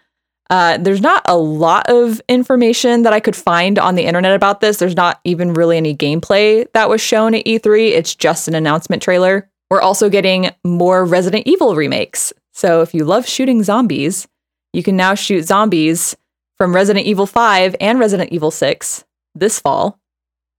Uh, 0.52 0.78
there's 0.78 1.00
not 1.00 1.24
a 1.28 1.38
lot 1.38 1.90
of 1.90 2.22
information 2.28 3.04
that 3.04 3.14
I 3.14 3.22
could 3.22 3.38
find 3.38 3.80
on 3.80 3.96
the 3.96 4.04
internet 4.04 4.36
about 4.36 4.60
this. 4.60 4.78
There's 4.78 4.98
not 4.98 5.22
even 5.24 5.54
really 5.54 5.78
any 5.78 5.96
gameplay 5.96 6.68
that 6.74 6.90
was 6.90 7.00
shown 7.00 7.34
at 7.34 7.46
E3. 7.46 7.92
It's 7.92 8.14
just 8.14 8.50
an 8.50 8.54
announcement 8.56 9.02
trailer. 9.02 9.50
We're 9.70 9.80
also 9.80 10.10
getting 10.10 10.52
more 10.66 11.06
Resident 11.06 11.48
Evil 11.48 11.76
remakes. 11.78 12.34
So 12.52 12.82
if 12.82 12.94
you 12.94 13.06
love 13.06 13.26
shooting 13.26 13.64
zombies, 13.64 14.28
you 14.74 14.84
can 14.84 14.98
now 14.98 15.16
shoot 15.16 15.44
zombies 15.44 16.18
from 16.58 16.76
Resident 16.76 17.06
Evil 17.06 17.26
5 17.26 17.78
and 17.80 17.98
Resident 17.98 18.34
Evil 18.34 18.52
6 18.52 19.06
this 19.34 19.58
fall, 19.58 20.02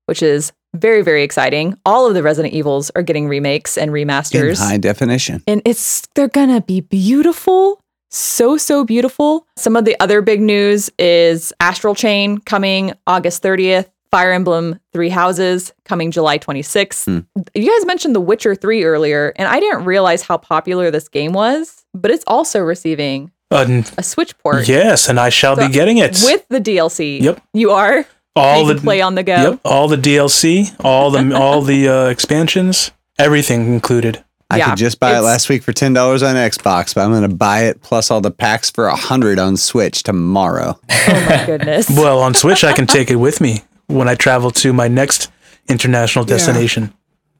which 0.06 0.22
is 0.22 0.52
very, 0.74 1.02
very 1.02 1.22
exciting. 1.22 1.76
All 1.84 2.06
of 2.06 2.14
the 2.14 2.22
Resident 2.22 2.54
Evils 2.54 2.90
are 2.96 3.02
getting 3.02 3.28
remakes 3.28 3.76
and 3.76 3.90
remasters. 3.90 4.52
In 4.62 4.68
high 4.68 4.78
definition. 4.78 5.42
and 5.46 5.60
it's 5.66 6.08
they're 6.14 6.28
gonna 6.28 6.62
be 6.62 6.80
beautiful. 6.80 7.81
So, 8.16 8.58
so 8.58 8.84
beautiful. 8.84 9.46
Some 9.56 9.74
of 9.74 9.86
the 9.86 9.98
other 9.98 10.20
big 10.20 10.42
news 10.42 10.90
is 10.98 11.50
Astral 11.60 11.94
Chain 11.94 12.36
coming 12.38 12.92
August 13.06 13.42
30th, 13.42 13.88
Fire 14.10 14.32
Emblem 14.32 14.78
Three 14.92 15.08
Houses 15.08 15.72
coming 15.86 16.10
July 16.10 16.38
26th. 16.38 17.06
Hmm. 17.06 17.40
You 17.54 17.70
guys 17.72 17.86
mentioned 17.86 18.14
The 18.14 18.20
Witcher 18.20 18.54
3 18.54 18.84
earlier, 18.84 19.32
and 19.36 19.48
I 19.48 19.60
didn't 19.60 19.86
realize 19.86 20.20
how 20.22 20.36
popular 20.36 20.90
this 20.90 21.08
game 21.08 21.32
was, 21.32 21.86
but 21.94 22.10
it's 22.10 22.24
also 22.26 22.60
receiving 22.60 23.30
Uh, 23.50 23.82
a 23.96 24.02
Switch 24.02 24.36
port 24.38 24.68
yes, 24.68 25.08
and 25.08 25.18
I 25.18 25.30
shall 25.30 25.56
So, 25.56 25.66
be 25.66 25.72
getting 25.72 25.96
it. 25.96 26.20
with 26.22 26.44
the 26.50 26.60
DLC. 26.60 27.18
Yep. 27.22 27.40
You 27.54 27.70
are? 27.70 28.04
all 28.36 28.66
you 28.68 28.74
the 28.74 28.80
play 28.80 29.00
on 29.00 29.14
the 29.14 29.22
go. 29.22 29.36
Yep, 29.52 29.60
all 29.64 29.88
the 29.88 29.96
DLC, 29.96 30.74
all 30.84 31.10
the 31.10 31.34
all 31.34 31.62
the 31.62 31.88
uh, 31.88 32.06
expansions, 32.08 32.90
everything 33.18 33.72
included. 33.72 34.22
I 34.52 34.58
Yeah, 34.58 34.68
could 34.70 34.78
just 34.78 35.00
buy 35.00 35.16
it 35.16 35.20
last 35.22 35.48
week 35.48 35.62
for 35.62 35.72
ten 35.72 35.92
dollars 35.92 36.22
on 36.22 36.34
Xbox, 36.36 36.94
but 36.94 37.00
I'm 37.04 37.10
going 37.10 37.28
to 37.28 37.34
buy 37.34 37.64
it 37.64 37.80
plus 37.82 38.10
all 38.10 38.20
the 38.20 38.30
packs 38.30 38.70
for 38.70 38.86
a 38.86 38.94
hundred 38.94 39.38
on 39.38 39.56
Switch 39.56 40.02
tomorrow. 40.02 40.78
Oh 41.08 41.26
my 41.28 41.44
goodness. 41.46 41.90
Well, 41.90 42.20
on 42.20 42.32
Switch, 42.34 42.62
I 42.62 42.72
can 42.72 42.86
take 42.86 43.10
it 43.10 43.16
with 43.16 43.40
me 43.40 43.62
when 43.88 44.08
I 44.08 44.14
travel 44.14 44.50
to 44.52 44.72
my 44.72 44.86
next 44.88 45.30
international 45.68 46.24
destination. 46.24 46.92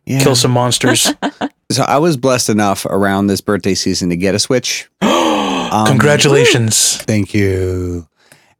Yeah. 0.04 0.20
Kill 0.22 0.34
some 0.34 0.50
monsters. 0.50 1.12
So 1.70 1.84
I 1.84 1.96
was 1.96 2.18
blessed 2.18 2.50
enough 2.50 2.84
around 2.84 3.28
this 3.28 3.40
birthday 3.40 3.72
season 3.72 4.10
to 4.10 4.16
get 4.16 4.34
a 4.34 4.38
Switch. 4.38 4.90
Um, 5.72 5.86
Congratulations. 5.86 6.98
Thank 6.98 7.32
you. 7.32 8.06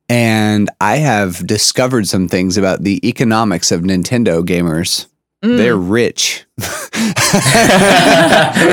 And 0.08 0.70
I 0.80 0.96
have 0.96 1.46
discovered 1.46 2.08
some 2.08 2.26
things 2.26 2.56
about 2.56 2.84
the 2.84 3.06
economics 3.06 3.70
of 3.70 3.82
Nintendo 3.82 4.42
gamers. 4.42 5.08
Mm. 5.44 5.58
They're 5.58 5.76
rich. 5.76 6.46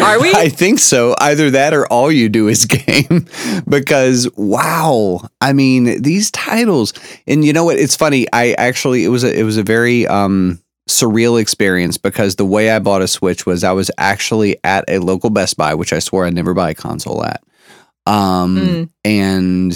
Are 0.01 0.19
we? 0.21 0.31
I 0.33 0.49
think 0.53 0.79
so. 0.79 1.15
Either 1.19 1.49
that 1.51 1.73
or 1.73 1.85
all 1.87 2.11
you 2.11 2.29
do 2.29 2.47
is 2.47 2.65
game. 2.67 3.27
because 3.67 4.29
wow. 4.35 5.21
I 5.41 5.53
mean, 5.53 6.01
these 6.01 6.31
titles 6.31 6.93
and 7.27 7.43
you 7.45 7.53
know 7.53 7.65
what? 7.65 7.77
It's 7.77 7.95
funny. 7.95 8.27
I 8.33 8.53
actually 8.53 9.03
it 9.05 9.09
was 9.09 9.23
a 9.23 9.37
it 9.37 9.43
was 9.43 9.57
a 9.57 9.63
very 9.63 10.07
um 10.07 10.59
surreal 10.89 11.39
experience 11.39 11.97
because 11.97 12.35
the 12.35 12.45
way 12.45 12.71
I 12.71 12.79
bought 12.79 13.01
a 13.01 13.07
Switch 13.07 13.45
was 13.45 13.63
I 13.63 13.71
was 13.73 13.91
actually 13.97 14.57
at 14.63 14.85
a 14.87 14.97
local 14.99 15.29
Best 15.29 15.55
Buy, 15.57 15.75
which 15.75 15.93
I 15.93 15.99
swore 15.99 16.25
I'd 16.25 16.33
never 16.33 16.53
buy 16.53 16.71
a 16.71 16.75
console 16.75 17.23
at. 17.23 17.43
Um 18.05 18.57
Mm. 18.57 18.89
and 19.05 19.69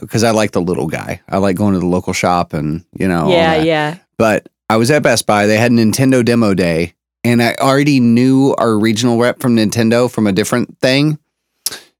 because 0.00 0.24
I 0.24 0.30
like 0.30 0.52
the 0.52 0.60
little 0.60 0.88
guy. 0.88 1.20
I 1.28 1.38
like 1.38 1.56
going 1.56 1.74
to 1.74 1.80
the 1.80 1.86
local 1.86 2.12
shop 2.12 2.52
and 2.52 2.84
you 2.98 3.08
know 3.08 3.30
yeah, 3.30 3.56
yeah. 3.62 3.96
But 4.18 4.48
I 4.68 4.76
was 4.76 4.90
at 4.90 5.02
Best 5.02 5.26
Buy. 5.26 5.46
They 5.46 5.58
had 5.58 5.72
Nintendo 5.72 6.24
demo 6.24 6.54
day, 6.54 6.94
and 7.24 7.42
I 7.42 7.54
already 7.60 8.00
knew 8.00 8.54
our 8.58 8.78
regional 8.78 9.18
rep 9.18 9.40
from 9.40 9.56
Nintendo 9.56 10.10
from 10.10 10.26
a 10.26 10.32
different 10.32 10.78
thing. 10.80 11.18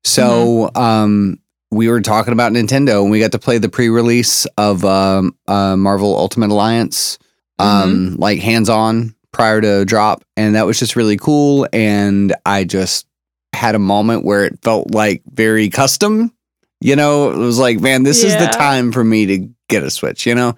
So 0.04 0.70
um, 0.74 1.38
we 1.70 1.88
were 1.88 2.00
talking 2.00 2.32
about 2.32 2.52
Nintendo, 2.52 3.02
and 3.02 3.10
we 3.10 3.20
got 3.20 3.32
to 3.32 3.38
play 3.38 3.58
the 3.58 3.68
pre-release 3.68 4.46
of 4.58 4.84
um, 4.84 5.36
uh, 5.46 5.76
Marvel 5.76 6.16
Ultimate 6.16 6.50
Alliance, 6.50 7.18
um, 7.58 8.16
like 8.16 8.40
hands-on 8.40 9.14
prior 9.32 9.60
to 9.60 9.84
drop, 9.84 10.24
and 10.36 10.54
that 10.54 10.66
was 10.66 10.78
just 10.78 10.96
really 10.96 11.16
cool. 11.16 11.66
And 11.72 12.34
I 12.44 12.64
just 12.64 13.06
had 13.52 13.74
a 13.74 13.78
moment 13.78 14.24
where 14.24 14.44
it 14.44 14.58
felt 14.62 14.90
like 14.90 15.22
very 15.32 15.70
custom. 15.70 16.32
You 16.80 16.96
know, 16.96 17.30
it 17.30 17.38
was 17.38 17.58
like, 17.58 17.80
man, 17.80 18.02
this 18.02 18.24
is 18.24 18.36
the 18.36 18.46
time 18.48 18.90
for 18.90 19.04
me 19.04 19.26
to 19.26 19.48
get 19.68 19.84
a 19.84 19.90
Switch. 19.90 20.26
You 20.26 20.34
know, 20.34 20.56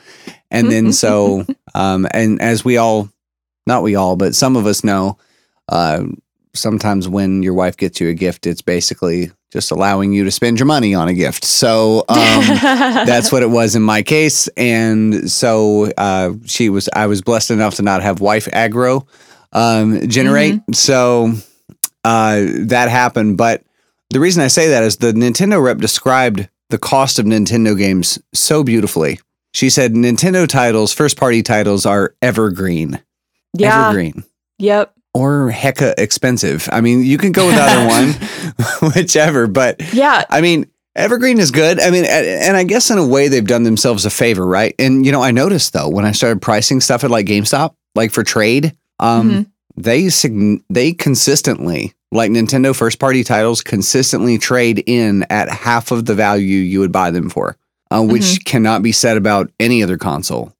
and 0.50 0.70
then 0.70 0.92
so 0.92 1.44
um, 1.74 2.06
and 2.12 2.40
as 2.40 2.64
we 2.64 2.78
all, 2.78 3.10
not 3.66 3.82
we 3.82 3.94
all, 3.94 4.16
but 4.16 4.34
some 4.34 4.56
of 4.56 4.66
us 4.66 4.84
know, 4.84 5.18
uh, 5.68 6.04
sometimes 6.54 7.08
when 7.08 7.42
your 7.42 7.54
wife 7.54 7.76
gets 7.76 8.00
you 8.00 8.08
a 8.08 8.14
gift, 8.14 8.46
it's 8.46 8.62
basically 8.62 9.30
just 9.50 9.70
allowing 9.70 10.12
you 10.12 10.24
to 10.24 10.30
spend 10.30 10.58
your 10.58 10.66
money 10.66 10.94
on 10.94 11.08
a 11.08 11.14
gift. 11.14 11.44
So 11.44 12.04
um, 12.08 12.44
that's 12.58 13.30
what 13.30 13.42
it 13.42 13.50
was 13.50 13.76
in 13.76 13.82
my 13.82 14.02
case. 14.02 14.48
And 14.56 15.30
so 15.30 15.92
uh, 15.96 16.32
she 16.44 16.68
was, 16.68 16.88
I 16.92 17.06
was 17.06 17.22
blessed 17.22 17.50
enough 17.50 17.76
to 17.76 17.82
not 17.82 18.02
have 18.02 18.20
wife 18.20 18.46
aggro 18.46 19.06
um, 19.52 20.08
generate. 20.08 20.60
So 20.72 21.32
uh, 22.02 22.42
that 22.66 22.88
happened. 22.88 23.38
But 23.38 23.62
the 24.10 24.20
reason 24.20 24.42
I 24.42 24.48
say 24.48 24.68
that 24.68 24.82
is 24.82 24.96
the 24.96 25.12
Nintendo 25.12 25.62
rep 25.62 25.78
described 25.78 26.48
the 26.70 26.78
cost 26.78 27.18
of 27.18 27.26
Nintendo 27.26 27.78
games 27.78 28.18
so 28.32 28.64
beautifully. 28.64 29.20
She 29.52 29.70
said 29.70 29.92
Nintendo 29.92 30.48
titles, 30.48 30.92
first 30.92 31.16
party 31.16 31.42
titles, 31.42 31.86
are 31.86 32.16
evergreen. 32.20 33.00
Yeah. 33.54 33.88
Evergreen. 33.88 34.24
Yep. 34.58 34.92
Or 35.14 35.50
hecka 35.54 35.94
expensive. 35.96 36.68
I 36.72 36.80
mean, 36.80 37.04
you 37.04 37.18
can 37.18 37.32
go 37.32 37.46
with 37.46 37.56
either 37.56 37.88
one, 38.82 38.92
whichever. 38.94 39.46
But 39.46 39.80
Yeah. 39.94 40.24
I 40.28 40.40
mean, 40.40 40.66
Evergreen 40.96 41.38
is 41.40 41.50
good. 41.50 41.80
I 41.80 41.90
mean, 41.90 42.04
and 42.04 42.56
I 42.56 42.62
guess 42.64 42.90
in 42.90 42.98
a 42.98 43.06
way 43.06 43.28
they've 43.28 43.44
done 43.46 43.62
themselves 43.64 44.04
a 44.04 44.10
favor, 44.10 44.46
right? 44.46 44.74
And 44.78 45.04
you 45.04 45.10
know, 45.12 45.22
I 45.22 45.30
noticed 45.32 45.72
though 45.72 45.88
when 45.88 46.04
I 46.04 46.12
started 46.12 46.40
pricing 46.42 46.80
stuff 46.80 47.02
at 47.04 47.10
like 47.10 47.26
GameStop, 47.26 47.74
like 47.94 48.10
for 48.12 48.22
trade, 48.22 48.76
um, 49.00 49.30
Mhm. 49.30 49.46
they 49.76 50.08
sign- 50.08 50.62
they 50.70 50.92
consistently, 50.92 51.94
like 52.12 52.30
Nintendo 52.30 52.74
first 52.74 53.00
party 53.00 53.24
titles, 53.24 53.60
consistently 53.60 54.38
trade 54.38 54.84
in 54.86 55.24
at 55.30 55.48
half 55.48 55.90
of 55.90 56.04
the 56.06 56.14
value 56.14 56.58
you 56.58 56.78
would 56.78 56.92
buy 56.92 57.10
them 57.10 57.28
for, 57.28 57.56
uh, 57.90 58.00
which 58.02 58.44
cannot 58.44 58.82
be 58.82 58.92
said 58.92 59.16
about 59.16 59.50
any 59.58 59.82
other 59.82 59.98
console. 59.98 60.53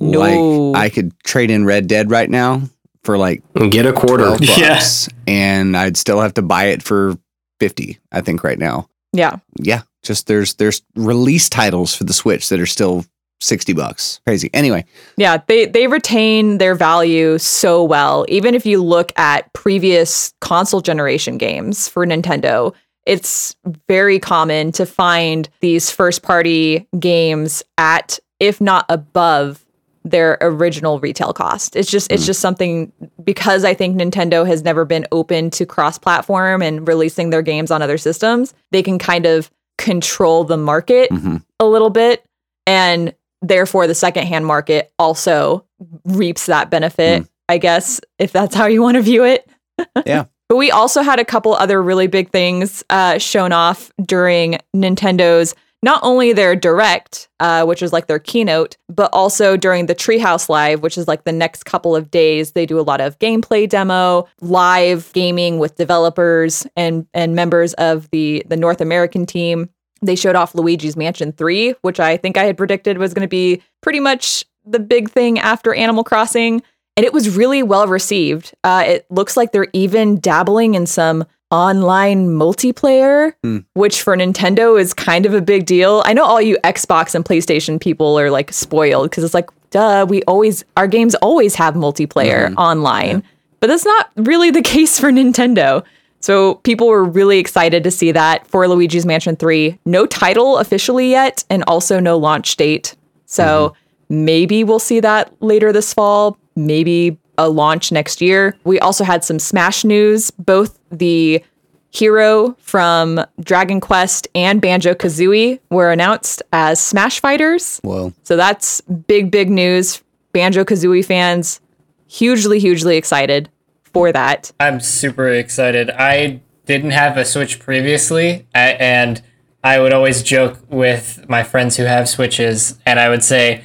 No. 0.00 0.70
Like 0.70 0.84
I 0.84 0.88
could 0.90 1.12
trade 1.24 1.50
in 1.50 1.64
Red 1.64 1.86
Dead 1.86 2.10
right 2.10 2.28
now 2.30 2.62
for 3.02 3.18
like 3.18 3.42
Get 3.70 3.86
a 3.86 3.92
quarter. 3.92 4.36
12 4.36 4.40
Yeah. 4.58 4.82
and 5.26 5.76
I'd 5.76 5.96
still 5.96 6.20
have 6.20 6.34
to 6.34 6.42
buy 6.42 6.64
it 6.66 6.82
for 6.82 7.16
fifty. 7.60 7.98
I 8.12 8.20
think 8.20 8.42
right 8.44 8.58
now 8.58 8.88
Yeah. 9.12 9.36
yeah, 9.60 9.82
just 10.02 10.26
there's 10.26 10.54
there's 10.54 10.82
release 10.96 11.48
titles 11.48 11.94
for 11.94 12.04
the 12.04 12.12
Switch 12.12 12.48
that 12.48 12.60
are 12.60 12.66
still 12.66 13.04
60 13.40 13.72
bucks. 13.74 14.20
Crazy. 14.26 14.48
Anyway, 14.54 14.84
Yeah, 15.16 15.38
they 15.48 15.66
they 15.66 15.86
retain 15.86 16.58
their 16.58 16.74
value 16.74 17.36
so 17.38 17.82
well. 17.84 18.24
Even 18.28 18.54
if 18.54 18.64
you 18.64 18.82
look 18.82 19.12
at 19.18 19.52
previous 19.52 20.32
console 20.40 20.80
generation 20.80 21.36
games 21.36 21.88
for 21.88 22.06
Nintendo, 22.06 22.72
it's 23.06 23.54
very 23.86 24.18
common 24.18 24.72
to 24.72 24.86
find 24.86 25.48
these 25.60 25.90
first 25.90 26.22
party 26.22 26.88
games 26.98 27.62
at 27.76 28.18
if 28.40 28.60
not 28.62 28.86
above 28.88 29.63
their 30.04 30.36
original 30.40 31.00
retail 31.00 31.32
cost. 31.32 31.76
It's 31.76 31.90
just 31.90 32.12
it's 32.12 32.26
just 32.26 32.40
something 32.40 32.92
because 33.22 33.64
I 33.64 33.74
think 33.74 33.96
Nintendo 33.96 34.46
has 34.46 34.62
never 34.62 34.84
been 34.84 35.06
open 35.12 35.50
to 35.50 35.64
cross-platform 35.64 36.62
and 36.62 36.86
releasing 36.86 37.30
their 37.30 37.42
games 37.42 37.70
on 37.70 37.80
other 37.80 37.96
systems, 37.96 38.52
they 38.70 38.82
can 38.82 38.98
kind 38.98 39.24
of 39.26 39.50
control 39.78 40.44
the 40.44 40.56
market 40.56 41.10
mhm. 41.10 41.42
a 41.58 41.64
little 41.64 41.90
bit 41.90 42.24
and 42.66 43.14
therefore 43.42 43.86
the 43.86 43.94
secondhand 43.94 44.46
market 44.46 44.92
also 44.98 45.64
reaps 46.04 46.46
that 46.46 46.70
benefit 46.70 47.26
i 47.48 47.58
guess 47.58 48.00
if 48.18 48.30
that's 48.30 48.54
how 48.54 48.66
you 48.66 48.80
want 48.80 48.96
to 48.96 49.02
view 49.02 49.24
it 49.24 49.48
Yeah. 50.06 50.26
but 50.48 50.56
we 50.56 50.70
also 50.70 51.02
had 51.02 51.18
a 51.18 51.24
couple 51.24 51.54
other 51.54 51.82
really 51.82 52.06
big 52.06 52.30
things 52.30 52.84
uh, 52.88 53.18
shown 53.18 53.52
off 53.52 53.92
during 54.04 54.58
nintendo's 54.74 55.54
not 55.84 56.00
only 56.02 56.32
their 56.32 56.56
direct, 56.56 57.28
uh, 57.40 57.62
which 57.66 57.82
is 57.82 57.92
like 57.92 58.06
their 58.06 58.18
keynote, 58.18 58.78
but 58.88 59.10
also 59.12 59.54
during 59.54 59.84
the 59.84 59.94
Treehouse 59.94 60.48
Live, 60.48 60.80
which 60.80 60.96
is 60.96 61.06
like 61.06 61.24
the 61.24 61.32
next 61.32 61.64
couple 61.64 61.94
of 61.94 62.10
days. 62.10 62.52
They 62.52 62.64
do 62.64 62.80
a 62.80 62.82
lot 62.82 63.02
of 63.02 63.18
gameplay 63.18 63.68
demo, 63.68 64.26
live 64.40 65.12
gaming 65.12 65.58
with 65.58 65.76
developers 65.76 66.66
and 66.74 67.06
and 67.12 67.36
members 67.36 67.74
of 67.74 68.08
the 68.10 68.42
the 68.48 68.56
North 68.56 68.80
American 68.80 69.26
team. 69.26 69.68
They 70.00 70.16
showed 70.16 70.36
off 70.36 70.54
Luigi's 70.54 70.96
Mansion 70.96 71.32
3, 71.32 71.74
which 71.82 72.00
I 72.00 72.16
think 72.16 72.38
I 72.38 72.44
had 72.44 72.56
predicted 72.56 72.96
was 72.96 73.12
going 73.12 73.22
to 73.22 73.28
be 73.28 73.62
pretty 73.82 74.00
much 74.00 74.46
the 74.64 74.80
big 74.80 75.10
thing 75.10 75.38
after 75.38 75.74
Animal 75.74 76.02
Crossing. 76.02 76.62
And 76.96 77.04
it 77.04 77.12
was 77.12 77.36
really 77.36 77.62
well 77.62 77.88
received. 77.88 78.54
Uh, 78.64 78.84
it 78.86 79.06
looks 79.10 79.36
like 79.36 79.52
they're 79.52 79.66
even 79.72 80.20
dabbling 80.20 80.74
in 80.74 80.86
some 80.86 81.24
online 81.50 82.28
multiplayer, 82.30 83.32
Hmm. 83.42 83.58
which 83.74 84.02
for 84.02 84.16
Nintendo 84.16 84.80
is 84.80 84.92
kind 84.94 85.26
of 85.26 85.34
a 85.34 85.40
big 85.40 85.66
deal. 85.66 86.02
I 86.04 86.12
know 86.12 86.24
all 86.24 86.40
you 86.40 86.56
Xbox 86.64 87.14
and 87.14 87.24
PlayStation 87.24 87.80
people 87.80 88.18
are 88.18 88.30
like 88.30 88.52
spoiled 88.52 89.10
because 89.10 89.24
it's 89.24 89.34
like, 89.34 89.48
duh, 89.70 90.06
we 90.08 90.22
always, 90.24 90.64
our 90.76 90.86
games 90.86 91.14
always 91.16 91.54
have 91.56 91.74
multiplayer 91.74 92.48
Mhm. 92.48 92.54
online. 92.56 93.22
But 93.60 93.68
that's 93.68 93.84
not 93.84 94.10
really 94.16 94.50
the 94.50 94.62
case 94.74 94.98
for 94.98 95.10
Nintendo. 95.10 95.82
So 96.20 96.54
people 96.64 96.86
were 96.88 97.04
really 97.04 97.38
excited 97.38 97.84
to 97.84 97.90
see 97.90 98.10
that 98.12 98.46
for 98.46 98.66
Luigi's 98.66 99.04
Mansion 99.04 99.36
3. 99.36 99.78
No 99.84 100.06
title 100.06 100.56
officially 100.58 101.10
yet, 101.10 101.44
and 101.50 101.62
also 101.66 102.00
no 102.00 102.16
launch 102.16 102.56
date. 102.56 102.94
So 103.26 103.74
maybe 104.08 104.64
we'll 104.64 104.78
see 104.78 105.00
that 105.00 105.30
later 105.40 105.70
this 105.72 105.92
fall, 105.92 106.38
maybe 106.56 107.18
a 107.38 107.48
launch 107.48 107.90
next 107.92 108.20
year. 108.20 108.56
We 108.64 108.78
also 108.80 109.04
had 109.04 109.24
some 109.24 109.38
Smash 109.38 109.84
news. 109.84 110.30
Both 110.32 110.78
the 110.90 111.42
hero 111.90 112.56
from 112.58 113.24
Dragon 113.40 113.80
Quest 113.80 114.26
and 114.34 114.60
Banjo 114.60 114.94
Kazooie 114.94 115.60
were 115.70 115.92
announced 115.92 116.42
as 116.52 116.80
Smash 116.80 117.20
Fighters. 117.20 117.78
Whoa. 117.82 118.12
So 118.24 118.36
that's 118.36 118.80
big, 118.80 119.30
big 119.30 119.48
news. 119.50 120.02
Banjo 120.32 120.64
Kazooie 120.64 121.04
fans, 121.04 121.60
hugely, 122.08 122.58
hugely 122.58 122.96
excited 122.96 123.48
for 123.84 124.10
that. 124.10 124.50
I'm 124.58 124.80
super 124.80 125.28
excited. 125.28 125.88
I 125.90 126.40
didn't 126.66 126.90
have 126.90 127.16
a 127.16 127.24
Switch 127.24 127.60
previously, 127.60 128.46
a- 128.54 128.58
and 128.82 129.22
I 129.62 129.78
would 129.78 129.92
always 129.92 130.22
joke 130.24 130.58
with 130.68 131.24
my 131.28 131.44
friends 131.44 131.76
who 131.76 131.84
have 131.84 132.08
Switches, 132.08 132.76
and 132.84 132.98
I 132.98 133.08
would 133.08 133.22
say, 133.22 133.62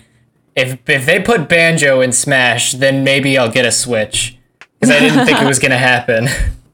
if 0.59 0.89
if 0.89 1.05
they 1.05 1.19
put 1.21 1.47
Banjo 1.49 2.01
in 2.01 2.11
Smash, 2.11 2.73
then 2.73 3.03
maybe 3.03 3.37
I'll 3.37 3.51
get 3.51 3.65
a 3.65 3.71
Switch 3.71 4.37
because 4.79 4.93
I 4.95 4.99
didn't 4.99 5.25
think 5.25 5.41
it 5.41 5.47
was 5.47 5.59
gonna 5.59 5.77
happen. 5.93 6.25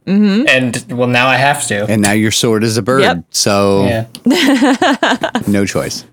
Mm-hmm. 0.05 0.47
And 0.47 0.97
well, 0.97 1.07
now 1.07 1.27
I 1.27 1.35
have 1.37 1.65
to. 1.67 1.85
And 1.89 2.01
now 2.01 2.11
your 2.11 2.31
sword 2.31 2.63
is 2.63 2.77
a 2.77 2.81
bird. 2.83 3.01
Yep. 3.01 3.25
So 3.31 3.85
Yeah. 3.85 4.05
no 5.47 5.65
choice. 5.65 6.05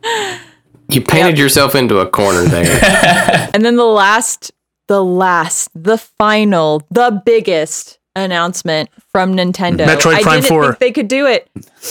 You 0.88 1.00
painted 1.02 1.38
yourself 1.38 1.74
into 1.74 1.98
a 1.98 2.06
corner 2.06 2.44
there. 2.44 3.48
And 3.54 3.64
then 3.66 3.76
the 3.76 3.84
last, 3.84 4.50
the 4.88 5.04
last, 5.04 5.68
the 5.74 5.98
final, 5.98 6.82
the 6.90 7.22
biggest 7.24 7.98
announcement 8.16 8.88
from 9.10 9.34
Nintendo. 9.34 9.86
Metroid 9.86 10.14
I 10.14 10.22
Prime 10.22 10.40
didn't 10.40 10.48
4. 10.48 10.64
think 10.66 10.78
they 10.78 10.92
could 10.92 11.08
do 11.08 11.26
it. 11.26 11.50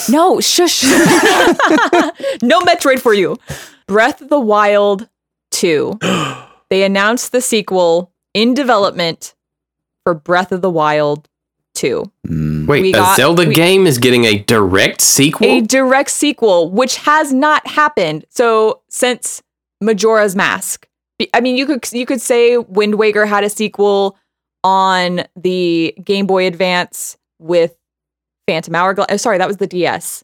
No, 0.10 0.40
shush. 0.40 0.84
no 2.42 2.62
Metroid 2.62 3.00
for 3.00 3.14
you. 3.14 3.38
Breath 3.88 4.22
of 4.22 4.30
the 4.30 4.40
Wild 4.40 5.08
2. 5.62 6.00
They 6.70 6.84
announced 6.84 7.32
the 7.32 7.42
sequel 7.42 8.12
in 8.34 8.54
development 8.54 9.36
for 10.04 10.14
Breath 10.14 10.52
of 10.52 10.62
the 10.62 10.70
Wild 10.70 11.28
2. 11.76 12.04
Mm. 12.28 12.68
Wait, 12.68 12.82
We 12.82 12.90
a 12.90 12.94
got- 12.98 13.16
Zelda 13.18 13.46
we- 13.48 13.54
game 13.54 13.86
is 13.86 13.98
getting 13.98 14.26
a 14.26 14.40
direct 14.40 15.02
sequel? 15.02 15.48
a 15.48 15.62
direct 15.62 16.10
sequel, 16.10 16.70
which 16.72 16.98
has 16.98 17.32
not 17.34 17.66
happened. 17.68 18.26
So 18.30 18.82
since 18.90 19.42
Majora's 19.82 20.36
Mask, 20.36 20.88
I 21.34 21.40
mean, 21.42 21.56
you 21.56 21.66
could 21.68 21.88
you 21.92 22.06
could 22.08 22.20
say 22.22 22.58
Wind 22.58 22.96
Waker 22.96 23.26
had 23.28 23.44
a 23.44 23.50
sequel 23.50 24.18
on 24.64 25.24
the 25.36 25.94
Game 26.04 26.26
Boy 26.26 26.48
Advance 26.48 27.18
with 27.40 27.76
Phantom 28.48 28.74
Hourglass. 28.76 29.08
Oh, 29.10 29.18
sorry, 29.18 29.38
that 29.38 29.48
was 29.48 29.58
the 29.58 29.68
DS. 29.68 30.24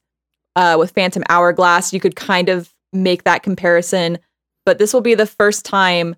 Uh, 0.55 0.75
with 0.79 0.91
Phantom 0.91 1.23
Hourglass, 1.29 1.93
you 1.93 1.99
could 1.99 2.15
kind 2.15 2.49
of 2.49 2.73
make 2.93 3.25
that 3.25 3.43
comparison, 3.43 4.17
but 4.67 4.77
this 4.79 4.93
will 4.93 5.01
be 5.01 5.15
the 5.15 5.25
first 5.25 5.63
time 5.65 6.15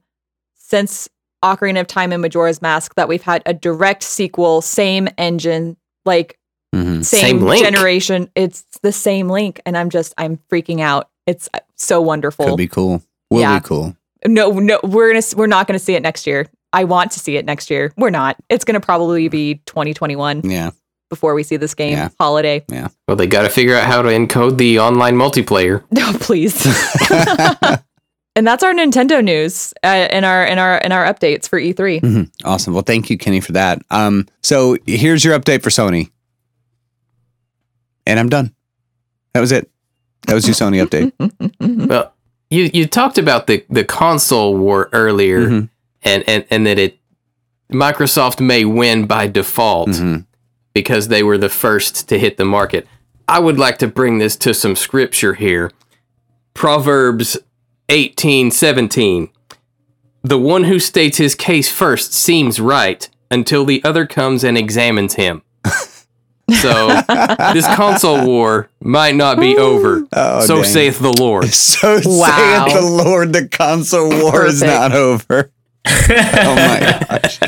since 0.56 1.08
Ocarina 1.46 1.80
of 1.82 1.86
Time 1.88 2.12
and 2.12 2.22
Majora's 2.22 2.62
Mask 2.64 2.96
that 2.96 3.08
we've 3.08 3.22
had 3.22 3.44
a 3.46 3.54
direct 3.54 4.02
sequel, 4.04 4.62
same 4.62 5.08
engine, 5.20 5.78
like 6.04 6.38
Mhm. 6.76 7.06
same, 7.06 7.48
Same 7.48 7.64
generation. 7.64 8.30
It's 8.36 8.66
the 8.82 8.92
same 8.92 9.30
link, 9.30 9.62
and 9.66 9.78
I'm 9.78 9.90
just 9.90 10.14
I'm 10.18 10.40
freaking 10.52 10.82
out. 10.82 11.10
It's 11.28 11.48
uh, 11.54 11.60
so 11.76 12.02
wonderful. 12.02 12.46
Could 12.46 12.58
be 12.58 12.68
cool. 12.68 13.02
Will 13.30 13.40
Yeah. 13.42 13.60
be 13.60 13.66
cool. 13.66 13.96
no, 14.28 14.52
no, 14.52 14.80
we're 14.84 15.10
gonna 15.14 15.24
we're 15.36 15.48
not 15.48 15.66
gonna 15.68 15.80
see 15.80 15.94
it 15.96 16.02
next 16.02 16.26
year. 16.28 16.48
I 16.74 16.84
want 16.86 17.12
to 17.12 17.20
see 17.20 17.38
it 17.38 17.46
next 17.46 17.70
year. 17.70 17.94
We're 17.98 18.10
not. 18.10 18.36
It's 18.50 18.66
gonna 18.66 18.80
probably 18.82 19.28
be 19.30 19.62
2021 19.66 20.42
Yeah. 20.44 20.72
before 21.10 21.34
we 21.34 21.42
see 21.44 21.56
this 21.58 21.74
game. 21.74 21.94
Yeah. 21.94 22.10
Holiday. 22.20 22.64
Yeah. 22.70 22.90
Well, 23.08 23.16
they 23.18 23.26
got 23.28 23.44
to 23.44 23.50
figure 23.50 23.76
out 23.76 23.86
how 23.86 24.02
to 24.04 24.10
encode 24.10 24.58
the 24.58 24.80
online 24.80 25.16
multiplayer. 25.16 25.84
No, 25.92 26.12
please. 26.20 26.54
and 28.36 28.46
that's 28.48 28.64
our 28.64 28.74
Nintendo 28.74 29.24
news 29.24 29.74
uh, 29.84 30.08
in 30.12 30.24
our 30.24 30.46
in 30.46 30.58
our 30.60 30.78
in 30.80 30.92
our 30.92 31.06
updates 31.12 31.48
for 31.48 31.60
E 31.60 31.74
E3. 31.74 32.02
Mhm. 32.02 32.32
Awesome. 32.46 32.74
Well, 32.74 32.84
thank 32.84 33.10
you, 33.10 33.18
Kenny, 33.18 33.40
for 33.42 33.52
that. 33.54 33.82
Um, 33.92 34.28
so 34.42 34.78
here's 34.86 35.24
your 35.26 35.38
update 35.38 35.62
for 35.64 35.70
Sony. 35.70 36.10
And 38.06 38.20
I'm 38.20 38.30
done. 38.30 38.54
That 39.34 39.42
was 39.42 39.52
it. 39.52 39.70
That 40.28 40.34
was 40.34 40.48
your 40.48 40.56
Sony 40.56 40.86
update. 40.86 41.12
Well, 41.90 42.14
you 42.50 42.70
you 42.74 42.88
talked 42.88 43.18
about 43.18 43.48
the 43.48 43.64
the 43.70 43.84
console 43.84 44.56
war 44.58 44.90
earlier, 44.94 45.48
Mhm. 45.48 45.70
and, 46.04 46.24
and 46.28 46.46
and 46.50 46.66
that 46.66 46.80
it 46.80 46.98
Microsoft 47.72 48.40
may 48.40 48.66
win 48.66 49.06
by 49.06 49.28
default 49.28 49.90
Mhm. 49.90 50.26
because 50.74 51.10
they 51.10 51.22
were 51.22 51.38
the 51.38 51.50
first 51.50 52.08
to 52.10 52.18
hit 52.18 52.38
the 52.38 52.46
market. 52.46 52.88
I 53.28 53.38
would 53.40 53.60
like 53.60 53.78
to 53.80 53.88
bring 53.88 54.18
this 54.18 54.36
to 54.38 54.54
some 54.56 54.76
scripture 54.76 55.36
here. 55.36 55.70
Proverbs 56.56 57.38
18, 57.90 58.52
17. 58.52 59.30
The 60.24 60.38
one 60.38 60.66
who 60.66 60.80
states 60.80 61.18
his 61.18 61.36
case 61.36 61.72
first 61.72 62.14
seems 62.14 62.60
right 62.60 63.10
until 63.32 63.66
the 63.66 63.84
other 63.84 64.06
comes 64.06 64.44
and 64.44 64.58
examines 64.58 65.16
him. 65.16 65.42
So 66.62 66.88
this 67.54 67.68
console 67.76 68.26
war 68.26 68.72
might 68.82 69.14
not 69.14 69.40
be 69.40 69.56
over. 69.56 70.04
Oh, 70.12 70.42
so 70.44 70.56
dang. 70.56 70.64
saith 70.66 70.98
the 70.98 71.14
Lord. 71.14 71.46
So 71.50 72.00
Wow. 72.04 72.66
saith 72.68 72.82
the 72.82 72.90
Lord, 72.90 73.34
the 73.34 73.48
console 73.48 74.10
war 74.10 74.48
is 74.48 74.64
not 74.64 74.92
over. 74.92 75.52
Oh 75.92 76.56
my 76.56 77.06
gosh. 77.10 77.40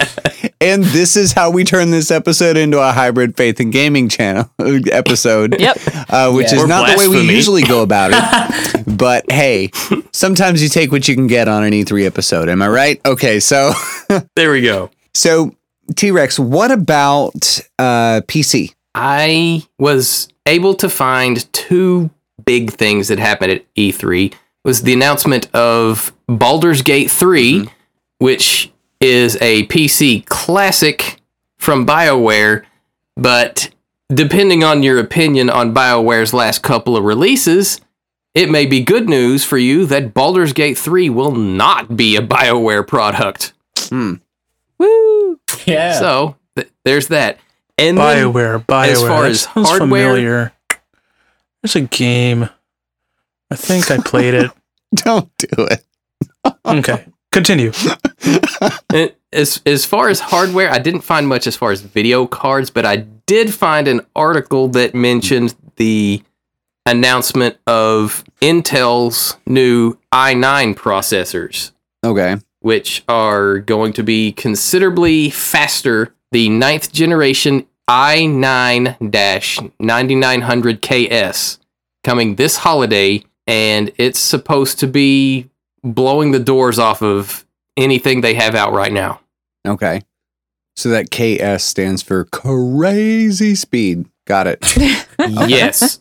And 0.59 0.83
this 0.83 1.15
is 1.17 1.33
how 1.33 1.49
we 1.49 1.63
turn 1.63 1.89
this 1.91 2.11
episode 2.11 2.55
into 2.57 2.79
a 2.79 2.91
hybrid 2.91 3.35
faith 3.35 3.59
and 3.59 3.71
gaming 3.71 4.09
channel 4.09 4.49
episode. 4.59 5.59
Yep. 5.59 5.77
Uh, 6.09 6.31
which 6.31 6.47
Yeah. 6.51 6.57
is 6.57 6.63
Or 6.63 6.67
not 6.67 6.89
the 6.89 6.97
way 6.97 7.07
we 7.07 7.21
usually 7.33 7.63
go 7.63 7.81
about 7.81 8.11
it. 8.13 8.85
but 8.97 9.29
hey, 9.31 9.71
sometimes 10.11 10.61
you 10.61 10.69
take 10.69 10.91
what 10.91 11.07
you 11.07 11.15
can 11.15 11.27
get 11.27 11.47
on 11.47 11.63
an 11.63 11.71
E3 11.73 12.05
episode. 12.05 12.47
Am 12.49 12.61
I 12.61 12.67
right? 12.69 13.01
Okay, 13.05 13.39
so 13.39 13.73
There 14.35 14.51
we 14.51 14.61
go. 14.61 14.91
so 15.13 15.55
T 15.95 16.11
Rex, 16.11 16.37
what 16.39 16.71
about 16.71 17.59
uh, 17.79 18.21
PC? 18.27 18.73
I 18.93 19.63
was 19.79 20.27
able 20.45 20.75
to 20.75 20.89
find 20.89 21.51
two 21.53 22.09
big 22.45 22.71
things 22.71 23.07
that 23.07 23.19
happened 23.19 23.51
at 23.51 23.73
E3 23.75 24.33
was 24.63 24.83
the 24.83 24.93
announcement 24.93 25.53
of 25.55 26.13
Baldur's 26.27 26.81
Gate 26.83 27.09
3, 27.09 27.67
which 28.21 28.71
is 28.99 29.35
a 29.41 29.65
PC 29.65 30.23
classic 30.27 31.19
from 31.57 31.87
BioWare, 31.87 32.63
but 33.17 33.71
depending 34.13 34.63
on 34.63 34.83
your 34.83 34.99
opinion 34.99 35.49
on 35.49 35.73
BioWare's 35.73 36.31
last 36.31 36.61
couple 36.61 36.95
of 36.95 37.03
releases, 37.03 37.81
it 38.35 38.51
may 38.51 38.67
be 38.67 38.83
good 38.83 39.09
news 39.09 39.43
for 39.43 39.57
you 39.57 39.87
that 39.87 40.13
Baldur's 40.13 40.53
Gate 40.53 40.77
3 40.77 41.09
will 41.09 41.31
not 41.31 41.97
be 41.97 42.15
a 42.15 42.21
BioWare 42.21 42.87
product. 42.87 43.53
Hmm. 43.89 44.15
Woo. 44.77 45.39
Yeah. 45.65 45.97
So, 45.99 46.35
th- 46.55 46.69
there's 46.85 47.07
that. 47.07 47.39
And 47.79 47.97
then- 47.97 48.27
Bioware, 48.27 48.63
Bioware. 48.67 48.87
as 48.87 49.01
far 49.01 49.21
That 49.23 49.31
as 49.31 49.41
sounds 49.41 49.67
hardware- 49.67 49.79
familiar. 49.79 50.53
There's 51.63 51.75
a 51.75 51.81
game. 51.81 52.49
I 53.49 53.55
think 53.55 53.89
I 53.89 53.97
played 53.97 54.35
it. 54.35 54.51
Don't 54.95 55.29
do 55.39 55.47
it. 55.65 55.83
Okay, 56.65 57.05
continue. 57.31 57.71
As 59.33 59.61
as 59.65 59.85
far 59.85 60.09
as 60.09 60.19
hardware, 60.19 60.69
I 60.69 60.77
didn't 60.79 61.01
find 61.01 61.25
much 61.25 61.47
as 61.47 61.55
far 61.55 61.71
as 61.71 61.79
video 61.79 62.27
cards, 62.27 62.69
but 62.69 62.85
I 62.85 62.97
did 63.27 63.53
find 63.53 63.87
an 63.87 64.01
article 64.13 64.67
that 64.69 64.93
mentioned 64.93 65.55
the 65.77 66.21
announcement 66.85 67.55
of 67.65 68.25
Intel's 68.41 69.37
new 69.45 69.97
i9 70.11 70.75
processors, 70.75 71.71
Okay. 72.05 72.35
which 72.59 73.05
are 73.07 73.59
going 73.59 73.93
to 73.93 74.03
be 74.03 74.33
considerably 74.33 75.29
faster. 75.29 76.13
The 76.33 76.49
ninth 76.49 76.91
generation 76.91 77.65
i9 77.89 78.97
9900KS 78.99 81.57
coming 82.03 82.35
this 82.35 82.57
holiday, 82.57 83.23
and 83.47 83.93
it's 83.97 84.19
supposed 84.19 84.77
to 84.79 84.87
be 84.87 85.49
blowing 85.83 86.31
the 86.31 86.39
doors 86.39 86.79
off 86.79 87.01
of 87.01 87.45
anything 87.77 88.21
they 88.21 88.33
have 88.35 88.55
out 88.55 88.73
right 88.73 88.91
now. 88.93 89.19
Okay. 89.67 90.01
So 90.75 90.89
that 90.89 91.11
KS 91.11 91.63
stands 91.63 92.01
for 92.01 92.25
crazy 92.25 93.55
speed. 93.55 94.05
Got 94.25 94.47
it. 94.47 94.77
Yes, 95.47 95.99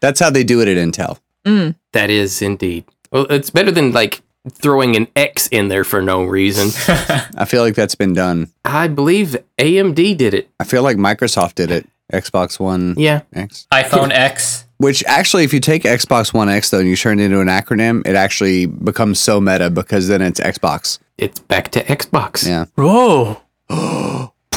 That's 0.00 0.18
how 0.18 0.30
they 0.30 0.44
do 0.44 0.62
it 0.62 0.68
at 0.68 0.78
Intel. 0.78 1.18
Mm. 1.44 1.74
that 1.92 2.08
is 2.08 2.40
indeed. 2.40 2.84
Well, 3.10 3.26
it's 3.28 3.50
better 3.50 3.70
than 3.70 3.92
like 3.92 4.22
throwing 4.50 4.96
an 4.96 5.08
X 5.14 5.46
in 5.48 5.68
there 5.68 5.84
for 5.84 6.00
no 6.00 6.24
reason. 6.24 6.68
I 7.36 7.44
feel 7.44 7.62
like 7.62 7.74
that's 7.74 7.94
been 7.94 8.14
done. 8.14 8.50
I 8.64 8.88
believe 8.88 9.36
AMD 9.58 10.16
did 10.16 10.32
it. 10.32 10.48
I 10.58 10.64
feel 10.64 10.82
like 10.82 10.96
Microsoft 10.96 11.56
did 11.56 11.70
it. 11.70 11.86
Xbox 12.10 12.58
One 12.58 12.94
Yeah. 12.96 13.22
X. 13.34 13.66
iPhone 13.72 14.10
X. 14.10 14.64
Which 14.82 15.04
actually, 15.06 15.44
if 15.44 15.54
you 15.54 15.60
take 15.60 15.84
Xbox 15.84 16.34
One 16.34 16.48
X 16.48 16.70
though 16.70 16.80
and 16.80 16.88
you 16.88 16.96
turn 16.96 17.20
it 17.20 17.26
into 17.26 17.40
an 17.40 17.46
acronym, 17.46 18.04
it 18.04 18.16
actually 18.16 18.66
becomes 18.66 19.20
so 19.20 19.40
meta 19.40 19.70
because 19.70 20.08
then 20.08 20.20
it's 20.20 20.40
Xbox. 20.40 20.98
It's 21.16 21.38
back 21.38 21.70
to 21.70 21.84
Xbox. 21.84 22.44
Yeah. 22.44 22.64
Whoa. 22.74 23.40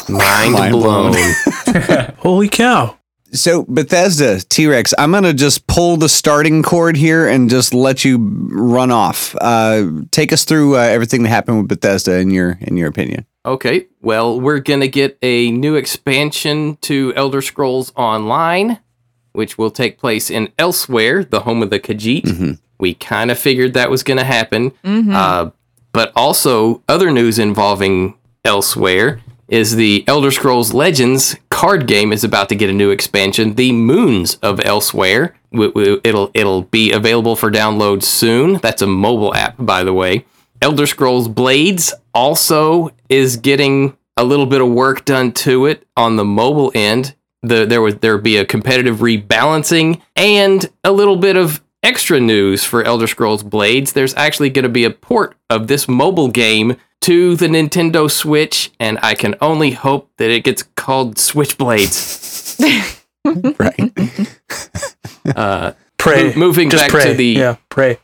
Mind, 0.09 0.53
Mind 0.53 0.71
blown. 0.71 1.11
blown. 1.11 2.13
Holy 2.17 2.49
cow. 2.49 2.97
So 3.33 3.65
Bethesda 3.69 4.39
T 4.39 4.65
Rex, 4.65 4.95
I'm 4.97 5.11
gonna 5.11 5.31
just 5.31 5.67
pull 5.67 5.95
the 5.95 6.09
starting 6.09 6.63
cord 6.63 6.97
here 6.97 7.27
and 7.27 7.47
just 7.47 7.71
let 7.75 8.03
you 8.03 8.17
run 8.49 8.89
off. 8.89 9.35
Uh, 9.39 9.91
take 10.09 10.33
us 10.33 10.43
through 10.43 10.77
uh, 10.77 10.79
everything 10.79 11.21
that 11.21 11.29
happened 11.29 11.59
with 11.59 11.67
Bethesda 11.67 12.17
in 12.17 12.31
your 12.31 12.57
in 12.61 12.77
your 12.77 12.87
opinion. 12.87 13.27
Okay, 13.45 13.85
well, 14.01 14.41
we're 14.41 14.59
going 14.59 14.79
to 14.79 14.87
get 14.87 15.19
a 15.21 15.51
new 15.51 15.75
expansion 15.75 16.77
to 16.81 17.13
Elder 17.15 17.43
Scrolls 17.43 17.93
Online, 17.95 18.79
which 19.35 19.57
will 19.57 19.71
take 19.71 19.97
place 19.99 20.29
in 20.29 20.47
Elsweyr, 20.57 21.29
the 21.29 21.41
home 21.41 21.61
of 21.63 21.69
the 21.69 21.79
Khajiit. 21.79 22.23
Mhm. 22.25 22.59
We 22.79 22.93
kind 22.93 23.31
of 23.31 23.39
figured 23.39 23.73
that 23.73 23.89
was 23.89 24.03
going 24.03 24.17
to 24.17 24.23
happen. 24.25 24.71
Mhm. 24.85 25.13
Uh, 25.13 25.51
but 25.93 26.11
also, 26.15 26.81
other 26.89 27.09
news 27.11 27.39
involving 27.39 28.15
Elsweyr 28.43 29.19
is 29.47 29.75
the 29.75 30.03
Elder 30.07 30.31
Scrolls 30.31 30.73
Legends 30.73 31.35
card 31.49 31.87
game 31.87 32.11
is 32.11 32.23
about 32.23 32.49
to 32.49 32.55
get 32.55 32.69
a 32.69 32.73
new 32.73 32.89
expansion, 32.89 33.55
The 33.55 33.71
Moons 33.71 34.35
of 34.41 34.57
Elsweyr. 34.59 35.31
W- 35.53 35.71
w- 35.71 36.01
It'll 36.03 36.31
it'll 36.33 36.63
be 36.63 36.91
available 36.91 37.35
for 37.35 37.49
download 37.51 38.03
soon. 38.03 38.55
That's 38.57 38.81
a 38.81 38.87
mobile 38.87 39.33
app, 39.35 39.55
by 39.59 39.83
the 39.83 39.93
way. 39.93 40.25
Elder 40.61 40.85
Scrolls 40.87 41.27
Blades 41.27 41.93
also 42.13 42.89
is 43.07 43.37
getting 43.37 43.93
a 44.17 44.23
little 44.23 44.45
bit 44.47 44.61
of 44.61 44.67
work 44.69 45.05
done 45.05 45.31
to 45.31 45.65
it 45.65 45.85
on 45.95 46.15
the 46.15 46.25
mobile 46.25 46.71
end. 46.73 47.13
The, 47.47 47.65
there 47.65 47.81
would 47.81 48.01
there 48.01 48.15
would 48.15 48.23
be 48.23 48.37
a 48.37 48.45
competitive 48.45 48.97
rebalancing 48.97 50.01
and 50.15 50.69
a 50.83 50.91
little 50.91 51.15
bit 51.17 51.37
of 51.37 51.61
extra 51.83 52.19
news 52.19 52.63
for 52.63 52.83
Elder 52.83 53.07
Scrolls 53.07 53.43
Blades. 53.43 53.93
There's 53.93 54.15
actually 54.15 54.49
going 54.49 54.63
to 54.63 54.69
be 54.69 54.83
a 54.85 54.89
port 54.91 55.35
of 55.49 55.67
this 55.67 55.87
mobile 55.87 56.29
game 56.29 56.77
to 57.01 57.35
the 57.35 57.47
Nintendo 57.47 58.09
Switch, 58.09 58.71
and 58.79 58.97
I 59.03 59.13
can 59.13 59.35
only 59.41 59.71
hope 59.71 60.09
that 60.17 60.31
it 60.31 60.43
gets 60.43 60.63
called 60.63 61.15
Switchblades. 61.17 62.21
Right. 63.59 63.91
Uh, 65.35 65.71
Pray. 65.97 66.29
Mo- 66.29 66.35
moving 66.35 66.69
Just 66.69 66.83
back 66.83 66.91
pray. 66.91 67.05
to 67.05 67.13
the- 67.15 67.25
Yeah, 67.25 67.55
pray. 67.69 67.97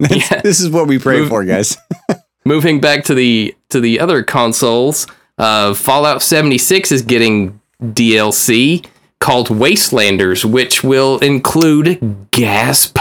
yeah. 0.00 0.40
this 0.42 0.58
is 0.60 0.68
what 0.70 0.88
we 0.88 0.98
pray 0.98 1.20
Move- 1.20 1.28
for, 1.28 1.44
guys. 1.44 1.76
moving 2.44 2.80
back 2.80 3.04
to 3.04 3.14
the 3.14 3.54
to 3.68 3.78
the 3.80 4.00
other 4.00 4.24
consoles, 4.24 5.06
uh, 5.38 5.74
Fallout 5.74 6.22
76 6.22 6.90
is 6.90 7.02
getting 7.02 7.59
DLC 7.82 8.84
called 9.20 9.48
Wastelanders, 9.48 10.44
which 10.44 10.82
will 10.82 11.18
include 11.18 12.26
gasp 12.30 12.98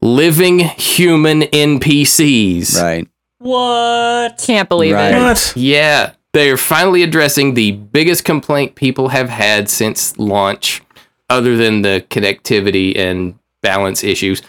living 0.00 0.58
human 0.60 1.42
NPCs. 1.42 2.80
right. 2.80 3.06
What? 3.38 4.38
Can't 4.42 4.68
believe 4.68 4.94
Right. 4.94 5.14
it. 5.14 5.18
What? 5.18 5.52
Yeah, 5.54 6.12
they're 6.32 6.56
finally 6.56 7.02
addressing 7.02 7.54
the 7.54 7.72
biggest 7.72 8.24
complaint 8.24 8.74
people 8.74 9.08
have 9.08 9.28
had 9.28 9.68
since 9.68 10.16
launch, 10.18 10.80
other 11.28 11.56
than 11.56 11.82
the 11.82 12.04
connectivity 12.08 12.96
and 12.98 13.34
balance 13.62 14.02
issues. 14.02 14.40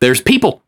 There's 0.00 0.20
people. 0.20 0.62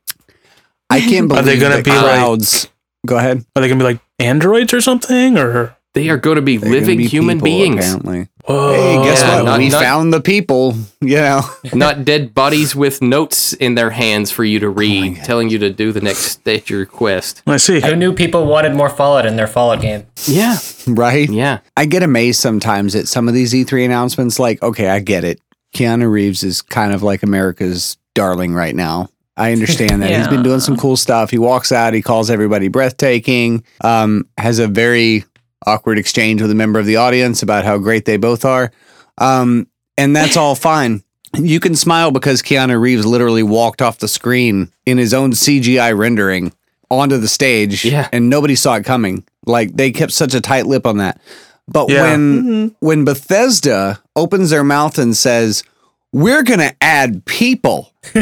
I 0.89 1.01
can't 1.01 1.29
believe 1.29 1.43
Are 1.43 1.47
they 1.47 1.59
gonna 1.59 1.77
that 1.77 1.85
be 1.85 1.91
like- 1.91 2.01
clouds. 2.01 2.69
Go 3.07 3.19
ahead. 3.19 3.45
Are 3.55 3.61
they 3.61 3.69
gonna 3.69 3.79
be 3.81 3.85
like 3.85 4.01
androids 4.19 4.73
or 4.73 4.81
something? 4.81 5.37
Or 5.37 5.77
They 5.93 6.09
are 6.09 6.17
going 6.17 6.37
to 6.37 6.43
be 6.43 6.57
They're 6.57 6.71
living 6.71 6.97
be 6.99 7.07
human 7.07 7.37
people, 7.39 7.45
beings, 7.45 7.85
Apparently. 7.85 8.29
Whoa. 8.47 8.73
Hey, 8.73 9.05
guess 9.05 9.21
Yeah, 9.23 9.37
what? 9.37 9.45
not- 9.45 9.59
we 9.59 9.69
not- 9.69 9.83
found 9.83 10.13
the 10.13 10.21
people. 10.21 10.77
Yeah. 11.01 11.43
not 11.75 12.05
dead 12.07 12.35
bodies 12.35 12.75
with 12.75 13.03
notes 13.03 13.53
in 13.53 13.75
their 13.75 13.91
hands 13.91 14.31
for 14.31 14.43
you 14.43 14.59
to 14.61 14.69
read, 14.71 15.17
God. 15.17 15.25
telling 15.25 15.51
you 15.51 15.59
to 15.59 15.71
do 15.71 15.93
the 15.93 16.01
next 16.01 16.21
stage 16.23 16.71
request. 16.71 17.43
I 17.47 17.59
see. 17.59 17.81
Who 17.83 17.95
knew 17.95 18.15
people 18.15 18.47
wanted 18.47 18.75
more 18.75 18.89
Fallout 18.89 19.27
in 19.27 19.37
their 19.37 19.47
Fallout 19.47 19.83
game? 19.83 20.07
Yeah, 20.27 20.57
Right. 20.87 21.29
yeah. 21.29 21.59
I 21.77 21.85
get 21.85 22.03
amazed 22.03 22.41
sometimes 22.41 22.95
at 22.95 23.07
some 23.07 23.29
of 23.29 23.35
these 23.35 23.53
E3 23.53 23.85
announcements. 23.85 24.39
Like, 24.39 24.63
okay, 24.63 24.89
I 24.89 25.01
get 25.01 25.25
it. 25.25 25.41
Keanu 25.75 26.11
Reeves 26.11 26.43
is 26.43 26.63
kind 26.63 26.93
of 26.95 27.03
like 27.03 27.23
America's 27.23 27.99
darling 28.15 28.55
right 28.55 28.75
now. 28.75 29.09
I 29.37 29.53
understand 29.53 30.01
that. 30.03 30.11
He's 30.17 30.29
been 30.29 30.45
doing 30.45 30.61
some 30.61 30.77
cool 30.77 30.97
stuff. 30.97 31.29
He 31.31 31.39
walks 31.39 31.73
out, 31.73 31.93
he 31.93 32.01
calls 32.03 32.31
everybody 32.31 32.69
breathtaking, 32.69 33.65
um, 33.83 34.29
has 34.39 34.59
a 34.61 34.69
very 34.69 35.25
awkward 35.67 35.99
exchange 35.99 36.41
with 36.43 36.51
a 36.51 36.55
member 36.55 36.79
of 36.79 36.87
the 36.87 36.97
audience 36.97 37.43
about 37.43 37.65
how 37.65 37.79
great 37.79 38.05
they 38.05 38.17
both 38.17 38.45
are. 38.45 38.71
Um, 39.19 39.67
and 39.99 40.15
that's 40.15 40.37
all 40.37 40.55
fine. 40.55 41.03
You 41.37 41.61
can 41.61 41.75
smile 41.75 42.11
because 42.11 42.43
Keanu 42.43 42.81
Reeves 42.81 43.05
literally 43.07 43.43
walked 43.43 43.83
off 43.83 43.99
the 43.99 44.09
screen 44.09 44.71
in 44.87 44.99
his 44.99 45.13
own 45.15 45.33
CGI 45.33 45.97
rendering 45.97 46.53
onto 46.91 47.17
the 47.19 47.29
stage 47.29 47.85
Yeah. 47.85 48.09
and 48.13 48.31
nobody 48.31 48.55
saw 48.55 48.75
it 48.77 48.85
coming. 48.85 49.25
Like 49.47 49.75
they 49.77 49.91
kept 49.91 50.13
such 50.13 50.35
a 50.35 50.41
tight 50.41 50.67
lip 50.67 50.87
on 50.87 50.99
that. 50.99 51.21
But 51.67 51.89
Yeah. 51.91 52.03
when 52.03 52.75
when 52.81 53.05
Bethesda 53.05 54.01
opens 54.15 54.51
their 54.51 54.65
mouth 54.65 54.99
and 54.99 55.17
says, 55.17 55.65
"We're 56.13 56.43
going 56.43 56.61
to 56.61 56.75
add 56.83 57.25
people." 57.25 57.93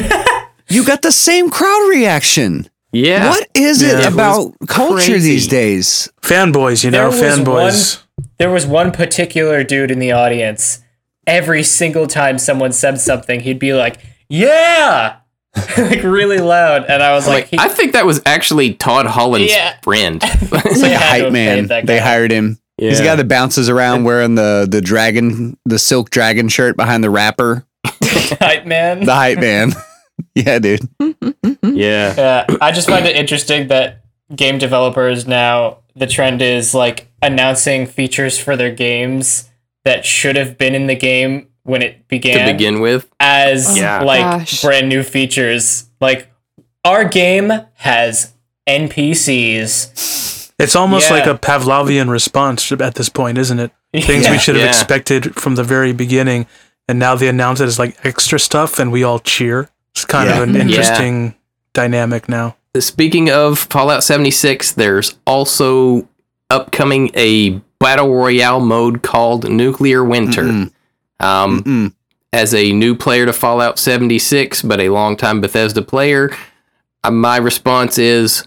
you 0.69 0.85
got 0.85 1.02
the 1.02 1.12
same 1.12 1.51
crowd 1.51 1.89
reaction. 1.89 2.69
Yeah. 2.93 3.31
What 3.31 3.48
is 3.55 3.82
Yeah. 3.82 3.98
it 4.01 4.05
It 4.06 4.12
about 4.12 4.52
culture 4.69 4.94
crazy. 5.12 5.19
these 5.31 5.47
days? 5.47 6.09
Fanboys, 6.23 6.85
you 6.85 6.90
know, 6.90 7.09
was 7.09 7.20
fanboys. 7.20 7.98
There 8.39 8.51
was 8.51 8.66
one 8.66 8.93
particular 8.93 9.64
dude 9.64 9.90
in 9.90 9.98
the 9.98 10.12
audience. 10.12 10.81
Every 11.27 11.62
single 11.62 12.06
time 12.06 12.39
someone 12.39 12.73
said 12.73 13.01
something, 13.01 13.40
he'd 13.40 13.59
be 13.59 13.73
like, 13.73 13.98
"Yeah!" 14.28 15.16
like 15.78 16.02
really 16.02 16.39
loud, 16.39 16.85
and 16.89 17.02
I 17.02 17.12
was 17.14 17.27
like, 17.27 17.44
Like, 17.44 17.48
he, 17.48 17.59
I 17.59 17.69
think 17.69 17.93
that 17.93 18.06
was 18.06 18.20
actually 18.27 18.74
Todd 18.74 19.06
Howard's 19.06 19.51
Yeah. 19.51 19.74
friend. 19.82 20.20
It's 20.24 20.51
like 20.52 20.64
They 20.81 20.94
a 20.94 20.98
hype 20.98 21.32
man. 21.32 21.66
They 21.85 21.98
hired 22.01 22.31
him. 22.32 22.59
He's 22.78 22.98
the 22.98 23.05
guy 23.05 23.14
that 23.16 23.28
bounces 23.28 23.69
around 23.69 24.05
wearing 24.05 24.35
the 24.35 24.66
the 24.69 24.81
dragon, 24.81 25.56
the 25.64 25.78
silk 25.78 26.10
dragon 26.10 26.48
shirt 26.48 26.77
behind 26.77 27.05
the 27.05 27.10
rapper. 27.10 27.64
hype 28.02 28.66
man. 28.66 29.05
The 29.05 29.14
hype 29.14 29.39
man. 29.39 29.73
yeah, 30.34 30.58
dude. 30.58 30.88
yeah. 31.00 31.14
Yeah, 31.62 32.46
I 32.60 32.72
just 32.72 32.88
find 32.88 33.06
it 33.06 33.16
interesting 33.16 33.68
that 33.68 34.02
game 34.34 34.58
developers 34.58 35.26
now 35.26 35.78
the 35.94 36.06
trend 36.06 36.40
is 36.42 36.74
like 36.74 37.08
announcing 37.20 37.86
features 37.86 38.38
for 38.38 38.56
their 38.56 38.70
games 38.74 39.50
that 39.84 40.06
should 40.06 40.36
have 40.36 40.56
been 40.56 40.74
in 40.74 40.86
the 40.86 40.94
game 40.96 41.48
when 41.64 41.82
it 41.82 42.08
began, 42.08 42.46
To 42.46 42.52
begin 42.52 42.80
with. 42.80 43.08
as 43.20 43.76
Yeah. 43.76 44.00
like 44.02 44.20
Gosh. 44.22 44.62
brand 44.62 44.88
new 44.88 45.02
features. 45.02 45.84
Like 46.00 46.28
our 46.84 47.04
game 47.04 47.52
has 47.74 48.32
NPCs. 48.66 50.52
It's 50.58 50.76
almost 50.76 51.10
Yeah. 51.10 51.16
like 51.16 51.26
a 51.26 51.34
Pavlovian 51.34 52.08
response 52.08 52.70
at 52.72 52.94
this 52.94 53.08
point, 53.08 53.38
isn't 53.38 53.58
it? 53.58 53.70
Things 53.94 54.28
we 54.28 54.38
should 54.38 54.54
have 54.56 54.64
Yeah. 54.64 54.68
expected 54.70 55.34
from 55.34 55.56
the 55.56 55.64
very 55.64 55.92
beginning, 55.92 56.46
and 56.88 56.98
now 56.98 57.14
they 57.14 57.28
announce 57.28 57.60
it 57.60 57.64
as 57.66 57.78
like 57.78 57.96
extra 58.04 58.38
stuff, 58.38 58.78
and 58.78 58.90
we 58.92 59.02
all 59.02 59.18
cheer. 59.18 59.68
It's 59.94 60.05
kind 60.05 60.28
Yeah. 60.28 60.36
of 60.43 60.48
an 60.48 60.55
Yeah. 60.55 60.60
interesting 60.62 61.35
dynamic 61.74 62.28
now. 62.28 62.56
Speaking 62.78 63.31
of 63.31 63.59
Fallout 63.59 64.02
76, 64.02 64.73
there's 64.73 65.14
also 65.27 66.09
upcoming 66.51 67.10
a 67.14 67.60
battle 67.78 68.14
royale 68.14 68.60
mode 68.60 69.02
called 69.02 69.51
Nuclear 69.51 70.02
Winter. 70.05 70.44
Mm-mm. 70.44 70.70
Um, 71.20 71.62
Mm-mm. 71.62 71.93
as 72.32 72.55
a 72.55 72.73
new 72.73 72.94
player 72.94 73.27
to 73.27 73.32
Fallout 73.32 73.78
76, 73.78 74.62
but 74.62 74.81
a 74.81 74.89
longtime 74.89 75.40
Bethesda 75.40 75.82
player, 75.82 76.31
uh, 77.05 77.10
my 77.10 77.36
response 77.36 77.98
is 77.98 78.47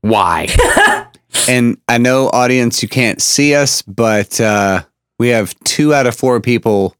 why? 0.00 0.48
And 1.48 1.76
I 1.86 1.98
know, 1.98 2.28
audience, 2.30 2.82
you 2.82 2.88
can't 2.88 3.20
see 3.20 3.54
us, 3.54 3.82
but 3.82 4.40
uh, 4.40 4.82
we 5.18 5.28
have 5.28 5.54
two 5.64 5.92
out 5.92 6.06
of 6.06 6.16
four 6.16 6.40
people 6.40 6.96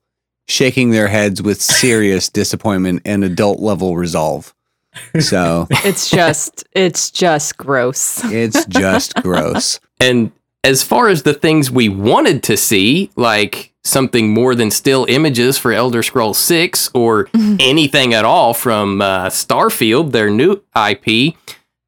shaking 0.48 0.90
their 0.90 1.08
heads 1.08 1.42
with 1.42 1.60
serious 1.60 2.28
disappointment 2.40 3.02
and 3.04 3.24
adult 3.24 3.60
level 3.60 3.96
resolve. 3.96 4.54
So 5.20 5.66
It's 5.70 6.08
just, 6.10 6.64
it's 6.72 7.10
just 7.10 7.56
gross. 7.58 8.22
it's 8.24 8.64
just 8.66 9.14
gross. 9.16 9.78
and 10.00 10.32
as 10.64 10.82
far 10.82 11.08
as 11.08 11.22
the 11.22 11.34
things 11.34 11.70
we 11.70 11.88
wanted 11.88 12.42
to 12.44 12.56
see, 12.56 13.10
like 13.14 13.72
something 13.84 14.32
more 14.32 14.54
than 14.54 14.70
still 14.70 15.04
images 15.08 15.58
for 15.58 15.72
Elder 15.72 16.02
Scrolls 16.02 16.38
6 16.38 16.90
or 16.94 17.28
anything 17.60 18.14
at 18.14 18.24
all 18.24 18.54
from 18.54 19.02
uh, 19.02 19.26
Starfield, 19.26 20.12
their 20.12 20.30
new 20.30 20.62
IP, 20.74 21.34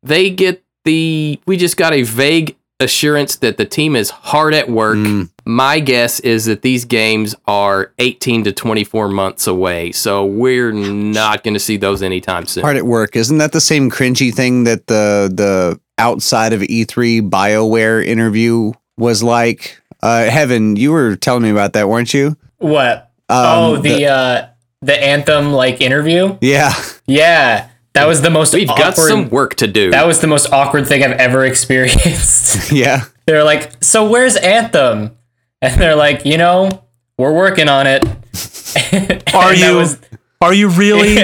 they 0.02 0.30
get 0.30 0.62
the. 0.84 1.40
We 1.46 1.56
just 1.56 1.76
got 1.76 1.92
a 1.92 2.02
vague 2.02 2.56
assurance 2.80 3.36
that 3.36 3.56
the 3.56 3.64
team 3.64 3.96
is 3.96 4.10
hard 4.10 4.54
at 4.54 4.70
work. 4.70 4.96
Mm. 4.96 5.30
My 5.44 5.80
guess 5.80 6.20
is 6.20 6.44
that 6.44 6.62
these 6.62 6.84
games 6.84 7.34
are 7.46 7.92
18 7.98 8.44
to 8.44 8.52
24 8.52 9.08
months 9.08 9.46
away. 9.46 9.92
So 9.92 10.24
we're 10.24 10.72
not 10.72 11.42
going 11.42 11.54
to 11.54 11.60
see 11.60 11.76
those 11.76 12.02
anytime 12.02 12.46
soon. 12.46 12.62
Hard 12.62 12.76
at 12.76 12.86
work. 12.86 13.16
Isn't 13.16 13.38
that 13.38 13.52
the 13.52 13.60
same 13.60 13.90
cringy 13.90 14.32
thing 14.32 14.64
that 14.64 14.86
the 14.86 15.30
the 15.32 15.80
outside 15.98 16.52
of 16.52 16.60
E3 16.60 17.28
BioWare 17.28 18.04
interview 18.04 18.72
was 18.96 19.22
like? 19.22 19.80
Uh, 20.00 20.28
Evan, 20.30 20.76
you 20.76 20.92
were 20.92 21.16
telling 21.16 21.42
me 21.42 21.50
about 21.50 21.72
that, 21.72 21.88
weren't 21.88 22.14
you? 22.14 22.36
What? 22.58 23.10
Um, 23.28 23.36
oh, 23.46 23.76
the, 23.78 24.06
uh 24.06 24.46
the 24.80 25.02
anthem 25.02 25.52
like 25.52 25.80
interview. 25.80 26.38
yeah, 26.40 26.72
Yeah, 27.06 27.68
that 27.98 28.06
was 28.08 28.22
the 28.22 28.30
most 28.30 28.54
We've 28.54 28.68
awkward. 28.70 28.82
got 28.82 28.96
some 28.96 29.28
work 29.30 29.54
to 29.56 29.66
do. 29.66 29.90
that 29.90 30.06
was 30.06 30.20
the 30.20 30.26
most 30.26 30.52
awkward 30.52 30.86
thing 30.86 31.02
I've 31.04 31.12
ever 31.12 31.44
experienced. 31.52 32.72
yeah. 32.72 33.04
they're 33.26 33.44
like, 33.44 33.82
"So 33.82 34.08
where's 34.08 34.36
Anthem?" 34.36 35.16
And 35.60 35.80
they're 35.80 35.96
like, 35.96 36.24
"You 36.24 36.38
know, 36.38 36.84
we're 37.18 37.34
working 37.34 37.68
on 37.68 37.86
it." 37.86 38.04
Are 39.34 39.54
you? 39.54 39.76
was- 39.76 39.98
are 40.40 40.54
you 40.54 40.68
really? 40.68 41.16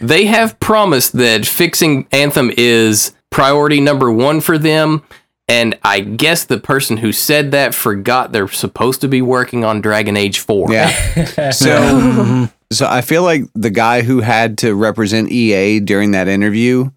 they 0.00 0.26
have 0.26 0.58
promised 0.60 1.14
that 1.14 1.44
fixing 1.46 2.06
Anthem 2.12 2.50
is 2.56 3.12
priority 3.30 3.80
number 3.80 4.10
one 4.12 4.40
for 4.40 4.56
them. 4.56 5.02
And 5.48 5.76
I 5.82 5.98
guess 6.00 6.44
the 6.44 6.58
person 6.58 6.98
who 6.98 7.10
said 7.12 7.50
that 7.50 7.74
forgot 7.74 8.30
they're 8.32 8.46
supposed 8.48 9.00
to 9.02 9.08
be 9.08 9.20
working 9.20 9.64
on 9.64 9.80
Dragon 9.82 10.16
Age 10.16 10.38
4. 10.38 10.72
Yeah. 10.72 11.50
So, 11.50 12.48
so 12.72 12.86
I 12.88 13.00
feel 13.00 13.22
like 13.22 13.44
the 13.54 13.70
guy 13.70 14.02
who 14.02 14.20
had 14.20 14.58
to 14.58 14.74
represent 14.74 15.30
EA 15.30 15.80
during 15.80 16.10
that 16.12 16.28
interview 16.28 16.90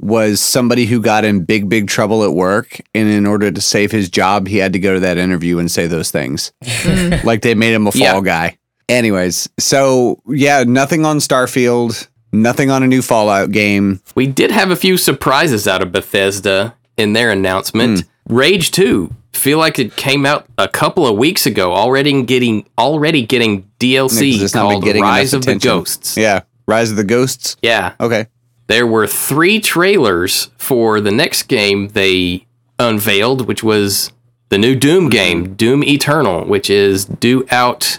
was 0.00 0.40
somebody 0.40 0.84
who 0.86 1.00
got 1.00 1.24
in 1.24 1.44
big, 1.44 1.68
big 1.68 1.88
trouble 1.88 2.24
at 2.24 2.32
work. 2.32 2.80
And 2.94 3.08
in 3.08 3.26
order 3.26 3.50
to 3.50 3.60
save 3.60 3.90
his 3.90 4.10
job, 4.10 4.48
he 4.48 4.58
had 4.58 4.72
to 4.74 4.78
go 4.78 4.94
to 4.94 5.00
that 5.00 5.16
interview 5.18 5.58
and 5.58 5.70
say 5.70 5.86
those 5.86 6.10
things. 6.10 6.52
Mm. 6.62 7.24
like 7.24 7.42
they 7.42 7.54
made 7.54 7.72
him 7.74 7.86
a 7.86 7.92
fall 7.92 8.00
Yeah. 8.00 8.20
guy. 8.20 8.58
Anyways, 8.88 9.48
so 9.58 10.20
yeah, 10.28 10.62
nothing 10.64 11.06
on 11.06 11.18
Starfield, 11.18 12.06
nothing 12.32 12.70
on 12.70 12.82
a 12.82 12.86
new 12.86 13.00
Fallout 13.00 13.50
game. 13.50 14.00
We 14.14 14.26
did 14.26 14.50
have 14.50 14.70
a 14.70 14.76
few 14.76 14.98
surprises 14.98 15.66
out 15.66 15.82
of 15.82 15.90
Bethesda 15.90 16.74
in 16.98 17.14
their 17.14 17.30
announcement. 17.30 18.00
Hmm. 18.00 18.06
Rage 18.28 18.70
2 18.70 19.14
feel 19.32 19.58
like 19.58 19.78
it 19.78 19.96
came 19.96 20.24
out 20.24 20.46
a 20.56 20.68
couple 20.68 21.06
of 21.06 21.16
weeks 21.16 21.44
ago 21.44 21.72
already 21.74 22.22
getting 22.22 22.64
already 22.78 23.26
getting 23.26 23.68
DLC 23.80 24.38
been 24.38 24.48
called 24.48 24.84
getting 24.84 25.02
Rise 25.02 25.34
of 25.34 25.44
the. 25.44 25.56
Ghosts. 25.56 26.16
Yeah. 26.16 26.42
Rise 26.66 26.90
of 26.90 26.96
the 26.96 27.04
Ghosts. 27.04 27.56
yeah. 27.62 27.94
Okay. 28.00 28.26
there 28.68 28.86
were 28.86 29.06
three 29.06 29.60
trailers 29.60 30.50
for 30.56 31.00
the 31.00 31.10
next 31.10 31.42
game 31.44 31.88
they 31.88 32.46
unveiled, 32.78 33.46
which 33.46 33.62
was 33.62 34.12
the 34.48 34.56
new 34.58 34.74
Doom 34.74 35.10
game, 35.10 35.54
Doom 35.54 35.84
Eternal, 35.84 36.44
which 36.46 36.70
is 36.70 37.04
due 37.04 37.46
out 37.50 37.98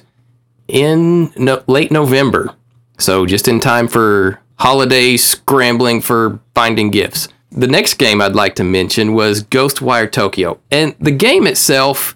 in 0.68 1.32
no- 1.36 1.64
late 1.68 1.92
November. 1.92 2.56
So 2.98 3.26
just 3.26 3.48
in 3.48 3.60
time 3.60 3.88
for 3.88 4.40
holiday 4.58 5.18
scrambling 5.18 6.02
for 6.02 6.40
finding 6.56 6.90
gifts. 6.90 7.28
The 7.58 7.68
next 7.68 7.94
game 7.94 8.22
I'd 8.22 8.36
like 8.36 8.56
to 8.56 8.66
mention 8.66 9.14
was 9.14 9.42
Ghostwire 9.42 10.12
Tokyo. 10.12 10.60
And 10.72 10.94
the 11.00 11.12
game 11.12 11.48
itself 11.48 12.14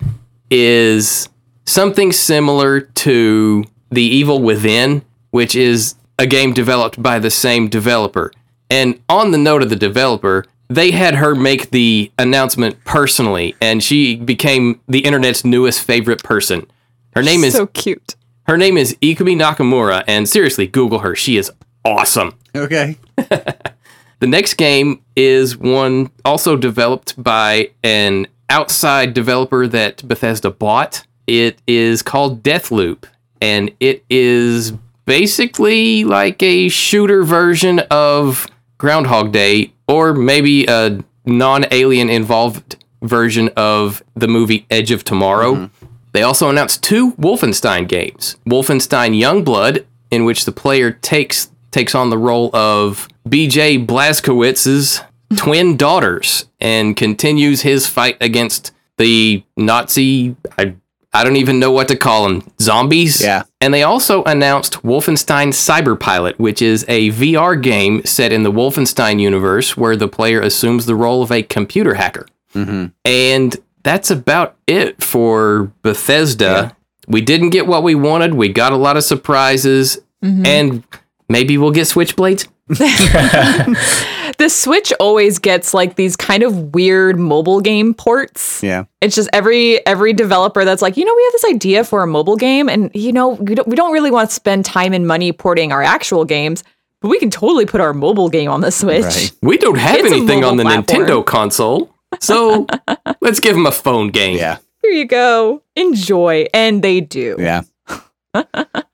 is 0.51 1.29
something 1.65 2.11
similar 2.11 2.81
to 2.81 3.63
The 3.89 4.03
Evil 4.03 4.41
Within, 4.41 5.01
which 5.31 5.55
is 5.55 5.95
a 6.17 6.27
game 6.27 6.53
developed 6.53 7.01
by 7.01 7.19
the 7.19 7.31
same 7.31 7.69
developer. 7.69 8.33
And 8.69 8.99
on 9.07 9.31
the 9.31 9.37
note 9.37 9.63
of 9.63 9.69
the 9.69 9.77
developer, 9.77 10.43
they 10.67 10.91
had 10.91 11.15
her 11.15 11.33
make 11.35 11.71
the 11.71 12.11
announcement 12.19 12.83
personally, 12.83 13.55
and 13.61 13.81
she 13.81 14.17
became 14.17 14.81
the 14.89 14.99
internet's 14.99 15.45
newest 15.45 15.81
favorite 15.81 16.21
person. 16.21 16.69
Her 17.15 17.23
name 17.23 17.45
is 17.45 17.53
so 17.53 17.67
cute. 17.67 18.15
her 18.43 18.57
name 18.57 18.77
is 18.77 18.95
Ikumi 19.01 19.39
Nakamura, 19.39 20.03
and 20.05 20.27
seriously, 20.27 20.67
Google 20.67 20.99
her. 20.99 21.15
She 21.15 21.37
is 21.37 21.49
awesome. 21.85 22.35
Okay. 22.53 22.97
The 24.19 24.27
next 24.27 24.55
game 24.55 25.01
is 25.15 25.57
one 25.57 26.11
also 26.25 26.57
developed 26.57 27.21
by 27.21 27.71
an 27.83 28.27
outside 28.49 29.13
developer 29.13 29.65
that 29.67 30.05
Bethesda 30.07 30.51
bought. 30.51 31.05
It 31.25 31.61
is 31.67 32.01
called 32.01 32.43
Deathloop, 32.43 33.05
and 33.41 33.71
it 33.79 34.03
is 34.09 34.73
basically 35.05 36.03
like 36.03 36.43
a 36.43 36.67
shooter 36.69 37.23
version 37.23 37.79
of 37.91 38.45
Groundhog 38.77 39.31
Day, 39.31 39.71
or 39.87 40.13
maybe 40.13 40.65
a 40.65 41.03
non 41.25 41.65
alien 41.71 42.09
involved 42.09 42.83
version 43.01 43.49
of 43.55 44.03
the 44.15 44.27
movie 44.27 44.65
Edge 44.69 44.91
of 44.91 45.05
Tomorrow. 45.05 45.55
Mm-hmm. 45.55 45.85
They 46.11 46.23
also 46.23 46.49
announced 46.49 46.83
two 46.83 47.13
Wolfenstein 47.13 47.87
games 47.87 48.35
Wolfenstein 48.45 49.17
Youngblood, 49.17 49.85
in 50.11 50.25
which 50.25 50.45
the 50.45 50.51
player 50.51 50.91
takes 50.91 51.51
takes 51.71 51.95
on 51.95 52.09
the 52.09 52.17
role 52.17 52.55
of 52.55 53.07
BJ 53.27 53.85
Blazkowicz's 53.85 55.01
twin 55.35 55.77
daughters 55.77 56.45
and 56.59 56.95
continues 56.95 57.61
his 57.61 57.87
fight 57.87 58.17
against 58.21 58.71
the 58.97 59.43
Nazi 59.55 60.35
I 60.57 60.75
I 61.11 61.23
don't 61.23 61.37
even 61.37 61.59
know 61.59 61.71
what 61.71 61.87
to 61.87 61.95
call 61.95 62.27
them 62.27 62.51
zombies. 62.61 63.21
Yeah. 63.21 63.43
And 63.59 63.73
they 63.73 63.81
also 63.81 64.23
announced 64.25 64.83
Wolfenstein 64.83 65.49
Cyberpilot, 65.49 66.37
which 66.37 66.61
is 66.61 66.85
a 66.87 67.09
VR 67.09 67.61
game 67.61 68.05
set 68.05 68.31
in 68.31 68.43
the 68.43 68.51
Wolfenstein 68.51 69.19
universe 69.19 69.75
where 69.75 69.95
the 69.95 70.07
player 70.07 70.39
assumes 70.39 70.85
the 70.85 70.95
role 70.95 71.23
of 71.23 71.31
a 71.31 71.41
computer 71.41 71.95
hacker. 71.95 72.27
Mm-hmm. 72.53 72.87
And 73.05 73.55
that's 73.81 74.11
about 74.11 74.55
it 74.67 75.01
for 75.03 75.71
Bethesda. 75.81 76.75
We 77.07 77.21
didn't 77.21 77.49
get 77.49 77.65
what 77.65 77.81
we 77.81 77.95
wanted. 77.95 78.35
We 78.35 78.49
got 78.49 78.71
a 78.71 78.77
lot 78.77 78.95
of 78.95 79.03
surprises. 79.03 79.99
Mm-hmm. 80.23 80.45
And 80.45 80.83
maybe 81.29 81.57
we'll 81.57 81.71
get 81.71 81.87
Switchblades. 81.87 82.47
The 84.39 84.49
Switch 84.49 84.93
always 85.01 85.37
gets 85.37 85.73
like 85.73 85.95
these 85.95 86.15
kind 86.15 86.43
of 86.43 86.73
weird 86.73 87.19
mobile 87.19 87.59
game 87.59 87.93
ports. 87.93 88.63
Yeah. 88.63 88.85
It's 89.01 89.13
just 89.13 89.29
every 89.33 89.85
every 89.85 90.13
developer 90.13 90.63
that's 90.63 90.81
like, 90.81 90.95
you 90.95 91.03
know, 91.03 91.13
we 91.13 91.23
have 91.25 91.33
this 91.33 91.45
idea 91.45 91.83
for 91.83 92.03
a 92.03 92.07
mobile 92.07 92.37
game, 92.37 92.69
and 92.69 92.89
you 92.93 93.11
know, 93.11 93.31
we 93.31 93.53
don't 93.53 93.67
we 93.67 93.75
don't 93.75 93.91
really 93.91 94.11
want 94.11 94.29
to 94.29 94.33
spend 94.33 94.63
time 94.63 94.93
and 94.93 95.05
money 95.05 95.33
porting 95.33 95.73
our 95.73 95.83
actual 95.83 96.23
games, 96.23 96.63
but 97.01 97.09
we 97.09 97.19
can 97.19 97.29
totally 97.29 97.65
put 97.65 97.81
our 97.81 97.93
mobile 97.93 98.29
game 98.29 98.49
on 98.49 98.61
the 98.61 98.71
Switch. 98.71 99.03
Right. 99.03 99.31
We 99.41 99.57
don't 99.57 99.77
have 99.77 99.97
It's 99.97 100.07
anything 100.09 100.45
on 100.45 100.55
the 100.55 100.63
platform. 100.63 101.01
Nintendo 101.01 101.25
console. 101.25 101.93
So 102.21 102.65
let's 103.21 103.41
give 103.41 103.55
them 103.55 103.65
a 103.65 103.73
phone 103.73 104.09
game. 104.11 104.37
Yeah. 104.37 104.59
Here 104.81 104.91
you 104.91 105.05
go, 105.05 105.63
enjoy, 105.75 106.47
and 106.53 106.81
they 106.81 107.01
do. 107.01 107.35
Yeah. 107.37 107.63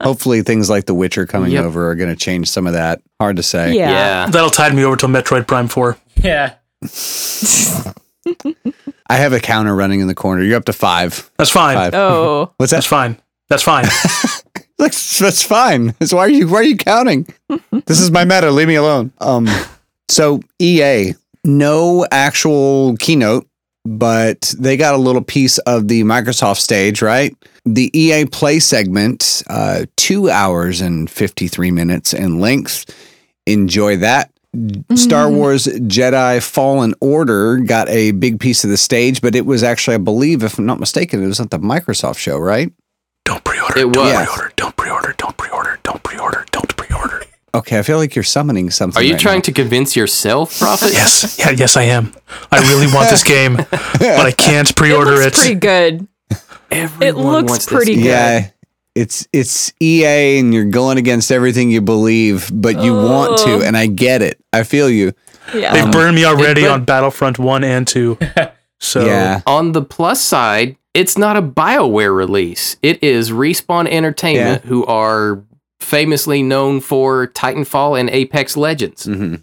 Hopefully, 0.01 0.41
things 0.43 0.69
like 0.69 0.85
The 0.85 0.93
Witcher 0.93 1.25
coming 1.25 1.51
Yep. 1.51 1.63
over 1.65 1.89
are 1.89 1.95
going 1.95 2.09
to 2.09 2.15
change 2.15 2.49
some 2.49 2.67
of 2.67 2.73
that. 2.73 3.01
Hard 3.19 3.35
to 3.37 3.43
say. 3.43 3.73
Yeah. 3.73 3.89
Yeah. 3.89 4.25
That'll 4.27 4.49
tide 4.49 4.73
me 4.75 4.83
over 4.83 4.95
till 4.95 5.09
Metroid 5.09 5.47
Prime 5.47 5.67
4. 5.67 5.97
yeah. 6.21 6.55
I 9.07 9.17
have 9.17 9.33
a 9.33 9.39
counter 9.39 9.75
running 9.75 9.99
in 10.01 10.07
the 10.07 10.15
corner. 10.15 10.41
You're 10.43 10.57
up 10.57 10.65
to 10.65 10.73
five. 10.73 11.29
That's 11.37 11.51
fine. 11.51 11.75
Five. 11.77 11.93
Oh, 11.93 12.51
What's 12.57 12.71
That's 12.71 12.85
fine. 12.87 13.17
That's 13.49 13.61
fine. 13.63 13.85
That's, 14.77 15.19
that's 15.19 15.41
fine. 15.43 15.95
That's 15.99 16.11
why 16.11 16.21
are 16.21 16.29
you 16.29 16.49
why 16.49 16.57
are 16.57 16.63
you 16.63 16.75
counting? 16.75 17.27
this 17.85 17.99
is 18.01 18.11
my 18.11 18.25
meta. 18.25 18.51
Leave 18.51 18.67
me 18.67 18.75
alone. 18.75 19.13
Um. 19.19 19.47
So 20.09 20.41
EA, 20.59 21.13
no 21.45 22.05
actual 22.11 22.97
keynote, 22.97 23.47
but 23.85 24.53
they 24.59 24.75
got 24.75 24.93
a 24.95 24.97
little 24.97 25.21
piece 25.23 25.59
of 25.59 25.87
the 25.87 26.03
Microsoft 26.03 26.57
stage, 26.57 27.01
right? 27.01 27.33
The 27.65 27.89
EA 27.99 28.25
Play 28.25 28.59
segment, 28.59 29.41
uh, 29.47 29.85
two 29.97 30.29
hours 30.29 30.81
and 30.81 31.09
fifty 31.09 31.47
three 31.47 31.71
minutes 31.71 32.13
in 32.13 32.39
length. 32.39 32.85
Enjoy 33.47 33.97
that. 33.97 34.31
Star 34.95 35.29
Wars 35.29 35.65
Jedi 35.65 36.41
Fallen 36.41 36.93
Order 37.01 37.57
got 37.57 37.89
a 37.89 38.11
big 38.11 38.39
piece 38.39 38.63
of 38.63 38.69
the 38.69 38.77
stage, 38.77 39.19
but 39.21 39.35
it 39.35 39.45
was 39.45 39.63
actually, 39.63 39.95
I 39.95 39.97
believe, 39.97 40.43
if 40.43 40.57
I'm 40.57 40.65
not 40.65 40.79
mistaken, 40.79 41.21
it 41.21 41.27
was 41.27 41.41
at 41.41 41.49
the 41.49 41.59
Microsoft 41.59 42.17
show, 42.19 42.37
right? 42.37 42.71
Don't 43.25 43.43
pre-order. 43.43 43.79
It 43.79 43.91
don't 43.91 43.95
was. 44.05 44.25
pre-order. 44.27 44.53
Don't 44.55 44.77
pre-order. 44.77 45.13
Don't 45.17 45.35
pre-order. 45.37 45.77
Don't 45.83 46.03
pre-order. 46.03 46.45
Don't 46.51 46.77
pre-order. 46.77 47.23
Okay, 47.53 47.79
I 47.79 47.81
feel 47.81 47.97
like 47.97 48.15
you're 48.15 48.23
summoning 48.23 48.69
something. 48.69 49.01
Are 49.01 49.03
you 49.03 49.13
right 49.13 49.19
trying 49.21 49.37
now. 49.39 49.43
to 49.43 49.51
convince 49.51 49.95
yourself, 49.95 50.57
Prophet? 50.59 50.93
Yes. 50.93 51.37
Yeah. 51.39 51.49
Yes, 51.51 51.75
I 51.75 51.83
am. 51.83 52.13
I 52.51 52.59
really 52.71 52.87
want 52.93 53.09
this 53.09 53.23
game, 53.35 53.55
but 53.57 53.71
I 54.01 54.31
can't 54.31 54.73
pre-order 54.75 55.11
looks 55.15 55.25
it. 55.25 55.33
pretty 55.33 55.55
good. 55.55 56.07
Everyone 56.75 57.31
looks 57.33 57.49
wants 57.51 57.65
pretty 57.65 57.95
game. 57.95 58.03
good. 58.03 58.09
Yeah, 58.09 58.49
it's 58.95 59.27
it's 59.33 59.73
EA, 59.81 60.39
and 60.39 60.53
you're 60.53 60.65
going 60.65 60.97
against 60.97 61.31
everything 61.31 61.71
you 61.71 61.81
believe, 61.81 62.49
but 62.53 62.81
you 62.81 62.93
want 62.93 63.39
to, 63.39 63.61
and 63.65 63.75
I 63.77 63.87
get 63.87 64.21
it. 64.21 64.39
I 64.53 64.63
feel 64.63 64.89
you. 64.89 65.13
Yeah. 65.53 65.73
They 65.85 65.91
burned 65.91 66.15
me 66.15 66.25
already 66.25 66.61
but- 66.63 66.71
on 66.71 66.85
Battlefront 66.85 67.39
One 67.39 67.63
and 67.63 67.87
Two. 67.87 68.17
So 68.77 69.05
yeah. 69.05 69.41
On 69.47 69.71
the 69.71 69.81
plus 69.81 70.21
side, 70.21 70.75
it's 70.93 71.17
not 71.17 71.37
a 71.37 71.41
BioWare 71.41 72.15
release. 72.15 72.75
It 72.83 73.01
is 73.01 73.31
Respawn 73.31 73.87
Entertainment, 73.87 74.65
who 74.65 74.85
are 74.85 75.41
famously 75.79 76.43
known 76.43 76.81
for 76.81 77.27
Titanfall 77.27 77.97
and 77.99 78.09
Apex 78.09 78.57
Legends. 78.57 79.05
hmm 79.05 79.35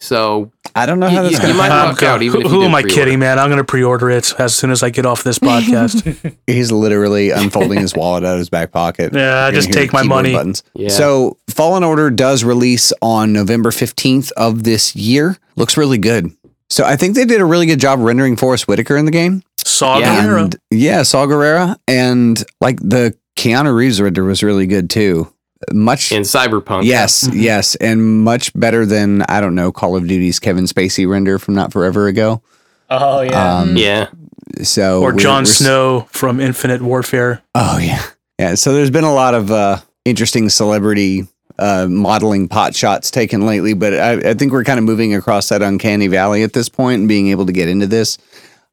So 0.00 0.50
I 0.74 0.86
don't 0.86 0.98
know 1.00 1.08
how 1.08 1.22
You- 1.22 1.30
that's 1.30 1.32
you 1.34 1.38
going 1.40 1.52
to 1.52 1.58
might 1.58 1.70
I'm 1.70 1.88
luck 1.90 1.98
go- 1.98 2.06
out 2.08 2.22
even 2.22 2.40
who, 2.42 2.46
if 2.46 2.52
you 2.52 2.58
who 2.60 2.64
am 2.66 2.74
I 2.74 2.82
pre-order. 2.82 2.94
kidding, 3.04 3.18
man? 3.18 3.38
I'm 3.38 3.48
going 3.48 3.58
to 3.58 3.64
pre-order 3.64 4.10
it 4.10 4.32
as 4.38 4.54
soon 4.54 4.70
as 4.70 4.82
I 4.82 4.90
get 4.90 5.06
off 5.06 5.22
this 5.24 5.38
podcast. 5.50 6.34
He's 6.46 6.70
literally 6.72 7.30
unfolding 7.30 7.80
his 7.80 7.94
wallet 7.94 8.24
out 8.24 8.34
of 8.34 8.38
his 8.38 8.48
back 8.50 8.70
pocket. 8.72 9.12
Yeah, 9.14 9.46
You're 9.48 9.54
just 9.60 9.72
take 9.72 9.92
my 9.92 10.02
money. 10.02 10.32
Buttons. 10.32 10.62
Yeah. 10.74 10.88
So 10.90 11.36
Fallen 11.48 11.84
Order 11.84 12.10
does 12.10 12.44
release 12.44 12.92
on 13.02 13.32
November 13.32 13.70
15th 13.70 14.32
of 14.32 14.64
this 14.64 14.94
year. 14.96 15.36
Looks 15.56 15.76
really 15.76 15.98
good. 15.98 16.30
So 16.70 16.84
I 16.84 16.96
think 16.96 17.16
they 17.16 17.24
did 17.24 17.40
a 17.40 17.44
really 17.44 17.66
good 17.66 17.80
job 17.80 17.98
rendering 17.98 18.36
Forest 18.36 18.68
Whitaker 18.68 18.96
in 18.96 19.04
the 19.04 19.10
game. 19.10 19.42
Saw 19.64 19.98
Yeah. 19.98 20.22
Guerrero. 20.24 20.42
And 20.44 20.56
yeah, 20.70 21.02
Saw 21.02 21.26
Gerrera. 21.26 21.76
And 21.88 22.42
like 22.60 22.78
the 22.80 23.14
Keanu 23.36 23.74
Reeves 23.74 24.00
render 24.00 24.22
was 24.24 24.42
really 24.42 24.66
good 24.66 24.88
too. 24.88 25.32
Much 25.72 26.10
in 26.12 26.22
Cyberpunk, 26.22 26.84
Yes, 26.84 27.28
yes, 27.34 27.74
and 27.76 28.24
much 28.24 28.52
better 28.54 28.86
than 28.86 29.22
I 29.22 29.40
don't 29.40 29.54
know 29.54 29.70
Call 29.72 29.94
of 29.96 30.06
Duty's 30.06 30.38
Kevin 30.38 30.64
Spacey 30.64 31.06
render 31.08 31.38
from 31.38 31.54
not 31.54 31.72
forever 31.72 32.06
ago. 32.06 32.42
Oh 32.88 33.20
yeah. 33.20 33.58
Um, 33.58 33.76
yeah, 33.76 34.08
So 34.62 35.00
or 35.02 35.10
we're- 35.12 35.18
Jon 35.22 35.42
we're 35.42 35.46
Snow 35.46 36.08
from 36.12 36.40
Infinite 36.40 36.80
Warfare. 36.82 37.42
Oh 37.54 37.78
yeah, 37.78 38.02
yeah. 38.38 38.54
So 38.54 38.72
there's 38.72 38.90
been 38.90 39.04
a 39.04 39.12
lot 39.12 39.34
of 39.34 39.50
uh, 39.50 39.78
interesting 40.06 40.48
celebrity 40.48 41.28
uh, 41.58 41.86
modeling 41.90 42.48
pot 42.48 42.74
shots 42.74 43.10
taken 43.10 43.44
lately, 43.44 43.74
but 43.74 43.92
I, 43.92 44.30
I 44.30 44.34
think 44.34 44.52
we're 44.52 44.64
kind 44.64 44.78
of 44.78 44.84
moving 44.84 45.14
across 45.14 45.50
that 45.50 45.60
uncanny 45.60 46.06
valley 46.06 46.42
at 46.42 46.54
this 46.54 46.70
point 46.70 47.00
and 47.00 47.08
being 47.08 47.28
able 47.28 47.44
to 47.44 47.52
get 47.52 47.68
into 47.68 47.86
this 47.86 48.16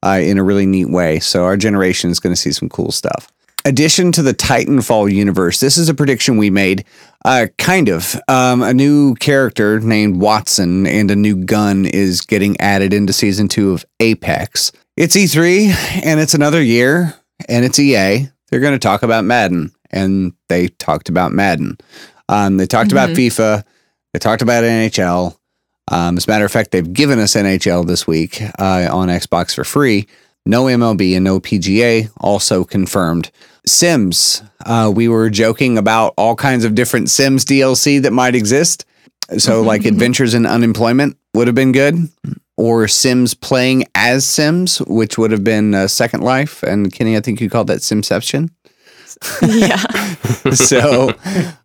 uh, 0.03 0.19
in 0.23 0.37
a 0.37 0.43
really 0.43 0.65
neat 0.65 0.89
way. 0.89 1.19
So 1.19 1.43
our 1.43 1.57
generation 1.57 2.09
is 2.11 2.21
going 2.21 2.33
to 2.33 2.39
see 2.39 2.53
some 2.53 2.69
cool 2.69 2.91
stuff. 2.93 3.29
Addition 3.67 4.13
to 4.13 4.23
the 4.23 4.33
Titanfall 4.33 5.11
universe, 5.11 5.59
this 5.59 5.75
is 5.75 5.89
a 5.89 5.93
prediction 5.93 6.37
we 6.37 6.49
made. 6.49 6.85
Uh, 7.25 7.47
kind 7.57 7.89
of. 7.89 8.15
Um, 8.29 8.63
a 8.63 8.73
new 8.73 9.13
character 9.15 9.81
named 9.81 10.21
Wattson 10.21 10.87
and 10.87 11.11
a 11.11 11.17
new 11.17 11.35
gun 11.35 11.85
is 11.85 12.21
getting 12.21 12.57
added 12.61 12.93
into 12.93 13.11
season 13.11 13.49
two 13.49 13.73
of 13.73 13.83
Apex. 13.99 14.71
It's 14.95 15.17
E3 15.17 16.05
and 16.05 16.21
it's 16.21 16.33
another 16.33 16.63
year 16.63 17.13
and 17.49 17.65
it's 17.65 17.77
EA. 17.77 18.29
They're 18.47 18.61
going 18.61 18.71
to 18.71 18.79
talk 18.79 19.03
about 19.03 19.25
Madden 19.25 19.73
and 19.91 20.31
they 20.47 20.69
talked 20.69 21.09
about 21.09 21.33
Madden. 21.33 21.77
Um, 22.29 22.55
they 22.55 22.67
talked 22.67 22.93
about 22.93 23.09
FIFA. 23.09 23.65
They 24.13 24.19
talked 24.19 24.41
about 24.41 24.63
NHL. 24.63 25.37
Um, 25.91 26.15
as 26.15 26.25
a 26.25 26.31
matter 26.31 26.45
of 26.45 26.53
fact, 26.53 26.71
they've 26.71 26.93
given 26.93 27.19
us 27.19 27.35
NHL 27.35 27.85
this 27.85 28.07
week 28.07 28.41
uh, 28.41 28.87
on 28.89 29.09
Xbox 29.09 29.53
for 29.53 29.65
free. 29.65 30.07
No 30.47 30.63
MLB 30.65 31.15
and 31.15 31.25
no 31.25 31.41
PGA, 31.41 32.09
also 32.17 32.63
confirmed. 32.63 33.31
Sims, 33.65 34.41
uh, 34.65 34.89
we 34.93 35.09
were 35.09 35.29
joking 35.29 35.77
about 35.77 36.13
all 36.17 36.37
kinds 36.37 36.63
of 36.63 36.73
different 36.73 37.09
Sims 37.09 37.43
DLC 37.43 38.01
that 38.01 38.13
might 38.13 38.33
exist. 38.33 38.85
So, 39.37 39.61
like 39.61 39.83
Adventures 39.83 40.33
in 40.33 40.45
Unemployment 40.45 41.17
would 41.33 41.47
have 41.47 41.55
been 41.55 41.73
good, 41.73 42.09
or 42.55 42.87
Sims 42.87 43.33
playing 43.33 43.83
as 43.93 44.25
Sims, 44.25 44.77
which 44.87 45.17
would 45.17 45.31
have 45.31 45.43
been 45.43 45.75
uh, 45.75 45.89
Second 45.89 46.23
Life. 46.23 46.63
And 46.63 46.93
Kenny, 46.93 47.17
I 47.17 47.19
think 47.19 47.41
you 47.41 47.49
called 47.49 47.67
that 47.67 47.81
Simception. 47.81 48.49
yeah. 49.41 49.75
so 50.53 51.11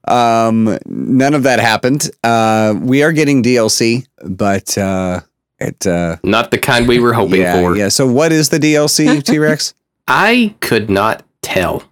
um, 0.08 0.76
none 0.86 1.34
of 1.34 1.44
that 1.44 1.60
happened. 1.60 2.10
Uh, 2.24 2.74
we 2.80 3.04
are 3.04 3.12
getting 3.12 3.44
DLC, 3.44 4.08
but 4.24 4.76
uh, 4.76 5.20
it 5.62 5.86
uh, 5.86 6.16
not 6.22 6.50
the 6.50 6.58
kind 6.58 6.86
we 6.86 6.98
were 6.98 7.12
hoping 7.12 7.40
yeah, 7.40 7.60
for. 7.60 7.76
yeah. 7.76 7.88
So 7.88 8.06
what 8.06 8.32
is 8.32 8.48
the 8.50 8.58
DLC, 8.58 9.22
T 9.24 9.38
Rex? 9.38 9.74
I 10.08 10.54
could 10.60 10.90
not 10.90 11.22
tell. 11.42 11.82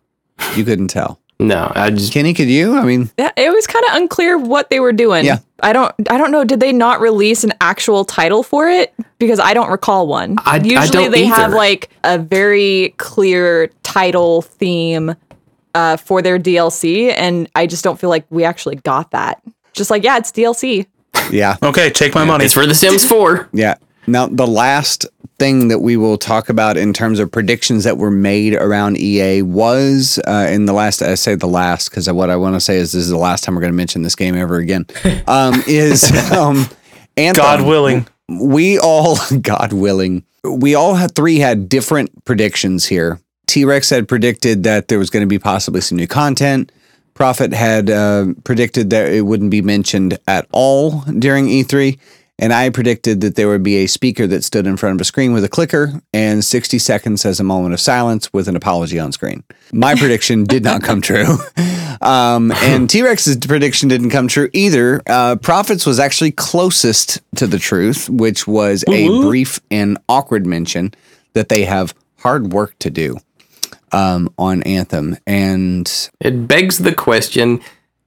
You 0.57 0.65
couldn't 0.65 0.89
tell. 0.89 1.21
No, 1.41 1.73
I 1.75 1.89
just 1.91 2.13
Kenny, 2.13 2.35
could 2.35 2.49
you? 2.49 2.77
I 2.77 2.85
mean, 2.85 3.11
Yeah, 3.17 3.31
it 3.35 3.51
was 3.51 3.67
kind 3.67 3.83
of 3.89 3.95
unclear 3.97 4.37
what 4.37 4.69
they 4.69 4.79
were 4.79 4.93
doing. 4.93 5.25
Yeah. 5.25 5.39
I 5.63 5.73
don't 5.73 5.95
I 6.11 6.19
don't 6.19 6.31
know 6.31 6.45
did 6.45 6.61
they 6.61 6.73
not 6.73 7.01
release 7.01 7.45
an 7.45 7.53
actual 7.63 8.05
title 8.05 8.43
for 8.43 8.69
it 8.69 8.93
because 9.19 9.41
I 9.41 9.55
don't 9.55 9.71
recall 9.71 10.07
one. 10.07 10.37
I- 10.41 10.57
I 10.57 10.57
Usually 10.57 10.89
don't 10.89 11.11
they 11.13 11.25
have 11.25 11.53
like 11.53 11.89
a 12.05 12.19
very 12.19 12.95
clear 12.99 13.69
title 13.83 14.43
theme 14.43 15.15
uh, 15.75 15.97
for 15.97 16.21
their 16.21 16.39
DLC 16.39 17.15
and 17.17 17.49
I 17.55 17.67
just 17.67 17.85
don't 17.85 17.99
feel 17.99 18.11
like 18.11 18.27
we 18.29 18.45
actually 18.45 18.77
got 18.77 19.13
that. 19.13 19.43
Just 19.73 19.91
like 19.91 20.05
yeah, 20.05 20.19
it's 20.19 20.33
DLC. 20.33 20.87
Yeah, 21.31 21.57
Okay, 21.63 21.91
take 21.91 22.15
my 22.15 22.25
money. 22.25 22.45
it's 22.45 22.55
for 22.55 22.67
The 22.67 22.75
Sims 22.75 23.05
4. 23.05 23.49
yeah. 23.53 23.75
Now 24.07 24.27
the 24.27 24.47
last 24.47 25.07
thing 25.39 25.69
that 25.69 25.79
we 25.79 25.97
will 25.97 26.19
talk 26.19 26.49
about 26.49 26.77
in 26.77 26.93
terms 26.93 27.19
of 27.19 27.31
predictions 27.31 27.85
that 27.85 27.97
were 27.99 28.11
made 28.11 28.55
around 28.55 28.99
EA 28.99 29.43
was 29.43 30.19
uh, 30.27 30.49
in 30.51 30.65
the 30.67 30.73
last. 30.73 31.01
I 31.03 31.15
say 31.15 31.35
the 31.35 31.47
last 31.47 31.91
because 31.91 32.11
what 32.11 32.29
I 32.31 32.37
want 32.37 32.57
to 32.57 32.61
say 32.61 32.77
is 32.77 32.93
this 32.93 33.03
is 33.05 33.09
the 33.11 33.17
last 33.19 33.45
time 33.45 33.55
we're 33.55 33.61
going 33.61 33.73
to 33.73 33.77
mention 33.77 34.03
this 34.03 34.15
game 34.17 34.35
ever 34.37 34.57
again. 34.57 34.87
Um, 35.27 35.63
is 35.67 36.11
um, 36.33 36.67
Anthem. 37.17 37.43
God 37.45 37.63
willing. 37.63 38.07
we 38.29 38.79
all, 38.79 39.17
God 39.43 39.73
willing, 39.73 40.25
we 40.43 40.75
all 40.75 40.95
had 40.95 41.15
three 41.15 41.39
had 41.39 41.69
different 41.69 42.25
predictions 42.25 42.87
here. 42.87 43.21
T 43.47 43.65
Rex 43.65 43.91
had 43.91 44.09
predicted 44.09 44.63
that 44.65 44.89
there 44.89 44.99
was 44.99 45.11
going 45.11 45.23
to 45.23 45.29
be 45.29 45.39
possibly 45.39 45.81
some 45.83 45.99
new 45.99 46.07
content. 46.09 46.73
Prophet 47.21 47.53
had 47.53 47.91
uh, 47.91 48.29
predicted 48.45 48.89
that 48.89 49.13
it 49.13 49.27
wouldn't 49.27 49.51
be 49.51 49.61
mentioned 49.61 50.19
at 50.27 50.47
all 50.53 51.03
during 51.03 51.49
E3. 51.49 51.99
And 52.39 52.51
I 52.51 52.71
predicted 52.71 53.21
that 53.21 53.37
there 53.37 53.47
would 53.47 53.63
be 53.63 53.77
a 53.77 53.87
speaker 53.89 54.27
that 54.29 54.43
stood 54.43 54.67
in 54.67 54.79
front 54.79 54.95
of 54.95 55.03
a 55.03 55.05
screen 55.05 55.35
with 55.35 55.45
a 55.45 55.49
clicker 55.51 56.01
and 56.15 56.43
60 56.43 56.79
seconds 56.79 57.27
as 57.27 57.39
a 57.39 57.45
moment 57.45 57.75
of 57.75 57.81
silence 57.81 58.33
with 58.33 58.49
an 58.49 58.57
apology 58.57 58.99
on 58.99 59.13
screen. 59.13 59.45
My 59.71 59.97
prediction 59.97 60.45
did 60.55 60.65
not 60.65 60.83
come 60.83 61.03
true. 61.03 61.27
Um, 62.01 62.53
and 62.53 62.89
T 62.89 63.03
Rex's 63.03 63.37
prediction 63.37 63.91
didn't 63.91 64.09
come 64.09 64.27
true 64.27 64.49
either. 64.55 65.03
Uh, 65.07 65.37
Prophets 65.37 65.85
was 65.85 66.01
actually 66.01 66.31
closest 66.31 67.21
to 67.37 67.47
the 67.47 67.59
truth, 67.59 68.09
which 68.09 68.47
was 68.47 68.83
a 68.89 69.09
brief 69.21 69.61
and 69.71 69.99
awkward 70.09 70.47
mention 70.47 70.95
that 71.35 71.51
they 71.51 71.65
have 71.65 71.93
hard 72.17 72.55
work 72.55 72.79
to 72.79 72.89
do 72.89 73.19
um, 73.93 74.33
on 74.39 74.63
Anthem. 74.65 75.17
And 75.27 75.91
It 76.21 76.47
begs 76.49 76.79
the 76.79 76.95
question 76.95 77.61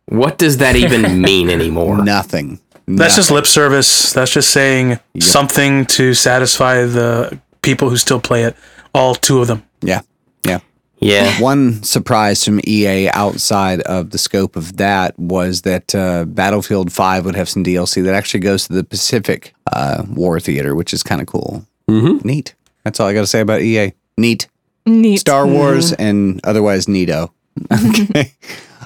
what 0.06 0.38
does 0.38 0.58
that 0.58 0.76
even 0.76 1.22
mean 1.22 1.50
anymore? 1.50 2.04
nothing. 2.04 2.60
That's 2.86 3.16
just 3.16 3.32
lip 3.32 3.48
service. 3.48 4.12
That's 4.12 4.32
just 4.32 4.52
saying 4.52 5.00
something 5.20 5.86
to 5.86 6.14
satisfy 6.14 6.84
the 6.84 7.40
people 7.62 7.90
who 7.90 7.96
still 7.96 8.20
play 8.20 8.44
it. 8.44 8.58
All 8.94 9.16
two 9.16 9.40
of 9.42 9.48
them. 9.48 9.64
Yeah. 9.82 10.02
Yeah. 10.46 10.60
Yeah. 11.00 11.40
One 11.42 11.82
surprise 11.84 12.44
from 12.44 12.60
EA 12.68 13.08
outside 13.14 13.80
of 13.82 14.10
the 14.10 14.18
scope 14.18 14.58
of 14.58 14.76
that 14.78 15.18
was 15.18 15.62
that 15.62 15.96
uh, 15.96 16.26
Battlefield 16.26 16.92
5 16.92 17.24
would 17.26 17.36
have 17.36 17.48
some 17.48 17.64
DLC 17.64 18.04
that 18.04 18.14
actually 18.14 18.42
goes 18.42 18.68
to 18.68 18.74
the 18.74 18.84
Pacific 18.84 19.54
uh, 19.72 20.04
War 20.10 20.40
Theater, 20.42 20.76
which 20.76 20.94
is 20.94 21.04
kind 21.04 21.22
of 21.22 21.28
cool. 21.28 21.66
Mm-hmm. 21.90 22.28
Neat. 22.28 22.54
That's 22.84 23.00
all 23.00 23.08
I 23.08 23.14
got 23.14 23.22
to 23.22 23.28
say 23.28 23.40
about 23.40 23.62
EA. 23.62 23.94
Neat. 24.18 24.48
Neat. 24.86 25.18
Star 25.18 25.48
Wars 25.48 25.94
and 25.94 26.40
otherwise 26.44 26.86
neato. 26.88 27.32
Okay. 27.72 28.34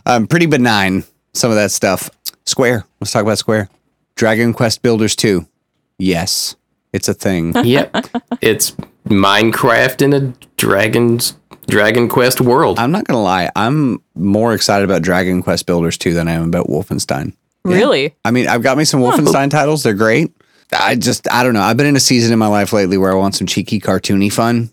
um, 0.05 0.27
pretty 0.27 0.45
benign, 0.45 1.03
some 1.33 1.49
of 1.51 1.55
that 1.55 1.71
stuff. 1.71 2.09
Square. 2.45 2.85
Let's 2.99 3.11
talk 3.11 3.23
about 3.23 3.37
Square. 3.37 3.69
Dragon 4.15 4.53
Quest 4.53 4.81
Builders 4.81 5.15
2. 5.15 5.45
Yes, 5.99 6.55
it's 6.93 7.07
a 7.07 7.13
thing. 7.13 7.53
yep. 7.63 7.95
It's 8.41 8.75
Minecraft 9.05 10.01
in 10.01 10.13
a 10.13 10.33
Dragon's 10.57 11.37
Dragon 11.67 12.07
Quest 12.09 12.41
world. 12.41 12.77
I'm 12.79 12.91
not 12.91 13.05
going 13.05 13.17
to 13.17 13.21
lie. 13.21 13.49
I'm 13.55 14.01
more 14.15 14.53
excited 14.53 14.83
about 14.83 15.01
Dragon 15.01 15.41
Quest 15.41 15.65
Builders 15.65 15.97
2 15.97 16.13
than 16.13 16.27
I 16.27 16.33
am 16.33 16.43
about 16.43 16.67
Wolfenstein. 16.67 17.33
Really? 17.63 18.15
I 18.25 18.31
mean, 18.31 18.47
I've 18.47 18.63
got 18.63 18.77
me 18.77 18.85
some 18.85 19.01
Wolfenstein 19.01 19.49
titles. 19.49 19.83
They're 19.83 19.93
great. 19.93 20.31
I 20.71 20.95
just, 20.95 21.31
I 21.31 21.43
don't 21.43 21.53
know. 21.53 21.61
I've 21.61 21.77
been 21.77 21.85
in 21.85 21.95
a 21.95 22.01
season 22.01 22.33
in 22.33 22.39
my 22.39 22.47
life 22.47 22.73
lately 22.73 22.97
where 22.97 23.11
I 23.11 23.15
want 23.15 23.35
some 23.35 23.47
cheeky, 23.47 23.79
cartoony 23.79 24.31
fun. 24.31 24.71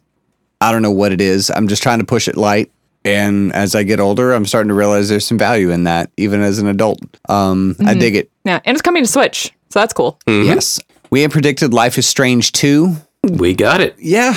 I 0.64 0.72
don't 0.72 0.82
know 0.82 0.90
what 0.90 1.12
it 1.12 1.20
is. 1.20 1.50
I'm 1.50 1.68
just 1.68 1.82
trying 1.82 1.98
to 2.00 2.04
push 2.06 2.26
it 2.28 2.36
light. 2.36 2.70
And 3.04 3.52
as 3.52 3.74
I 3.74 3.82
get 3.82 4.00
older, 4.00 4.32
I'm 4.32 4.46
starting 4.46 4.68
to 4.68 4.74
realize 4.74 5.10
there's 5.10 5.26
some 5.26 5.36
value 5.36 5.70
in 5.70 5.84
that, 5.84 6.10
even 6.16 6.40
as 6.40 6.58
an 6.58 6.66
adult. 6.68 7.00
Um, 7.28 7.76
I 7.84 7.92
dig 7.94 8.16
it. 8.16 8.30
Yeah, 8.44 8.60
and 8.64 8.74
it's 8.74 8.80
coming 8.82 9.02
to 9.02 9.08
Switch. 9.08 9.52
So 9.70 9.80
that's 9.80 9.92
cool. 9.92 10.18
Yes. 10.26 10.80
We 11.10 11.20
had 11.20 11.30
predicted 11.30 11.74
Life 11.74 11.98
is 11.98 12.06
Strange 12.06 12.52
2. 12.52 12.96
we 13.24 13.54
got 13.54 13.80
it. 13.82 13.94
Yeah. 13.98 14.34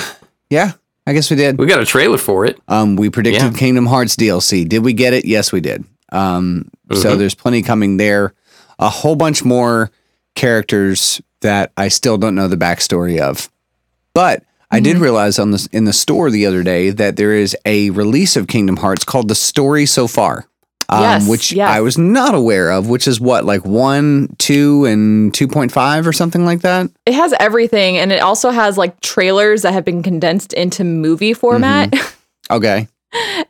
Yeah. 0.50 0.72
I 1.06 1.14
guess 1.14 1.30
we 1.30 1.36
did. 1.36 1.58
We 1.58 1.64
got 1.66 1.80
a 1.80 1.86
trailer 1.86 2.18
for 2.18 2.44
it. 2.44 2.60
Um, 2.68 2.96
we 2.96 3.08
predicted 3.08 3.42
Yeah. 3.42 3.52
Kingdom 3.58 3.86
Hearts 3.86 4.14
DLC. 4.16 4.68
Did 4.68 4.84
we 4.84 4.92
get 4.92 5.14
it? 5.14 5.24
Yes, 5.24 5.50
we 5.50 5.60
did. 5.62 5.84
Um, 6.12 6.70
So 6.92 7.16
there's 7.16 7.34
plenty 7.34 7.62
coming 7.62 7.96
there. 7.96 8.34
A 8.78 8.90
whole 8.90 9.16
bunch 9.16 9.42
more 9.44 9.90
characters 10.34 11.20
that 11.40 11.72
I 11.76 11.88
still 11.88 12.18
don't 12.18 12.34
know 12.34 12.48
the 12.48 12.56
backstory 12.56 13.18
of. 13.18 13.48
But 14.14 14.42
I 14.70 14.80
did 14.80 14.98
realize 14.98 15.38
on 15.38 15.50
the 15.52 15.68
in 15.72 15.84
the 15.86 15.92
store 15.92 16.30
the 16.30 16.44
other 16.46 16.62
day 16.62 16.90
that 16.90 17.16
there 17.16 17.32
is 17.32 17.56
a 17.64 17.90
release 17.90 18.36
of 18.36 18.46
Kingdom 18.48 18.76
Hearts 18.76 19.04
called 19.04 19.28
The 19.28 19.34
Story 19.34 19.86
So 19.86 20.06
Far. 20.06 20.46
um, 20.90 21.00
Yes, 21.02 21.28
which 21.28 21.52
yes. 21.52 21.70
I 21.70 21.80
was 21.80 21.96
not 21.96 22.34
aware 22.34 22.70
of, 22.70 22.88
which 22.88 23.08
is 23.08 23.18
what, 23.20 23.44
like 23.46 23.64
one, 23.64 24.34
two, 24.38 24.84
and 24.84 25.32
2.5 25.32 26.06
or 26.06 26.12
something 26.12 26.44
like 26.44 26.60
that? 26.60 26.90
It 27.06 27.14
has 27.14 27.32
everything, 27.40 27.96
and 27.96 28.12
it 28.12 28.20
also 28.20 28.50
has 28.50 28.76
like 28.76 29.00
trailers 29.00 29.62
that 29.62 29.72
have 29.72 29.84
been 29.86 30.02
condensed 30.02 30.52
into 30.52 30.84
movie 30.84 31.32
format 31.34 31.92
Okay. 32.50 32.88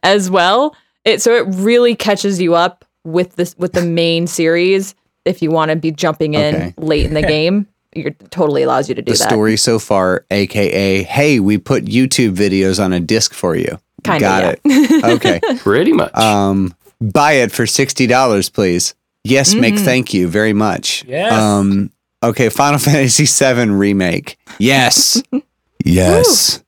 as 0.04 0.30
well. 0.30 0.74
It 1.04 1.20
so 1.22 1.34
it 1.34 1.46
really 1.56 1.94
catches 1.96 2.40
you 2.40 2.54
up 2.54 2.84
with 3.04 3.34
this 3.36 3.56
with 3.58 3.72
the 3.72 3.82
main 3.82 4.26
series. 4.28 4.94
If 5.24 5.42
you 5.42 5.50
want 5.50 5.70
to 5.70 5.76
be 5.76 5.90
jumping 5.90 6.34
in 6.34 6.54
Okay. 6.54 6.74
late 6.76 7.06
in 7.06 7.14
the 7.14 7.22
game, 7.36 7.66
it 8.06 8.30
totally 8.30 8.62
allows 8.62 8.88
you 8.88 8.94
to 8.94 9.02
do 9.02 9.12
The 9.12 9.18
that. 9.18 9.28
story 9.28 9.56
so 9.56 9.78
far, 9.78 10.24
aka, 10.30 11.02
hey, 11.02 11.40
we 11.40 11.58
put 11.58 11.84
YouTube 11.84 12.34
videos 12.34 12.82
on 12.82 12.92
a 12.92 13.00
disc 13.00 13.34
for 13.34 13.56
you. 13.56 13.78
Kinda, 14.04 14.20
Got 14.20 14.42
yeah. 14.44 14.54
it. 14.64 15.04
Okay. 15.04 15.40
Pretty 15.58 15.92
much. 15.92 16.14
Um, 16.14 16.74
buy 17.00 17.32
it 17.32 17.50
for 17.52 17.66
sixty 17.66 18.06
dollars, 18.06 18.48
please. 18.48 18.94
Yes, 19.24 19.52
Mm-hmm. 19.54 19.64
Mick. 19.64 19.78
Thank 19.80 20.14
you 20.14 20.28
very 20.28 20.52
much. 20.52 21.04
Yes. 21.06 21.32
Um. 21.32 21.90
Okay. 22.22 22.48
Final 22.48 22.78
Fantasy 22.88 23.26
VII 23.26 23.70
remake. 23.70 24.38
Yes. 24.58 25.20
yes. 25.84 26.62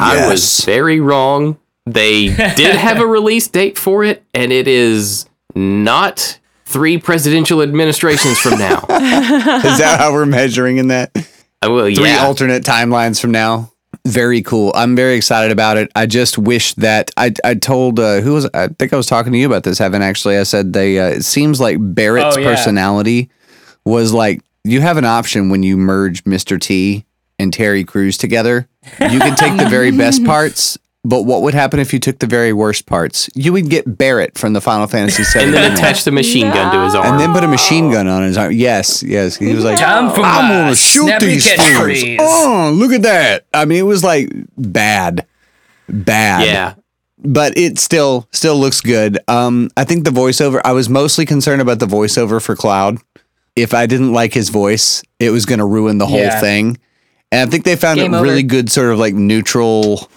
I 0.00 0.28
was 0.28 0.60
very 0.64 1.00
wrong. 1.00 1.58
They 1.84 2.28
did 2.28 2.76
have 2.76 3.00
a 3.00 3.06
release 3.06 3.48
date 3.48 3.76
for 3.76 4.04
it, 4.04 4.22
and 4.32 4.52
it 4.52 4.68
is 4.68 5.26
not 5.54 6.38
three 6.72 6.98
presidential 6.98 7.62
administrations 7.62 8.38
from 8.38 8.58
now. 8.58 8.78
Is 8.88 9.78
that 9.78 9.96
how 9.98 10.12
we're 10.12 10.26
measuring 10.26 10.78
in 10.78 10.88
that? 10.88 11.10
I 11.60 11.68
will, 11.68 11.84
Three 11.94 12.06
yeah. 12.06 12.24
alternate 12.24 12.64
timelines 12.64 13.20
from 13.20 13.30
now. 13.30 13.70
Very 14.06 14.42
cool. 14.42 14.72
I'm 14.74 14.96
very 14.96 15.14
excited 15.14 15.52
about 15.52 15.76
it. 15.76 15.92
I 15.94 16.06
just 16.06 16.36
wish 16.38 16.74
that 16.74 17.10
I 17.16 17.32
I 17.44 17.54
told 17.54 18.00
uh, 18.00 18.20
who 18.20 18.32
was 18.32 18.48
I 18.52 18.66
think 18.68 18.92
I 18.92 18.96
was 18.96 19.06
talking 19.06 19.32
to 19.32 19.38
you 19.38 19.46
about 19.46 19.62
this. 19.62 19.80
Evan 19.80 20.02
actually. 20.02 20.38
I 20.38 20.42
said 20.42 20.72
they. 20.72 20.98
Uh, 20.98 21.08
it 21.18 21.24
seems 21.24 21.60
like 21.60 21.76
Barrett's 21.80 22.36
Oh, 22.36 22.40
yeah. 22.40 22.50
personality 22.52 23.30
was 23.84 24.12
like 24.12 24.40
you 24.64 24.80
have 24.80 24.96
an 24.96 25.04
option 25.04 25.50
when 25.50 25.62
you 25.62 25.76
merge 25.76 26.24
Mr. 26.24 26.60
T 26.60 27.04
and 27.38 27.52
Terry 27.52 27.84
Crews 27.84 28.16
together. 28.18 28.66
You 28.98 29.20
can 29.20 29.36
take 29.36 29.56
the 29.56 29.68
very 29.68 29.92
best 29.92 30.24
parts. 30.32 30.78
But 31.04 31.22
what 31.22 31.42
would 31.42 31.52
happen 31.52 31.80
if 31.80 31.92
you 31.92 31.98
took 31.98 32.20
the 32.20 32.28
very 32.28 32.52
worst 32.52 32.86
parts? 32.86 33.28
You 33.34 33.52
would 33.54 33.68
get 33.68 33.98
Barrett 33.98 34.38
from 34.38 34.52
the 34.52 34.60
Final 34.60 34.86
Fantasy 34.86 35.24
VII. 35.24 35.44
and 35.46 35.52
then 35.54 35.72
attach 35.72 36.04
the 36.04 36.12
machine 36.12 36.46
gun 36.50 36.72
to 36.72 36.84
his 36.84 36.94
arm. 36.94 37.06
and 37.06 37.18
then 37.20 37.32
put 37.32 37.42
a 37.42 37.48
machine 37.48 37.90
gun 37.90 38.06
on 38.06 38.22
his 38.22 38.38
arm. 38.38 38.52
Yes, 38.52 39.02
yes. 39.02 39.36
He 39.36 39.52
was 39.52 39.64
like, 39.64 39.78
Time 39.78 40.14
for 40.14 40.20
I'm 40.22 40.48
gonna 40.48 40.76
shoot 40.76 41.18
these 41.18 41.44
catchphrase. 41.46 42.00
things. 42.02 42.20
Oh, 42.22 42.70
look 42.74 42.92
at 42.92 43.02
that. 43.02 43.46
I 43.52 43.64
mean, 43.64 43.78
it 43.78 43.82
was 43.86 44.04
like 44.04 44.30
bad, 44.56 45.26
bad. 45.88 46.46
yeah. 46.46 46.74
but 47.18 47.56
it 47.58 47.80
still 47.80 48.28
still 48.30 48.56
looks 48.56 48.80
good. 48.80 49.18
Um, 49.26 49.70
I 49.76 49.82
think 49.82 50.04
the 50.04 50.10
voiceover. 50.10 50.60
I 50.64 50.70
was 50.72 50.88
mostly 50.88 51.26
concerned 51.26 51.60
about 51.60 51.80
the 51.80 51.86
voiceover 51.86 52.40
for 52.40 52.54
Cloud. 52.54 52.98
If 53.56 53.74
I 53.74 53.86
didn't 53.86 54.12
like 54.12 54.32
his 54.34 54.50
voice, 54.50 55.02
it 55.18 55.30
was 55.30 55.46
going 55.46 55.58
to 55.58 55.66
ruin 55.66 55.98
the 55.98 56.06
whole 56.06 56.18
Yeah. 56.20 56.38
thing. 56.40 56.78
And 57.32 57.48
I 57.48 57.50
think 57.50 57.64
they 57.64 57.74
found 57.76 57.98
Game 57.98 58.14
a 58.14 58.18
over. 58.18 58.24
really 58.24 58.42
good 58.44 58.70
sort 58.70 58.92
of 58.92 58.98
like 58.98 59.14
neutral, 59.14 60.08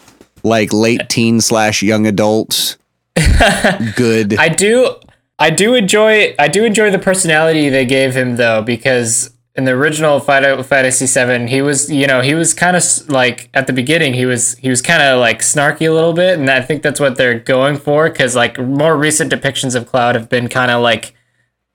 like 0.45 0.71
late 0.71 1.09
teen 1.09 1.41
slash 1.41 1.81
young 1.81 2.07
adult. 2.07 2.77
good. 3.95 4.37
I 4.37 4.49
do 4.49 4.95
I 5.39 5.49
do 5.49 5.73
enjoy 5.73 6.35
I 6.39 6.47
do 6.47 6.63
enjoy 6.63 6.91
the 6.91 6.99
personality 6.99 7.69
they 7.69 7.85
gave 7.85 8.15
him 8.15 8.35
though 8.37 8.61
because 8.61 9.31
in 9.55 9.63
the 9.63 9.71
original 9.71 10.19
Final 10.19 10.63
Fantasy 10.63 11.07
7 11.07 11.47
he 11.47 11.61
was 11.61 11.91
you 11.91 12.07
know 12.07 12.21
he 12.21 12.33
was 12.33 12.53
kind 12.53 12.75
of 12.75 12.83
like 13.09 13.49
at 13.53 13.67
the 13.67 13.73
beginning 13.73 14.13
he 14.13 14.25
was 14.25 14.55
he 14.57 14.69
was 14.69 14.81
kind 14.81 15.01
of 15.01 15.19
like 15.19 15.39
snarky 15.39 15.87
a 15.89 15.91
little 15.91 16.13
bit 16.13 16.37
and 16.37 16.49
I 16.49 16.61
think 16.61 16.83
that's 16.83 16.99
what 16.99 17.15
they're 17.17 17.39
going 17.39 17.77
for 17.77 18.09
cuz 18.09 18.35
like 18.35 18.59
more 18.59 18.97
recent 18.97 19.31
depictions 19.31 19.75
of 19.75 19.87
Cloud 19.87 20.15
have 20.15 20.29
been 20.29 20.47
kind 20.49 20.71
of 20.71 20.81
like 20.81 21.13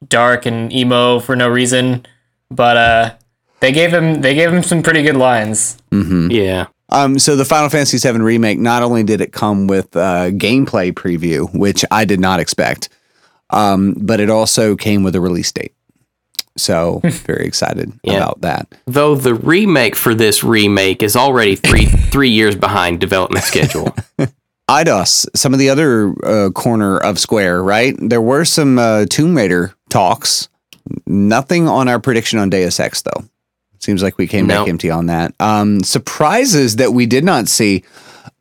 dark 0.07 0.47
and 0.47 0.73
emo 0.73 1.21
for 1.21 1.37
no 1.37 1.49
reason 1.49 2.07
but 2.51 2.77
uh 2.77 3.11
they 3.61 3.73
gave 3.73 3.93
him 3.93 4.23
they 4.23 4.35
gave 4.35 4.53
him 4.53 4.63
some 4.63 4.83
pretty 4.83 5.03
good 5.03 5.17
lines. 5.17 5.77
Yeah. 6.31 6.67
Um, 6.93 7.19
so 7.19 7.37
the 7.37 7.45
Final 7.45 7.69
Fantasy 7.69 7.99
VII 7.99 8.19
remake 8.21 8.59
not 8.59 8.83
only 8.83 9.03
did 9.03 9.21
it 9.21 9.33
come 9.33 9.67
with 9.67 9.95
a 9.97 10.31
gameplay 10.33 10.93
preview, 10.93 11.53
which 11.55 11.85
I 11.91 12.05
did 12.05 12.21
not 12.21 12.41
expect, 12.41 12.89
um, 13.51 13.95
but 13.97 14.21
it 14.21 14.31
also 14.31 14.77
came 14.77 15.03
with 15.03 15.15
a 15.15 15.21
release 15.21 15.53
date. 15.53 15.73
So 16.57 17.01
very 17.05 17.47
excited 17.47 17.93
Yeah. 18.03 18.17
about 18.17 18.41
that. 18.43 18.67
Though 18.87 19.15
the 19.15 19.35
remake 19.35 19.95
for 19.95 20.15
this 20.15 20.43
remake 20.43 21.03
is 21.03 21.15
already 21.17 21.55
three 21.57 21.87
three 22.11 22.31
years 22.31 22.57
behind 22.57 23.01
development 23.01 23.45
schedule. 23.45 23.95
Eidos, 24.69 25.27
some 25.35 25.53
of 25.53 25.59
the 25.59 25.69
other 25.71 26.15
uh, 26.25 26.51
corner 26.51 26.97
of 26.99 27.19
Square, 27.19 27.65
right? 27.65 27.95
There 27.99 28.21
were 28.21 28.45
some 28.45 28.79
uh, 28.79 29.07
Tomb 29.11 29.37
Raider 29.37 29.75
talks. 29.89 30.49
Nothing 31.07 31.69
on 31.69 31.89
our 31.89 31.99
prediction 32.01 32.39
on 32.39 32.51
Deus 32.51 32.79
Ex, 32.79 33.03
though. 33.03 33.25
Seems 33.81 34.03
like 34.03 34.19
we 34.19 34.27
came 34.27 34.47
back 34.47 34.69
empty 34.69 34.91
on 34.91 35.07
that. 35.07 35.35
Um, 35.41 35.83
surprises 35.83 36.77
that 36.77 36.93
we 36.93 37.07
did 37.07 37.25
not 37.25 37.49
see 37.49 37.83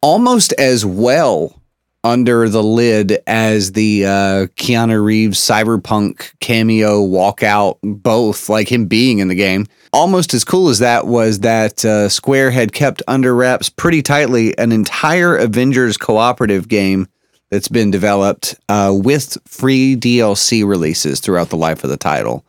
almost 0.02 0.53
as 0.53 0.86
well 0.86 1.60
under 2.03 2.48
the 2.48 2.64
lid 2.64 3.20
as 3.28 3.74
the 3.74 4.06
uh, 4.06 4.48
Keanu 4.56 5.03
Reeves 5.03 5.40
cyberpunk 5.40 6.32
cameo 6.40 7.06
walkout, 7.06 7.78
both 7.84 8.49
like 8.49 8.72
him 8.72 8.86
being 8.86 9.20
in 9.20 9.28
the 9.28 9.36
game. 9.36 9.66
Almost 9.91 10.34
as 10.34 10.44
cool 10.44 10.70
as 10.70 10.80
that 10.80 11.07
was 11.07 11.40
that 11.40 11.84
uh, 11.84 12.10
Square 12.10 12.52
had 12.52 12.74
kept 12.74 13.02
under 13.07 13.34
wraps 13.34 13.70
pretty 13.70 14.02
tightly 14.02 14.57
an 14.57 14.72
entire 14.72 15.36
Avengers 15.36 15.98
cooperative 15.98 16.68
game 16.68 17.07
that's 17.49 17.68
been 17.68 17.91
developed 17.91 18.56
uh, 18.70 18.94
with 18.95 19.38
free 19.48 19.95
DLC 19.95 20.68
releases 20.68 21.20
throughout 21.20 21.49
the 21.49 21.57
life 21.57 21.84
of 21.84 21.90
the 21.90 21.98
title. 21.98 22.45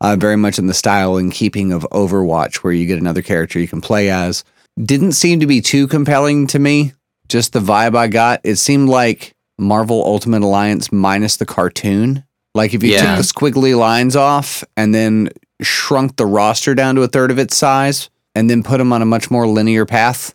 Uh, 0.00 0.14
very 0.16 0.36
much 0.36 0.58
in 0.58 0.66
the 0.66 0.74
style 0.74 1.16
and 1.16 1.32
keeping 1.32 1.72
of 1.72 1.86
Overwatch, 1.90 2.56
where 2.56 2.72
you 2.72 2.86
get 2.86 2.98
another 2.98 3.22
character 3.22 3.58
you 3.58 3.66
can 3.68 3.80
play 3.80 4.10
as. 4.10 4.44
Didn't 4.82 5.12
seem 5.12 5.40
to 5.40 5.46
be 5.46 5.60
too 5.62 5.88
compelling 5.88 6.46
to 6.48 6.58
me. 6.58 6.92
Just 7.28 7.54
the 7.54 7.60
vibe 7.60 7.96
I 7.96 8.08
got. 8.08 8.40
It 8.44 8.56
seemed 8.56 8.88
like 8.90 9.32
Marvel 9.58 10.02
Ultimate 10.04 10.42
Alliance 10.42 10.92
minus 10.92 11.38
the 11.38 11.46
cartoon. 11.46 12.24
Like 12.54 12.74
if 12.74 12.82
you 12.82 12.92
Yeah. 12.92 13.16
took 13.16 13.24
the 13.26 13.32
squiggly 13.32 13.76
lines 13.76 14.16
off 14.16 14.62
and 14.76 14.94
then 14.94 15.30
shrunk 15.62 16.16
the 16.16 16.26
roster 16.26 16.74
down 16.74 16.94
to 16.96 17.02
a 17.02 17.08
third 17.08 17.30
of 17.30 17.38
its 17.38 17.56
size 17.56 18.10
and 18.34 18.50
then 18.50 18.62
put 18.62 18.76
them 18.78 18.92
on 18.92 19.00
a 19.00 19.06
much 19.06 19.30
more 19.30 19.46
linear 19.46 19.86
path. 19.86 20.34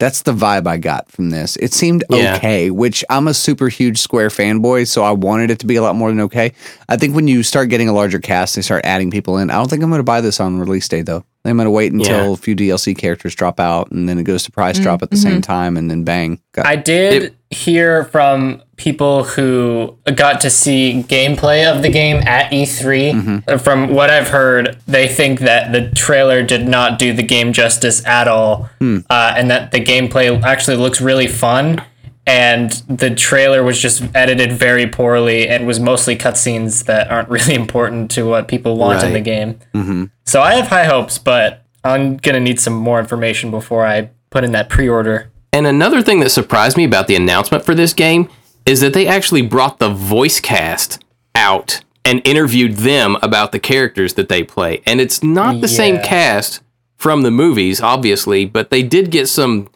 That's 0.00 0.22
the 0.22 0.32
vibe 0.32 0.66
I 0.66 0.76
got 0.76 1.10
from 1.10 1.30
this. 1.30 1.56
It 1.56 1.72
seemed 1.72 2.04
Yeah. 2.10 2.36
okay, 2.36 2.70
which 2.70 3.04
I'm 3.08 3.28
a 3.28 3.34
super 3.34 3.68
huge 3.68 3.98
Square 3.98 4.30
fanboy, 4.30 4.88
so 4.88 5.04
I 5.04 5.12
wanted 5.12 5.50
it 5.50 5.60
to 5.60 5.66
be 5.66 5.76
a 5.76 5.82
lot 5.82 5.94
more 5.96 6.10
than 6.10 6.20
okay. 6.22 6.52
I 6.88 6.96
think 6.96 7.14
when 7.14 7.28
you 7.28 7.42
start 7.42 7.68
getting 7.68 7.88
a 7.88 7.92
larger 7.92 8.18
cast, 8.18 8.56
they 8.56 8.62
start 8.62 8.84
adding 8.84 9.10
people 9.10 9.38
in. 9.38 9.50
I 9.50 9.54
don't 9.54 9.70
think 9.70 9.82
I'm 9.82 9.90
going 9.90 10.00
to 10.00 10.04
buy 10.04 10.20
this 10.20 10.40
on 10.40 10.58
release 10.58 10.88
day 10.88 11.02
though. 11.02 11.24
I'm 11.46 11.56
going 11.56 11.66
to 11.66 11.70
wait 11.70 11.92
until 11.92 12.28
Yeah. 12.28 12.32
a 12.32 12.36
few 12.36 12.56
DLC 12.56 12.96
characters 12.96 13.34
drop 13.34 13.60
out, 13.60 13.90
and 13.90 14.08
then 14.08 14.18
it 14.18 14.22
goes 14.24 14.44
to 14.44 14.50
price 14.50 14.78
drop 14.78 15.02
at 15.02 15.10
the 15.10 15.16
same 15.16 15.42
time, 15.42 15.76
and 15.76 15.90
then 15.90 16.02
bang. 16.02 16.38
Got- 16.52 16.66
I 16.66 16.76
did 16.76 17.22
It- 17.22 17.34
hear 17.50 18.04
from 18.04 18.62
people 18.76 19.24
who 19.24 19.94
got 20.16 20.40
to 20.40 20.50
see 20.50 21.04
gameplay 21.06 21.70
of 21.70 21.82
the 21.82 21.90
game 21.90 22.16
at 22.26 22.50
E3. 22.50 23.12
Mm-hmm. 23.12 23.56
From 23.58 23.88
what 23.94 24.08
I've 24.10 24.28
heard, 24.28 24.78
they 24.88 25.06
think 25.06 25.40
that 25.40 25.70
the 25.72 25.90
trailer 25.94 26.42
did 26.42 26.66
not 26.66 26.98
do 26.98 27.12
the 27.12 27.22
game 27.22 27.52
justice 27.52 28.04
at 28.06 28.26
all, 28.26 28.70
Hmm. 28.80 28.98
uh, 29.10 29.34
and 29.36 29.50
that 29.50 29.70
the 29.70 29.80
gameplay 29.80 30.42
actually 30.42 30.76
looks 30.78 31.00
really 31.00 31.26
fun. 31.26 31.82
And 32.26 32.70
the 32.88 33.14
trailer 33.14 33.62
was 33.62 33.78
just 33.78 34.02
edited 34.14 34.52
very 34.52 34.86
poorly 34.86 35.46
and 35.46 35.66
was 35.66 35.78
mostly 35.78 36.16
cutscenes 36.16 36.84
that 36.86 37.10
aren't 37.10 37.28
really 37.36 37.54
important 37.54 38.10
to 38.12 38.26
what 38.26 38.48
people 38.48 38.76
want 38.76 39.02
in 39.02 39.12
the 39.12 39.20
game. 39.20 39.58
Mm-hmm. 39.74 40.04
So 40.24 40.40
I 40.40 40.54
have 40.54 40.68
high 40.68 40.84
hopes, 40.84 41.18
but 41.18 41.64
I'm 41.82 42.16
gonna 42.16 42.40
need 42.40 42.60
some 42.60 42.74
more 42.74 42.98
information 42.98 43.50
before 43.50 43.86
I 43.86 44.10
put 44.30 44.44
in 44.44 44.52
that 44.52 44.68
pre-order. 44.68 45.30
And 45.52 45.66
another 45.66 46.02
thing 46.02 46.20
that 46.20 46.30
surprised 46.30 46.76
me 46.76 46.84
about 46.84 47.06
the 47.06 47.14
announcement 47.14 47.64
for 47.64 47.74
this 47.74 47.92
game 47.92 48.28
is 48.66 48.80
that 48.80 48.94
they 48.94 49.06
actually 49.06 49.42
brought 49.42 49.78
the 49.78 49.90
voice 49.90 50.40
cast 50.40 51.04
out 51.34 51.80
and 52.04 52.26
interviewed 52.26 52.78
them 52.78 53.16
about 53.22 53.52
the 53.52 53.58
characters 53.58 54.14
that 54.14 54.28
they 54.28 54.42
play. 54.42 54.82
And 54.86 55.00
it's 55.00 55.22
not 55.22 55.60
the 55.60 55.68
same 55.68 56.00
cast 56.02 56.60
from 56.96 57.22
the 57.22 57.30
movies, 57.30 57.80
obviously, 57.80 58.44
but 58.44 58.70
they 58.70 58.82
did 58.82 59.10
get 59.10 59.28
some 59.28 59.68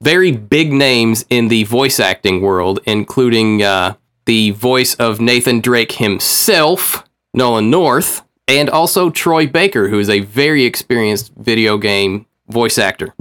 very 0.00 0.32
big 0.32 0.72
names 0.72 1.24
in 1.28 1.48
the 1.48 1.64
voice 1.64 2.00
acting 2.00 2.40
world, 2.40 2.80
including 2.84 3.62
uh, 3.62 3.94
the 4.26 4.50
voice 4.52 4.94
of 4.96 5.20
Nathan 5.20 5.60
Drake 5.60 5.92
himself, 5.92 7.04
Nolan 7.34 7.70
North, 7.70 8.22
and 8.46 8.70
also 8.70 9.10
Troy 9.10 9.46
Baker, 9.46 9.88
who 9.88 9.98
is 9.98 10.08
a 10.08 10.20
very 10.20 10.64
experienced 10.64 11.32
video 11.36 11.78
game 11.78 12.26
voice 12.48 12.78
actor. 12.78 13.14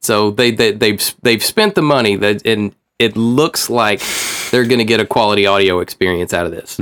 So 0.00 0.30
they, 0.30 0.50
they 0.50 0.72
they've 0.72 1.14
they've 1.22 1.42
spent 1.42 1.74
the 1.74 1.82
money 1.82 2.16
that 2.16 2.46
and 2.46 2.74
it 2.98 3.16
looks 3.16 3.70
like 3.70 4.02
they're 4.50 4.64
going 4.64 4.78
to 4.78 4.84
get 4.84 5.00
a 5.00 5.06
quality 5.06 5.46
audio 5.46 5.80
experience 5.80 6.32
out 6.32 6.46
of 6.46 6.52
this. 6.52 6.78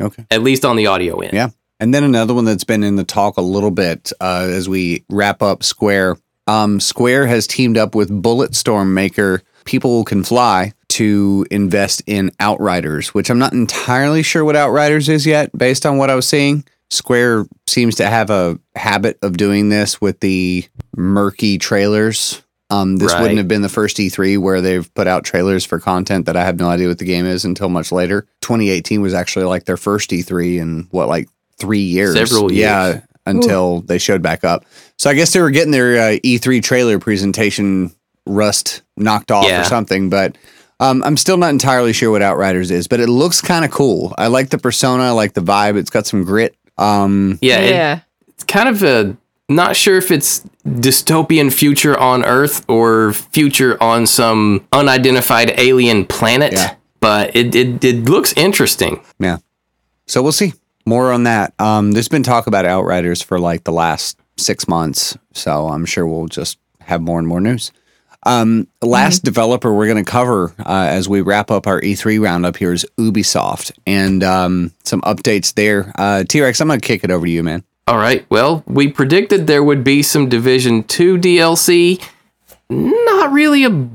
Okay. 0.00 0.24
At 0.30 0.42
least 0.42 0.64
on 0.64 0.76
the 0.76 0.86
audio 0.86 1.18
end. 1.20 1.32
Yeah. 1.32 1.50
And 1.78 1.94
then 1.94 2.04
another 2.04 2.34
one 2.34 2.44
that's 2.44 2.64
been 2.64 2.84
in 2.84 2.96
the 2.96 3.04
talk 3.04 3.36
a 3.36 3.42
little 3.42 3.70
bit 3.70 4.12
uh, 4.20 4.46
as 4.50 4.68
we 4.68 5.04
wrap 5.10 5.42
up 5.42 5.62
Square. 5.62 6.16
Um, 6.50 6.80
Square 6.80 7.28
has 7.28 7.46
teamed 7.46 7.78
up 7.78 7.94
with 7.94 8.10
Bulletstorm 8.10 8.88
maker 8.92 9.42
People 9.66 10.02
Can 10.04 10.24
Fly 10.24 10.72
to 10.88 11.46
invest 11.48 12.02
in 12.08 12.32
Outriders, 12.40 13.14
which 13.14 13.30
I'm 13.30 13.38
not 13.38 13.52
entirely 13.52 14.24
sure 14.24 14.44
what 14.44 14.56
Outriders 14.56 15.08
is 15.08 15.24
yet, 15.26 15.56
based 15.56 15.86
on 15.86 15.96
what 15.96 16.10
I 16.10 16.16
was 16.16 16.28
seeing. 16.28 16.64
Square 16.90 17.46
seems 17.68 17.94
to 17.96 18.06
have 18.08 18.30
a 18.30 18.58
habit 18.74 19.16
of 19.22 19.36
doing 19.36 19.68
this 19.68 20.00
with 20.00 20.18
the 20.18 20.64
murky 20.96 21.56
trailers. 21.56 22.42
Um, 22.68 22.96
this 22.96 23.12
Right. 23.12 23.20
wouldn't 23.22 23.38
have 23.38 23.46
been 23.46 23.62
the 23.62 23.68
first 23.68 23.98
E3 24.00 24.36
where 24.36 24.60
they've 24.60 24.92
put 24.94 25.06
out 25.06 25.22
trailers 25.24 25.64
for 25.64 25.78
content 25.78 26.26
that 26.26 26.36
I 26.36 26.44
have 26.44 26.58
no 26.58 26.68
idea 26.68 26.88
what 26.88 26.98
the 26.98 27.04
game 27.04 27.26
is 27.26 27.44
until 27.44 27.68
much 27.68 27.92
later. 27.92 28.26
2018 28.40 29.00
was 29.00 29.14
actually 29.14 29.44
like 29.44 29.66
their 29.66 29.76
first 29.76 30.10
E3 30.10 30.58
in 30.58 30.88
what, 30.90 31.08
like 31.08 31.28
three 31.58 31.78
years? 31.78 32.14
Several 32.16 32.50
years. 32.50 32.60
Yeah, 32.60 33.00
until 33.30 33.80
they 33.82 33.98
showed 33.98 34.22
back 34.22 34.44
up. 34.44 34.64
So 34.98 35.08
I 35.10 35.14
guess 35.14 35.32
they 35.32 35.40
were 35.40 35.50
getting 35.50 35.70
their 35.72 35.96
uh, 35.96 36.18
E3 36.24 36.62
trailer 36.62 36.98
presentation 36.98 37.90
rust 38.26 38.82
knocked 38.96 39.30
off 39.30 39.46
Yeah. 39.46 39.62
or 39.62 39.64
something. 39.64 40.10
But 40.10 40.36
um, 40.78 41.02
I'm 41.02 41.16
still 41.16 41.36
not 41.36 41.50
entirely 41.50 41.92
sure 41.92 42.10
what 42.10 42.22
Outriders 42.22 42.70
is, 42.70 42.86
but 42.88 43.00
it 43.00 43.08
looks 43.08 43.40
kind 43.40 43.64
of 43.64 43.70
cool. 43.70 44.14
I 44.18 44.26
like 44.28 44.50
the 44.50 44.58
persona, 44.58 45.04
I 45.04 45.10
like 45.10 45.32
the 45.34 45.40
vibe. 45.42 45.76
It's 45.76 45.90
got 45.90 46.06
some 46.06 46.24
grit. 46.24 46.54
Um, 46.78 47.38
Yeah, 47.40 47.58
it- 47.60 47.70
yeah. 47.70 48.00
it's 48.28 48.44
kind 48.44 48.68
of 48.68 48.82
a 48.82 49.16
not 49.48 49.74
sure 49.74 49.96
if 49.96 50.10
it's 50.12 50.42
dystopian 50.64 51.52
future 51.52 51.98
on 51.98 52.24
Earth 52.24 52.64
or 52.68 53.12
future 53.12 53.76
on 53.82 54.06
some 54.06 54.64
unidentified 54.72 55.52
alien 55.58 56.04
planet, 56.06 56.52
Yeah. 56.52 56.74
but 57.00 57.34
it, 57.34 57.54
it 57.54 57.82
it 57.84 58.04
looks 58.04 58.32
interesting. 58.34 59.00
yeah. 59.18 59.38
So 60.06 60.22
we'll 60.22 60.32
see 60.32 60.52
more 60.86 61.12
on 61.12 61.24
that. 61.24 61.54
Um, 61.58 61.92
there's 61.92 62.08
been 62.08 62.22
talk 62.22 62.46
about 62.46 62.64
Outriders 62.64 63.22
for 63.22 63.38
like 63.38 63.64
the 63.64 63.72
last 63.72 64.18
six 64.36 64.68
months, 64.68 65.16
so 65.32 65.68
I'm 65.68 65.84
sure 65.84 66.06
we'll 66.06 66.28
just 66.28 66.58
have 66.80 67.00
more 67.00 67.18
and 67.18 67.28
more 67.28 67.40
news. 67.40 67.72
Um, 68.24 68.68
the 68.80 68.86
last 68.86 69.24
developer 69.24 69.72
we're 69.72 69.86
going 69.86 70.04
to 70.04 70.10
cover 70.10 70.52
uh, 70.58 70.88
as 70.90 71.08
we 71.08 71.22
wrap 71.22 71.50
up 71.50 71.66
our 71.66 71.80
E3 71.80 72.20
roundup 72.20 72.56
here 72.56 72.72
is 72.72 72.86
Ubisoft 72.98 73.72
and 73.86 74.22
um, 74.22 74.72
some 74.84 75.00
updates 75.02 75.54
there. 75.54 75.90
Uh, 75.96 76.24
T 76.24 76.40
Rex, 76.40 76.60
I'm 76.60 76.68
going 76.68 76.80
to 76.80 76.86
kick 76.86 77.02
it 77.02 77.10
over 77.10 77.24
to 77.24 77.32
you, 77.32 77.42
man. 77.42 77.64
All 77.86 77.96
right. 77.96 78.26
Well, 78.30 78.62
we 78.66 78.88
predicted 78.88 79.46
there 79.46 79.64
would 79.64 79.82
be 79.82 80.02
some 80.02 80.28
Division 80.28 80.84
2 80.84 81.16
DLC. 81.16 82.02
Not 82.68 83.32
really 83.32 83.64
a 83.64 83.88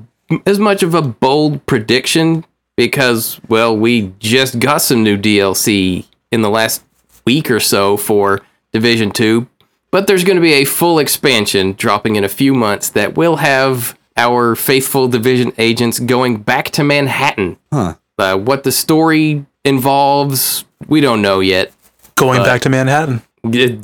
as 0.47 0.57
much 0.57 0.81
of 0.81 0.95
a 0.95 1.01
bold 1.03 1.65
prediction 1.67 2.45
because 2.75 3.39
well, 3.47 3.77
we 3.77 4.13
just 4.19 4.59
got 4.59 4.79
some 4.79 5.03
new 5.03 5.17
DLC 5.17 6.05
in 6.31 6.41
the 6.41 6.49
last 6.49 6.83
week 7.25 7.49
or 7.49 7.59
so 7.59 7.97
for 7.97 8.41
Division 8.71 9.11
2, 9.11 9.47
but 9.91 10.07
there's 10.07 10.23
going 10.23 10.37
to 10.37 10.41
be 10.41 10.53
a 10.53 10.65
full 10.65 10.99
expansion 10.99 11.73
dropping 11.73 12.15
in 12.15 12.23
a 12.23 12.29
few 12.29 12.53
months 12.53 12.89
that 12.89 13.15
will 13.15 13.37
have 13.37 13.97
our 14.17 14.55
faithful 14.55 15.07
Division 15.07 15.51
agents 15.57 15.99
going 15.99 16.37
back 16.37 16.69
to 16.71 16.83
Manhattan. 16.83 17.57
Huh. 17.71 17.95
Uh, 18.17 18.37
what 18.37 18.63
the 18.63 18.71
story 18.71 19.45
involves, 19.65 20.63
we 20.87 21.01
don't 21.01 21.21
know 21.21 21.41
yet 21.41 21.73
Going 22.15 22.43
back 22.43 22.61
to 22.61 22.69
Manhattan. 22.69 23.21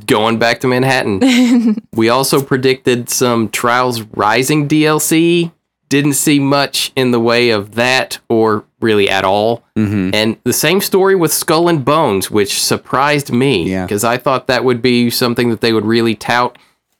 Going 0.06 0.40
back 0.40 0.62
to 0.62 0.68
Manhattan. 0.68 1.82
we 1.94 2.10
also 2.10 2.42
predicted 2.42 3.10
some 3.10 3.50
Trials 3.50 4.02
Rising 4.02 4.68
DLC. 4.68 5.52
Didn't 5.92 6.14
see 6.14 6.40
much 6.40 6.92
in 6.96 7.12
the 7.12 7.20
way 7.20 7.50
of 7.50 7.76
that 7.76 8.18
or 8.30 8.64
really 8.80 9.10
at 9.10 9.26
all. 9.26 9.64
Mm-hmm. 9.76 10.12
And 10.16 10.38
the 10.46 10.54
same 10.54 10.80
story 10.80 11.16
with 11.16 11.34
Skull 11.34 11.68
and 11.68 11.84
Bones, 11.84 12.32
which 12.32 12.60
surprised 12.62 13.32
me 13.32 13.70
Yeah. 13.70 13.86
because 13.86 14.04
I 14.06 14.16
thought 14.18 14.48
that 14.48 14.64
would 14.64 14.82
be 14.82 15.10
something 15.10 15.50
that 15.50 15.60
they 15.60 15.74
would 15.74 15.86
really 15.86 16.16
tout. 16.16 16.58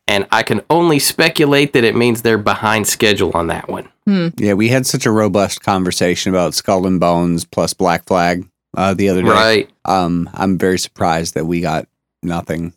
And 0.08 0.28
I 0.30 0.44
can 0.44 0.60
only 0.70 1.00
speculate 1.00 1.72
that 1.72 1.86
it 1.86 1.96
means 1.96 2.22
they're 2.22 2.38
behind 2.38 2.86
schedule 2.86 3.32
on 3.34 3.48
that 3.48 3.70
one. 3.70 3.88
Yeah, 4.38 4.54
we 4.56 4.68
had 4.68 4.86
such 4.86 5.06
a 5.06 5.12
robust 5.12 5.62
conversation 5.64 6.34
about 6.34 6.54
Skull 6.54 6.86
and 6.86 7.00
Bones 7.00 7.46
plus 7.46 7.74
Black 7.74 8.04
Flag 8.06 8.46
uh, 8.76 8.94
the 8.94 9.08
other 9.08 9.22
day. 9.22 9.30
Right. 9.30 9.70
Um, 9.86 10.30
I'm 10.34 10.58
very 10.58 10.78
surprised 10.80 11.36
that 11.36 11.46
we 11.46 11.62
got 11.62 11.88
nothing. 12.22 12.74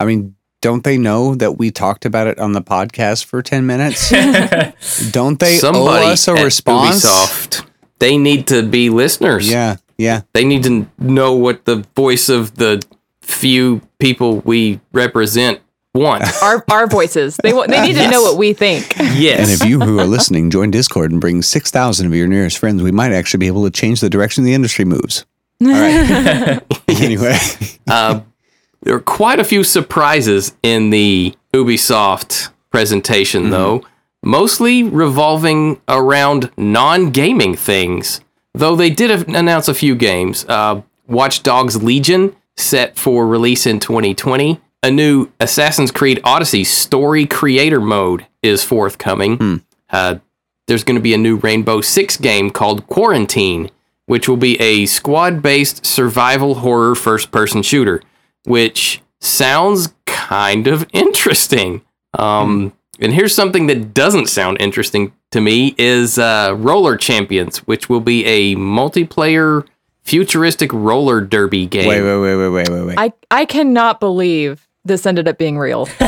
I 0.00 0.06
mean, 0.06 0.34
don't 0.62 0.84
they 0.84 0.96
know 0.96 1.34
that 1.34 1.58
we 1.58 1.70
talked 1.70 2.06
about 2.06 2.26
it 2.26 2.38
on 2.38 2.52
the 2.52 2.62
podcast 2.62 3.26
for 3.26 3.42
10 3.42 3.66
minutes? 3.66 4.10
don't 5.12 5.38
they 5.38 5.58
Somebody 5.58 6.06
owe 6.06 6.12
us 6.12 6.26
a 6.28 6.32
at 6.32 6.44
response? 6.44 7.04
Ubisoft, 7.04 7.66
they 7.98 8.16
need 8.16 8.46
to 8.46 8.62
be 8.62 8.88
listeners. 8.88 9.50
Yeah, 9.50 9.76
yeah. 9.98 10.22
they 10.32 10.44
need 10.44 10.62
to 10.62 10.88
know 10.98 11.34
what 11.34 11.66
the 11.66 11.84
voice 11.94 12.30
of 12.30 12.54
the 12.54 12.82
few 13.20 13.82
people 13.98 14.38
we 14.38 14.80
represent 14.92 15.60
want. 15.94 16.24
Our 16.42 16.64
our 16.70 16.86
voices. 16.86 17.36
They 17.42 17.52
wa- 17.52 17.66
they 17.66 17.82
need 17.82 17.94
to 17.94 18.10
know 18.10 18.22
what 18.22 18.38
we 18.38 18.52
think. 18.54 18.96
yes. 18.96 19.40
And 19.40 19.50
if 19.50 19.68
you 19.68 19.80
who 19.80 19.98
are 19.98 20.06
listening 20.06 20.50
join 20.50 20.70
Discord 20.70 21.10
and 21.10 21.20
bring 21.20 21.42
6,000 21.42 22.06
of 22.06 22.14
your 22.14 22.26
nearest 22.26 22.58
friends, 22.58 22.82
we 22.82 22.92
might 22.92 23.12
actually 23.12 23.38
be 23.38 23.46
able 23.46 23.64
to 23.64 23.70
change 23.70 24.00
the 24.00 24.08
direction 24.08 24.44
the 24.44 24.54
industry 24.54 24.84
moves. 24.84 25.26
All 25.60 25.68
right. 25.68 26.60
anyway, 26.88 27.36
uh, 27.88 28.20
there 28.82 28.94
are 28.94 29.00
quite 29.00 29.38
a 29.38 29.44
few 29.44 29.64
surprises 29.64 30.54
in 30.62 30.90
the 30.90 31.34
Ubisoft 31.54 32.50
presentation, 32.70 33.50
though, 33.50 33.84
mostly 34.22 34.82
revolving 34.82 35.80
around 35.88 36.50
non 36.56 37.10
gaming 37.10 37.54
things. 37.56 38.20
Though 38.54 38.76
they 38.76 38.90
did 38.90 39.28
announce 39.28 39.68
a 39.68 39.74
few 39.74 39.94
games. 39.94 40.44
Uh, 40.46 40.82
Watch 41.06 41.42
Dogs 41.42 41.82
Legion, 41.82 42.34
set 42.56 42.98
for 42.98 43.26
release 43.26 43.66
in 43.66 43.80
2020. 43.80 44.60
A 44.82 44.90
new 44.90 45.30
Assassin's 45.40 45.90
Creed 45.90 46.20
Odyssey 46.24 46.64
story 46.64 47.26
creator 47.26 47.80
mode 47.80 48.26
is 48.42 48.64
forthcoming. 48.64 49.38
Uh, 49.90 50.16
there's 50.66 50.84
going 50.84 50.96
to 50.96 51.02
be 51.02 51.14
a 51.14 51.18
new 51.18 51.36
Rainbow 51.36 51.80
Six 51.80 52.16
game 52.16 52.50
called 52.50 52.86
Quarantine, 52.86 53.70
which 54.06 54.28
will 54.28 54.36
be 54.36 54.60
a 54.60 54.86
squad 54.86 55.42
based 55.42 55.86
survival 55.86 56.56
horror 56.56 56.94
first 56.94 57.30
person 57.30 57.62
shooter, 57.62 58.02
which 58.44 59.02
sounds 59.20 59.92
kind 60.06 60.66
of 60.66 60.86
interesting. 60.92 61.82
Um, 62.18 62.72
And 63.00 63.12
here's 63.12 63.34
something 63.34 63.66
that 63.68 63.94
doesn't 63.94 64.26
sound 64.28 64.58
interesting 64.60 65.12
to 65.30 65.40
me 65.40 65.74
is 65.78 66.18
uh, 66.18 66.54
Roller 66.56 66.96
Champions, 66.96 67.58
which 67.66 67.88
will 67.88 68.00
be 68.00 68.24
a 68.26 68.54
multiplayer 68.56 69.66
futuristic 70.04 70.72
roller 70.72 71.20
derby 71.20 71.66
game. 71.66 71.88
wait, 71.88 72.02
wait, 72.02 72.20
wait, 72.20 72.36
wait, 72.36 72.48
wait, 72.48 72.68
wait, 72.68 72.86
wait. 72.86 72.98
I 72.98 73.12
I 73.30 73.44
cannot 73.44 73.98
believe 73.98 74.68
this 74.84 75.06
ended 75.06 75.26
up 75.28 75.38
being 75.38 75.58
real. 75.58 75.88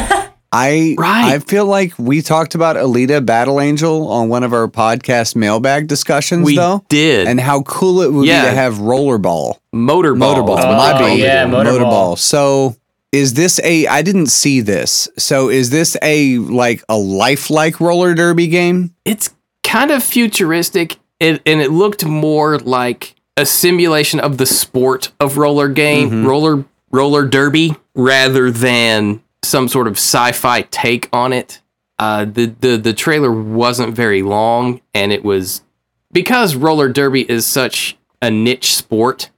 I 0.55 0.94
Right. 0.98 1.32
I 1.35 1.39
feel 1.40 1.66
like 1.66 1.93
we 1.98 2.22
talked 2.22 2.55
about 2.55 2.76
Alita 2.76 3.24
Battle 3.26 3.60
Angel 3.60 4.06
on 4.09 4.28
one 4.28 4.44
of 4.44 4.52
our 4.52 4.68
podcast 4.68 5.35
mailbag 5.35 5.89
discussions, 5.89 6.44
we 6.44 6.56
though, 6.56 6.85
did 6.89 7.26
and 7.26 7.40
how 7.40 7.62
cool 7.62 8.02
it 8.02 8.12
would 8.12 8.26
Yeah. 8.26 8.44
be 8.44 8.51
to 8.51 8.55
have 8.55 8.74
rollerball, 8.74 9.55
Motorball. 9.74 10.16
motorball, 10.18 10.60
Oh, 10.64 10.76
my 10.76 10.93
bad, 10.93 11.18
yeah, 11.18 11.44
Motorball. 11.47 12.16
So 12.18 12.76
is 13.10 13.35
this 13.35 13.60
a? 13.64 13.86
I 13.89 14.02
didn't 14.02 14.26
see 14.28 14.60
this. 14.60 15.09
So 15.18 15.48
is 15.48 15.70
this 15.70 15.97
a 16.02 16.39
like 16.39 16.82
a 16.89 16.97
lifelike 16.97 17.81
roller 17.81 18.14
derby 18.14 18.47
game? 18.47 18.93
it's 19.05 19.31
kind 19.64 19.90
of 19.90 20.02
futuristic 20.05 20.98
it, 21.20 21.40
and 21.47 21.60
it 21.60 21.70
looked 21.72 22.05
more 22.05 22.59
like 22.59 23.14
a 23.36 23.44
simulation 23.47 24.20
of 24.20 24.36
the 24.39 24.47
sport 24.47 25.10
of 25.18 25.36
roller 25.36 25.68
game 25.68 26.10
Mm-hmm. 26.10 26.26
roller 26.26 26.64
roller 26.93 27.24
derby 27.26 27.74
rather 27.97 28.51
than 28.52 29.20
some 29.46 29.68
sort 29.68 29.86
of 29.86 29.94
sci-fi 29.94 30.62
take 30.62 31.08
on 31.12 31.32
it. 31.32 31.60
Uh, 31.98 32.24
the, 32.24 32.46
the 32.60 32.76
the 32.76 32.92
trailer 32.92 33.30
wasn't 33.30 33.94
very 33.94 34.22
long 34.22 34.80
and 34.94 35.12
it 35.12 35.24
was 35.24 35.62
because 36.10 36.56
roller 36.56 36.88
derby 36.88 37.22
is 37.30 37.46
such 37.46 37.96
a 38.20 38.28
niche 38.28 38.74
sport 38.74 39.30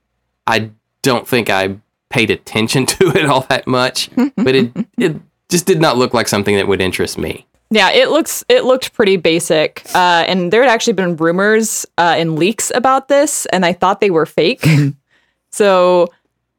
i 0.47 0.71
don't 1.03 1.29
think 1.29 1.51
i 1.51 1.77
paid 2.09 2.31
attention 2.31 2.87
to 2.87 3.09
it 3.11 3.27
all 3.27 3.43
that 3.51 3.67
much 3.67 4.09
but 4.37 4.55
it 4.55 4.73
it 4.97 5.21
just 5.49 5.67
did 5.67 5.81
not 5.81 5.97
look 5.97 6.15
like 6.15 6.29
something 6.29 6.57
that 6.57 6.69
would 6.69 6.81
interest 6.81 7.19
me. 7.19 7.47
Yeah, 7.71 7.91
it 7.91 8.11
looks 8.11 8.45
it 8.49 8.65
looked 8.65 8.93
pretty 8.93 9.17
basic, 9.17 9.83
uh, 9.95 10.25
and 10.29 10.53
there 10.53 10.63
had 10.63 10.71
actually 10.71 10.93
been 10.93 11.17
rumors 11.17 11.85
uh, 11.99 12.15
and 12.17 12.37
leaks 12.37 12.71
about 12.75 13.09
this, 13.09 13.47
and 13.47 13.67
I 13.67 13.73
thought 13.73 14.01
they 14.01 14.11
were 14.11 14.27
fake. 14.27 14.65
so 15.51 16.09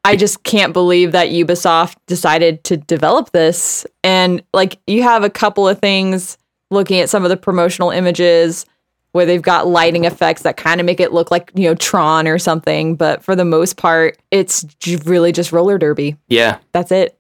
I 0.08 0.16
just 0.16 0.44
can't 0.44 0.74
believe 0.74 1.12
that 1.12 1.30
Ubisoft 1.30 1.96
decided 2.08 2.64
to 2.66 2.78
develop 2.78 3.32
this. 3.32 3.86
And 4.04 4.42
like, 4.54 4.80
you 4.88 5.04
have 5.04 5.24
a 5.24 5.30
couple 5.30 5.68
of 5.68 5.80
things 5.80 6.38
looking 6.72 7.00
at 7.00 7.10
some 7.10 7.24
of 7.24 7.30
the 7.30 7.38
promotional 7.38 7.92
images 7.92 8.66
where 9.14 9.26
they've 9.26 9.42
got 9.42 9.68
lighting 9.68 10.06
effects 10.06 10.44
that 10.44 10.58
kind 10.58 10.80
of 10.80 10.86
make 10.86 11.00
it 11.00 11.12
look 11.12 11.32
like 11.32 11.52
you 11.56 11.68
know 11.68 11.76
Tron 11.76 12.28
or 12.28 12.38
something, 12.38 12.96
but 12.96 13.24
for 13.24 13.36
the 13.36 13.46
most 13.46 13.78
part, 13.78 14.18
it's 14.32 14.64
j- 14.80 14.98
really 15.06 15.32
just 15.32 15.52
roller 15.52 15.78
derby. 15.78 16.18
yeah 16.28 16.60
That's 16.72 16.92
it. 16.92 17.18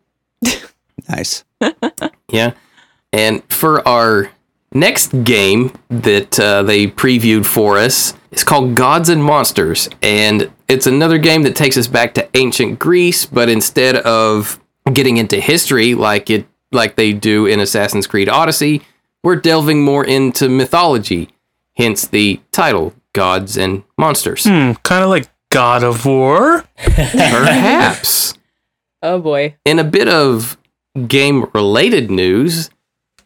Nice. 1.09 1.43
Yeah. 2.29 2.53
And 3.13 3.41
for 3.51 3.87
our 3.87 4.29
next 4.73 5.23
game 5.23 5.71
that 5.89 6.37
uh, 6.37 6.61
they 6.63 6.87
previewed 6.87 7.45
for 7.45 7.77
us, 7.77 8.13
it's 8.31 8.43
called 8.43 8.75
Gods 8.75 9.07
and 9.07 9.23
Monsters. 9.23 9.87
And 10.01 10.51
it's 10.67 10.87
another 10.87 11.17
game 11.17 11.43
that 11.43 11.55
takes 11.55 11.77
us 11.77 11.87
back 11.87 12.13
to 12.15 12.27
ancient 12.35 12.79
Greece, 12.79 13.25
but 13.25 13.49
instead 13.49 13.97
of 13.97 14.59
getting 14.93 15.17
into 15.17 15.39
history 15.39 15.93
like 15.95 16.29
it 16.29 16.45
like 16.71 16.95
they 16.95 17.13
do 17.13 17.45
in 17.45 17.59
Assassin's 17.59 18.07
Creed 18.07 18.29
Odyssey, 18.29 18.81
we're 19.23 19.35
delving 19.35 19.83
more 19.83 20.05
into 20.05 20.49
mythology. 20.49 21.29
Hence 21.75 22.07
the 22.07 22.41
title, 22.51 22.93
gods 23.13 23.57
and 23.57 23.83
monsters. 23.97 24.43
Hmm, 24.45 24.73
kind 24.83 25.03
of 25.03 25.09
like 25.09 25.29
God 25.49 25.83
of 25.83 26.05
War. 26.05 26.63
Perhaps. 26.77 28.33
Oh 29.03 29.19
boy. 29.19 29.55
In 29.63 29.77
a 29.77 29.83
bit 29.83 30.07
of 30.07 30.57
game 31.07 31.45
related 31.53 32.09
news, 32.09 32.71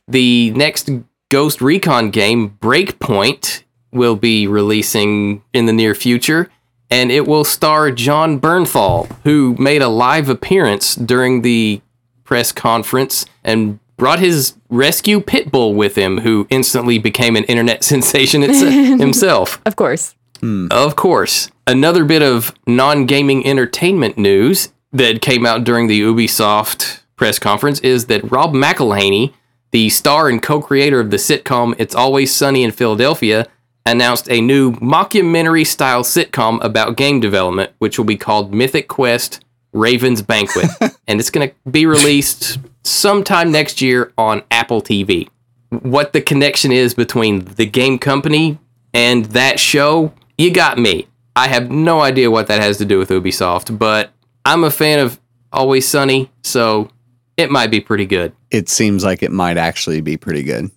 the 0.06 0.52
next 0.52 0.90
Ghost 1.30 1.62
Recon 1.62 2.12
game, 2.12 2.58
Breakpoint, 2.60 3.64
will 3.94 4.18
be 4.18 4.48
releasing 4.48 5.42
in 5.54 5.68
the 5.68 5.74
near 5.74 5.96
future, 5.96 6.52
and 6.92 7.12
it 7.12 7.26
will 7.26 7.44
star 7.46 7.90
Jon 7.90 8.40
Bernthal, 8.40 9.10
who 9.24 9.56
made 9.58 9.82
a 9.82 9.88
live 9.88 10.30
appearance 10.30 10.94
during 10.94 11.42
the 11.42 11.82
press 12.24 12.52
conference 12.52 13.26
and 13.44 13.80
brought 13.98 14.20
his 14.20 14.56
rescue 14.70 15.22
pit 15.22 15.52
bull 15.52 15.74
with 15.74 15.96
him, 15.96 16.20
who 16.20 16.46
instantly 16.50 17.00
became 17.00 17.36
an 17.36 17.46
internet 17.46 17.84
sensation 17.94 18.44
it's- 18.44 18.62
himself. 19.00 19.62
Of 19.66 19.76
course. 19.76 20.16
Hmm. 20.42 20.68
Of 20.70 20.96
course. 20.96 21.50
Another 21.66 22.04
bit 22.04 22.22
of 22.22 22.54
non 22.68 23.06
gaming 23.06 23.46
entertainment 23.46 24.18
news 24.18 24.70
that 24.92 25.22
came 25.22 25.46
out 25.46 25.64
during 25.64 25.88
the 25.88 26.02
Ubisoft 26.02 27.02
press 27.16 27.40
conference 27.40 27.80
is 27.82 28.08
that 28.08 28.30
Rob 28.30 28.54
McElhenney, 28.54 29.34
the 29.70 29.90
star 29.90 30.28
and 30.28 30.42
co 30.42 30.60
creator 30.62 31.00
of 31.00 31.12
the 31.12 31.18
sitcom 31.18 31.76
It's 31.78 31.96
Always 31.96 32.34
Sunny 32.34 32.64
in 32.64 32.72
Philadelphia, 32.72 33.48
announced 33.86 34.30
a 34.30 34.42
new 34.42 34.74
mockumentary 34.74 35.66
style 35.66 36.04
sitcom 36.04 36.64
about 36.64 36.98
game 36.98 37.20
development, 37.20 37.72
which 37.80 37.98
will 37.98 38.06
be 38.06 38.18
called 38.18 38.54
Mythic 38.54 38.88
Quest 38.88 39.44
Raven's 39.74 40.22
Banquet. 40.22 40.68
and 41.08 41.20
it's 41.20 41.30
going 41.30 41.50
to 41.50 41.56
be 41.70 41.86
released 41.86 42.60
sometime 42.84 43.52
next 43.52 43.82
year 43.82 44.12
on 44.18 44.44
Apple 44.52 44.82
TV. 44.82 45.30
What 45.70 46.14
the 46.14 46.22
connection 46.22 46.72
is 46.72 46.94
between 46.94 47.46
the 47.46 47.66
game 47.66 47.98
company 47.98 48.60
and 48.94 49.26
that 49.26 49.60
show, 49.60 50.14
you 50.38 50.52
got 50.52 50.78
me. 50.78 51.08
I 51.36 51.48
have 51.48 51.72
no 51.72 52.02
idea 52.02 52.30
what 52.30 52.48
that 52.48 52.62
has 52.62 52.78
to 52.80 52.86
do 52.86 53.00
with 53.00 53.10
Ubisoft, 53.10 53.78
but 53.78 54.12
I'm 54.44 54.64
a 54.64 54.72
fan 54.72 55.00
of 55.00 55.20
Always 55.54 55.88
Sunny, 55.88 56.30
so 56.44 56.90
it 57.38 57.50
might 57.50 57.72
be 57.72 57.80
pretty 57.80 58.06
good. 58.06 58.34
It 58.50 58.68
seems 58.68 59.04
like 59.04 59.24
it 59.24 59.32
might 59.32 59.58
actually 59.58 60.02
be 60.02 60.18
pretty 60.18 60.44
good. 60.44 60.72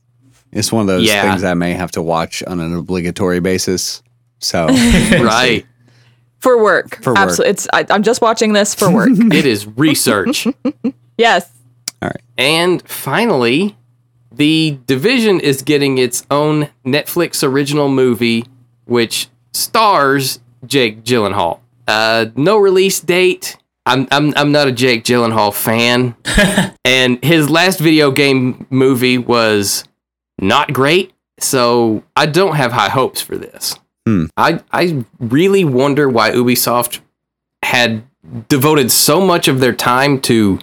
It's 0.55 0.72
one 0.72 0.82
of 0.82 0.86
those 0.86 1.05
Yeah. 1.06 1.22
things 1.31 1.44
I 1.44 1.55
may 1.55 1.72
have 1.72 1.90
to 1.93 2.02
watch 2.02 2.43
on 2.47 2.60
an 2.60 2.74
obligatory 2.74 3.40
basis. 3.40 4.02
So 4.39 4.66
right. 4.68 5.66
For 6.40 6.62
work. 6.62 7.02
For 7.02 7.10
work. 7.12 7.18
Absolutely. 7.18 7.51
It's 7.51 7.68
I, 7.72 7.86
I'm 7.90 8.02
just 8.02 8.20
watching 8.22 8.52
this 8.52 8.74
for 8.74 8.90
work. 8.90 9.10
It 9.32 9.47
is 9.47 9.66
research. 9.66 10.47
yes. 11.18 11.51
All 12.02 12.09
right. 12.10 12.20
And 12.39 12.86
finally, 12.89 13.76
The 14.32 14.78
Division 14.86 15.40
is 15.40 15.62
getting 15.62 15.98
its 15.98 16.26
own 16.31 16.68
Netflix 16.85 17.43
original 17.43 17.89
movie, 17.89 18.44
which 18.85 19.28
stars 19.52 20.40
Jake 20.66 21.02
Gyllenhaal. 21.05 21.60
Uh, 21.89 22.26
no 22.36 22.59
release 22.59 23.01
date. 23.01 23.56
I'm, 23.86 24.06
I'm, 24.10 24.32
I'm 24.36 24.51
not 24.52 24.66
a 24.68 24.72
Jake 24.72 25.05
Gyllenhaal 25.05 25.52
fan. 25.55 26.14
and 26.85 27.22
his 27.24 27.48
last 27.51 27.78
video 27.81 28.10
game 28.10 28.66
movie 28.70 29.18
was 29.18 29.85
not 30.39 30.73
great. 30.73 31.12
So 31.40 32.02
I 32.16 32.27
don't 32.27 32.55
have 32.56 32.73
high 32.73 32.89
hopes 32.90 33.20
for 33.20 33.36
this. 33.36 33.74
Hmm. 34.06 34.27
I, 34.36 34.61
I 34.73 35.05
really 35.19 35.65
wonder 35.65 36.09
why 36.09 36.31
Ubisoft 36.31 37.01
had 37.62 38.05
devoted 38.48 38.90
so 38.93 39.20
much 39.20 39.48
of 39.48 39.61
their 39.61 39.73
time 39.74 40.20
to 40.23 40.59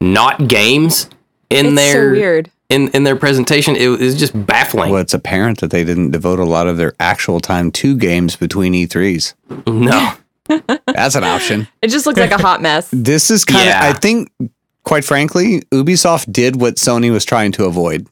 not 0.00 0.46
games 0.48 1.08
in 1.50 1.66
It's 1.66 1.68
so 1.70 1.74
their 1.92 2.10
weird. 2.12 2.50
in 2.68 2.88
in 2.88 3.04
their 3.04 3.16
presentation. 3.16 3.74
It 3.76 3.88
was 3.88 4.16
just 4.18 4.46
baffling. 4.46 4.90
well, 4.92 5.00
it's 5.00 5.14
apparent 5.14 5.60
that 5.60 5.70
they 5.70 5.84
didn't 5.84 6.10
devote 6.12 6.38
a 6.38 6.44
lot 6.44 6.66
of 6.68 6.76
their 6.76 6.94
actual 7.00 7.40
time 7.40 7.70
to 7.72 7.96
games 7.96 8.36
between 8.36 8.72
E3s. 8.74 9.34
No, 9.66 10.12
That's 10.86 11.14
an 11.16 11.24
option. 11.24 11.66
It 11.82 11.88
just 11.88 12.06
looks 12.06 12.20
like 12.20 12.30
a 12.32 12.38
hot 12.38 12.62
mess. 12.62 12.88
This 12.92 13.30
is 13.30 13.44
kind 13.44 13.62
of, 13.62 13.66
Yeah. 13.66 13.80
I 13.82 13.92
think, 13.94 14.30
quite 14.84 15.04
frankly, 15.04 15.62
Ubisoft 15.72 16.30
did 16.32 16.60
what 16.60 16.76
Sony 16.76 17.10
was 17.10 17.24
trying 17.24 17.52
to 17.52 17.64
avoid. 17.64 18.06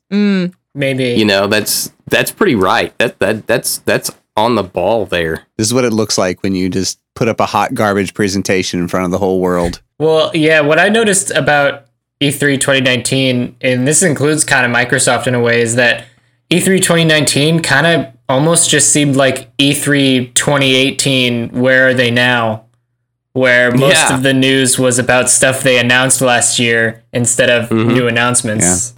Maybe. 0.75 1.11
you 1.15 1.25
know 1.25 1.47
that's 1.47 1.93
that's 2.07 2.31
pretty 2.31 2.55
right. 2.55 2.97
That 2.99 3.19
that 3.21 3.47
that's 3.47 3.79
that's 3.79 4.11
on 4.37 4.57
the 4.57 4.63
ball 4.63 5.07
there. 5.07 5.47
This 5.57 5.69
is 5.69 5.75
what 5.75 5.85
it 5.85 5.93
looks 5.93 6.19
like 6.19 6.43
when 6.43 6.55
you 6.55 6.69
just 6.69 7.01
put 7.15 7.29
up 7.29 7.41
a 7.41 7.47
hot 7.47 7.75
garbage 7.75 8.15
presentation 8.15 8.81
in 8.81 8.89
front 8.89 9.05
of 9.05 9.11
the 9.13 9.19
whole 9.19 9.41
world. 9.41 9.81
Well, 9.99 10.33
yeah, 10.35 10.61
what 10.61 10.79
I 10.79 10.89
noticed 10.89 11.31
about 11.31 11.87
E 12.21 12.31
E3 12.31 12.61
2019, 12.61 13.57
and 13.61 13.87
this 13.87 14.03
includes 14.03 14.45
kind 14.45 14.67
of 14.67 14.77
Microsoft 14.77 15.27
in 15.27 15.35
a 15.35 15.41
way, 15.41 15.61
is 15.61 15.77
that 15.77 16.07
E 16.51 16.59
E3 16.59 16.83
2019 16.83 17.61
kind 17.61 17.87
of 17.87 18.13
almost 18.29 18.69
just 18.71 18.91
seemed 18.93 19.15
like 19.17 19.51
E 19.59 19.73
E3 19.73 20.35
2018, 20.35 21.51
where 21.51 21.89
are 21.89 21.95
they 21.95 22.11
now? 22.11 22.65
Where 23.35 23.73
most 23.73 23.97
Yeah. 24.09 24.17
of 24.17 24.23
the 24.23 24.33
news 24.33 24.79
was 24.79 24.99
about 24.99 25.29
stuff 25.29 25.63
they 25.63 25.79
announced 25.79 26.21
last 26.21 26.59
year 26.61 27.03
instead 27.13 27.51
of 27.51 27.69
Mm-hmm. 27.69 27.89
new 27.95 28.07
announcements. 28.09 28.95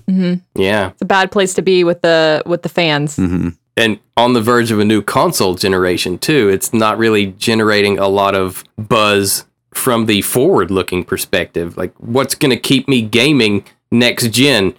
Yeah, 0.55 0.89
It's 0.91 1.03
a 1.03 1.07
bad 1.07 1.31
place 1.33 1.55
to 1.55 1.63
be 1.63 1.85
with 1.85 2.03
the 2.03 2.43
with 2.47 2.63
the 2.63 2.69
fans. 2.69 3.17
hmm 3.17 3.49
and 3.79 3.99
on 4.17 4.33
the 4.33 4.41
verge 4.41 4.71
of 4.71 4.79
a 4.79 4.85
new 4.87 5.03
console 5.03 5.55
generation 5.55 6.17
too. 6.19 6.49
It's 6.49 6.73
not 6.73 6.97
really 6.97 7.27
generating 7.39 7.99
a 7.99 8.09
lot 8.09 8.35
of 8.35 8.65
buzz 8.79 9.45
from 9.75 10.07
the 10.07 10.23
forward-looking 10.23 11.05
perspective. 11.05 11.77
Like, 11.77 11.93
what's 11.99 12.35
going 12.35 12.49
to 12.53 12.57
keep 12.57 12.89
me 12.89 13.03
gaming 13.03 13.65
next 13.91 14.31
gen? 14.33 14.73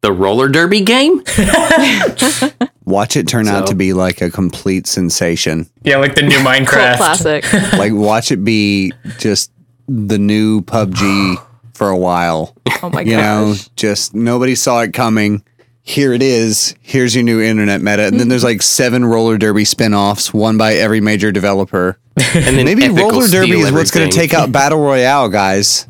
The 0.00 0.12
roller 0.12 0.48
derby 0.48 0.80
game? 0.82 1.22
Watch 2.84 3.16
it 3.16 3.28
turn 3.28 3.48
out 3.48 3.66
to 3.66 3.74
be 3.74 3.92
like 3.92 4.22
a 4.22 4.30
complete 4.30 4.86
sensation. 4.86 5.68
Yeah, 5.82 5.96
like 5.98 6.14
the 6.14 6.22
new 6.22 6.36
Cult 6.42 6.46
Minecraft. 6.46 6.96
classic. 6.96 7.52
like, 7.74 7.92
watch 7.92 8.32
it 8.32 8.42
be 8.44 8.92
just 9.18 9.52
the 9.86 10.18
new 10.18 10.62
PUBG 10.62 11.36
for 11.74 11.90
a 11.90 11.98
while. 11.98 12.56
Oh 12.82 12.88
my 12.88 13.02
You 13.02 13.16
know, 13.16 13.54
just 13.76 14.14
nobody 14.14 14.54
saw 14.54 14.80
it 14.80 14.94
coming. 14.94 15.44
Here 15.82 16.12
it 16.14 16.22
is. 16.22 16.74
Here's 16.80 17.14
your 17.14 17.24
new 17.24 17.40
internet 17.42 17.82
meta. 17.82 18.06
And 18.06 18.18
then 18.18 18.28
there's 18.28 18.44
like 18.44 18.62
seven 18.62 19.04
roller 19.04 19.36
derby 19.36 19.64
spin-offs, 19.66 20.32
one 20.32 20.56
by 20.56 20.74
every 20.74 21.00
major 21.00 21.30
developer. 21.32 21.98
And 22.34 22.56
then 22.56 22.64
Maybe 22.64 22.88
roller 22.88 23.26
derby 23.28 23.52
steal 23.52 23.66
is 23.66 23.72
what's 23.72 23.90
going 23.90 24.08
to 24.08 24.16
take 24.16 24.32
out 24.32 24.50
battle 24.52 24.80
royale, 24.80 25.28
guys. 25.28 25.86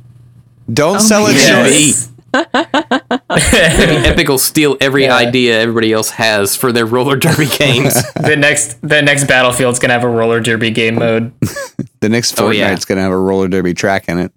Don't 0.73 0.97
oh 0.97 1.01
sell 1.01 1.27
it 1.27 1.35
goodness. 1.35 2.07
short. 2.07 2.15
Maybe 2.55 3.97
Epic 4.06 4.28
will 4.28 4.39
steal 4.39 4.77
every 4.81 5.05
Yeah. 5.05 5.16
idea 5.16 5.60
everybody 5.60 5.93
else 5.93 6.10
has 6.10 6.55
for 6.56 6.73
their 6.73 6.86
roller 6.86 7.16
derby 7.16 7.47
games. 7.59 7.94
the 8.15 8.36
next 8.36 8.81
the 8.82 9.02
next 9.02 9.27
Battlefield's 9.27 9.78
gonna 9.78 9.93
have 9.94 10.05
a 10.05 10.09
roller 10.09 10.40
derby 10.40 10.70
game 10.70 10.97
mode. 10.97 11.32
The 12.01 12.09
next 12.09 12.36
Fortnite's 12.36 12.40
Oh, 12.40 12.51
yeah. 12.52 12.69
going 12.77 12.97
to 12.98 13.02
have 13.02 13.10
a 13.10 13.19
roller 13.19 13.48
derby 13.48 13.74
track 13.74 14.09
in 14.09 14.19
it. 14.20 14.32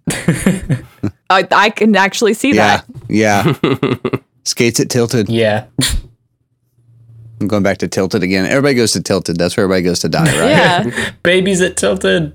I, 1.29 1.47
I 1.51 1.69
can 1.69 1.95
actually 1.95 2.33
see 2.33 2.55
Yeah. 2.55 2.81
that. 2.81 2.85
Yeah. 3.07 3.53
Skates 4.45 4.79
at 4.79 4.89
Tilted. 4.89 5.29
Yeah. 5.29 5.65
I'm 7.39 7.47
going 7.47 7.61
back 7.61 7.77
to 7.77 7.87
Tilted 7.87 8.23
again. 8.23 8.47
Everybody 8.47 8.73
goes 8.73 8.93
to 8.93 9.01
Tilted. 9.03 9.37
That's 9.37 9.55
where 9.55 9.65
everybody 9.65 9.83
goes 9.83 9.99
to 9.99 10.09
die, 10.09 10.23
right? 10.23 10.49
Yeah. 10.49 11.11
Babies 11.21 11.61
at 11.61 11.77
Tilted. 11.77 12.33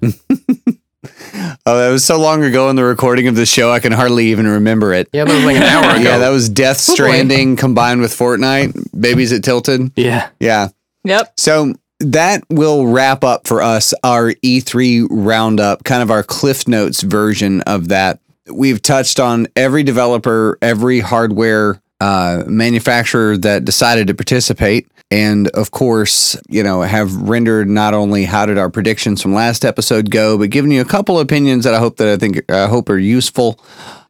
Oh, 1.69 1.77
that 1.79 1.91
was 1.91 2.05
so 2.05 2.19
long 2.21 2.45
ago 2.45 2.71
in 2.71 2.77
the 2.77 2.85
recording 2.85 3.27
of 3.27 3.35
the 3.35 3.45
show, 3.45 3.73
I 3.73 3.81
can 3.81 3.91
hardly 3.93 4.27
even 4.29 4.47
remember 4.47 4.93
it. 4.95 5.09
yeah, 5.13 5.25
that 5.25 5.35
was 5.35 5.45
like 5.45 5.57
an 5.57 5.65
hour 5.65 5.91
ago. 6.01 6.03
Yeah, 6.11 6.19
that 6.19 6.29
was 6.29 6.49
Death 6.49 6.79
Stranding 6.79 7.57
combined 7.57 8.01
with 8.01 8.13
Fortnite. 8.13 9.01
Babies 9.01 9.33
at 9.33 9.43
Tilted. 9.43 9.91
yeah. 9.97 10.31
Yeah. 10.39 10.69
yep. 11.03 11.33
So 11.37 11.75
that 11.99 12.45
will 12.51 12.87
wrap 12.87 13.25
up 13.25 13.49
for 13.49 13.63
us 13.63 13.93
our 14.05 14.33
E3 14.45 15.09
roundup, 15.11 15.83
kind 15.83 16.03
of 16.05 16.11
our 16.13 16.23
Cliff 16.23 16.69
Notes 16.69 17.03
version 17.03 17.63
of 17.63 17.89
that. 17.89 18.21
We've 18.49 18.81
touched 18.81 19.19
on 19.19 19.49
every 19.57 19.83
developer, 19.83 20.59
every 20.63 21.01
hardware 21.01 21.83
uh, 22.01 22.45
manufacturer 22.47 23.37
that 23.39 23.65
decided 23.65 24.07
to 24.07 24.15
participate. 24.15 24.87
And 25.11 25.49
of 25.49 25.71
course, 25.71 26.37
you 26.49 26.63
know, 26.63 26.83
have 26.83 27.15
rendered 27.15 27.69
not 27.69 27.95
only 27.95 28.25
how 28.25 28.47
did 28.47 28.59
our 28.59 28.71
predictions 28.71 29.23
from 29.23 29.35
last 29.35 29.65
episode 29.65 30.11
go, 30.11 30.37
but 30.37 30.51
given 30.51 30.71
you 30.71 30.81
a 30.81 30.85
couple 30.85 31.21
opinions 31.21 31.65
that 31.65 31.75
I 31.75 31.79
hope 31.79 31.97
that 31.99 32.09
I 32.09 32.17
think 32.17 32.51
I 32.51 32.67
hope 32.67 32.89
are 32.89 32.99
useful. 32.99 33.61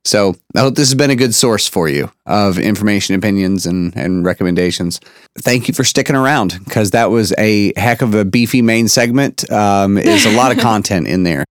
So 0.07 0.37
I 0.55 0.61
hope 0.61 0.77
this 0.77 0.89
has 0.89 0.95
been 0.95 1.11
a 1.11 1.17
good 1.17 1.35
source 1.35 1.67
for 1.67 1.89
you 1.89 2.11
of 2.27 2.59
information, 2.59 3.17
opinions, 3.17 3.67
and, 3.67 3.95
and 3.97 4.25
recommendations. 4.25 5.01
Thank 5.37 5.67
you 5.67 5.75
for 5.75 5.83
sticking 5.83 6.15
around 6.15 6.61
because 6.65 6.93
that 6.93 7.11
was 7.11 7.35
a 7.39 7.73
heck 7.77 8.03
of 8.03 8.15
a 8.15 8.25
beefy 8.25 8.63
main 8.63 8.87
segment. 8.87 9.51
Um, 9.51 9.99
is 9.99 10.25
a 10.25 10.37
lot 10.37 10.53
of 10.53 10.59
content 10.63 11.09
in 11.09 11.25
there. 11.25 11.45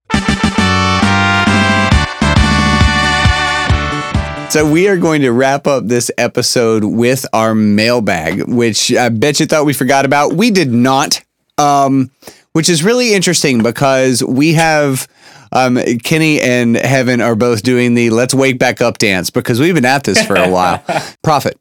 So 4.56 4.66
we 4.66 4.88
are 4.88 4.96
going 4.96 5.22
to 5.24 5.34
wrap 5.34 5.68
up 5.68 5.86
this 5.86 6.10
episode 6.18 6.86
with 6.86 7.26
our 7.34 7.54
mailbag, 7.54 8.48
which 8.48 8.94
I 8.94 9.10
bet 9.10 9.42
you 9.42 9.48
thought 9.48 9.66
we 9.66 9.74
forgot 9.74 10.06
about. 10.06 10.32
We 10.32 10.50
did 10.50 10.72
not. 10.72 11.22
Um, 11.58 12.10
which 12.54 12.70
is 12.70 12.82
really 12.82 13.14
interesting 13.14 13.62
because 13.62 14.24
we 14.24 14.54
have 14.54 15.10
um, 15.52 15.78
Kenny 16.06 16.40
and 16.40 16.78
Evan 16.78 17.20
are 17.20 17.36
both 17.36 17.64
doing 17.64 17.96
the 17.96 18.12
"Let's 18.12 18.34
Wake 18.34 18.58
Back 18.58 18.80
Up" 18.80 18.98
dance 18.98 19.30
because 19.30 19.60
we've 19.60 19.76
been 19.76 19.84
at 19.84 20.06
this 20.06 20.26
for 20.26 20.38
a 20.38 20.50
while. 20.50 20.82
Prophet. 21.22 21.60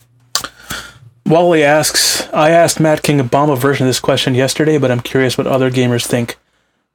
Wally 1.26 1.64
asks, 1.64 2.28
I 2.32 2.50
asked 2.50 2.78
Mad 2.78 3.02
King 3.02 3.26
Bob 3.26 3.50
a 3.50 3.56
version 3.56 3.86
of 3.86 3.88
this 3.88 3.98
question 3.98 4.36
yesterday, 4.36 4.78
but 4.78 4.92
I'm 4.92 5.00
curious 5.00 5.36
what 5.36 5.48
other 5.48 5.68
gamers 5.68 6.06
think. 6.06 6.36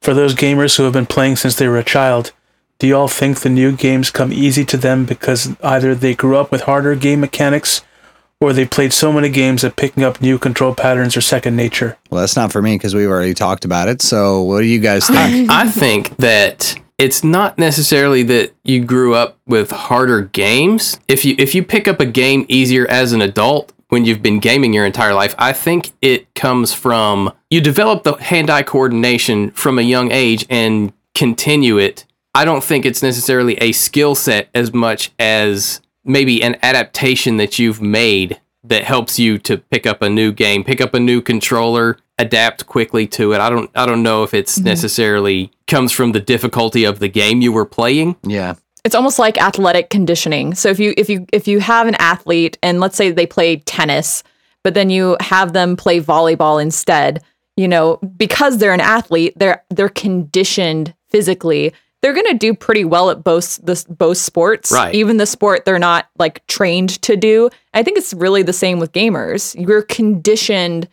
For 0.00 0.14
those 0.14 0.34
gamers 0.34 0.78
who 0.78 0.84
have 0.84 0.94
been 0.94 1.04
playing 1.04 1.36
since 1.36 1.56
they 1.56 1.68
were 1.68 1.76
a 1.76 1.84
child, 1.84 2.32
do 2.80 2.86
you 2.86 2.96
all 2.96 3.08
think 3.08 3.40
the 3.40 3.50
new 3.50 3.72
games 3.72 4.10
come 4.10 4.32
easy 4.32 4.64
to 4.64 4.76
them 4.78 5.04
because 5.04 5.54
either 5.62 5.94
they 5.94 6.14
grew 6.14 6.36
up 6.38 6.50
with 6.50 6.62
harder 6.62 6.94
game 6.94 7.20
mechanics 7.20 7.82
or 8.40 8.54
they 8.54 8.64
played 8.64 8.90
so 8.94 9.12
many 9.12 9.28
games 9.28 9.60
that 9.60 9.76
picking 9.76 10.02
up 10.02 10.22
new 10.22 10.38
control 10.38 10.74
patterns 10.74 11.14
are 11.14 11.20
second 11.20 11.56
nature? 11.56 11.98
Well, 12.10 12.22
that's 12.22 12.36
not 12.36 12.50
for 12.50 12.62
me 12.62 12.76
because 12.76 12.94
we've 12.94 13.10
already 13.10 13.34
talked 13.34 13.66
about 13.66 13.88
it. 13.88 14.00
So, 14.00 14.40
what 14.40 14.60
do 14.60 14.66
you 14.66 14.78
guys 14.80 15.06
think? 15.06 15.50
I 15.50 15.68
think 15.68 16.16
that 16.16 16.74
it's 16.96 17.22
not 17.22 17.58
necessarily 17.58 18.22
that 18.24 18.54
you 18.64 18.82
grew 18.82 19.14
up 19.14 19.36
with 19.46 19.70
harder 19.70 20.22
games. 20.22 20.98
If 21.06 21.26
you 21.26 21.34
if 21.38 21.54
you 21.54 21.62
pick 21.62 21.86
up 21.86 22.00
a 22.00 22.06
game 22.06 22.46
easier 22.48 22.86
as 22.90 23.12
an 23.12 23.20
adult 23.20 23.74
when 23.90 24.06
you've 24.06 24.22
been 24.22 24.38
gaming 24.38 24.72
your 24.72 24.86
entire 24.86 25.12
life, 25.12 25.34
I 25.36 25.52
think 25.52 25.90
it 26.00 26.34
comes 26.34 26.72
from 26.72 27.34
you 27.50 27.60
develop 27.60 28.04
the 28.04 28.14
hand-eye 28.14 28.62
coordination 28.62 29.50
from 29.50 29.78
a 29.78 29.82
young 29.82 30.10
age 30.10 30.46
and 30.48 30.94
continue 31.14 31.76
it. 31.76 32.06
I 32.34 32.44
don't 32.44 32.62
think 32.62 32.86
it's 32.86 33.02
necessarily 33.02 33.54
a 33.56 33.72
skill 33.72 34.14
set 34.14 34.48
as 34.54 34.72
much 34.72 35.10
as 35.18 35.80
maybe 36.04 36.42
an 36.42 36.56
adaptation 36.62 37.36
that 37.38 37.58
you've 37.58 37.82
made 37.82 38.40
that 38.64 38.84
helps 38.84 39.18
you 39.18 39.38
to 39.38 39.58
pick 39.58 39.86
up 39.86 40.02
a 40.02 40.08
new 40.08 40.32
game, 40.32 40.64
pick 40.64 40.80
up 40.80 40.94
a 40.94 41.00
new 41.00 41.20
controller, 41.20 41.96
adapt 42.18 42.66
quickly 42.66 43.06
to 43.06 43.32
it. 43.32 43.40
I 43.40 43.50
don't 43.50 43.70
I 43.74 43.86
don't 43.86 44.02
know 44.02 44.22
if 44.22 44.34
it's 44.34 44.56
mm-hmm. 44.56 44.66
necessarily 44.66 45.50
comes 45.66 45.92
from 45.92 46.12
the 46.12 46.20
difficulty 46.20 46.84
of 46.84 46.98
the 46.98 47.08
game 47.08 47.40
you 47.40 47.52
were 47.52 47.66
playing. 47.66 48.16
yeah. 48.22 48.54
it's 48.84 48.94
almost 48.94 49.18
like 49.18 49.40
athletic 49.40 49.90
conditioning. 49.90 50.54
So 50.54 50.68
if 50.68 50.78
you 50.78 50.94
if 50.96 51.08
you 51.08 51.26
if 51.32 51.48
you 51.48 51.60
have 51.60 51.86
an 51.86 51.96
athlete 51.96 52.58
and 52.62 52.80
let's 52.80 52.96
say 52.96 53.10
they 53.10 53.26
play 53.26 53.56
tennis, 53.56 54.22
but 54.62 54.74
then 54.74 54.90
you 54.90 55.16
have 55.20 55.52
them 55.52 55.76
play 55.76 56.00
volleyball 56.00 56.60
instead, 56.60 57.22
you 57.56 57.66
know, 57.66 57.96
because 58.16 58.58
they're 58.58 58.74
an 58.74 58.80
athlete, 58.80 59.32
they're 59.36 59.64
they're 59.70 59.88
conditioned 59.88 60.94
physically. 61.08 61.72
They're 62.02 62.14
going 62.14 62.26
to 62.28 62.34
do 62.38 62.54
pretty 62.54 62.84
well 62.84 63.10
at 63.10 63.22
both 63.22 63.56
the 63.62 63.84
both 63.90 64.16
sports, 64.16 64.72
Right. 64.72 64.94
even 64.94 65.18
the 65.18 65.26
sport 65.26 65.64
they're 65.64 65.78
not 65.78 66.08
like 66.18 66.46
trained 66.46 67.00
to 67.02 67.16
do. 67.16 67.50
I 67.74 67.82
think 67.82 67.98
it's 67.98 68.14
really 68.14 68.42
the 68.42 68.52
same 68.54 68.78
with 68.78 68.92
gamers. 68.92 69.54
You're 69.58 69.82
conditioned 69.82 70.88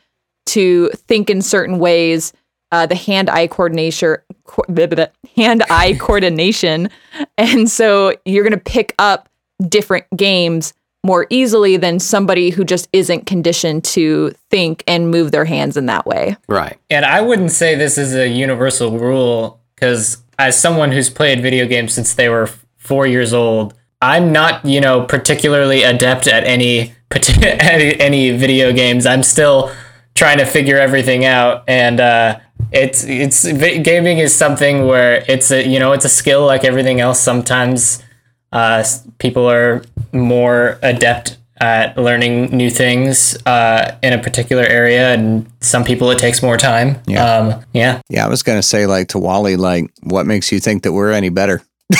to 0.48 0.90
think 1.08 1.30
in 1.30 1.42
certain 1.42 1.80
ways. 1.80 2.34
Uh, 2.70 2.86
the 2.86 2.96
hand-eye 2.96 3.48
coordination, 3.48 4.18
co- 4.44 4.62
blah, 4.68 4.88
blah, 4.88 4.96
blah, 5.06 5.06
hand-eye 5.38 5.94
coordination, 6.02 6.90
and 7.38 7.70
so 7.72 8.14
you're 8.26 8.44
going 8.44 8.52
to 8.52 8.58
pick 8.60 8.94
up 9.00 9.30
different 9.70 10.06
games 10.18 10.74
more 11.06 11.26
easily 11.30 11.78
than 11.78 11.98
somebody 11.98 12.50
who 12.50 12.66
just 12.66 12.90
isn't 12.92 13.26
conditioned 13.26 13.86
to 13.86 14.34
think 14.50 14.84
and 14.86 15.10
move 15.10 15.32
their 15.32 15.46
hands 15.46 15.78
in 15.78 15.86
that 15.86 16.06
way. 16.06 16.36
Right. 16.50 16.78
And 16.90 17.06
I 17.06 17.22
wouldn't 17.22 17.52
say 17.52 17.76
this 17.76 17.98
is 17.98 18.14
a 18.14 18.28
universal 18.28 19.00
rule 19.00 19.62
because, 19.76 20.22
as 20.38 20.60
someone 20.60 20.92
who's 20.92 21.10
played 21.10 21.42
video 21.42 21.66
games 21.66 21.94
since 21.94 22.14
they 22.14 22.30
were 22.30 22.50
four 22.78 23.08
years 23.08 23.34
old, 23.34 23.74
I'm 24.02 24.32
not, 24.32 24.64
you 24.66 24.80
know, 24.80 25.04
particularly 25.04 25.84
adept 25.84 26.28
at 26.28 26.44
any 26.44 26.94
any 27.42 28.32
video 28.32 28.72
games. 28.72 29.06
I'm 29.06 29.24
still 29.24 29.72
trying 30.14 30.38
to 30.40 30.46
figure 30.46 30.78
everything 30.78 31.26
out, 31.26 31.64
and 31.68 32.00
uh, 32.00 32.40
it's 32.72 33.04
it's 33.06 33.52
gaming 33.52 34.20
is 34.20 34.36
something 34.36 34.86
where 34.86 35.24
it's 35.28 35.52
a 35.52 35.66
you 35.66 35.80
know 35.80 35.94
it's 35.94 36.06
a 36.06 36.10
skill 36.10 36.46
like 36.46 36.64
everything 36.64 37.00
else. 37.00 37.20
Sometimes 37.20 38.04
uh, 38.52 38.84
people 39.20 39.50
are 39.50 39.84
more 40.12 40.78
adept 40.82 41.38
at 41.60 41.98
learning 41.98 42.56
new 42.56 42.70
things 42.70 43.38
uh, 43.46 43.98
in 44.04 44.14
a 44.14 44.22
particular 44.22 44.64
area, 44.64 45.14
and 45.14 45.52
some 45.62 45.84
people 45.84 46.12
it 46.12 46.20
takes 46.20 46.42
more 46.44 46.58
time. 46.58 47.00
Yeah. 47.08 47.26
Um, 47.26 47.66
yeah. 47.74 48.02
Yeah. 48.10 48.26
I 48.26 48.30
was 48.30 48.44
going 48.44 48.58
to 48.60 48.64
say, 48.64 48.86
like, 48.86 49.10
to 49.10 49.20
Wally, 49.20 49.56
like, 49.56 49.92
what 50.04 50.26
makes 50.26 50.52
you 50.52 50.60
think 50.60 50.84
that 50.84 50.94
we're 50.94 51.12
any 51.12 51.30
better? 51.30 51.62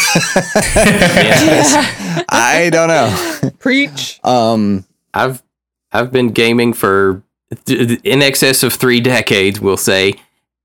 I 2.30 2.70
don't 2.72 2.90
know. 2.90 3.52
Preach. 3.60 4.20
Um, 4.24 4.86
I've 5.14 5.42
I've 5.92 6.12
been 6.12 6.30
gaming 6.32 6.74
for 6.74 7.24
th- 7.66 8.02
in 8.04 8.22
excess 8.22 8.64
of 8.64 8.74
three 8.74 9.00
decades, 9.00 9.62
we'll 9.62 9.78
say, 9.78 10.16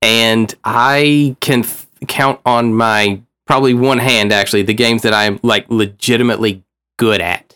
and 0.01 0.53
I 0.65 1.37
can 1.39 1.61
f- 1.61 1.87
count 2.07 2.41
on 2.45 2.73
my 2.73 3.21
probably 3.45 3.73
one 3.73 3.97
hand 3.97 4.31
actually 4.31 4.61
the 4.63 4.73
games 4.73 5.01
that 5.03 5.13
I'm 5.13 5.39
like 5.43 5.65
legitimately 5.69 6.63
good 6.97 7.21
at 7.21 7.53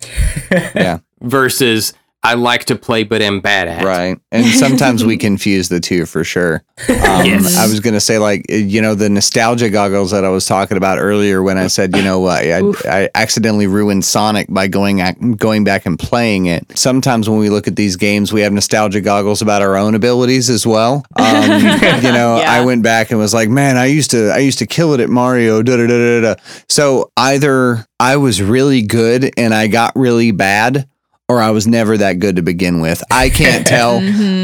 yeah. 0.51 0.99
Versus 1.22 1.94
I 2.23 2.34
like 2.34 2.65
to 2.65 2.76
play 2.76 3.03
but 3.03 3.22
am 3.22 3.39
bad 3.39 3.68
at. 3.68 3.85
Right. 3.85 4.18
And 4.31 4.45
sometimes 4.45 5.06
we 5.06 5.18
confuse 5.18 5.69
the 5.69 5.80
two 5.80 6.06
for 6.06 6.23
sure. 6.23 6.64
Um, 6.89 7.26
Yes. 7.26 7.57
I 7.57 7.65
was 7.68 7.80
going 7.80 7.94
to 7.94 8.02
say, 8.02 8.18
like, 8.18 8.45
you 8.49 8.81
know, 8.81 8.94
the 8.95 9.10
nostalgia 9.10 9.69
goggles 9.69 10.11
that 10.11 10.26
I 10.26 10.30
was 10.30 10.45
talking 10.45 10.76
about 10.77 10.98
earlier 10.99 11.41
when 11.41 11.57
I 11.57 11.68
said, 11.68 11.95
you 11.95 12.02
know, 12.03 12.26
I, 12.26 12.61
Oof. 12.61 12.85
I, 12.85 13.03
I 13.03 13.10
accidentally 13.15 13.68
ruined 13.68 14.03
Sonic 14.03 14.48
by 14.49 14.68
going 14.68 14.99
ac- 14.99 15.18
going 15.38 15.64
back 15.64 15.85
and 15.85 15.98
playing 15.98 16.48
it. 16.48 16.77
Sometimes 16.77 17.30
when 17.30 17.39
we 17.39 17.49
look 17.49 17.68
at 17.68 17.76
these 17.77 17.95
games, 17.95 18.34
we 18.34 18.41
have 18.41 18.52
nostalgia 18.52 18.99
goggles 18.99 19.41
about 19.41 19.61
our 19.61 19.77
own 19.77 19.95
abilities 19.95 20.49
as 20.49 20.68
well. 20.68 21.06
Um, 21.15 21.44
you 21.52 22.11
know, 22.11 22.38
Yeah. 22.39 22.52
I 22.52 22.65
went 22.65 22.84
back 22.84 23.11
and 23.11 23.19
was 23.19 23.34
like, 23.34 23.48
man, 23.49 23.77
I 23.77 23.85
used 23.85 24.11
to, 24.11 24.30
I 24.31 24.39
used 24.39 24.60
to 24.60 24.65
kill 24.68 24.94
it 24.94 24.99
at 24.99 25.10
Mario. 25.10 25.61
Da, 25.64 25.77
da, 25.77 25.88
da, 25.88 26.22
da, 26.22 26.34
da. 26.34 26.41
So 26.68 27.11
either 27.15 27.85
I 27.99 28.18
was 28.18 28.41
really 28.41 28.81
good 28.81 29.31
and 29.38 29.53
I 29.53 29.68
got 29.68 29.94
really 29.95 30.31
bad, 30.31 30.88
or 31.30 31.41
I 31.41 31.52
was 31.52 31.68
never 31.68 31.98
that 31.98 32.20
good 32.20 32.38
to 32.38 32.41
begin 32.41 32.80
with. 32.80 33.04
I 33.12 33.30
can't 33.30 33.68
tell. 33.76 33.99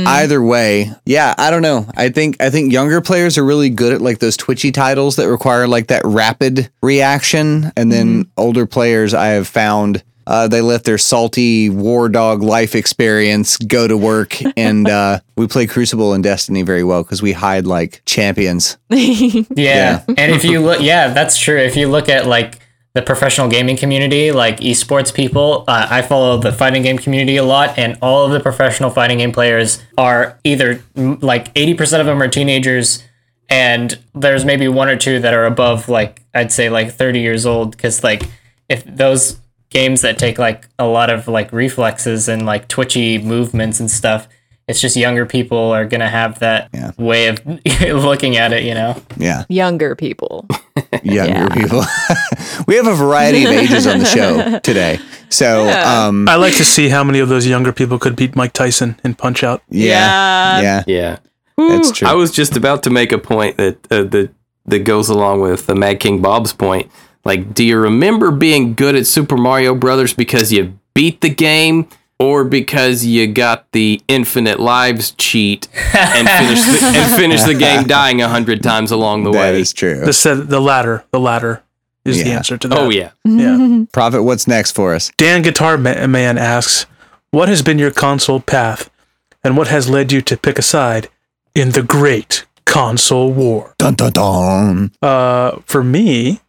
Either 0.07 0.41
way, 0.41 0.91
yeah, 1.05 1.33
I 1.37 1.49
don't 1.49 1.61
know. 1.61 1.87
I 1.95 2.09
think 2.09 2.41
I 2.41 2.49
think 2.49 2.71
younger 2.73 3.01
players 3.01 3.37
are 3.37 3.45
really 3.45 3.69
good 3.69 3.93
at 3.93 4.01
like 4.01 4.19
those 4.19 4.37
twitchy 4.37 4.71
titles 4.71 5.15
that 5.15 5.29
require 5.29 5.67
like 5.67 5.87
that 5.87 6.03
rapid 6.05 6.69
reaction, 6.81 7.71
and 7.77 7.91
then 7.91 8.29
older 8.37 8.65
players 8.65 9.13
I 9.13 9.27
have 9.27 9.47
found 9.47 10.03
uh, 10.25 10.47
they 10.47 10.61
let 10.61 10.83
their 10.85 10.97
salty 10.97 11.69
war 11.69 12.07
dog 12.09 12.41
life 12.41 12.75
experience 12.75 13.57
go 13.57 13.87
to 13.87 13.97
work, 13.97 14.37
and 14.57 14.87
uh, 14.87 15.19
we 15.35 15.47
play 15.47 15.67
Crucible 15.67 16.13
and 16.13 16.23
Destiny 16.23 16.61
very 16.61 16.83
well 16.83 17.03
because 17.03 17.21
we 17.21 17.33
hide 17.33 17.65
like 17.65 18.01
champions. 18.05 18.77
Yeah. 18.93 19.43
Yeah. 19.49 20.03
and 20.17 20.31
if 20.31 20.43
you 20.43 20.61
look, 20.61 20.81
yeah, 20.81 21.09
that's 21.13 21.37
true. 21.37 21.57
If 21.57 21.75
you 21.75 21.87
look 21.87 22.09
at 22.09 22.27
like 22.27 22.59
the 22.93 23.01
professional 23.01 23.47
gaming 23.47 23.75
community, 23.75 24.31
like 24.31 24.59
esports 24.59 25.13
people, 25.13 25.65
uh, 25.67 25.87
I 25.89 26.03
follow 26.03 26.37
the 26.37 26.51
fighting 26.51 26.83
game 26.83 26.97
community 26.97 27.37
a 27.37 27.43
lot, 27.43 27.77
and 27.77 27.97
all 28.01 28.25
of 28.25 28.31
the 28.31 28.39
professional 28.39 28.91
fighting 28.91 29.17
game 29.17 29.31
players 29.31 29.81
are 29.97 30.39
either 30.43 30.83
like 30.95 31.51
80% 31.55 31.99
of 31.99 32.05
them 32.05 32.21
are 32.21 32.27
teenagers, 32.27 33.03
and 33.49 33.99
there's 34.13 34.45
maybe 34.45 34.67
one 34.67 34.89
or 34.89 34.95
two 34.95 35.19
that 35.19 35.33
are 35.33 35.45
above, 35.45 35.89
like, 35.89 36.21
I'd 36.35 36.51
say 36.51 36.69
like 36.69 36.91
30 36.91 37.19
years 37.19 37.45
old, 37.47 37.71
because 37.71 38.03
like 38.03 38.23
if 38.69 38.83
those 38.85 39.39
games 39.69 40.01
that 40.01 40.19
take 40.19 40.37
like 40.37 40.67
a 40.77 40.85
lot 40.85 41.09
of 41.09 41.27
like 41.27 41.51
reflexes 41.51 42.29
and 42.29 42.45
like 42.45 42.67
twitchy 42.67 43.17
movements 43.17 43.79
and 43.79 43.89
stuff, 43.89 44.27
it's 44.67 44.79
just 44.81 44.95
younger 44.95 45.25
people 45.25 45.57
are 45.71 45.85
gonna 45.85 46.09
have 46.09 46.39
that 46.39 46.69
Yeah. 46.73 46.91
way 46.97 47.27
of 47.27 47.39
looking 48.03 48.37
at 48.37 48.53
it, 48.53 48.63
you 48.63 48.73
know. 48.73 49.01
Yeah, 49.17 49.43
Younger 49.49 49.95
people. 49.95 50.47
younger 51.03 51.49
people. 51.53 51.83
we 52.67 52.75
have 52.75 52.87
a 52.87 52.95
variety 52.95 53.45
of 53.45 53.51
ages 53.51 53.85
on 53.87 53.99
the 53.99 54.05
show 54.05 54.59
today, 54.59 54.99
so 55.29 55.65
Yeah. 55.65 56.07
um, 56.07 56.27
I 56.29 56.35
like 56.35 56.55
to 56.57 56.65
see 56.65 56.89
how 56.89 57.03
many 57.03 57.19
of 57.19 57.29
those 57.29 57.45
younger 57.47 57.71
people 57.71 57.99
could 57.99 58.15
beat 58.15 58.35
Mike 58.35 58.53
Tyson 58.53 58.99
in 59.03 59.15
Punch 59.15 59.43
Out. 59.43 59.61
yeah, 59.69 60.61
yeah, 60.61 60.83
Yeah. 60.87 61.17
that's 61.57 61.91
true. 61.91 62.07
I 62.07 62.13
was 62.13 62.31
just 62.31 62.55
about 62.57 62.83
to 62.83 62.89
make 62.89 63.11
a 63.11 63.17
point 63.17 63.57
that 63.57 63.77
uh, 63.91 64.03
that 64.03 64.29
that 64.65 64.79
goes 64.79 65.09
along 65.09 65.41
with 65.41 65.65
the 65.67 65.75
Mad 65.75 65.99
King 65.99 66.21
Bob's 66.21 66.53
point. 66.53 66.89
Like, 67.25 67.53
do 67.53 67.63
you 67.65 67.77
remember 67.77 68.31
being 68.31 68.73
good 68.75 68.95
at 68.95 69.05
Super 69.07 69.35
Mario 69.37 69.75
Brothers 69.75 70.13
because 70.13 70.51
you 70.53 70.77
beat 70.93 71.21
the 71.21 71.29
game, 71.29 71.87
or 72.23 72.43
because 72.43 73.05
you 73.05 73.27
got 73.27 73.71
the 73.73 74.01
infinite 74.07 74.59
lives 74.59 75.11
cheat 75.17 75.67
and 75.93 76.27
finished 76.29 76.65
the, 76.65 76.91
and 76.97 77.15
finished 77.15 77.45
the 77.45 77.53
game 77.53 77.83
dying 77.99 78.21
a 78.21 78.27
hundred 78.29 78.63
times 78.63 78.91
along 78.91 79.23
the 79.23 79.31
That 79.31 79.53
way? 79.53 79.59
is 79.61 79.73
true. 79.73 79.99
The 80.05 80.13
said 80.13 80.47
the 80.49 80.59
latter, 80.61 81.03
the 81.11 81.19
latter 81.19 81.63
is 82.05 82.23
the 82.23 82.31
answer 82.31 82.57
to 82.57 82.67
that. 82.67 82.77
oh 82.79 82.89
yeah, 82.89 83.11
Yeah. 83.25 83.85
Prophet, 83.91 84.23
what's 84.23 84.47
next 84.47 84.71
for 84.71 84.93
us? 84.93 85.11
Dan 85.17 85.41
Guitar 85.41 85.77
Man 85.77 86.37
asks, 86.37 86.85
"What 87.31 87.47
has 87.49 87.61
been 87.61 87.79
your 87.79 87.91
console 87.91 88.39
path, 88.41 88.89
and 89.43 89.55
what 89.57 89.67
has 89.67 89.89
led 89.89 90.11
you 90.11 90.21
to 90.21 90.35
pick 90.37 90.57
a 90.59 90.61
side 90.61 91.09
in 91.55 91.71
the 91.71 91.81
great 91.83 92.45
console 92.65 93.31
war?" 93.31 93.73
Dun 93.77 93.95
dun 93.95 94.11
dun. 94.11 94.91
Uh, 95.01 95.59
for 95.65 95.81
me, 95.83 96.41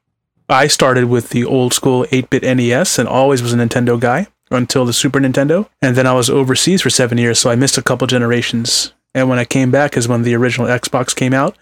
I 0.48 0.66
started 0.66 1.04
with 1.06 1.30
the 1.30 1.44
old 1.44 1.72
school 1.72 2.04
8-bit 2.10 2.42
NES 2.42 2.98
and 2.98 3.08
always 3.08 3.40
was 3.40 3.52
a 3.54 3.56
Nintendo 3.56 3.98
guy 3.98 4.26
until 4.54 4.84
the 4.84 4.92
Super 4.92 5.20
Nintendo, 5.20 5.68
and 5.82 5.96
then 5.96 6.06
I 6.06 6.12
was 6.12 6.30
overseas 6.30 6.82
for 6.82 6.90
seven 6.90 7.18
years, 7.18 7.38
so 7.38 7.50
I 7.50 7.56
missed 7.56 7.78
a 7.78 7.82
couple 7.82 8.06
generations. 8.06 8.92
And 9.14 9.28
when 9.28 9.38
I 9.38 9.44
came 9.44 9.70
back 9.70 9.96
is 9.96 10.08
when 10.08 10.22
the 10.22 10.34
original 10.34 10.66
Xbox 10.66 11.14
came 11.14 11.34
out. 11.34 11.56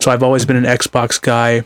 So 0.00 0.10
I've 0.10 0.22
always 0.22 0.44
been 0.44 0.56
an 0.56 0.64
Xbox 0.64 1.20
guy 1.20 1.64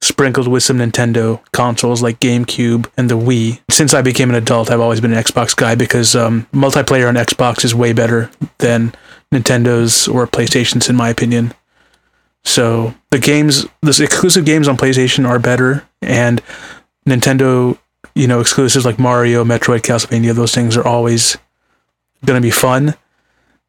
sprinkled 0.00 0.46
with 0.46 0.62
some 0.62 0.78
Nintendo 0.78 1.40
consoles 1.52 2.02
like 2.02 2.20
GameCube 2.20 2.88
and 2.96 3.10
the 3.10 3.16
Wii. 3.16 3.60
Since 3.70 3.94
I 3.94 4.02
became 4.02 4.30
an 4.30 4.36
adult, 4.36 4.70
I've 4.70 4.80
always 4.80 5.00
been 5.00 5.12
an 5.12 5.22
Xbox 5.22 5.56
guy 5.56 5.74
because 5.74 6.14
um, 6.14 6.46
multiplayer 6.52 7.08
on 7.08 7.14
Xbox 7.14 7.64
is 7.64 7.74
way 7.74 7.92
better 7.92 8.30
than 8.58 8.94
Nintendo's 9.32 10.06
or 10.06 10.26
PlayStation's, 10.26 10.88
in 10.88 10.96
my 10.96 11.08
opinion. 11.08 11.52
So 12.44 12.94
the 13.10 13.18
games, 13.18 13.66
the 13.82 14.02
exclusive 14.02 14.44
games 14.44 14.68
on 14.68 14.76
PlayStation 14.76 15.28
are 15.28 15.40
better, 15.40 15.84
and 16.00 16.40
Nintendo, 17.06 17.78
you 18.14 18.26
know, 18.26 18.40
exclusives 18.40 18.84
like 18.84 18.98
Mario, 18.98 19.44
Metroid, 19.44 19.80
Castlevania, 19.82 20.34
those 20.34 20.54
things 20.54 20.76
are 20.76 20.86
always 20.86 21.36
going 22.24 22.40
to 22.40 22.44
be 22.46 22.50
fun. 22.50 22.94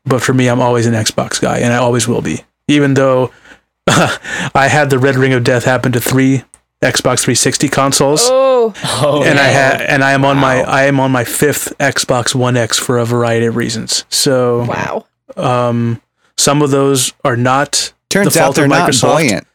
But 0.05 0.22
for 0.23 0.34
me, 0.34 0.47
I'm 0.47 0.61
always 0.61 0.85
an 0.85 0.93
Xbox 0.93 1.41
guy, 1.41 1.57
and 1.59 1.73
I 1.73 1.77
always 1.77 2.07
will 2.07 2.22
be. 2.22 2.41
Even 2.68 2.93
though 2.93 3.31
I 3.88 4.68
had 4.69 4.89
the 4.89 4.99
Red 4.99 5.15
Ring 5.15 5.34
of 5.34 5.43
Death 5.43 5.65
happen 5.65 5.91
to 5.93 5.99
three 5.99 6.43
Xbox 6.81 7.22
360 7.23 7.68
consoles, 7.69 8.22
Oh, 8.30 8.73
Oh, 9.01 9.23
and 9.23 9.39
I 9.39 9.47
no. 9.47 9.53
ha- 9.53 9.84
and 9.88 10.03
I 10.03 10.11
am 10.11 10.23
on 10.26 10.38
my 10.38 10.61
I 10.61 10.84
am 10.84 10.99
on 10.99 11.11
my 11.11 11.23
fifth 11.23 11.73
Xbox 11.80 12.35
One 12.35 12.55
X 12.57 12.77
for 12.77 12.97
a 12.99 13.05
variety 13.05 13.45
of 13.47 13.55
reasons. 13.55 14.05
So 14.09 14.65
wow. 14.65 15.05
um, 15.35 16.01
some 16.38 16.61
of 16.61 16.69
those 16.72 17.14
are 17.26 17.38
not 17.38 17.93
Turns 18.09 18.34
the 18.35 18.41
out 18.41 18.55
they're 18.55 18.65
of 18.65 18.69
not 18.69 18.93
buoyant. 19.01 19.45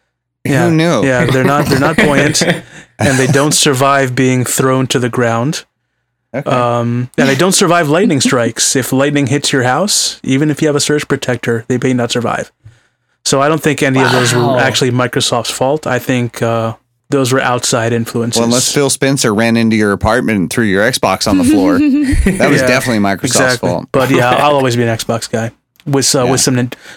Yeah, 0.45 0.69
Who 0.69 0.75
knew? 0.77 1.05
Yeah, 1.07 1.27
they're 1.27 1.45
not 1.45 1.67
they're 1.67 1.79
not 1.79 1.97
buoyant, 1.97 2.43
and 3.07 3.19
they 3.19 3.27
don't 3.27 3.53
survive 3.53 4.15
being 4.15 4.45
thrown 4.45 4.87
to 4.89 4.99
the 4.99 5.09
ground. 5.09 5.65
Okay. 6.35 6.49
Um, 6.49 7.11
and 7.19 7.29
they 7.29 7.35
don't 7.35 7.53
survive 7.53 7.89
lightning 7.91 8.21
strikes. 8.21 8.75
If 8.75 8.93
lightning 8.93 9.27
hits 9.27 9.53
your 9.53 9.65
house, 9.65 10.19
even 10.23 10.51
if 10.51 10.63
you 10.63 10.69
have 10.69 10.77
a 10.77 10.81
surge 10.81 11.07
protector, 11.07 11.65
they 11.69 11.79
may 11.79 11.93
not 11.93 12.11
survive. 12.11 12.51
So 13.25 13.41
I 13.43 13.49
don't 13.49 13.63
think 13.63 13.83
any 13.83 14.01
of 14.03 14.11
those 14.13 14.33
were 14.35 14.59
actually 14.59 14.91
Microsoft's 14.91 15.51
fault. 15.51 15.87
I 15.87 15.99
think 15.99 16.41
uh, 16.43 16.75
those 17.11 17.33
were 17.33 17.41
outside 17.41 17.93
influences. 17.93 18.39
well, 18.41 18.47
unless 18.47 18.73
Phil 18.73 18.89
Spencer 18.91 19.35
ran 19.35 19.57
into 19.59 19.77
your 19.77 19.93
apartment 19.93 20.39
and 20.39 20.51
threw 20.51 20.65
your 20.65 20.83
Xbox 20.91 21.29
on 21.29 21.37
the 21.39 21.45
floor, 21.45 21.79
that 22.39 22.49
was 22.51 22.63
Yeah, 22.63 22.67
definitely 22.67 22.99
Microsoft's 23.03 23.25
exactly. 23.37 23.69
fault. 23.69 23.89
But 23.93 24.11
yeah, 24.11 24.31
I'll 24.39 24.57
always 24.57 24.75
be 24.75 24.83
an 24.83 24.89
Xbox 24.89 25.31
guy 25.31 25.51
with 25.87 26.13
uh, 26.15 26.25
Yeah. 26.25 26.31
with 26.31 26.41
some 26.41 26.57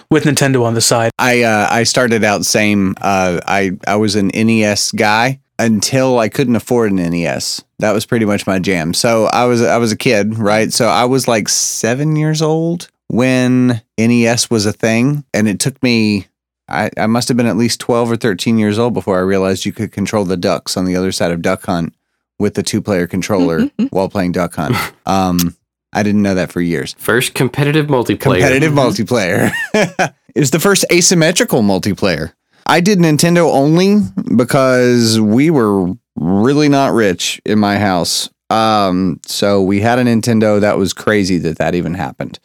with 0.10 0.24
Nintendo 0.24 0.64
on 0.64 0.74
the 0.76 0.82
side. 0.82 1.12
I 1.20 1.44
uh, 1.44 1.68
I 1.70 1.84
started 1.84 2.24
out 2.24 2.46
same. 2.46 2.96
Uh, 3.02 3.42
I 3.46 3.72
I 3.86 3.98
was 3.98 4.16
an 4.16 4.28
NES 4.34 4.94
guy 4.94 5.42
until 5.60 6.20
I 6.20 6.30
couldn't 6.30 6.56
afford 6.56 6.92
an 6.92 6.98
NES. 6.98 7.64
That 7.80 7.92
was 7.92 8.06
pretty 8.06 8.26
much 8.26 8.48
my 8.48 8.60
jam. 8.60 8.94
So 8.94 9.26
I 9.26 9.46
was 9.46 9.62
I 9.62 9.78
was 9.78 9.92
a 9.92 9.98
kid, 9.98 10.38
right? 10.38 10.72
So 10.72 10.88
I 10.88 11.06
was 11.06 11.28
like 11.28 11.50
seven 11.50 12.16
years 12.16 12.42
old 12.42 12.90
when 13.08 13.82
NES 13.98 14.50
was 14.50 14.66
a 14.66 14.74
thing, 14.74 15.24
and 15.34 15.48
it 15.48 15.60
took 15.60 15.82
me. 15.84 16.28
I, 16.68 16.90
I 16.98 17.06
must 17.06 17.28
have 17.28 17.38
been 17.38 17.46
at 17.46 17.58
least 17.58 17.80
12 17.80 18.14
or 18.14 18.16
13 18.16 18.58
years 18.58 18.80
old 18.80 18.96
before 18.96 19.18
I 19.18 19.22
realized 19.22 19.66
you 19.66 19.72
could 19.72 19.92
control 19.92 20.26
the 20.26 20.36
ducks 20.36 20.76
on 20.76 20.86
the 20.86 20.96
other 20.96 21.12
side 21.12 21.32
of 21.32 21.44
Duck 21.44 21.64
Hunt 21.64 21.94
with 22.40 22.56
the 22.56 22.64
two 22.64 22.82
player 22.82 23.06
controller 23.06 23.70
while 23.92 24.10
playing 24.10 24.32
Duck 24.32 24.56
Hunt. 24.56 24.76
Um, 25.08 25.56
I 25.94 26.02
didn't 26.02 26.24
know 26.24 26.34
that 26.34 26.52
for 26.52 26.62
years. 26.62 26.96
First 26.98 27.36
competitive 27.36 27.86
multiplayer. 27.86 28.20
Competitive 28.20 28.74
multiplayer. 28.74 29.52
it 29.74 30.40
was 30.40 30.50
the 30.50 30.60
first 30.60 30.84
asymmetrical 30.92 31.62
multiplayer. 31.62 32.34
I 32.66 32.80
did 32.80 33.00
Nintendo 33.00 33.52
only 33.52 34.00
because 34.36 35.20
we 35.20 35.50
were 35.50 35.94
really 36.16 36.70
not 36.70 36.94
rich 36.94 37.42
in 37.46 37.60
my 37.60 37.78
house. 37.78 38.30
Um, 38.50 39.20
so 39.26 39.62
we 39.62 39.82
had 39.82 40.00
a 40.00 40.04
Nintendo 40.04 40.60
that 40.62 40.78
was 40.78 40.94
crazy 40.94 41.38
that 41.40 41.58
that 41.58 41.76
even 41.76 41.94
happened. 41.94 42.40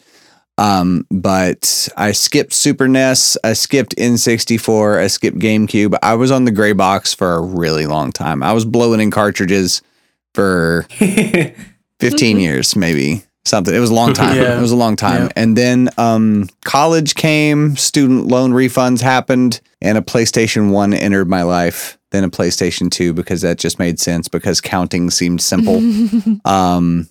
Um, 0.59 1.07
but 1.11 1.89
I 1.97 2.13
skipped 2.13 2.53
Super 2.53 2.87
NES, 2.87 3.39
I 3.43 3.55
skipped 3.55 3.97
N64, 3.97 4.99
I 4.99 5.07
skipped 5.07 5.39
GameCube. 5.39 5.97
I 6.03 6.15
was 6.15 6.31
on 6.31 6.45
the 6.45 6.51
gray 6.51 6.73
box 6.73 7.15
for 7.15 7.33
a 7.33 7.41
really 7.41 7.87
long 7.87 8.13
time. 8.13 8.43
I 8.43 8.53
was 8.53 8.67
blowing 8.67 9.01
in 9.01 9.11
cartridges 9.11 9.81
for 10.35 10.83
15 12.01 12.41
years, 12.41 12.77
maybe 12.77 13.23
something. 13.51 13.75
It 13.75 13.81
was 13.81 13.91
a 13.91 13.95
long 13.95 14.15
time. 14.15 14.37
Yeah. 14.41 14.59
It 14.59 14.63
was 14.63 14.73
a 14.73 14.77
long 14.77 14.97
time. 14.97 15.25
Yeah. 15.25 15.33
And 15.37 15.57
then 15.57 15.91
um, 15.99 16.49
college 16.65 17.15
came, 17.17 17.77
student 17.77 18.29
loan 18.29 18.53
refunds 18.53 19.01
happened, 19.01 19.61
and 19.83 19.99
a 19.99 20.01
PlayStation 20.01 20.71
1 20.71 20.95
entered 20.95 21.29
my 21.29 21.43
life, 21.43 21.99
then 22.11 22.25
a 22.25 22.31
PlayStation 22.31 22.91
2 22.91 23.13
because 23.13 23.43
that 23.43 23.59
just 23.59 23.79
made 23.79 23.99
sense 23.99 24.29
because 24.29 24.61
counting 24.61 25.11
seemed 25.11 25.43
simple. 25.43 25.83
um, 26.45 27.09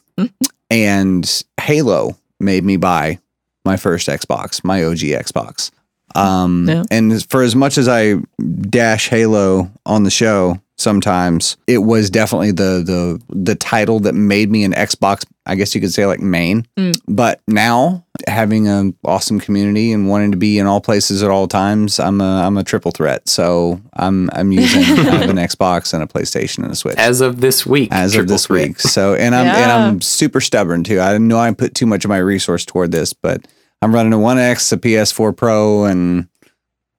and 0.69 1.43
Halo 1.59 2.17
made 2.39 2.63
me 2.63 2.77
buy 2.77 3.19
my 3.65 3.75
first 3.77 4.07
Xbox, 4.07 4.63
my 4.63 4.83
OG 4.83 4.99
Xbox. 4.99 5.71
Um, 6.15 6.67
Yeah. 6.67 6.83
And 6.89 7.23
for 7.29 7.43
as 7.43 7.55
much 7.55 7.77
as 7.77 7.87
I 7.87 8.15
dash 8.61 9.09
Halo 9.09 9.71
on 9.85 10.03
the 10.03 10.11
show, 10.11 10.59
sometimes 10.79 11.57
it 11.67 11.79
was 11.79 12.09
definitely 12.09 12.51
the 12.51 12.81
the 12.83 13.21
the 13.29 13.55
title 13.55 13.99
that 14.01 14.13
made 14.13 14.49
me 14.49 14.63
an 14.63 14.73
Xbox. 14.73 15.25
I 15.45 15.55
guess 15.55 15.73
you 15.73 15.81
could 15.81 15.93
say 15.93 16.05
like 16.05 16.19
main. 16.19 16.67
Mm. 16.77 16.99
But 17.07 17.41
now 17.47 18.05
having 18.27 18.67
an 18.67 18.95
awesome 19.03 19.39
community 19.39 19.91
and 19.91 20.07
wanting 20.07 20.31
to 20.31 20.37
be 20.37 20.59
in 20.59 20.67
all 20.67 20.81
places 20.81 21.23
at 21.23 21.29
all 21.29 21.47
times, 21.47 21.99
I'm 21.99 22.21
a 22.21 22.43
I'm 22.45 22.57
a 22.57 22.63
triple 22.63 22.91
threat. 22.91 23.27
So 23.27 23.81
I'm 23.93 24.29
I'm 24.33 24.51
using 24.51 24.81
an 25.07 25.37
Xbox 25.37 25.93
and 25.93 26.01
a 26.01 26.07
PlayStation 26.07 26.63
and 26.63 26.71
a 26.71 26.75
Switch 26.75 26.97
As 26.97 27.21
of 27.21 27.41
this 27.41 27.65
week. 27.65 27.89
as 27.91 28.15
of 28.15 28.27
this 28.27 28.47
threat. 28.47 28.69
week. 28.69 28.79
So, 28.79 29.15
and 29.15 29.35
I'm 29.35 29.47
and 29.47 29.71
I'm 29.71 30.01
super 30.01 30.41
stubborn 30.41 30.83
too. 30.83 30.99
I 30.99 31.17
know 31.17 31.37
I 31.37 31.51
put 31.53 31.75
too 31.75 31.85
much 31.85 32.05
of 32.05 32.09
my 32.09 32.17
resource 32.17 32.65
toward 32.65 32.91
this, 32.91 33.13
but 33.13 33.47
I'm 33.81 33.93
running 33.93 34.13
a 34.13 34.19
One 34.19 34.37
X, 34.37 34.71
a 34.71 34.77
PS4 34.77 35.35
Pro, 35.35 35.85
and 35.85 36.27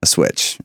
a 0.02 0.06
Switch 0.06 0.58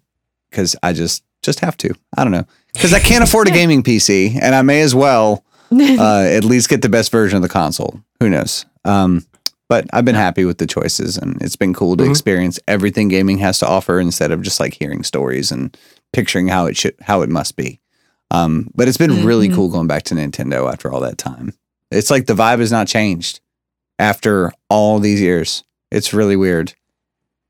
because 0.50 0.76
I 0.84 0.94
just 0.94 1.24
just 1.42 1.60
have 1.60 1.78
to. 1.78 1.94
I 2.18 2.24
don't 2.24 2.32
know 2.32 2.46
because 2.76 2.93
I 2.93 2.99
can't 2.99 3.23
afford 3.23 3.47
a 3.47 3.52
gaming 3.52 3.84
PC, 3.84 4.38
and 4.41 4.53
I 4.56 4.61
may 4.61 4.81
as 4.81 4.93
well 4.93 5.43
uh, 5.72 6.23
at 6.30 6.43
least 6.43 6.69
get 6.69 6.81
the 6.81 6.89
best 6.89 7.11
version 7.11 7.35
of 7.38 7.41
the 7.41 7.49
console. 7.49 7.99
Who 8.19 8.30
knows? 8.30 8.65
Um, 8.85 9.26
but 9.68 9.88
I've 9.91 10.06
been 10.06 10.15
happy 10.15 10.45
with 10.45 10.60
the 10.60 10.68
choices, 10.68 11.18
and 11.18 11.41
it's 11.41 11.56
been 11.56 11.73
cool 11.73 11.97
to 11.97 12.03
Mhm. 12.03 12.10
experience 12.11 12.60
everything 12.68 13.07
gaming 13.07 13.39
has 13.39 13.57
to 13.60 13.68
offer 13.68 13.99
instead 13.99 14.31
of 14.31 14.41
just 14.43 14.60
like 14.60 14.76
hearing 14.76 15.03
stories 15.03 15.52
and 15.52 15.76
picturing 16.14 16.47
how 16.49 16.68
it 16.68 16.77
should 16.77 16.95
how 17.02 17.22
it 17.23 17.30
must 17.30 17.56
be. 17.56 17.80
Um, 18.31 18.69
but 18.76 18.88
it's 18.88 18.97
been 18.97 19.26
really 19.26 19.49
Mhm. 19.49 19.56
cool 19.56 19.69
going 19.69 19.88
back 19.88 20.03
to 20.03 20.15
Nintendo 20.15 20.72
after 20.72 20.91
all 20.91 20.99
that 21.02 21.18
time. 21.18 21.53
It's 21.91 22.11
like 22.11 22.26
the 22.27 22.35
vibe 22.35 22.60
has 22.60 22.72
not 22.72 22.88
changed 22.88 23.39
after 23.99 24.52
all 24.69 24.99
these 24.99 25.22
years. 25.22 25.64
It's 25.91 26.14
really 26.14 26.35
weird. 26.35 26.73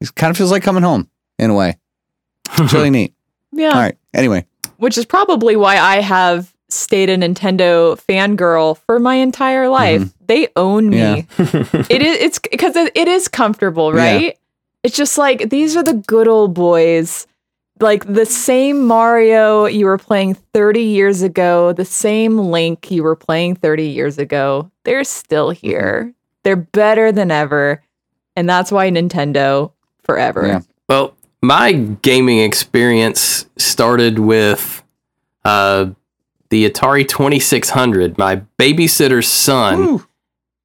It 0.02 0.14
kind 0.16 0.32
of 0.32 0.38
feels 0.38 0.52
like 0.52 0.64
coming 0.64 0.84
home 0.84 1.10
in 1.40 1.50
a 1.50 1.54
way. 1.56 1.78
It's 2.58 2.74
really 2.74 2.90
neat. 3.00 3.14
yeah. 3.52 3.70
All 3.70 3.80
right. 3.82 3.98
Anyway, 4.14 4.46
Which 4.78 4.98
is 4.98 5.06
probably 5.06 5.56
why 5.56 5.78
I 5.78 6.02
have 6.02 6.54
stayed 6.70 7.10
a 7.10 7.18
Nintendo 7.18 8.00
fangirl 8.08 8.78
for 8.80 9.00
my 9.00 9.16
entire 9.16 9.70
life. 9.70 10.12
They 10.28 10.48
own 10.56 10.90
me. 10.90 10.98
Mm-hmm. 10.98 11.76
Yeah. 11.78 11.84
it 11.90 12.02
is 12.02 12.18
it's 12.18 12.40
because 12.40 12.76
it, 12.76 12.92
it 12.96 13.08
is 13.08 13.28
comfortable, 13.28 13.96
Yeah. 13.96 14.02
right? 14.16 14.40
It's 14.84 14.96
just 14.96 15.18
like 15.18 15.50
these 15.50 15.76
are 15.78 15.84
the 15.84 15.94
good 15.94 16.28
old 16.28 16.54
boys. 16.54 17.28
Like 17.80 18.06
the 18.12 18.26
same 18.26 18.86
Mario 18.88 19.66
you 19.66 19.86
were 19.86 19.98
playing 19.98 20.36
30 20.36 20.82
years 20.82 21.22
ago, 21.22 21.74
the 21.74 21.84
same 21.86 22.38
Link 22.38 22.90
you 22.90 23.04
were 23.04 23.16
playing 23.18 23.56
30 23.56 23.88
years 23.88 24.18
ago. 24.18 24.72
They're 24.84 25.04
still 25.04 25.52
Mm-hmm. 25.52 25.68
here. 25.68 26.14
They're 26.44 26.56
better 26.56 27.12
than 27.12 27.32
ever. 27.32 27.82
And 28.36 28.48
that's 28.50 28.72
why 28.72 28.90
Nintendo 28.90 29.72
forever. 30.04 30.46
Yeah. 30.48 30.62
Well, 30.88 31.16
my 31.46 31.74
gaming 31.74 32.40
experience 32.40 33.46
started 33.58 34.20
with 34.20 34.84
uh, 35.44 35.88
the 36.50 36.70
Atari 36.70 37.08
2600. 37.08 38.18
My 38.18 38.42
babysitter's 38.60 39.28
son. 39.28 40.04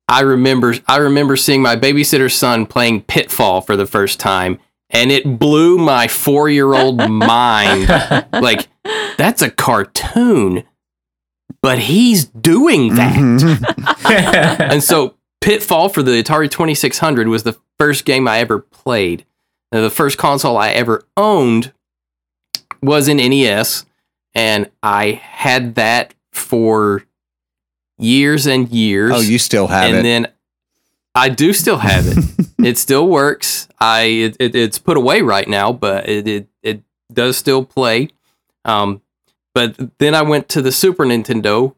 I 0.09 0.21
remember 0.23 0.75
I 0.89 0.97
remember 0.97 1.37
seeing 1.37 1.63
my 1.63 1.77
babysitter's 1.77 2.35
son 2.35 2.67
playing 2.67 3.03
Pitfall 3.03 3.61
for 3.61 3.77
the 3.77 3.87
first 3.87 4.19
time, 4.19 4.59
and 4.91 5.13
it 5.13 5.39
blew 5.39 5.79
my 5.79 6.09
four 6.09 6.49
year 6.49 6.75
old 6.75 6.97
mind. 7.11 7.89
Like 8.33 8.67
that's 9.17 9.41
a 9.41 9.51
cartoon, 9.51 10.65
but 11.63 11.79
he's 11.79 12.25
doing 12.25 12.97
that. 12.97 13.15
Mhm. 13.15 14.61
and 14.73 14.83
so 14.83 15.15
Pitfall 15.41 15.89
for 15.89 16.03
the 16.03 16.21
Atari 16.23 16.51
2600 16.51 17.29
was 17.29 17.45
the 17.45 17.57
first 17.79 18.05
game 18.05 18.27
I 18.27 18.39
ever 18.41 18.59
played. 18.59 19.25
Now, 19.73 19.81
the 19.81 19.91
first 19.91 20.19
console 20.19 20.57
I 20.57 20.71
ever 20.71 21.05
owned 21.17 21.73
was 22.83 23.09
an 23.09 23.19
NES, 23.19 23.87
and 24.35 24.71
I 24.83 25.13
had 25.23 25.77
that 25.77 26.15
for 26.33 27.05
years 27.99 28.47
and 28.47 28.69
years. 28.69 29.13
oh, 29.15 29.21
you 29.21 29.39
still 29.39 29.69
have 29.69 29.85
and 29.85 29.95
it. 29.95 29.99
And 29.99 30.07
then 30.07 30.33
I 31.15 31.29
do 31.29 31.53
still 31.53 31.79
have 31.79 32.07
it. 32.07 32.49
it 32.65 32.79
still 32.79 33.09
works. 33.09 33.69
I 33.79 34.03
it, 34.03 34.37
it, 34.41 34.55
it's 34.55 34.79
put 34.79 34.97
away 34.97 35.23
right 35.23 35.49
now, 35.49 35.73
but 35.73 36.09
it, 36.09 36.27
it 36.27 36.49
it 36.63 36.83
does 37.13 37.37
still 37.37 37.65
play. 37.65 38.09
Um, 38.65 39.03
but 39.55 39.99
then 39.99 40.15
I 40.15 40.23
went 40.23 40.49
to 40.51 40.63
the 40.63 40.73
Super 40.73 41.05
Nintendo, 41.05 41.75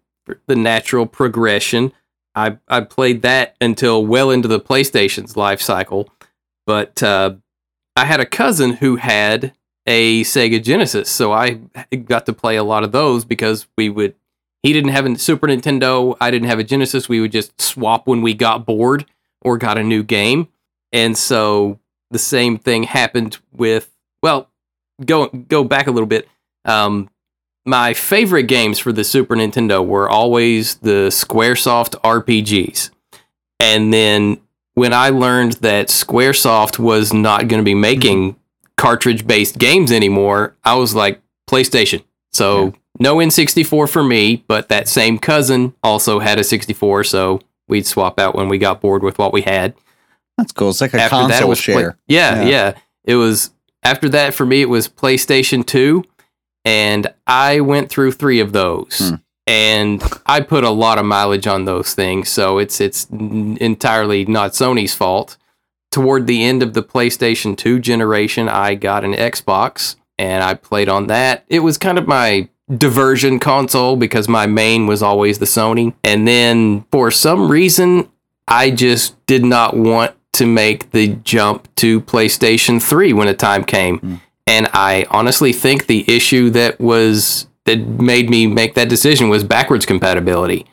the 0.46 0.56
natural 0.56 1.06
progression. 1.06 1.92
I 2.34 2.58
I 2.68 2.80
played 2.80 3.22
that 3.22 3.56
until 3.60 4.04
well 4.04 4.30
into 4.30 4.48
the 4.48 4.60
PlayStation's 4.60 5.36
life 5.36 5.60
cycle, 5.60 6.08
but 6.66 7.02
uh, 7.02 7.34
I 7.96 8.04
had 8.04 8.20
a 8.20 8.26
cousin 8.26 8.74
who 8.74 8.96
had 8.96 9.52
a 9.86 10.22
Sega 10.22 10.62
Genesis, 10.62 11.10
so 11.10 11.32
I 11.32 11.60
got 12.04 12.26
to 12.26 12.32
play 12.32 12.56
a 12.56 12.64
lot 12.64 12.84
of 12.84 12.92
those 12.92 13.24
because 13.24 13.66
we 13.76 13.88
would. 13.88 14.14
He 14.62 14.72
didn't 14.72 14.92
have 14.92 15.06
a 15.06 15.18
Super 15.18 15.48
Nintendo. 15.48 16.16
I 16.20 16.30
didn't 16.30 16.48
have 16.48 16.60
a 16.60 16.64
Genesis. 16.64 17.08
We 17.08 17.20
would 17.20 17.32
just 17.32 17.60
swap 17.60 18.06
when 18.06 18.22
we 18.22 18.32
got 18.32 18.64
bored 18.64 19.06
or 19.40 19.58
got 19.58 19.76
a 19.76 19.82
new 19.82 20.02
game, 20.02 20.48
and 20.92 21.18
so 21.18 21.80
the 22.10 22.18
same 22.18 22.58
thing 22.58 22.84
happened 22.84 23.38
with. 23.52 23.90
Well, 24.22 24.48
go 25.04 25.26
go 25.26 25.64
back 25.64 25.86
a 25.86 25.90
little 25.90 26.06
bit. 26.06 26.28
Um, 26.64 27.10
my 27.64 27.94
favorite 27.94 28.44
games 28.44 28.78
for 28.78 28.92
the 28.92 29.04
Super 29.04 29.36
Nintendo 29.36 29.84
were 29.84 30.08
always 30.08 30.76
the 30.76 31.08
SquareSoft 31.08 32.00
RPGs. 32.02 32.90
And 33.60 33.92
then 33.92 34.40
when 34.74 34.92
I 34.92 35.10
learned 35.10 35.54
that 35.54 35.88
Squaresoft 35.88 36.78
was 36.78 37.12
not 37.12 37.48
going 37.48 37.60
to 37.60 37.64
be 37.64 37.74
making 37.74 38.36
cartridge 38.76 39.26
based 39.26 39.58
games 39.58 39.92
anymore, 39.92 40.56
I 40.64 40.74
was 40.74 40.94
like, 40.94 41.20
PlayStation. 41.48 42.02
So 42.32 42.64
Yeah. 42.66 42.70
no 42.98 43.16
N64 43.16 43.88
for 43.88 44.02
me, 44.02 44.44
but 44.48 44.68
that 44.70 44.88
same 44.88 45.18
cousin 45.18 45.74
also 45.82 46.18
had 46.20 46.38
a 46.38 46.44
64. 46.44 47.04
So 47.04 47.40
we'd 47.68 47.86
swap 47.86 48.18
out 48.18 48.34
when 48.34 48.48
we 48.48 48.58
got 48.58 48.80
bored 48.80 49.02
with 49.02 49.18
what 49.18 49.32
we 49.32 49.42
had 49.42 49.74
That's 50.38 50.52
cool. 50.52 50.70
It's 50.70 50.80
like 50.80 50.94
a 50.94 51.00
after 51.00 51.16
that 51.16 51.24
it 51.24 51.30
console 51.30 51.48
was 51.50 51.60
Play- 51.60 51.74
share. 51.74 51.98
yeah, 52.08 52.42
Yeah. 52.42 52.48
yeah, 52.48 52.72
It 53.04 53.16
was 53.16 53.50
after 53.82 54.08
that 54.10 54.32
for 54.32 54.46
me. 54.46 54.62
It 54.62 54.68
was 54.70 54.88
PlayStation 54.88 55.64
Two, 55.66 56.04
and 56.64 57.06
I 57.26 57.60
went 57.60 57.90
through 57.90 58.12
three 58.12 58.40
of 58.40 58.52
those, 58.52 58.98
Hmm. 59.10 59.14
And 59.46 60.02
I 60.26 60.40
put 60.40 60.64
a 60.64 60.70
lot 60.70 60.98
of 60.98 61.04
mileage 61.04 61.46
on 61.46 61.64
those 61.64 61.94
things. 61.94 62.28
So 62.28 62.58
it's 62.58 62.80
it's 62.80 63.08
n- 63.12 63.58
entirely 63.60 64.24
not 64.24 64.52
Sony's 64.52 64.94
fault. 64.94 65.36
Toward 65.90 66.26
the 66.26 66.42
end 66.42 66.62
of 66.62 66.74
the 66.74 66.82
PlayStation 66.82 67.56
Two 67.56 67.78
generation, 67.78 68.48
I 68.48 68.74
got 68.74 69.04
an 69.04 69.12
Xbox, 69.12 69.96
and 70.18 70.42
I 70.42 70.54
played 70.54 70.88
on 70.88 71.08
that. 71.08 71.44
It 71.48 71.60
was 71.60 71.76
kind 71.76 71.98
of 71.98 72.06
my 72.06 72.48
diversion 72.78 73.38
console 73.38 73.96
because 73.96 74.28
my 74.28 74.46
main 74.46 74.86
was 74.86 75.02
always 75.02 75.38
the 75.38 75.46
Sony. 75.46 75.94
And 76.04 76.26
then 76.26 76.84
for 76.90 77.10
some 77.10 77.50
reason, 77.50 78.08
I 78.48 78.70
just 78.70 79.24
did 79.26 79.44
not 79.44 79.76
want 79.76 80.14
to 80.34 80.46
make 80.46 80.90
the 80.92 81.08
jump 81.08 81.68
to 81.76 82.00
PlayStation 82.00 82.82
3 82.82 83.12
when 83.12 83.26
the 83.26 83.34
time 83.34 83.64
came. 83.64 83.98
Mm. 83.98 84.20
And 84.46 84.68
I 84.72 85.06
honestly 85.10 85.52
think 85.52 85.86
the 85.86 86.04
issue 86.08 86.50
that 86.50 86.80
was 86.80 87.46
that 87.64 87.78
made 87.78 88.28
me 88.30 88.46
make 88.46 88.74
that 88.74 88.88
decision 88.88 89.28
was 89.28 89.44
backwards 89.44 89.86
compatibility. 89.86 90.66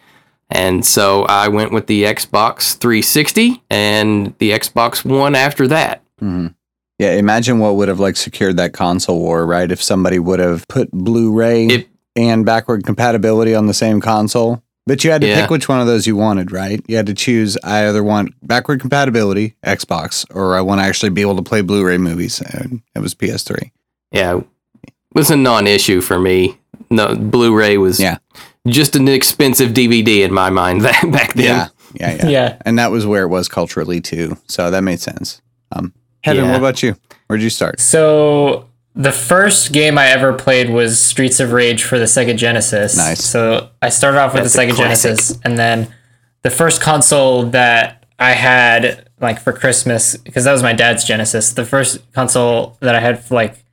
And 0.49 0.84
so 0.84 1.24
I 1.26 1.48
went 1.48 1.72
with 1.72 1.88
the 1.88 2.03
Xbox 2.03 2.76
360 2.78 3.61
and 3.70 4.34
the 4.40 4.52
Xbox 4.52 5.06
One 5.06 5.36
after 5.36 5.68
that. 5.68 6.02
Mhm. 6.22 6.56
Yeah, 6.98 7.11
imagine 7.14 7.60
what 7.60 7.76
would 7.76 7.88
have 7.88 7.99
like 7.99 8.18
secured 8.18 8.57
that 8.57 8.74
console 8.74 9.20
war, 9.20 9.45
right? 9.45 9.72
If 9.72 9.82
somebody 9.82 10.20
would 10.20 10.40
have 10.40 10.68
put 10.68 10.91
Blu-ray 10.91 11.68
It- 11.68 11.88
and 12.16 12.45
backward 12.45 12.84
compatibility 12.86 13.56
on 13.56 13.68
the 13.68 13.74
same 13.74 14.02
console. 14.02 14.61
But 14.88 15.03
you 15.03 15.11
had 15.11 15.22
to 15.22 15.28
Yeah. 15.28 15.41
pick 15.41 15.52
which 15.52 15.70
one 15.70 15.80
of 15.80 15.86
those 15.88 16.07
you 16.07 16.16
wanted, 16.16 16.52
right? 16.52 16.84
You 16.88 16.98
had 16.98 17.06
to 17.06 17.14
choose 17.14 17.57
I 17.64 17.88
either 17.88 18.03
want 18.03 18.34
backward 18.41 18.82
compatibility, 18.82 19.53
Xbox, 19.64 20.26
or 20.34 20.57
I 20.57 20.61
want 20.61 20.82
to 20.82 20.86
actually 20.86 21.11
be 21.11 21.22
able 21.22 21.36
to 21.36 21.44
play 21.44 21.61
Blu-ray 21.61 21.99
movies. 21.99 22.41
And 22.41 22.82
it 22.95 22.99
was 22.99 23.14
PS3. 23.14 23.72
Yeah, 24.11 24.38
it 24.84 24.94
was 25.14 25.30
a 25.30 25.38
non-issue 25.38 26.02
for 26.02 26.20
me. 26.20 26.57
No, 26.90 27.16
Blu-ray 27.16 27.78
was 27.78 27.99
Yeah. 27.99 28.18
just 28.68 28.95
an 28.95 29.07
expensive 29.07 29.72
DVD 29.72 30.24
in 30.24 30.34
my 30.34 30.49
mind 30.49 30.82
that 30.86 31.11
back 31.11 31.34
then. 31.34 31.45
Yeah. 31.45 31.68
Yeah, 31.95 32.16
yeah. 32.18 32.28
Yeah. 32.30 32.57
And 32.66 32.78
that 32.78 32.91
was 32.91 33.06
where 33.06 33.24
it 33.24 33.30
was 33.30 33.48
culturally 33.48 33.99
too. 34.02 34.38
So 34.48 34.70
that 34.72 34.82
made 34.82 34.99
sense. 34.99 35.41
Um 35.72 35.94
Evan, 36.24 36.44
Yeah. 36.45 36.52
what 36.52 36.57
about 36.60 36.84
you? 36.84 36.95
Where'd 37.28 37.41
you 37.41 37.49
start? 37.49 37.80
So 37.80 38.66
the 38.95 39.11
first 39.11 39.72
game 39.72 39.98
I 39.98 40.07
ever 40.07 40.34
played 40.34 40.70
was 40.72 40.99
Streets 40.99 41.40
of 41.40 41.52
Rage 41.52 41.84
for 41.84 41.98
the 41.99 42.06
Sega 42.06 42.36
Genesis. 42.36 42.98
Nice. 42.98 43.24
So 43.24 43.70
I 43.82 43.90
started 43.90 44.20
off 44.20 44.34
with 44.34 44.44
That's 44.44 44.56
the 44.56 44.61
Sega. 44.64 44.76
Genesis, 44.76 45.40
and 45.45 45.57
then 45.57 45.94
the 46.41 46.49
first 46.49 46.82
console 46.82 47.44
that 47.52 48.06
I 48.18 48.32
had 48.32 49.07
like 49.22 49.40
for 49.40 49.53
Christmas 49.53 50.18
because 50.18 50.44
that 50.44 50.52
was 50.52 50.64
my 50.64 50.74
dad's 50.74 51.03
Genesis. 51.06 51.53
The 51.53 51.66
first 51.66 51.99
console 52.14 52.78
that 52.82 52.95
I 52.95 52.99
had 52.99 53.30
like 53.32 53.64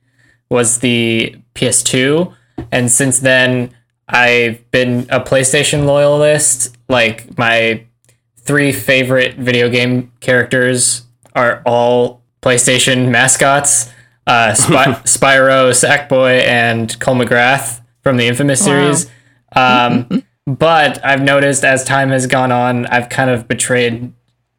was 0.49 0.79
the 0.79 1.35
PS2, 1.55 2.33
and 2.71 2.91
since 2.91 3.19
then 3.19 3.71
I've 4.07 4.69
been 4.71 5.07
a 5.09 5.19
PlayStation 5.19 5.85
loyalist. 5.85 6.77
Like 6.87 7.37
my 7.37 7.85
three 8.37 8.71
favorite 8.71 9.35
video 9.35 9.69
game 9.69 10.11
characters 10.21 11.03
are 11.35 11.61
all 11.65 12.23
PlayStation 12.41 13.09
mascots. 13.09 13.91
Uh, 14.25 14.53
Spy- 14.53 14.85
Spyro, 15.03 15.71
Sackboy, 15.71 16.43
and 16.43 16.97
Cole 16.99 17.15
McGrath 17.15 17.81
from 18.01 18.17
the 18.17 18.27
Infamous 18.27 18.63
series. 18.63 19.09
Um, 19.55 20.23
but 20.45 21.03
I've 21.05 21.21
noticed 21.21 21.63
as 21.63 21.83
time 21.83 22.09
has 22.09 22.27
gone 22.27 22.51
on, 22.51 22.85
I've 22.87 23.09
kind 23.09 23.29
of 23.29 23.47
betrayed 23.47 24.13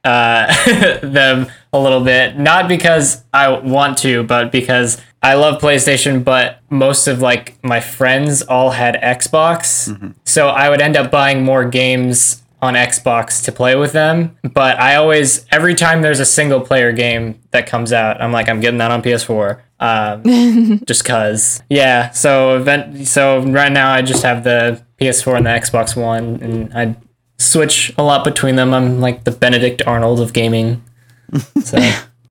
uh, 0.05 1.01
them 1.03 1.51
a 1.73 1.79
little 1.79 2.03
bit. 2.03 2.39
Not 2.39 2.69
because 2.69 3.25
I 3.33 3.51
want 3.51 3.99
to, 3.99 4.23
but 4.23 4.53
because 4.53 5.01
I 5.23 5.35
love 5.35 5.61
PlayStation, 5.61 6.23
but 6.23 6.61
most 6.71 7.07
of 7.09 7.21
like 7.21 7.63
my 7.65 7.81
friends 7.81 8.43
all 8.43 8.71
had 8.71 8.95
Xbox. 8.95 10.15
So 10.25 10.49
I 10.49 10.69
would 10.71 10.81
end 10.81 10.97
up 10.97 11.11
buying 11.11 11.43
more 11.45 11.65
games 11.65 12.43
on 12.61 12.75
Xbox 12.75 13.45
to 13.45 13.53
play 13.53 13.77
with 13.77 13.93
them. 13.93 14.37
But 14.43 14.79
I 14.81 14.97
always, 14.97 15.47
every 15.51 15.75
time 15.75 16.03
there's 16.03 16.21
a 16.21 16.25
single 16.25 16.61
player 16.61 16.93
game 16.93 17.41
that 17.51 17.67
comes 17.67 17.93
out, 17.93 18.21
I'm 18.21 18.33
like, 18.33 18.49
I'm 18.49 18.61
getting 18.61 18.79
that 18.79 18.91
on 18.91 19.03
PS4. 19.03 19.61
Um, 19.81 20.81
just 20.87 21.05
cause. 21.05 21.63
Yeah. 21.69 22.11
So 22.11 22.57
event. 22.57 23.07
So 23.07 23.41
right 23.43 23.73
now 23.73 23.93
I 23.93 24.03
just 24.03 24.23
have 24.23 24.45
the 24.45 24.83
PS4 25.01 25.37
and 25.37 25.47
the 25.47 25.51
Xbox 25.51 26.01
One, 26.01 26.41
and 26.43 26.75
I 26.75 26.97
switch 27.39 27.93
a 27.97 28.03
lot 28.03 28.25
between 28.25 28.57
them. 28.57 28.75
I'm 28.75 29.01
like 29.01 29.25
the 29.25 29.31
Benedict 29.31 29.83
Arnold 29.87 30.21
of 30.21 30.33
gaming. 30.33 30.83
So 31.63 31.79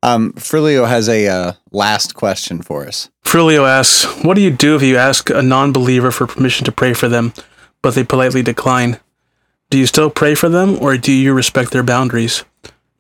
Um 0.04 0.34
Frilio 0.34 0.88
has 0.88 1.10
a 1.10 1.28
uh, 1.28 1.54
last 1.72 2.14
question 2.14 2.62
for 2.62 2.86
us. 2.88 3.10
Frilio 3.24 3.68
asks, 3.68 4.06
What 4.24 4.36
do 4.36 4.42
you 4.42 4.52
do 4.52 4.76
if 4.76 4.82
you 4.84 4.98
ask 4.98 5.30
a 5.30 5.42
non 5.42 5.72
believer 5.74 6.12
for 6.12 6.28
permission 6.28 6.66
to 6.66 6.72
pray 6.72 6.94
for 6.94 7.08
them, 7.10 7.34
but 7.82 7.96
they 7.96 8.04
politely 8.04 8.42
decline? 8.44 9.00
Do 9.70 9.78
you 9.78 9.86
still 9.86 10.10
pray 10.10 10.34
for 10.36 10.48
them, 10.50 10.78
or 10.82 10.98
do 10.98 11.12
you 11.12 11.34
respect 11.34 11.72
their 11.72 11.84
boundaries? 11.84 12.46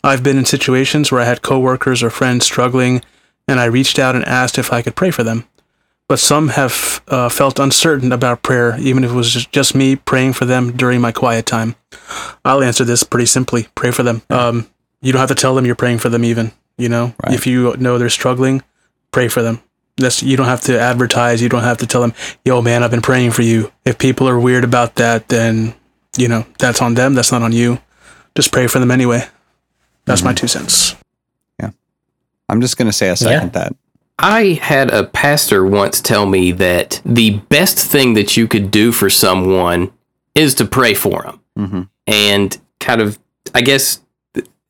I've 0.03 0.23
been 0.23 0.37
in 0.37 0.45
situations 0.45 1.11
where 1.11 1.21
I 1.21 1.25
had 1.25 1.41
coworkers 1.41 2.03
or 2.03 2.09
friends 2.09 2.45
struggling, 2.45 3.01
and 3.47 3.59
I 3.59 3.65
reached 3.65 3.99
out 3.99 4.15
and 4.15 4.25
asked 4.25 4.57
if 4.57 4.73
I 4.73 4.81
could 4.81 4.95
pray 4.95 5.11
for 5.11 5.23
them. 5.23 5.45
But 6.09 6.19
some 6.19 6.49
have 6.49 7.01
uh, 7.07 7.29
felt 7.29 7.59
uncertain 7.59 8.11
about 8.11 8.43
prayer, 8.43 8.77
even 8.79 9.03
if 9.03 9.11
it 9.11 9.13
was 9.13 9.31
just- 9.31 9.51
just 9.51 9.75
me 9.75 9.95
praying 9.95 10.33
for 10.33 10.45
them 10.45 10.71
during 10.71 10.99
my 11.01 11.11
quiet 11.11 11.45
time. 11.45 11.75
I'll 12.43 12.63
answer 12.63 12.83
this 12.85 13.03
pretty 13.03 13.25
simply 13.27 13.67
pray 13.75 13.91
for 13.91 14.03
them. 14.03 14.21
Um, 14.29 14.67
you 15.01 15.11
don't 15.13 15.19
have 15.19 15.29
to 15.29 15.35
tell 15.35 15.55
them 15.55 15.65
you're 15.65 15.75
praying 15.75 15.99
for 15.99 16.09
them, 16.09 16.23
even. 16.25 16.51
You 16.77 16.89
know, 16.89 17.13
Right. 17.23 17.33
if 17.33 17.47
you 17.47 17.75
know 17.77 17.97
they're 17.97 18.09
struggling, 18.09 18.61
pray 19.11 19.27
for 19.27 19.41
them. 19.41 19.59
That's 19.97 20.21
you 20.21 20.37
don't 20.37 20.45
have 20.45 20.61
to 20.61 20.79
advertise. 20.79 21.41
You 21.41 21.49
don't 21.49 21.63
have 21.63 21.77
to 21.79 21.87
tell 21.87 22.01
them, 22.01 22.13
"Yo, 22.45 22.61
man, 22.61 22.83
I've 22.83 22.91
been 22.91 23.01
praying 23.01 23.31
for 23.31 23.41
you." 23.41 23.71
If 23.83 23.97
people 23.97 24.29
are 24.29 24.39
weird 24.39 24.63
about 24.63 24.95
that, 24.95 25.29
then 25.29 25.73
you 26.17 26.27
know 26.27 26.45
that's 26.59 26.81
on 26.81 26.93
them. 26.93 27.15
That's 27.15 27.31
not 27.31 27.41
on 27.41 27.51
you. 27.51 27.79
Just 28.35 28.51
pray 28.51 28.67
for 28.67 28.77
them 28.79 28.91
anyway. 28.91 29.27
That's 30.05 30.21
my 30.23 30.33
two 30.33 30.47
cents. 30.47 30.95
Yeah, 31.59 31.71
I'm 32.47 32.61
just 32.61 32.77
gonna 32.77 32.93
say 32.93 33.09
I 33.09 33.15
second 33.15 33.53
that. 33.53 33.75
I 34.19 34.59
had 34.61 34.91
a 34.91 35.03
pastor 35.03 35.65
once 35.65 35.99
tell 36.01 36.25
me 36.27 36.51
that 36.53 37.01
the 37.05 37.31
best 37.49 37.77
thing 37.79 38.13
that 38.13 38.37
you 38.37 38.47
could 38.47 38.69
do 38.71 38.91
for 38.91 39.09
someone 39.09 39.91
is 40.35 40.53
to 40.55 40.65
pray 40.65 40.93
for 40.93 41.23
them. 41.23 41.39
hmm 41.55 41.81
And 42.07 42.57
kind 42.79 43.01
of, 43.01 43.17
I 43.55 43.61
guess, 43.61 43.99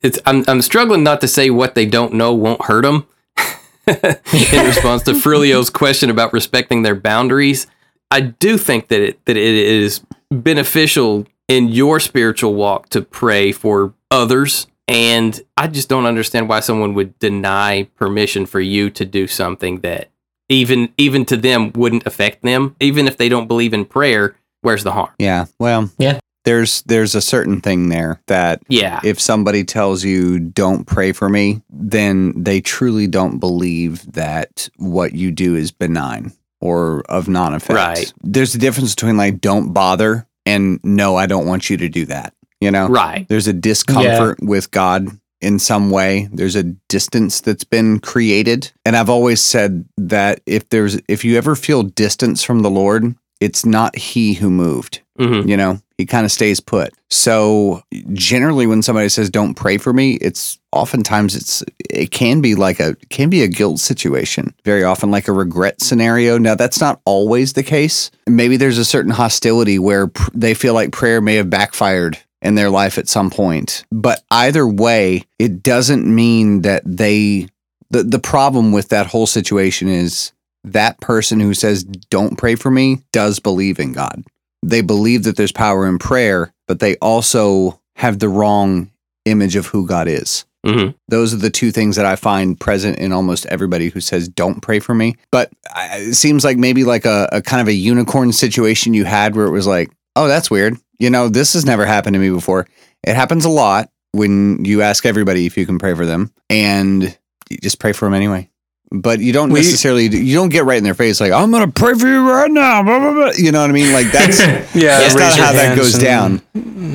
it's, 0.02 0.18
I'm, 0.26 0.44
I'm 0.48 0.62
struggling 0.62 1.02
not 1.02 1.20
to 1.22 1.28
say 1.28 1.50
what 1.50 1.74
they 1.74 1.86
don't 1.86 2.14
know 2.14 2.32
won't 2.34 2.64
hurt 2.64 2.82
them 2.82 3.06
in 3.86 4.66
response 4.66 5.02
to 5.04 5.12
Frilio's 5.12 5.70
question 5.70 6.10
about 6.10 6.32
respecting 6.32 6.82
their 6.82 6.94
boundaries. 6.94 7.66
I 8.10 8.20
do 8.20 8.56
think 8.58 8.88
that 8.88 9.00
it, 9.00 9.24
that 9.26 9.36
it 9.36 9.54
is 9.54 10.02
beneficial 10.30 11.26
in 11.48 11.68
your 11.68 11.98
spiritual 11.98 12.54
walk 12.54 12.88
to 12.90 13.02
pray 13.02 13.52
for 13.52 13.94
others. 14.10 14.66
And 14.86 15.40
I 15.56 15.66
just 15.66 15.88
don't 15.88 16.06
understand 16.06 16.48
why 16.48 16.60
someone 16.60 16.94
would 16.94 17.18
deny 17.18 17.84
permission 17.96 18.46
for 18.46 18.60
you 18.60 18.90
to 18.90 19.04
do 19.04 19.26
something 19.26 19.80
that 19.80 20.10
even 20.48 20.92
even 20.96 21.26
to 21.26 21.36
them 21.36 21.72
wouldn't 21.74 22.06
affect 22.06 22.42
them. 22.42 22.74
Even 22.80 23.06
if 23.06 23.18
they 23.18 23.28
don't 23.28 23.48
believe 23.48 23.74
in 23.74 23.84
prayer, 23.84 24.36
where's 24.62 24.84
the 24.84 24.92
harm? 24.92 25.10
Yeah. 25.18 25.46
Well. 25.58 25.90
Yeah. 25.98 26.20
There's 26.44 26.82
there's 26.82 27.14
a 27.14 27.20
certain 27.20 27.60
thing 27.60 27.88
there 27.88 28.20
that 28.26 28.62
Yeah. 28.68 29.00
if 29.04 29.20
somebody 29.20 29.64
tells 29.64 30.04
you 30.04 30.38
don't 30.38 30.86
pray 30.86 31.12
for 31.12 31.28
me, 31.28 31.62
then 31.70 32.32
they 32.42 32.60
truly 32.60 33.06
don't 33.06 33.38
believe 33.38 34.10
that 34.12 34.68
what 34.76 35.14
you 35.14 35.30
do 35.30 35.54
is 35.54 35.70
benign 35.72 36.32
or 36.60 37.02
of 37.08 37.28
non 37.28 37.54
effect. 37.54 37.74
Right. 37.76 38.12
There's 38.22 38.54
a 38.54 38.58
difference 38.58 38.94
between 38.94 39.16
like 39.16 39.40
don't 39.40 39.72
bother 39.72 40.26
and 40.46 40.80
no, 40.82 41.16
I 41.16 41.26
don't 41.26 41.46
want 41.46 41.68
you 41.68 41.76
to 41.76 41.88
do 41.88 42.06
that. 42.06 42.32
You 42.60 42.70
know? 42.70 42.88
Right. 42.88 43.28
There's 43.28 43.46
a 43.46 43.52
discomfort 43.52 44.38
with 44.42 44.70
God 44.70 45.08
in 45.40 45.58
some 45.58 45.90
way. 45.90 46.28
There's 46.32 46.56
a 46.56 46.64
distance 46.64 47.40
that's 47.40 47.64
been 47.64 48.00
created. 48.00 48.72
And 48.84 48.96
I've 48.96 49.10
always 49.10 49.40
said 49.40 49.84
that 49.96 50.40
if 50.46 50.68
there's 50.70 50.98
if 51.08 51.24
you 51.24 51.36
ever 51.36 51.54
feel 51.54 51.82
distance 51.82 52.42
from 52.42 52.60
the 52.62 52.70
Lord, 52.70 53.14
it's 53.40 53.64
not 53.64 53.94
he 53.96 54.34
who 54.34 54.50
moved. 54.50 55.00
Mhm. 55.18 55.48
You 55.48 55.56
know, 55.56 55.80
he 55.96 56.06
kind 56.06 56.24
of 56.24 56.32
stays 56.32 56.60
put. 56.60 56.92
So 57.10 57.82
generally 58.12 58.66
when 58.66 58.82
somebody 58.82 59.08
says 59.08 59.30
don't 59.30 59.54
pray 59.54 59.78
for 59.78 59.92
me, 59.92 60.14
it's 60.20 60.58
oftentimes 60.72 61.34
it's 61.34 61.64
it 61.90 62.10
can 62.10 62.40
be 62.40 62.54
like 62.54 62.78
a 62.80 62.94
can 63.10 63.28
be 63.30 63.42
a 63.42 63.48
guilt 63.48 63.80
situation. 63.80 64.54
Very 64.64 64.84
often 64.84 65.10
like 65.10 65.28
a 65.28 65.32
regret 65.32 65.80
scenario. 65.80 66.38
Now 66.38 66.54
that's 66.54 66.80
not 66.80 67.00
always 67.04 67.54
the 67.54 67.62
case. 67.62 68.10
Maybe 68.26 68.56
there's 68.56 68.78
a 68.78 68.84
certain 68.84 69.12
hostility 69.12 69.78
where 69.78 70.06
pr- 70.08 70.30
they 70.34 70.54
feel 70.54 70.74
like 70.74 70.92
prayer 70.92 71.20
may 71.20 71.34
have 71.34 71.50
backfired 71.50 72.18
in 72.40 72.54
their 72.54 72.70
life 72.70 72.98
at 72.98 73.08
some 73.08 73.30
point. 73.30 73.84
But 73.90 74.22
either 74.30 74.66
way, 74.66 75.24
it 75.38 75.62
doesn't 75.62 76.06
mean 76.06 76.62
that 76.62 76.82
they 76.84 77.48
the 77.90 78.04
the 78.04 78.20
problem 78.20 78.70
with 78.72 78.90
that 78.90 79.06
whole 79.06 79.26
situation 79.26 79.88
is 79.88 80.32
that 80.64 81.00
person 81.00 81.40
who 81.40 81.54
says 81.54 81.84
don't 81.84 82.36
pray 82.36 82.54
for 82.54 82.70
me 82.70 83.02
does 83.12 83.38
believe 83.40 83.80
in 83.80 83.92
God. 83.92 84.22
They 84.62 84.80
believe 84.80 85.22
that 85.24 85.36
there's 85.36 85.52
power 85.52 85.86
in 85.86 85.98
prayer, 85.98 86.52
but 86.66 86.80
they 86.80 86.96
also 86.96 87.80
have 87.96 88.18
the 88.18 88.28
wrong 88.28 88.90
image 89.24 89.56
of 89.56 89.66
who 89.66 89.86
God 89.86 90.08
is. 90.08 90.44
Mhm. 90.66 90.94
Those 91.08 91.32
are 91.32 91.38
the 91.38 91.50
two 91.50 91.70
things 91.70 91.96
that 91.96 92.04
I 92.06 92.16
find 92.16 92.58
present 92.58 92.98
in 92.98 93.12
almost 93.12 93.46
everybody 93.46 93.88
who 93.90 94.00
says 94.00 94.28
don't 94.28 94.60
pray 94.60 94.80
for 94.80 94.94
me. 94.94 95.16
But 95.30 95.50
it 95.76 96.14
seems 96.16 96.44
like 96.44 96.56
maybe 96.58 96.84
like 96.84 97.04
a, 97.04 97.28
a 97.32 97.40
kind 97.42 97.60
of 97.62 97.68
a 97.68 97.72
unicorn 97.72 98.32
situation 98.32 98.94
you 98.94 99.04
had 99.04 99.36
where 99.36 99.46
it 99.46 99.50
was 99.50 99.66
like, 99.66 99.90
oh, 100.16 100.26
that's 100.26 100.50
weird. 100.50 100.76
You 100.98 101.10
know, 101.10 101.28
this 101.28 101.52
has 101.52 101.64
never 101.64 101.86
happened 101.86 102.14
to 102.14 102.20
me 102.20 102.30
before. 102.30 102.66
It 103.04 103.14
happens 103.14 103.44
a 103.44 103.48
lot 103.50 103.88
when 104.12 104.64
you 104.64 104.82
ask 104.82 105.06
everybody 105.06 105.46
if 105.46 105.56
you 105.56 105.64
can 105.64 105.78
pray 105.78 105.94
for 105.94 106.04
them 106.04 106.32
and 106.50 107.16
you 107.48 107.58
just 107.62 107.78
pray 107.78 107.92
for 107.92 108.06
them 108.06 108.14
anyway. 108.14 108.50
But 108.90 109.20
you 109.20 109.32
don't 109.34 109.50
We- 109.50 109.60
necessarily, 109.60 110.04
you 110.08 110.34
don't 110.34 110.48
get 110.48 110.64
right 110.64 110.78
in 110.78 110.84
their 110.84 110.94
face 110.94 111.20
like, 111.20 111.32
I'm 111.32 111.50
going 111.50 111.66
to 111.66 111.72
pray 111.72 111.94
for 111.94 112.06
you 112.06 112.26
right 112.30 112.50
now. 112.50 112.82
blah, 112.82 112.98
blah, 112.98 113.12
blah. 113.12 113.30
You 113.36 113.52
know 113.52 113.60
what 113.60 113.68
I 113.70 113.72
mean? 113.74 113.92
Like 113.92 114.10
that's, 114.10 114.38
Yeah, 114.74 114.98
that's 114.98 115.14
not 115.14 115.36
how 115.38 115.52
that 115.52 115.76
goes 115.76 115.94
and- 115.94 116.02
down. 116.02 116.42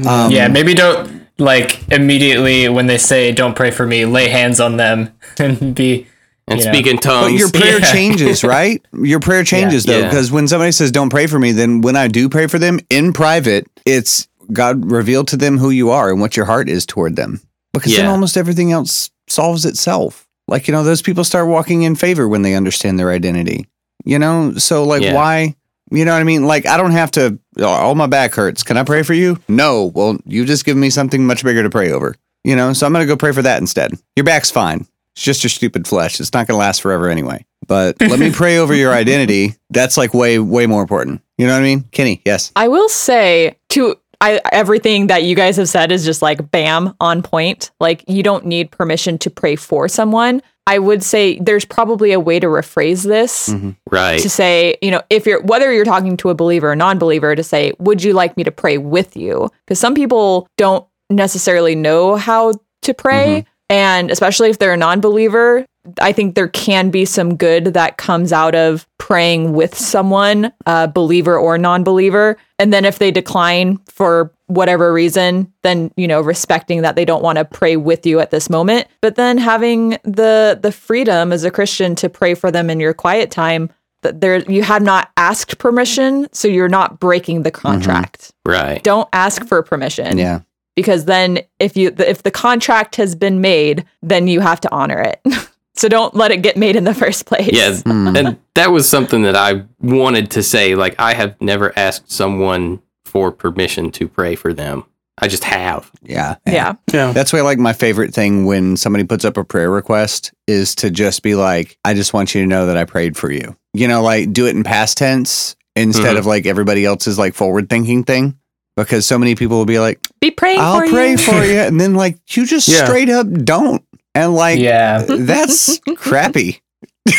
Um, 0.07 0.31
yeah, 0.31 0.47
maybe 0.47 0.73
don't 0.73 1.21
like 1.37 1.87
immediately 1.91 2.67
when 2.69 2.87
they 2.87 2.97
say 2.97 3.31
don't 3.31 3.55
pray 3.55 3.69
for 3.71 3.85
me, 3.85 4.05
lay 4.05 4.27
hands 4.29 4.59
on 4.59 4.77
them 4.77 5.11
and 5.39 5.75
be 5.75 6.07
And 6.47 6.59
you 6.59 6.65
know. 6.65 6.71
speak 6.73 6.87
in 6.87 6.95
But 6.97 7.01
tongues. 7.03 7.39
your 7.39 7.49
prayer 7.51 7.79
Yeah. 7.79 7.91
changes, 7.91 8.43
right? 8.57 8.83
Your 8.93 9.19
prayer 9.19 9.43
changes 9.43 9.83
though, 9.85 9.99
Yeah. 9.99 10.09
because 10.09 10.31
when 10.31 10.47
somebody 10.47 10.71
says 10.71 10.91
"Don't 10.91 11.09
pray 11.09 11.27
for 11.27 11.37
me," 11.39 11.51
then 11.53 11.81
when 11.81 11.95
I 11.95 12.07
do 12.07 12.27
pray 12.27 12.47
for 12.47 12.57
them 12.59 12.79
in 12.89 13.13
private, 13.13 13.67
it's 13.85 14.27
God 14.51 14.91
revealed 14.91 15.27
to 15.29 15.37
them 15.37 15.57
who 15.59 15.69
you 15.69 15.89
are 15.91 16.09
and 16.11 16.19
what 16.19 16.35
your 16.35 16.45
heart 16.47 16.69
is 16.69 16.85
toward 16.85 17.15
them. 17.15 17.39
Because 17.71 17.95
then 17.95 18.05
almost 18.07 18.35
everything 18.35 18.71
else 18.71 19.09
solves 19.29 19.63
itself. 19.65 20.27
Like 20.47 20.67
you 20.67 20.71
know, 20.73 20.83
those 20.83 21.01
people 21.01 21.23
start 21.23 21.47
walking 21.47 21.83
in 21.83 21.95
favor 21.95 22.27
when 22.27 22.41
they 22.41 22.55
understand 22.55 22.99
their 22.99 23.11
identity. 23.11 23.67
You 24.05 24.19
know, 24.19 24.53
so 24.55 24.83
like, 24.83 25.01
Yeah. 25.01 25.13
why? 25.13 25.55
You 25.91 26.05
know 26.05 26.13
what 26.13 26.21
I 26.21 26.23
mean? 26.23 26.45
Like, 26.45 26.65
I 26.65 26.77
don't 26.77 26.91
have 26.91 27.11
to. 27.11 27.37
Uh, 27.59 27.67
all 27.67 27.93
my 27.95 28.07
back 28.07 28.33
hurts. 28.33 28.63
Can 28.63 28.77
I 28.77 28.83
pray 28.83 29.03
for 29.03 29.13
you? 29.13 29.37
No. 29.47 29.91
Well, 29.93 30.17
you 30.25 30.43
just 30.45 30.65
give 30.65 30.75
me 30.75 30.89
something 30.89 31.25
much 31.25 31.43
bigger 31.43 31.61
to 31.63 31.69
pray 31.69 31.91
over. 31.91 32.15
You 32.43 32.55
know, 32.55 32.73
so 32.73 32.85
I'm 32.85 32.91
gonna 32.93 33.05
go 33.05 33.15
pray 33.15 33.31
for 33.31 33.41
that 33.43 33.61
instead. 33.61 33.93
Your 34.15 34.23
back's 34.23 34.51
fine. 34.51 34.87
It's 35.15 35.23
just 35.23 35.43
your 35.43 35.49
stupid 35.49 35.87
flesh. 35.87 36.19
It's 36.19 36.33
not 36.33 36.47
going 36.47 36.55
to 36.55 36.59
last 36.59 36.81
forever 36.81 37.07
anyway. 37.07 37.45
But 37.67 37.97
let 38.01 38.19
me 38.19 38.31
pray 38.31 38.57
over 38.57 38.73
your 38.73 38.91
identity. 38.91 39.53
That's 39.69 39.95
like 39.95 40.11
way, 40.13 40.39
way 40.39 40.65
more 40.65 40.81
important. 40.81 41.21
You 41.37 41.45
know 41.45 41.53
what 41.53 41.59
I 41.59 41.63
mean? 41.63 41.83
Kenny, 41.91 42.21
yes. 42.25 42.51
I 42.55 42.67
will 42.67 42.89
say 42.89 43.57
to 43.69 43.95
I 44.23 44.39
everything 44.53 45.07
that 45.07 45.23
you 45.23 45.35
guys 45.35 45.57
have 45.57 45.67
said 45.67 45.91
is 45.91 46.05
just 46.05 46.21
like 46.21 46.49
bam 46.49 46.95
on 47.01 47.21
point. 47.21 47.71
Like 47.81 48.05
you 48.07 48.23
don't 48.23 48.45
need 48.45 48.71
permission 48.71 49.17
to 49.19 49.29
pray 49.29 49.57
for 49.57 49.89
someone. 49.89 50.41
I 50.65 50.79
would 50.79 51.03
say 51.03 51.39
there's 51.39 51.65
probably 51.65 52.13
a 52.13 52.21
way 52.21 52.39
to 52.39 52.47
rephrase 52.47 53.03
this 53.03 53.49
mm-hmm. 53.49 53.71
right. 53.91 54.21
to 54.21 54.29
say, 54.29 54.77
you 54.81 54.91
know, 54.91 55.01
if 55.09 55.25
you're 55.25 55.41
whether 55.41 55.73
you're 55.73 55.83
talking 55.83 56.15
to 56.17 56.29
a 56.29 56.35
believer 56.35 56.71
or 56.71 56.75
non-believer 56.75 57.35
to 57.35 57.43
say, 57.43 57.73
"Would 57.79 58.01
you 58.01 58.13
like 58.13 58.37
me 58.37 58.45
to 58.45 58.51
pray 58.51 58.77
with 58.77 59.17
you?" 59.17 59.49
Because 59.65 59.77
some 59.77 59.93
people 59.93 60.47
don't 60.57 60.87
necessarily 61.09 61.75
know 61.75 62.15
how 62.15 62.53
to 62.83 62.93
pray, 62.93 63.41
mm-hmm. 63.41 63.49
And 63.73 64.11
especially 64.11 64.51
if 64.51 64.59
they're 64.59 64.73
a 64.73 64.77
non-believer, 64.77 65.65
I 65.99 66.11
think 66.11 66.35
there 66.35 66.47
can 66.47 66.91
be 66.91 67.05
some 67.05 67.35
good 67.37 67.73
that 67.73 67.97
comes 67.97 68.31
out 68.31 68.53
of 68.53 68.87
praying 68.99 69.53
with 69.53 69.75
someone, 69.75 70.53
uh, 70.67 70.85
believer 70.85 71.39
or 71.39 71.57
non-believer, 71.57 72.37
and 72.59 72.71
then 72.71 72.85
if 72.85 72.99
they 72.99 73.09
decline 73.09 73.79
for 73.87 74.31
whatever 74.45 74.93
reason, 74.93 75.51
then 75.63 75.91
you 75.97 76.07
know 76.07 76.21
respecting 76.21 76.83
that 76.83 76.95
they 76.95 77.03
don't 77.03 77.23
want 77.23 77.39
to 77.39 77.45
pray 77.45 77.75
with 77.75 78.05
you 78.05 78.19
at 78.19 78.29
this 78.29 78.47
moment, 78.47 78.87
but 79.01 79.15
then 79.15 79.39
having 79.39 79.97
the 80.03 80.59
the 80.61 80.71
freedom 80.71 81.33
as 81.33 81.43
a 81.43 81.49
Christian 81.49 81.95
to 81.95 82.09
pray 82.09 82.35
for 82.35 82.51
them 82.51 82.69
in 82.69 82.79
your 82.79 82.93
quiet 82.93 83.31
time 83.31 83.71
that 84.03 84.21
there 84.21 84.37
you 84.43 84.61
have 84.61 84.83
not 84.83 85.09
asked 85.17 85.57
permission, 85.57 86.27
so 86.31 86.47
you're 86.47 86.69
not 86.69 86.99
breaking 86.99 87.41
the 87.41 87.51
contract. 87.51 88.31
right. 88.45 88.83
Don't 88.83 89.09
ask 89.13 89.43
for 89.47 89.63
permission 89.63 90.19
Yeah. 90.19 90.41
Because 90.75 91.05
then 91.05 91.39
if 91.59 91.75
you 91.77 91.93
if 91.99 92.23
the 92.23 92.31
contract 92.31 92.95
has 92.97 93.15
been 93.15 93.41
made, 93.41 93.85
then 94.01 94.27
you 94.27 94.39
have 94.41 94.59
to 94.61 94.71
honor 94.71 94.99
it. 95.01 95.21
so 95.75 95.87
don't 95.87 96.15
let 96.15 96.31
it 96.31 96.37
get 96.41 96.55
made 96.57 96.75
in 96.75 96.83
the 96.83 96.93
first 96.93 97.25
place. 97.25 97.49
Yeah. 97.51 97.77
Hmm. 97.83 98.15
And 98.15 98.39
that 98.55 98.71
was 98.71 98.87
something 98.87 99.23
that 99.23 99.35
I 99.35 99.63
wanted 99.81 100.29
to 100.31 100.43
say. 100.43 100.75
Like, 100.75 100.95
I 100.99 101.13
have 101.15 101.39
never 101.41 101.77
asked 101.77 102.11
someone 102.11 102.81
for 103.03 103.31
permission 103.31 103.91
to 103.91 104.07
pray 104.07 104.35
for 104.35 104.53
them. 104.53 104.83
I 105.19 105.27
just 105.27 105.43
have. 105.43 105.91
Yeah. 106.01 106.35
Yeah. 106.47 106.73
Yeah. 106.91 107.11
That's 107.11 107.33
why, 107.33 107.41
like, 107.41 107.57
my 107.59 107.73
favorite 107.73 108.13
thing 108.13 108.45
when 108.45 108.77
somebody 108.77 109.03
puts 109.03 109.25
up 109.25 109.37
a 109.37 109.43
prayer 109.43 109.69
request 109.69 110.31
is 110.47 110.73
to 110.75 110.89
just 110.89 111.21
be 111.23 111.35
like, 111.35 111.77
I 111.85 111.93
just 111.93 112.13
want 112.13 112.33
you 112.33 112.41
to 112.41 112.47
know 112.47 112.65
that 112.67 112.77
I 112.77 112.85
prayed 112.85 113.15
for 113.17 113.31
you. 113.31 113.55
You 113.73 113.87
know, 113.87 114.01
like, 114.01 114.31
do 114.33 114.47
it 114.47 114.55
in 114.55 114.63
past 114.63 114.97
tense 114.97 115.55
instead 115.75 116.15
Mhm. 116.15 116.19
of 116.19 116.25
like 116.27 116.45
everybody 116.45 116.85
else's 116.85 117.17
like 117.17 117.33
forward 117.33 117.69
thinking 117.69 118.03
thing. 118.03 118.37
Because 118.75 119.05
so 119.05 119.17
many 119.19 119.35
people 119.35 119.57
will 119.57 119.65
be 119.65 119.79
like, 119.79 119.99
Be 120.19 120.31
praying 120.31 120.59
I'll 120.59 120.79
for 120.81 120.87
pray 120.87 121.11
you. 121.11 121.17
for 121.17 121.43
you. 121.43 121.59
And 121.67 121.79
then, 121.79 121.93
like, 121.95 122.17
you 122.35 122.45
just 122.45 122.67
Yeah. 122.67 122.85
straight 122.85 123.09
up 123.09 123.27
don't. 123.31 123.83
And, 124.15 124.33
like, 124.33 124.59
yeah. 124.59 125.03
that's 125.07 125.79
crappy. 125.95 126.61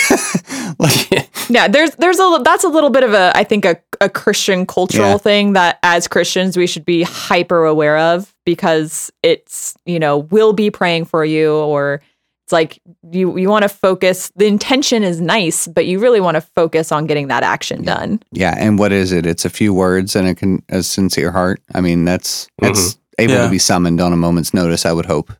like, 0.78 1.28
Yeah, 1.48 1.68
there's 1.68 1.90
there's 1.96 2.18
a 2.18 2.40
that's 2.44 2.64
a 2.64 2.68
little 2.68 2.90
bit 2.90 3.02
of 3.04 3.12
a 3.12 3.32
I 3.36 3.44
think 3.44 3.64
a, 3.64 3.76
a 4.00 4.08
Christian 4.08 4.66
cultural 4.66 5.10
Yeah. 5.12 5.18
thing 5.18 5.52
that 5.52 5.78
as 5.82 6.08
Christians 6.08 6.56
we 6.56 6.66
should 6.66 6.84
be 6.86 7.02
hyper 7.02 7.64
aware 7.66 7.98
of 7.98 8.34
because 8.46 9.12
it's 9.22 9.74
you 9.84 9.98
know 9.98 10.18
we'll 10.18 10.54
be 10.54 10.70
praying 10.70 11.04
for 11.04 11.24
you 11.24 11.54
or 11.54 12.00
it's 12.44 12.52
like 12.52 12.78
you 13.10 13.36
you 13.38 13.48
want 13.48 13.62
to 13.62 13.68
focus 13.68 14.30
the 14.36 14.46
intention 14.46 15.02
is 15.02 15.20
nice 15.20 15.66
but 15.66 15.86
you 15.86 15.98
really 15.98 16.20
want 16.20 16.34
to 16.34 16.40
focus 16.42 16.92
on 16.92 17.06
getting 17.06 17.28
that 17.28 17.42
action 17.42 17.82
done. 17.82 18.20
Yeah, 18.32 18.54
and 18.58 18.78
what 18.78 18.92
is 18.92 19.12
it? 19.12 19.24
It's 19.26 19.44
a 19.46 19.50
few 19.50 19.72
words 19.72 20.14
and 20.14 20.28
a, 20.28 20.34
con- 20.34 20.62
a 20.68 20.82
sincere 20.82 21.30
heart. 21.30 21.60
I 21.74 21.80
mean, 21.80 22.04
that's 22.04 22.46
that's 22.58 22.94
mm-hmm. 22.94 23.22
able 23.22 23.34
Yeah. 23.34 23.44
to 23.44 23.50
be 23.50 23.58
summoned 23.58 24.00
on 24.00 24.12
a 24.12 24.16
moment's 24.16 24.52
notice. 24.52 24.84
I 24.84 24.92
would 24.92 25.06
hope. 25.06 25.32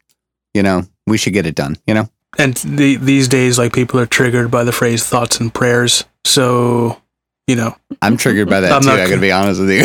You 0.54 0.62
know, 0.62 0.82
we 1.06 1.18
should 1.18 1.32
get 1.34 1.44
it 1.46 1.54
done. 1.54 1.76
You 1.86 1.94
know, 1.94 2.08
And 2.38 2.54
the, 2.56 2.96
these 2.96 3.28
days, 3.28 3.58
like 3.58 3.72
people 3.74 4.00
are 4.00 4.06
triggered 4.06 4.50
by 4.50 4.64
the 4.64 4.72
phrase 4.72 5.04
thoughts 5.04 5.40
and 5.40 5.52
prayers. 5.52 6.04
So, 6.24 7.02
you 7.46 7.56
know, 7.56 7.76
I'm 8.00 8.16
triggered 8.16 8.48
by 8.48 8.60
that 8.60 8.72
I'm 8.76 8.80
too. 8.82 8.86
not 8.88 9.00
I 9.00 9.04
got 9.08 9.14
to 9.16 9.20
be 9.20 9.32
honest 9.32 9.60
with 9.60 9.70
you. 9.70 9.84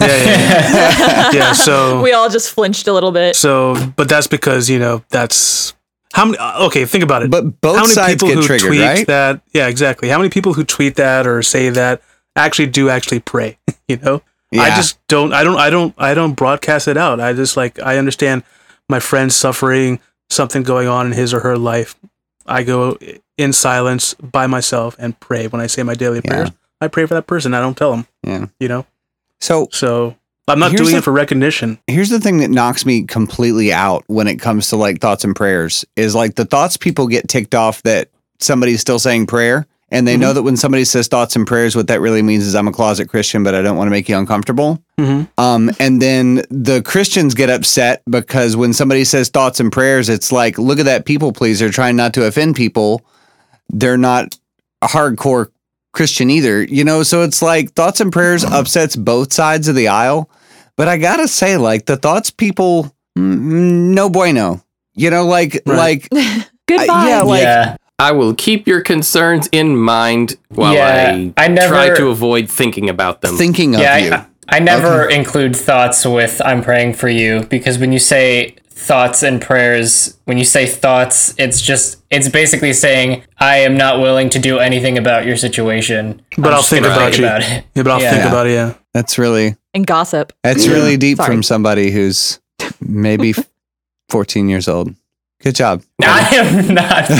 yeah, 0.00 0.24
yeah, 0.24 1.30
yeah. 1.32 1.52
So, 1.66 2.00
we 2.06 2.12
all 2.12 2.28
just 2.28 2.52
flinched 2.52 2.86
a 2.86 2.92
little 2.92 3.10
bit. 3.12 3.34
so, 3.34 3.74
but 3.96 4.08
that's 4.08 4.26
because 4.28 4.68
you 4.70 4.78
know 4.78 5.02
that's 5.08 5.74
how 6.14 6.24
many. 6.26 6.38
uh, 6.38 6.66
Okay, 6.66 6.84
think 6.86 7.04
about 7.04 7.22
it. 7.22 7.30
but 7.30 7.60
both 7.60 7.76
how 7.76 7.82
many 7.82 7.94
sides 7.94 8.14
people 8.14 8.28
get 8.28 8.36
who 8.38 8.42
triggered, 8.42 8.68
tweet 8.68 8.80
right? 8.80 9.06
that? 9.06 9.42
Yeah, 9.52 9.66
exactly. 9.68 10.08
How 10.08 10.18
many 10.18 10.30
people 10.30 10.54
who 10.54 10.64
tweet 10.64 10.96
that 10.96 11.26
or 11.26 11.42
say 11.42 11.68
that 11.70 12.00
actually 12.36 12.66
do 12.68 12.88
actually 12.88 13.20
pray? 13.20 13.58
You 13.86 13.98
know, 13.98 14.22
I 14.58 14.70
just 14.76 14.98
don't. 15.08 15.34
I 15.34 15.44
don't. 15.44 15.58
I 15.58 15.68
don't. 15.68 15.94
I 15.98 16.14
don't 16.14 16.32
broadcast 16.32 16.88
it 16.88 16.96
out. 16.96 17.20
I 17.20 17.34
just 17.34 17.54
like 17.54 17.78
I 17.78 17.98
understand 17.98 18.42
my 18.88 18.98
friend's 18.98 19.36
suffering, 19.36 20.00
something 20.30 20.62
going 20.62 20.88
on 20.88 21.04
in 21.06 21.12
his 21.12 21.34
or 21.34 21.40
her 21.40 21.58
life. 21.58 21.94
I 22.46 22.62
go 22.62 22.96
in 23.36 23.52
silence 23.52 24.14
by 24.14 24.46
myself 24.46 24.96
and 24.98 25.20
pray 25.20 25.48
when 25.48 25.60
I 25.60 25.66
say 25.66 25.82
my 25.82 25.94
daily 25.94 26.22
Yeah. 26.24 26.30
prayers. 26.30 26.50
I 26.80 26.88
pray 26.88 27.04
for 27.04 27.12
that 27.12 27.26
person. 27.26 27.52
I 27.52 27.60
don't 27.60 27.76
tell 27.76 27.90
them. 27.90 28.06
Yeah. 28.22 28.46
You 28.58 28.68
know. 28.68 28.86
So 29.42 29.68
So 29.70 30.16
I'm 30.46 30.58
not 30.58 30.72
Here's 30.72 30.82
doing 30.82 30.92
the- 30.92 30.98
it 30.98 31.04
for 31.04 31.12
recognition. 31.12 31.78
here's 31.86 32.10
the 32.10 32.20
thing 32.20 32.38
that 32.38 32.50
knocks 32.50 32.84
me 32.84 33.02
completely 33.04 33.72
out 33.72 34.04
when 34.08 34.26
it 34.28 34.36
comes 34.36 34.68
to 34.68 34.76
like 34.76 35.00
thoughts 35.00 35.24
and 35.24 35.34
prayers 35.34 35.84
is 35.96 36.14
like 36.14 36.34
the 36.34 36.44
thoughts 36.44 36.76
people 36.76 37.06
get 37.06 37.28
ticked 37.28 37.54
off 37.54 37.82
that 37.84 38.08
somebody's 38.40 38.80
still 38.80 38.98
saying 38.98 39.26
prayer. 39.26 39.66
And 39.90 40.08
they 40.08 40.16
know 40.16 40.32
that 40.32 40.42
when 40.42 40.56
somebody 40.56 40.84
says 40.84 41.06
thoughts 41.06 41.36
and 41.36 41.46
prayers, 41.46 41.76
what 41.76 41.86
that 41.86 42.00
really 42.00 42.20
means 42.22 42.44
is 42.44 42.56
I'm 42.56 42.66
a 42.66 42.72
closet 42.72 43.08
Christian, 43.08 43.44
but 43.44 43.54
I 43.54 43.62
don't 43.62 43.76
want 43.76 43.86
to 43.86 43.92
make 43.92 44.08
you 44.08 44.18
uncomfortable. 44.18 44.82
Mhm. 44.98 45.28
Um, 45.38 45.70
and 45.78 46.02
then 46.02 46.42
the 46.50 46.82
Christians 46.82 47.32
get 47.34 47.48
upset 47.48 48.02
because 48.10 48.56
when 48.56 48.72
somebody 48.72 49.04
says 49.04 49.28
thoughts 49.28 49.60
and 49.60 49.70
prayers, 49.70 50.08
it's 50.08 50.32
like, 50.32 50.58
look 50.58 50.80
at 50.80 50.86
that 50.86 51.04
people 51.04 51.32
pleaser 51.32 51.70
trying 51.70 51.94
not 51.94 52.12
to 52.14 52.24
offend 52.24 52.56
people. 52.56 53.02
They're 53.72 53.96
not 53.98 54.36
a 54.82 54.88
hardcore 54.88 55.48
Christian 55.94 56.28
either, 56.28 56.62
you 56.62 56.84
know? 56.84 57.02
So 57.02 57.22
it's 57.22 57.40
like 57.40 57.72
thoughts 57.72 58.00
and 58.00 58.12
prayers 58.12 58.44
upsets 58.58 58.96
both 58.96 59.32
sides 59.32 59.68
of 59.68 59.74
the 59.74 59.88
aisle. 59.88 60.28
But 60.76 60.88
I 60.88 60.98
gotta 60.98 61.28
say, 61.28 61.56
like 61.56 61.86
the 61.86 61.96
thoughts 61.96 62.30
people, 62.30 62.94
mm, 63.16 63.94
no 63.94 64.10
bueno. 64.10 64.62
You 64.94 65.10
know, 65.10 65.24
like 65.26 65.62
like 65.66 66.08
Goodbye. 66.68 67.08
yeah, 67.08 67.22
like 67.22 67.42
yeah. 67.42 67.76
I 67.98 68.10
will 68.12 68.34
keep 68.34 68.66
your 68.66 68.80
concerns 68.80 69.48
in 69.52 69.76
mind 69.76 70.36
while 70.48 70.74
Yeah, 70.74 71.30
I, 71.36 71.44
I 71.44 71.48
never- 71.48 71.72
try 71.74 71.94
to 71.96 72.08
avoid 72.08 72.48
thinking 72.50 72.88
about 72.90 73.20
them. 73.20 73.36
thinking 73.36 73.74
of 73.76 73.80
Yeah, 73.80 73.96
you. 73.98 74.12
I, 74.12 74.26
I 74.48 74.58
never 74.60 75.08
include 75.08 75.56
thoughts 75.56 76.04
with 76.06 76.40
I'm 76.44 76.62
praying 76.62 76.94
for 76.94 77.08
you 77.08 77.44
because 77.44 77.78
when 77.78 77.92
you 77.92 77.98
say 77.98 78.56
thoughts 78.68 79.22
and 79.22 79.40
prayers, 79.40 80.18
when 80.24 80.36
you 80.36 80.44
say 80.44 80.66
thoughts, 80.66 81.34
it's 81.38 81.60
just 81.60 82.02
it's 82.10 82.28
basically 82.28 82.72
saying 82.72 83.22
I 83.38 83.58
am 83.58 83.76
not 83.76 84.00
willing 84.00 84.28
to 84.30 84.38
do 84.38 84.58
anything 84.58 84.98
about 84.98 85.24
your 85.26 85.36
situation. 85.36 86.20
But 86.36 86.48
I'm 86.48 86.54
I'll 86.54 86.62
think 86.62 86.84
gonna 86.84 86.94
about 86.96 87.10
think 87.12 87.18
you. 87.20 87.24
about 87.26 87.40
it. 87.42 87.64
Yeah, 87.74 87.82
but 87.82 87.88
I'll 87.92 88.00
Yeah. 88.00 88.10
think 88.12 88.24
about 88.24 88.46
it. 88.46 88.52
Yeah. 88.52 88.74
That's 88.92 89.18
really 89.18 89.56
and 89.72 89.86
gossip. 89.86 90.32
that's 90.42 90.66
really 90.68 90.96
deep 91.06 91.16
Sorry. 91.18 91.26
from 91.28 91.42
somebody 91.42 91.90
who's 91.90 92.38
maybe 92.80 93.34
14 94.10 94.48
years 94.48 94.68
old. 94.68 94.94
Good 95.44 95.54
job. 95.56 95.82
I 96.02 96.36
am 96.36 96.74
not 96.74 97.06
14. 97.06 97.14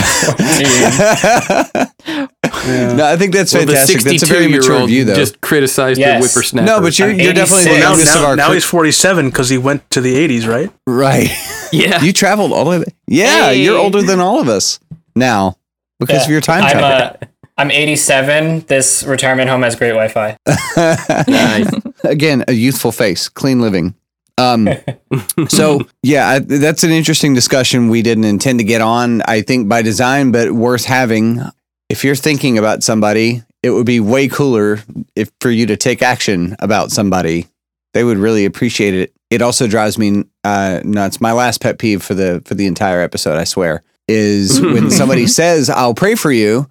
No, 2.97 3.05
I 3.05 3.15
think 3.17 3.33
that's 3.33 3.53
Well, 3.53 3.65
the 3.65 3.73
fantastic. 3.73 4.01
That's 4.01 4.23
a 4.23 4.25
very 4.25 4.45
62 4.45 4.49
year 4.49 4.59
mature 4.59 4.75
old 4.79 4.89
view, 4.89 5.05
though. 5.05 5.13
just 5.15 5.39
criticized 5.41 5.99
Yes. 5.99 6.21
the 6.21 6.27
whippersnapper. 6.27 6.65
no, 6.65 6.81
but 6.81 6.97
you're 6.97 7.11
you're 7.11 7.33
definitely 7.33 7.65
the 7.65 7.77
86. 7.77 7.85
Now, 7.85 7.93
of 7.93 8.05
now, 8.23 8.27
our 8.29 8.35
now 8.35 8.47
cri- 8.47 8.55
he's 8.55 8.63
47 8.65 9.29
because 9.29 9.49
he 9.49 9.57
went 9.59 9.87
to 9.91 10.01
the 10.01 10.15
80s, 10.27 10.47
right? 10.47 10.71
right. 10.87 11.29
yeah. 11.71 12.01
you 12.01 12.11
traveled 12.13 12.51
all 12.51 12.65
the 12.65 12.79
way. 12.79 12.85
Yeah, 13.07 13.49
Hey. 13.49 13.61
you're 13.63 13.77
older 13.77 14.01
than 14.01 14.19
all 14.19 14.39
of 14.41 14.47
us 14.49 14.79
now 15.15 15.55
because 15.99 16.25
of 16.25 16.31
your 16.31 16.41
time 16.41 16.63
I'm, 16.63 16.71
travel. 16.71 17.17
uh, 17.21 17.25
I'm 17.57 17.69
87. 17.71 18.61
This 18.67 19.03
retirement 19.03 19.49
home 19.49 19.61
has 19.61 19.75
great 19.75 19.91
Wi-Fi. 19.93 20.35
Nice. 21.27 21.69
Again, 22.03 22.43
a 22.47 22.53
youthful 22.53 22.91
face, 22.91 23.29
clean 23.29 23.61
living. 23.61 23.93
Um, 24.37 24.69
so 25.47 25.81
yeah, 26.03 26.27
I, 26.27 26.39
that's 26.39 26.83
an 26.83 26.91
interesting 26.91 27.33
discussion 27.33 27.89
we 27.89 28.01
didn't 28.01 28.25
intend 28.25 28.59
to 28.59 28.65
get 28.65 28.81
on. 28.81 29.21
I 29.23 29.41
think 29.41 29.69
by 29.69 29.81
design, 29.81 30.31
but 30.31 30.51
worth 30.51 30.85
having. 30.85 31.41
If 31.87 32.03
you're 32.03 32.15
thinking 32.15 32.57
about 32.57 32.81
somebody, 32.83 33.43
it 33.61 33.69
would 33.69 33.85
be 33.85 33.99
way 33.99 34.27
cooler 34.27 34.79
if 35.15 35.31
for 35.39 35.51
you 35.51 35.67
to 35.67 35.77
take 35.77 36.01
action 36.01 36.55
about 36.59 36.91
somebody. 36.91 37.47
They 37.93 38.03
would 38.03 38.17
really 38.17 38.45
appreciate 38.45 38.93
it. 38.93 39.13
It 39.29 39.41
also 39.41 39.67
drives 39.67 39.97
me 39.97 40.25
uh, 40.43 40.81
nuts. 40.83 41.21
My 41.21 41.31
last 41.31 41.61
pet 41.61 41.79
peeve 41.79 42.03
for 42.03 42.13
the 42.13 42.41
for 42.45 42.55
the 42.55 42.65
entire 42.65 43.01
episode, 43.01 43.37
I 43.37 43.43
swear, 43.43 43.83
is 44.07 44.61
when 44.73 44.91
somebody 44.91 45.27
says, 45.27 45.69
"I'll 45.69 45.93
pray 45.93 46.15
for 46.15 46.31
you," 46.31 46.67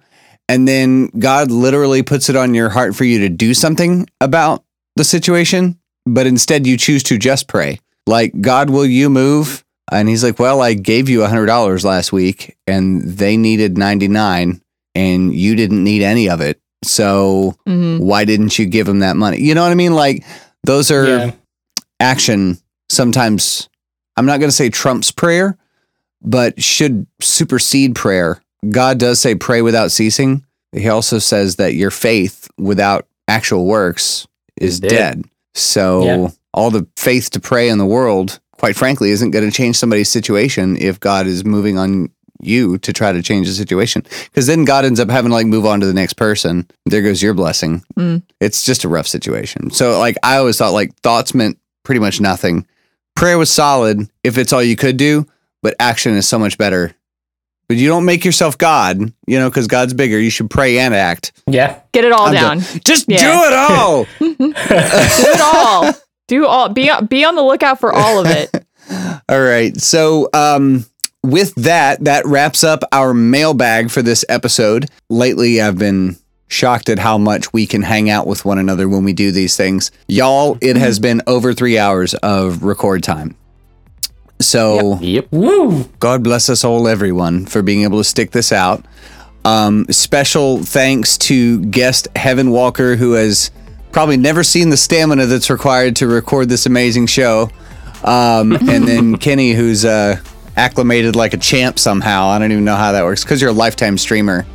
and 0.47 0.67
then 0.67 1.07
God 1.17 1.51
literally 1.51 2.03
puts 2.03 2.29
it 2.29 2.35
on 2.35 2.53
your 2.53 2.69
heart 2.69 2.95
for 2.95 3.03
you 3.03 3.19
to 3.19 3.29
do 3.29 3.53
something 3.53 4.07
about 4.21 4.63
the 4.95 5.03
situation, 5.03 5.79
but 6.05 6.27
instead 6.27 6.65
you 6.67 6.77
choose 6.77 7.03
to 7.03 7.17
just 7.17 7.47
pray. 7.47 7.79
Like, 8.07 8.39
God, 8.41 8.69
will 8.69 8.85
you 8.85 9.09
move? 9.09 9.63
And 9.91 10.09
he's 10.09 10.23
like, 10.23 10.39
Well, 10.39 10.61
I 10.61 10.73
gave 10.73 11.09
you 11.09 11.23
a 11.23 11.27
hundred 11.27 11.45
dollars 11.47 11.85
last 11.85 12.11
week 12.11 12.55
and 12.67 13.03
they 13.03 13.37
needed 13.37 13.77
99 13.77 14.61
and 14.95 15.33
you 15.35 15.55
didn't 15.55 15.83
need 15.83 16.01
any 16.01 16.29
of 16.29 16.41
it. 16.41 16.59
So 16.83 17.55
Mhm. 17.67 17.99
why 17.99 18.25
didn't 18.25 18.57
you 18.59 18.65
give 18.65 18.85
them 18.87 18.99
that 18.99 19.15
money? 19.15 19.39
You 19.41 19.53
know 19.55 19.61
what 19.63 19.71
I 19.71 19.75
mean? 19.75 19.93
Like 19.93 20.23
those 20.63 20.89
are 20.91 21.05
Yeah. 21.07 21.31
action 21.99 22.57
sometimes 22.89 23.69
I'm 24.17 24.25
not 24.25 24.39
going 24.39 24.49
to 24.49 24.55
say 24.55 24.69
trumps 24.69 25.11
prayer, 25.11 25.57
but 26.21 26.61
should 26.63 27.05
supersede 27.21 27.95
prayer. 27.95 28.39
God 28.69 28.97
does 28.97 29.19
say 29.19 29.35
pray 29.35 29.61
without 29.61 29.91
ceasing. 29.91 30.45
He 30.71 30.87
also 30.87 31.19
says 31.19 31.57
that 31.57 31.75
your 31.75 31.91
faith 31.91 32.47
without 32.57 33.07
actual 33.27 33.65
works 33.65 34.25
is 34.59 34.79
Dead. 34.79 34.89
dead. 34.89 35.23
So 35.55 36.03
Yeah. 36.05 36.29
all 36.53 36.69
the 36.69 36.85
faith 36.97 37.31
to 37.31 37.39
pray 37.39 37.69
in 37.69 37.77
the 37.79 37.85
world, 37.85 38.39
quite 38.57 38.75
frankly, 38.75 39.09
isn't 39.11 39.31
going 39.31 39.45
to 39.49 39.55
change 39.55 39.77
somebody's 39.77 40.09
situation 40.09 40.77
if 40.77 40.99
God 40.99 41.25
is 41.27 41.43
moving 41.43 41.77
on 41.77 42.09
you 42.41 42.77
to 42.79 42.91
try 42.93 43.11
to 43.11 43.21
change 43.23 43.47
the 43.47 43.53
situation. 43.53 44.03
Because 44.25 44.45
then 44.45 44.65
God 44.65 44.85
ends 44.85 44.99
up 44.99 45.09
having 45.09 45.29
to 45.29 45.35
like 45.35 45.47
move 45.47 45.65
on 45.65 45.79
to 45.79 45.85
the 45.85 45.93
next 45.93 46.13
person. 46.13 46.67
There 46.85 47.01
goes 47.01 47.21
your 47.23 47.33
blessing. 47.33 47.81
Mm. 47.97 48.23
It's 48.41 48.63
just 48.63 48.83
a 48.83 48.89
rough 48.89 49.07
situation. 49.07 49.71
So 49.71 49.97
like 49.97 50.17
I 50.21 50.37
always 50.37 50.57
thought 50.57 50.73
like 50.73 50.93
thoughts 51.01 51.33
meant 51.33 51.57
pretty 51.83 51.99
much 51.99 52.19
nothing. 52.19 52.67
Prayer 53.15 53.37
was 53.37 53.49
solid 53.49 54.09
if 54.23 54.37
it's 54.37 54.51
all 54.51 54.61
you 54.61 54.75
could 54.75 54.97
do, 54.97 55.25
but 55.63 55.75
action 55.79 56.13
is 56.17 56.27
so 56.27 56.37
much 56.37 56.57
better. 56.57 56.93
But 57.67 57.77
you 57.77 57.87
don't 57.87 58.05
make 58.05 58.23
yourself 58.23 58.57
God, 58.57 58.99
you 59.25 59.39
know, 59.39 59.49
because 59.49 59.67
God's 59.67 59.93
bigger. 59.93 60.19
You 60.19 60.29
should 60.29 60.49
pray 60.49 60.77
and 60.79 60.93
act. 60.93 61.31
Yeah. 61.47 61.79
Get 61.93 62.05
it 62.05 62.11
all 62.11 62.27
I'm 62.27 62.33
down. 62.33 62.59
Just 62.85 63.05
Yeah. 63.09 63.17
do 63.19 63.47
it 63.47 63.53
all. 63.53 64.05
Do 64.19 64.53
it 64.55 65.41
all. 65.41 65.93
Do 66.27 66.45
all. 66.47 66.69
Be 66.69 66.89
be 67.07 67.23
on 67.25 67.35
the 67.35 67.41
lookout 67.43 67.79
for 67.79 67.93
all 67.93 68.19
of 68.19 68.27
it. 68.27 68.49
All 69.29 69.41
right. 69.41 69.75
So, 69.81 70.29
um, 70.33 70.85
with 71.23 71.55
that, 71.55 72.03
that 72.03 72.23
wraps 72.27 72.63
up 72.63 72.83
our 72.91 73.15
mailbag 73.15 73.89
for 73.89 74.03
this 74.03 74.23
episode. 74.29 74.87
Lately, 75.09 75.59
I've 75.59 75.79
been 75.79 76.17
shocked 76.47 76.89
at 76.89 76.99
how 76.99 77.17
much 77.17 77.51
we 77.51 77.65
can 77.65 77.81
hang 77.81 78.11
out 78.11 78.27
with 78.27 78.45
one 78.45 78.59
another 78.59 78.87
when 78.87 79.03
we 79.03 79.13
do 79.13 79.31
these 79.31 79.57
things. 79.57 79.89
Y'all, 80.07 80.59
it 80.61 80.77
has 80.77 80.99
been 80.99 81.23
over 81.25 81.51
three 81.53 81.79
hours 81.79 82.13
of 82.15 82.61
record 82.63 83.01
time. 83.01 83.35
So, 84.39 84.97
Yep. 85.01 85.27
Woo. 85.31 85.83
God 85.99 86.23
bless 86.23 86.49
us 86.49 86.63
all, 86.63 86.87
everyone, 86.87 87.45
for 87.45 87.61
being 87.61 87.83
able 87.83 87.97
to 87.99 88.03
stick 88.03 88.31
this 88.31 88.51
out. 88.51 88.83
Um, 89.45 89.85
special 89.89 90.63
thanks 90.63 91.17
to 91.19 91.63
guest 91.65 92.07
Evan 92.15 92.51
Walker, 92.51 92.95
who 92.95 93.13
has 93.13 93.51
probably 93.91 94.17
never 94.17 94.43
seen 94.43 94.69
the 94.69 94.77
stamina 94.77 95.25
that's 95.27 95.49
required 95.49 95.95
to 95.97 96.07
record 96.07 96.49
this 96.49 96.65
amazing 96.65 97.07
show. 97.07 97.49
Um, 98.03 98.51
and 98.69 98.87
then 98.87 99.17
Kenny, 99.17 99.53
who's 99.53 99.85
uh, 99.85 100.17
acclimated 100.57 101.15
like 101.15 101.33
a 101.33 101.37
champ 101.37 101.79
somehow. 101.79 102.27
I 102.27 102.39
don't 102.39 102.51
even 102.51 102.65
know 102.65 102.75
how 102.75 102.91
that 102.91 103.03
works 103.03 103.23
because 103.23 103.39
you're 103.41 103.51
a 103.51 103.53
lifetime 103.53 103.97
streamer. 103.97 104.45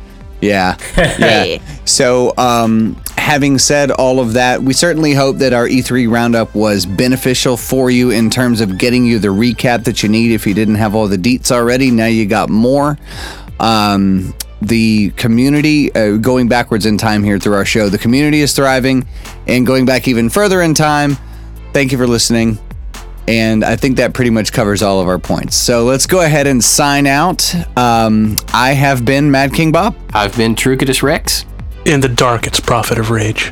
Yeah. 0.41 0.77
Yeah. 1.19 1.57
So, 1.85 2.33
um, 2.37 3.01
having 3.21 3.59
said 3.59 3.91
all 3.91 4.19
of 4.19 4.33
that, 4.33 4.63
we 4.63 4.73
certainly 4.73 5.13
hope 5.13 5.37
that 5.37 5.53
our 5.53 5.67
E3 5.67 6.11
roundup 6.11 6.55
was 6.55 6.87
beneficial 6.87 7.55
for 7.55 7.91
you 7.91 8.09
in 8.09 8.31
terms 8.31 8.61
of 8.61 8.79
getting 8.79 9.05
you 9.05 9.19
the 9.19 9.27
recap 9.27 9.83
that 9.83 10.01
you 10.01 10.09
need. 10.09 10.31
If 10.31 10.47
you 10.47 10.55
didn't 10.55 10.75
have 10.75 10.95
all 10.95 11.07
the 11.07 11.17
deets 11.17 11.51
already, 11.51 11.91
now 11.91 12.07
you 12.07 12.25
got 12.25 12.49
more. 12.49 12.97
Um, 13.59 14.33
the 14.63 15.11
community, 15.11 15.93
uh, 15.93 16.17
going 16.17 16.47
backwards 16.47 16.87
in 16.87 16.97
time 16.97 17.23
here 17.23 17.37
through 17.37 17.53
our 17.53 17.63
show, 17.63 17.89
the 17.89 17.99
community 17.99 18.41
is 18.41 18.53
thriving. 18.53 19.07
And 19.47 19.67
going 19.67 19.85
back 19.85 20.07
even 20.07 20.29
further 20.29 20.61
in 20.61 20.73
time, 20.73 21.15
thank 21.73 21.91
you 21.91 21.99
for 21.99 22.07
listening. 22.07 22.57
And 23.27 23.63
I 23.63 23.75
think 23.75 23.97
that 23.97 24.15
pretty 24.15 24.31
much 24.31 24.51
covers 24.51 24.81
all 24.81 24.99
of 24.99 25.07
our 25.07 25.19
points. 25.19 25.55
So 25.55 25.85
let's 25.85 26.07
go 26.07 26.21
ahead 26.21 26.47
and 26.47 26.61
sign 26.61 27.05
out. 27.05 27.53
Um, 27.77 28.35
I 28.51 28.71
have 28.71 29.05
been 29.05 29.29
Mad 29.29 29.53
King 29.53 29.71
Bob. 29.71 29.95
I've 30.11 30.35
been 30.35 30.55
Trucidus 30.55 31.03
Rex. 31.03 31.45
In 31.85 31.99
the 31.99 32.09
dark, 32.09 32.45
it's 32.47 32.59
Prophet 32.59 32.97
of 32.99 33.09
Rage. 33.09 33.51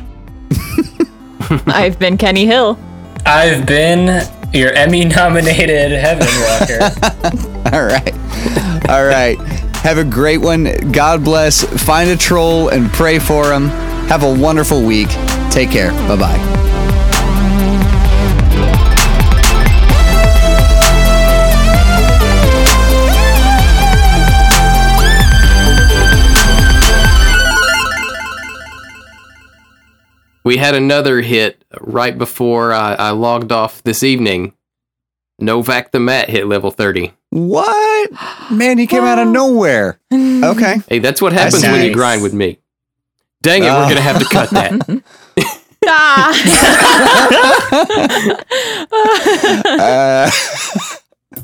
I've 1.66 1.98
been 1.98 2.16
Kenny 2.16 2.46
Hill. 2.46 2.78
I've 3.26 3.66
been 3.66 4.26
your 4.52 4.72
Emmy 4.72 5.04
nominated 5.04 5.92
Evan 5.92 6.26
Walker. 6.42 7.72
All 7.76 7.84
right. 7.84 8.14
All 8.88 9.04
right. 9.04 9.36
Have 9.82 9.98
a 9.98 10.04
great 10.04 10.38
one. 10.38 10.92
God 10.92 11.24
bless. 11.24 11.64
Find 11.84 12.10
a 12.10 12.16
troll 12.16 12.68
and 12.68 12.90
pray 12.90 13.18
for 13.18 13.52
him. 13.52 13.68
Have 14.08 14.22
a 14.22 14.32
wonderful 14.32 14.82
week. 14.82 15.08
Take 15.50 15.70
care. 15.70 15.90
Bye 16.06 16.16
bye. 16.16 16.69
We 30.44 30.56
had 30.56 30.74
another 30.74 31.20
hit 31.20 31.64
right 31.80 32.16
before 32.16 32.72
I, 32.72 32.94
I 32.94 33.10
logged 33.10 33.52
off 33.52 33.82
this 33.82 34.02
evening. 34.02 34.54
Novak 35.38 35.90
the 35.92 36.00
Mat 36.00 36.28
hit 36.30 36.46
level 36.46 36.70
30. 36.70 37.12
What? 37.30 38.10
Man, 38.50 38.78
he 38.78 38.86
came 38.86 39.04
out 39.04 39.18
of 39.18 39.28
nowhere. 39.28 39.98
Okay. 40.12 40.78
Hey, 40.88 40.98
that's 40.98 41.22
what 41.22 41.32
happens 41.32 41.62
That's 41.62 41.72
when 41.72 41.84
you 41.86 41.92
grind 41.94 42.22
with 42.22 42.32
me. 42.34 42.58
Dang 43.42 43.62
it, 43.64 43.68
Oh. 43.68 43.78
we're 43.80 43.84
going 43.84 43.96
to 43.96 44.02
have 44.02 44.18
to 44.18 44.24
cut 44.26 44.50
that. 44.50 45.02
Ah. 45.86 46.30
Uh, 49.72 50.30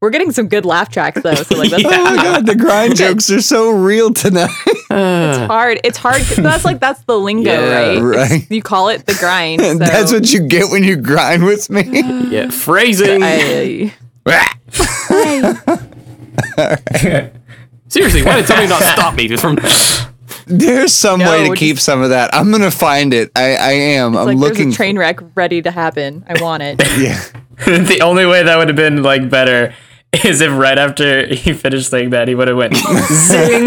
We're 0.00 0.10
getting 0.10 0.30
some 0.32 0.46
good 0.48 0.64
laugh 0.64 0.90
tracks 0.90 1.20
though. 1.22 1.34
So 1.34 1.56
like 1.58 1.70
that's 1.70 1.84
oh 1.84 2.04
my 2.04 2.16
God, 2.22 2.46
the 2.46 2.54
grind 2.54 2.96
jokes 2.96 3.30
are 3.30 3.42
so 3.42 3.68
real 3.70 4.12
tonight. 4.14 4.48
Uh, 4.90 5.46
hard. 5.46 5.80
It's 5.84 5.96
hard. 5.98 6.20
That's 6.36 6.64
like 6.64 6.80
that's 6.80 7.00
the 7.04 7.18
lingo, 7.18 7.52
Yeah, 7.52 7.72
right? 7.72 7.96
It's- 7.96 8.30
right. 8.32 8.50
you 8.50 8.60
call 8.62 8.88
it 8.88 9.06
the 9.06 9.14
grind. 9.14 9.60
So. 9.70 9.74
That's 9.78 10.12
what 10.12 10.32
you 10.32 10.40
get 10.40 10.70
when 10.70 10.82
you 10.84 10.96
grind 10.96 11.44
with 11.44 11.70
me. 11.70 11.82
yeah, 12.30 12.50
phrasing. 12.50 13.20
I, 13.22 13.94
Seriously, 17.88 18.22
why 18.22 18.36
did 18.36 18.46
somebody 18.46 18.68
not 18.68 18.82
stop 18.82 19.14
me 19.14 19.36
from. 19.36 19.58
There's 20.46 20.92
some 20.92 21.20
No, 21.20 21.30
way 21.30 21.44
to 21.44 21.48
we're 21.50 21.56
keep 21.56 21.78
some 21.78 22.02
of 22.02 22.10
that. 22.10 22.34
I'm 22.34 22.50
gonna 22.50 22.70
find 22.70 23.12
it. 23.14 23.30
I, 23.36 23.54
I 23.56 23.70
am. 23.72 24.16
I'm 24.16 24.26
like 24.26 24.36
looking. 24.38 24.64
there's 24.64 24.74
a 24.74 24.76
train 24.76 24.98
wreck 24.98 25.20
ready 25.34 25.62
to 25.62 25.70
happen. 25.70 26.24
I 26.28 26.40
want 26.42 26.62
it. 26.62 26.80
yeah. 26.98 27.22
the 27.66 28.00
only 28.02 28.26
way 28.26 28.42
that 28.42 28.56
would 28.58 28.68
have 28.68 28.76
been 28.76 29.02
like 29.02 29.28
better 29.30 29.74
is 30.24 30.40
if 30.40 30.52
right 30.52 30.78
after 30.78 31.26
he 31.34 31.52
finished 31.52 31.90
saying 31.90 32.10
that, 32.10 32.26
he 32.28 32.34
would 32.34 32.48
have 32.48 32.56
went 32.56 32.74
zing. 32.76 33.64